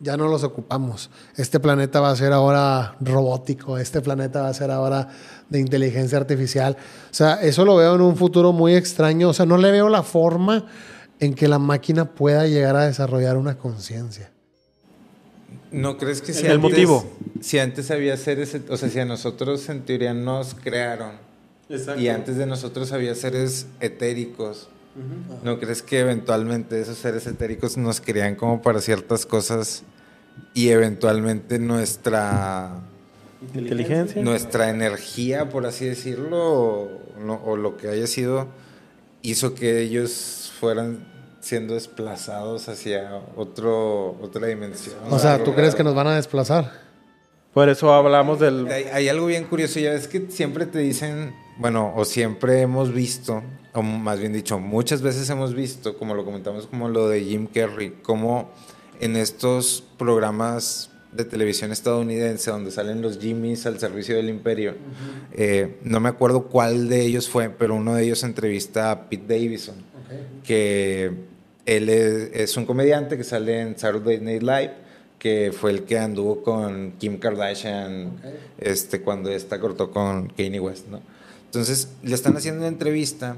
ya 0.00 0.16
no 0.16 0.28
los 0.28 0.42
ocupamos. 0.42 1.10
Este 1.36 1.60
planeta 1.60 2.00
va 2.00 2.10
a 2.10 2.16
ser 2.16 2.32
ahora 2.32 2.96
robótico, 3.00 3.78
este 3.78 4.00
planeta 4.00 4.42
va 4.42 4.48
a 4.48 4.54
ser 4.54 4.70
ahora 4.70 5.08
de 5.48 5.60
inteligencia 5.60 6.18
artificial. 6.18 6.76
O 7.10 7.14
sea, 7.14 7.34
eso 7.42 7.64
lo 7.64 7.76
veo 7.76 7.94
en 7.94 8.00
un 8.00 8.16
futuro 8.16 8.52
muy 8.52 8.74
extraño. 8.74 9.28
O 9.28 9.32
sea, 9.32 9.46
no 9.46 9.58
le 9.58 9.70
veo 9.70 9.88
la 9.88 10.02
forma 10.02 10.66
en 11.20 11.34
que 11.34 11.48
la 11.48 11.58
máquina 11.58 12.06
pueda 12.06 12.46
llegar 12.46 12.76
a 12.76 12.86
desarrollar 12.86 13.36
una 13.36 13.58
conciencia. 13.58 14.32
¿No 15.70 15.98
crees 15.98 16.22
que 16.22 16.32
si 16.32 16.46
El 16.46 16.52
antes, 16.52 16.70
motivo. 16.70 17.04
Si 17.40 17.58
antes 17.58 17.90
había 17.90 18.16
seres, 18.16 18.56
o 18.68 18.76
sea, 18.76 18.88
si 18.88 18.98
a 18.98 19.04
nosotros 19.04 19.68
en 19.68 19.82
teoría 19.82 20.14
nos 20.14 20.54
crearon 20.54 21.12
y 21.98 22.08
antes 22.08 22.36
de 22.36 22.46
nosotros 22.46 22.90
había 22.92 23.14
seres 23.14 23.66
etéricos, 23.80 24.68
¿no 25.44 25.60
crees 25.60 25.82
que 25.82 26.00
eventualmente 26.00 26.80
esos 26.80 26.98
seres 26.98 27.26
etéricos 27.26 27.76
nos 27.76 28.00
crean 28.00 28.34
como 28.34 28.60
para 28.60 28.80
ciertas 28.80 29.24
cosas 29.24 29.84
y 30.54 30.68
eventualmente 30.70 31.58
nuestra 31.58 32.80
Inteligencia. 33.54 34.22
nuestra 34.22 34.68
energía, 34.70 35.48
por 35.48 35.66
así 35.66 35.86
decirlo, 35.86 36.38
o, 36.52 36.88
no- 37.24 37.40
o 37.44 37.56
lo 37.56 37.76
que 37.76 37.88
haya 37.88 38.06
sido, 38.06 38.48
hizo 39.22 39.54
que 39.54 39.80
ellos 39.80 40.52
fueran 40.60 41.08
siendo 41.40 41.74
desplazados 41.74 42.68
hacia 42.68 43.22
otro, 43.36 44.16
otra 44.20 44.46
dimensión. 44.46 44.96
O 45.10 45.18
sea, 45.18 45.42
¿tú 45.42 45.54
crees 45.54 45.74
que 45.74 45.82
nos 45.84 45.94
van 45.94 46.06
a 46.08 46.16
desplazar? 46.16 46.70
Por 47.54 47.68
eso 47.68 47.92
hablamos 47.92 48.38
del... 48.38 48.68
Hay, 48.68 48.84
hay 48.92 49.08
algo 49.08 49.26
bien 49.26 49.44
curioso, 49.44 49.80
ya 49.80 49.92
es 49.94 50.06
que 50.06 50.30
siempre 50.30 50.66
te 50.66 50.78
dicen, 50.78 51.34
bueno, 51.58 51.92
o 51.96 52.04
siempre 52.04 52.60
hemos 52.60 52.92
visto, 52.92 53.42
o 53.72 53.82
más 53.82 54.20
bien 54.20 54.32
dicho, 54.34 54.58
muchas 54.60 55.00
veces 55.02 55.28
hemos 55.30 55.54
visto, 55.54 55.96
como 55.96 56.14
lo 56.14 56.24
comentamos, 56.24 56.66
como 56.66 56.88
lo 56.88 57.08
de 57.08 57.24
Jim 57.24 57.46
Carrey, 57.52 57.90
como 58.02 58.50
en 59.00 59.16
estos 59.16 59.82
programas 59.98 60.90
de 61.12 61.24
televisión 61.24 61.72
estadounidense 61.72 62.50
donde 62.50 62.70
salen 62.70 63.02
los 63.02 63.18
Jimmys 63.18 63.66
al 63.66 63.80
servicio 63.80 64.14
del 64.14 64.28
imperio, 64.28 64.74
eh, 65.32 65.78
no 65.82 65.98
me 65.98 66.08
acuerdo 66.08 66.44
cuál 66.44 66.88
de 66.88 67.02
ellos 67.02 67.28
fue, 67.28 67.50
pero 67.50 67.74
uno 67.74 67.94
de 67.94 68.04
ellos 68.04 68.22
entrevista 68.22 68.92
a 68.92 69.08
Pete 69.08 69.34
Davidson, 69.34 69.76
que 70.44 71.10
él 71.66 71.88
es, 71.88 72.30
es 72.32 72.56
un 72.56 72.66
comediante 72.66 73.16
que 73.16 73.24
sale 73.24 73.60
en 73.60 73.78
Saturday 73.78 74.20
Night 74.20 74.42
Live, 74.42 74.72
que 75.18 75.52
fue 75.52 75.70
el 75.70 75.82
que 75.82 75.98
anduvo 75.98 76.42
con 76.42 76.92
Kim 76.92 77.18
Kardashian 77.18 78.12
este, 78.58 79.02
cuando 79.02 79.30
esta 79.30 79.60
cortó 79.60 79.90
con 79.90 80.28
Kanye 80.28 80.60
West, 80.60 80.88
¿no? 80.88 81.00
Entonces 81.44 81.88
le 82.02 82.14
están 82.14 82.36
haciendo 82.36 82.60
una 82.60 82.68
entrevista 82.68 83.36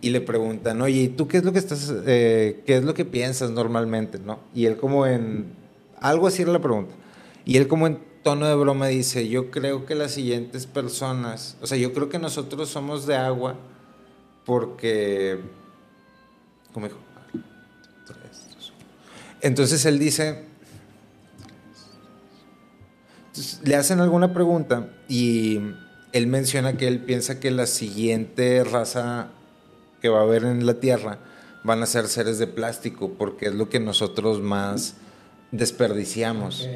y 0.00 0.10
le 0.10 0.20
preguntan, 0.20 0.80
oye, 0.82 1.02
¿y 1.02 1.08
tú 1.08 1.28
qué 1.28 1.38
es 1.38 1.44
lo 1.44 1.52
que 1.52 1.58
estás, 1.58 1.92
eh, 2.06 2.62
qué 2.66 2.76
es 2.76 2.84
lo 2.84 2.94
que 2.94 3.04
piensas 3.04 3.50
normalmente, 3.50 4.18
no? 4.18 4.40
Y 4.54 4.66
él 4.66 4.76
como 4.76 5.06
en, 5.06 5.46
algo 6.00 6.26
así 6.26 6.42
era 6.42 6.52
la 6.52 6.60
pregunta, 6.60 6.94
y 7.44 7.56
él 7.56 7.68
como 7.68 7.86
en 7.86 7.98
tono 8.22 8.46
de 8.46 8.54
broma 8.54 8.86
dice, 8.88 9.28
yo 9.28 9.50
creo 9.50 9.86
que 9.86 9.94
las 9.94 10.12
siguientes 10.12 10.66
personas, 10.66 11.56
o 11.60 11.66
sea, 11.66 11.76
yo 11.76 11.92
creo 11.92 12.08
que 12.08 12.18
nosotros 12.18 12.68
somos 12.70 13.06
de 13.06 13.16
agua 13.16 13.56
porque, 14.44 15.40
¿cómo 16.72 16.86
dijo? 16.86 16.98
Entonces 19.40 19.84
él 19.84 19.98
dice, 19.98 20.44
entonces, 23.26 23.60
le 23.62 23.76
hacen 23.76 24.00
alguna 24.00 24.32
pregunta 24.32 24.88
y 25.06 25.60
él 26.14 26.26
menciona 26.28 26.78
que 26.78 26.86
él 26.88 27.00
piensa 27.00 27.40
que 27.40 27.50
la 27.50 27.66
siguiente 27.66 28.64
raza 28.64 29.32
que 30.04 30.10
va 30.10 30.18
a 30.18 30.22
haber 30.24 30.44
en 30.44 30.66
la 30.66 30.74
Tierra 30.74 31.16
van 31.62 31.82
a 31.82 31.86
ser 31.86 32.08
seres 32.08 32.38
de 32.38 32.46
plástico 32.46 33.12
porque 33.16 33.46
es 33.46 33.54
lo 33.54 33.70
que 33.70 33.80
nosotros 33.80 34.42
más 34.42 34.96
desperdiciamos 35.50 36.68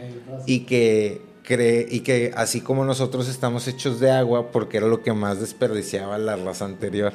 y 0.46 0.60
que 0.60 1.20
cree 1.42 1.86
y 1.90 2.00
que 2.00 2.32
así 2.34 2.62
como 2.62 2.86
nosotros 2.86 3.28
estamos 3.28 3.68
hechos 3.68 4.00
de 4.00 4.10
agua 4.10 4.50
porque 4.50 4.78
era 4.78 4.86
lo 4.86 5.02
que 5.02 5.12
más 5.12 5.40
desperdiciaba 5.40 6.16
la 6.16 6.36
raza 6.36 6.64
anterior. 6.64 7.12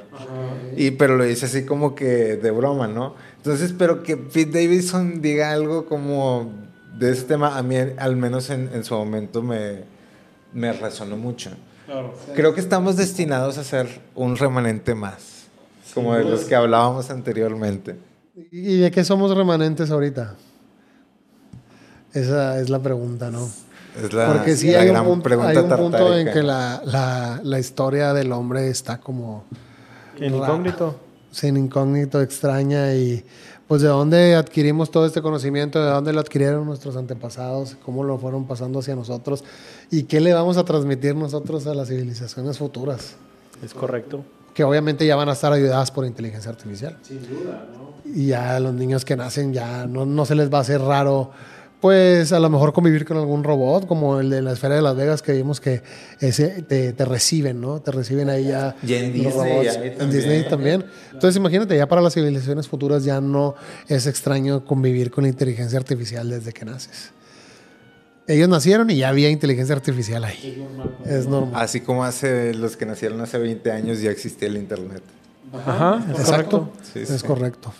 Y 0.77 0.91
pero 0.91 1.17
lo 1.17 1.23
dice 1.23 1.47
así 1.47 1.65
como 1.65 1.95
que 1.95 2.35
de 2.35 2.51
broma, 2.51 2.87
¿no? 2.87 3.15
Entonces, 3.37 3.71
espero 3.71 4.03
que 4.03 4.17
Pete 4.17 4.61
Davidson 4.61 5.19
diga 5.19 5.51
algo 5.51 5.87
como 5.87 6.51
de 6.95 7.11
ese 7.11 7.23
tema, 7.23 7.57
a 7.57 7.63
mí 7.63 7.75
al 7.97 8.15
menos 8.17 8.51
en, 8.51 8.69
en 8.71 8.83
su 8.83 8.93
momento 8.93 9.41
me, 9.41 9.85
me 10.53 10.73
resonó 10.73 11.17
mucho. 11.17 11.49
Creo 12.35 12.53
que 12.53 12.61
estamos 12.61 12.97
destinados 12.97 13.57
a 13.57 13.63
ser 13.63 13.87
un 14.15 14.37
remanente 14.37 14.95
más, 14.95 15.32
como 15.93 16.15
de 16.15 16.23
los 16.23 16.41
que 16.45 16.55
hablábamos 16.55 17.09
anteriormente. 17.09 17.95
¿Y 18.51 18.77
de 18.79 18.91
qué 18.91 19.03
somos 19.03 19.35
remanentes 19.35 19.91
ahorita? 19.91 20.35
Esa 22.13 22.59
es 22.59 22.69
la 22.69 22.79
pregunta, 22.79 23.31
¿no? 23.31 23.49
Es 24.01 24.11
la, 24.13 24.27
Porque 24.33 24.55
sí 24.55 24.71
la 24.71 24.79
hay 24.81 24.87
un 24.87 24.93
gran 24.93 25.05
punto, 25.05 25.23
pregunta 25.23 25.49
hay 25.49 25.57
un 25.57 25.69
punto 25.69 26.17
en 26.17 26.31
que 26.31 26.41
la, 26.43 26.81
la- 26.85 27.39
la 27.43 27.59
historia 27.59 28.13
del 28.13 28.31
hombre 28.31 28.67
está 28.69 28.99
como 28.99 29.43
En 30.19 30.33
incógnito. 30.35 30.95
sin 31.31 31.57
incógnito, 31.57 32.21
extraña 32.21 32.93
y 32.95 33.23
pues 33.67 33.81
de 33.81 33.87
dónde 33.87 34.35
adquirimos 34.35 34.91
todo 34.91 35.05
este 35.05 35.21
conocimiento, 35.21 35.83
de 35.83 35.89
dónde 35.89 36.11
lo 36.13 36.19
adquirieron 36.19 36.65
nuestros 36.65 36.95
antepasados, 36.97 37.77
cómo 37.83 38.03
lo 38.03 38.17
fueron 38.17 38.45
pasando 38.45 38.79
hacia 38.79 38.95
nosotros 38.95 39.43
y 39.89 40.03
qué 40.03 40.19
le 40.21 40.33
vamos 40.33 40.57
a 40.57 40.65
transmitir 40.65 41.15
nosotros 41.15 41.65
a 41.67 41.73
las 41.73 41.87
civilizaciones 41.87 42.57
futuras, 42.57 43.15
Es 43.63 43.73
correcto. 43.73 44.23
Que 44.53 44.63
obviamente 44.63 45.05
ya 45.05 45.15
van 45.15 45.29
a 45.29 45.33
estar 45.33 45.51
ayudadas 45.51 45.91
por 45.91 46.05
inteligencia 46.05 46.51
artificial. 46.51 46.97
Sin 47.01 47.21
duda, 47.21 47.67
¿no? 47.73 47.93
Y 48.05 48.27
ya 48.27 48.59
los 48.59 48.73
niños 48.73 49.05
que 49.05 49.15
nacen 49.15 49.53
ya 49.53 49.87
no, 49.87 50.05
no 50.05 50.25
se 50.25 50.35
les 50.35 50.53
va 50.53 50.59
a 50.59 50.61
hacer 50.61 50.81
raro 50.81 51.31
pues 51.83 52.31
a 52.31 52.39
lo 52.39 52.49
mejor 52.49 52.71
convivir 52.71 53.03
con 53.03 53.17
algún 53.17 53.43
robot, 53.43 53.87
como 53.87 54.21
el 54.21 54.29
de 54.29 54.41
la 54.41 54.53
esfera 54.53 54.75
de 54.75 54.81
Las 54.81 54.95
Vegas, 54.95 55.21
que 55.21 55.33
vimos 55.33 55.59
que 55.59 55.83
ese 56.21 56.61
te, 56.61 56.93
te 56.93 57.03
reciben, 57.03 57.59
¿no? 57.59 57.81
Te 57.81 57.91
reciben 57.91 58.29
ahí 58.29 58.45
ya. 58.45 58.73
Y 58.87 58.93
en 58.93 59.11
Disney, 59.11 59.33
robots. 59.33 59.75
ahí 59.75 59.87
En 59.89 59.97
también. 59.97 60.09
Disney 60.09 60.49
también. 60.49 60.85
Entonces 61.11 61.35
imagínate, 61.35 61.75
ya 61.75 61.85
para 61.85 62.01
las 62.01 62.13
civilizaciones 62.13 62.69
futuras 62.69 63.03
ya 63.03 63.19
no 63.19 63.55
es 63.89 64.07
extraño 64.07 64.63
convivir 64.63 65.11
con 65.11 65.25
la 65.25 65.29
inteligencia 65.29 65.77
artificial 65.77 66.29
desde 66.29 66.53
que 66.53 66.63
naces. 66.63 67.11
Ellos 68.27 68.47
nacieron 68.47 68.89
y 68.89 68.97
ya 68.97 69.09
había 69.09 69.29
inteligencia 69.29 69.75
artificial 69.75 70.23
ahí. 70.23 70.65
Es 71.05 71.27
normal. 71.27 71.61
Así 71.61 71.81
como 71.81 72.03
hace 72.05 72.53
los 72.53 72.77
que 72.77 72.85
nacieron 72.85 73.19
hace 73.21 73.37
20 73.37 73.71
años 73.71 73.99
ya 74.01 74.11
existía 74.11 74.47
el 74.47 74.57
internet. 74.57 75.03
Ajá, 75.53 76.03
es 76.13 76.19
Exacto. 76.21 76.59
correcto. 76.69 76.83
Sí, 76.93 76.99
es 76.99 77.09
sí. 77.21 77.27
correcto. 77.27 77.73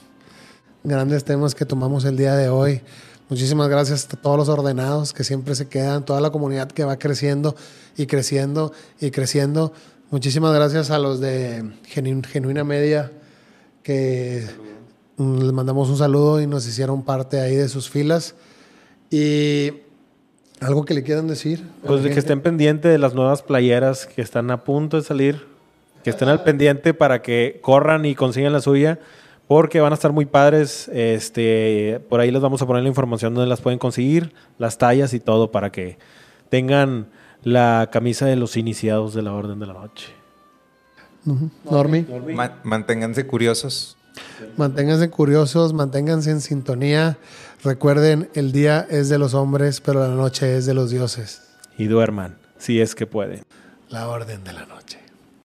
Grandes 0.84 1.24
temas 1.24 1.56
que 1.56 1.65
tomamos 1.65 2.03
el 2.06 2.18
día 2.18 2.36
de 2.36 2.49
hoy. 2.49 2.82
Muchísimas 3.30 3.70
gracias 3.70 4.06
a 4.11 4.18
todos 4.18 4.38
los 4.38 4.49
ordenados 4.49 5.14
que 5.14 5.24
siempre 5.24 5.56
se 5.56 5.68
quedan, 5.68 6.03
toda 6.06 6.20
la 6.20 6.30
comunidad 6.30 6.70
que 6.70 6.84
va 6.84 6.98
creciendo 6.99 7.56
y 7.95 8.06
creciendo 8.06 8.74
y 8.99 9.11
creciendo. 9.11 9.72
Muchísimas 10.11 10.53
gracias 10.53 10.91
a 10.91 10.99
los 10.99 11.20
de 11.22 11.64
Genu- 11.95 12.26
Genuina 12.28 12.64
Media 12.65 13.11
que 13.82 14.45
les 15.18 15.52
mandamos 15.53 15.90
un 15.90 15.98
saludo 15.98 16.41
y 16.41 16.48
nos 16.48 16.68
hicieron 16.68 17.02
parte 17.03 17.40
ahí 17.40 17.56
de 17.56 17.70
sus 17.70 17.90
filas. 17.90 18.36
Y 19.10 19.72
algo 20.64 20.85
que 20.85 20.94
le 20.94 21.03
quieran 21.03 21.27
decir. 21.27 21.64
Pues 21.85 22.03
de 22.03 22.10
que 22.11 22.19
estén 22.19 22.41
pendientes 22.41 22.91
de 22.91 22.98
las 22.98 23.14
nuevas 23.14 23.41
playeras 23.41 24.06
que 24.07 24.22
están 24.22 24.49
a 24.52 24.64
punto 24.64 24.98
de 24.98 25.03
salir. 25.03 25.45
Que 26.03 26.10
estén 26.10 26.27
al 26.30 26.44
pendiente 26.44 26.94
para 26.94 27.22
que 27.22 27.60
corran 27.61 28.06
y 28.06 28.15
consigan 28.15 28.52
la 28.53 28.61
suya. 28.61 28.99
Porque 29.48 29.81
van 29.81 29.91
a 29.91 29.95
estar 29.95 30.11
muy 30.11 30.26
padres. 30.26 30.90
Este, 30.94 32.02
por 32.10 32.19
ahí 32.19 32.31
les 32.31 32.41
vamos 32.41 32.61
a 32.61 32.65
poner 32.68 32.84
la 32.84 32.90
información 32.90 33.34
donde 33.34 33.49
las 33.49 33.61
pueden 33.61 33.80
conseguir, 33.80 34.34
las 34.57 34.77
tallas 34.77 35.14
y 35.14 35.19
todo 35.19 35.52
para 35.52 35.72
que 35.72 35.98
tengan 36.49 37.07
la 37.44 37.90
camisa 37.91 38.26
de 38.26 38.35
los 38.38 38.56
iniciados 38.57 39.14
de 39.14 39.22
la 39.22 39.34
Orden 39.34 39.60
de 39.60 39.65
la 39.65 39.73
Noche. 39.73 40.07
Normi. 41.69 42.06
Ma- 42.34 42.60
manténganse 42.64 43.26
curiosos. 43.26 43.98
Manténganse 44.57 45.10
curiosos, 45.10 45.73
manténganse 45.73 46.31
en 46.31 46.41
sintonía. 46.41 47.18
Recuerden, 47.64 48.30
el 48.34 48.52
día 48.52 48.85
es 48.90 49.07
de 49.07 49.18
los 49.18 49.34
hombres, 49.34 49.80
pero 49.80 50.02
la 50.02 50.14
noche 50.14 50.57
es 50.57 50.65
de 50.65 50.73
los 50.73 50.91
dioses. 50.91 51.44
Y 51.77 51.85
duerman, 51.85 52.35
si 52.57 52.81
es 52.81 52.94
que 52.94 53.07
pueden. 53.07 53.44
La 53.88 54.10
orden 54.10 54.44
de 54.44 54.52
la 54.52 54.65
noche. 54.65 54.99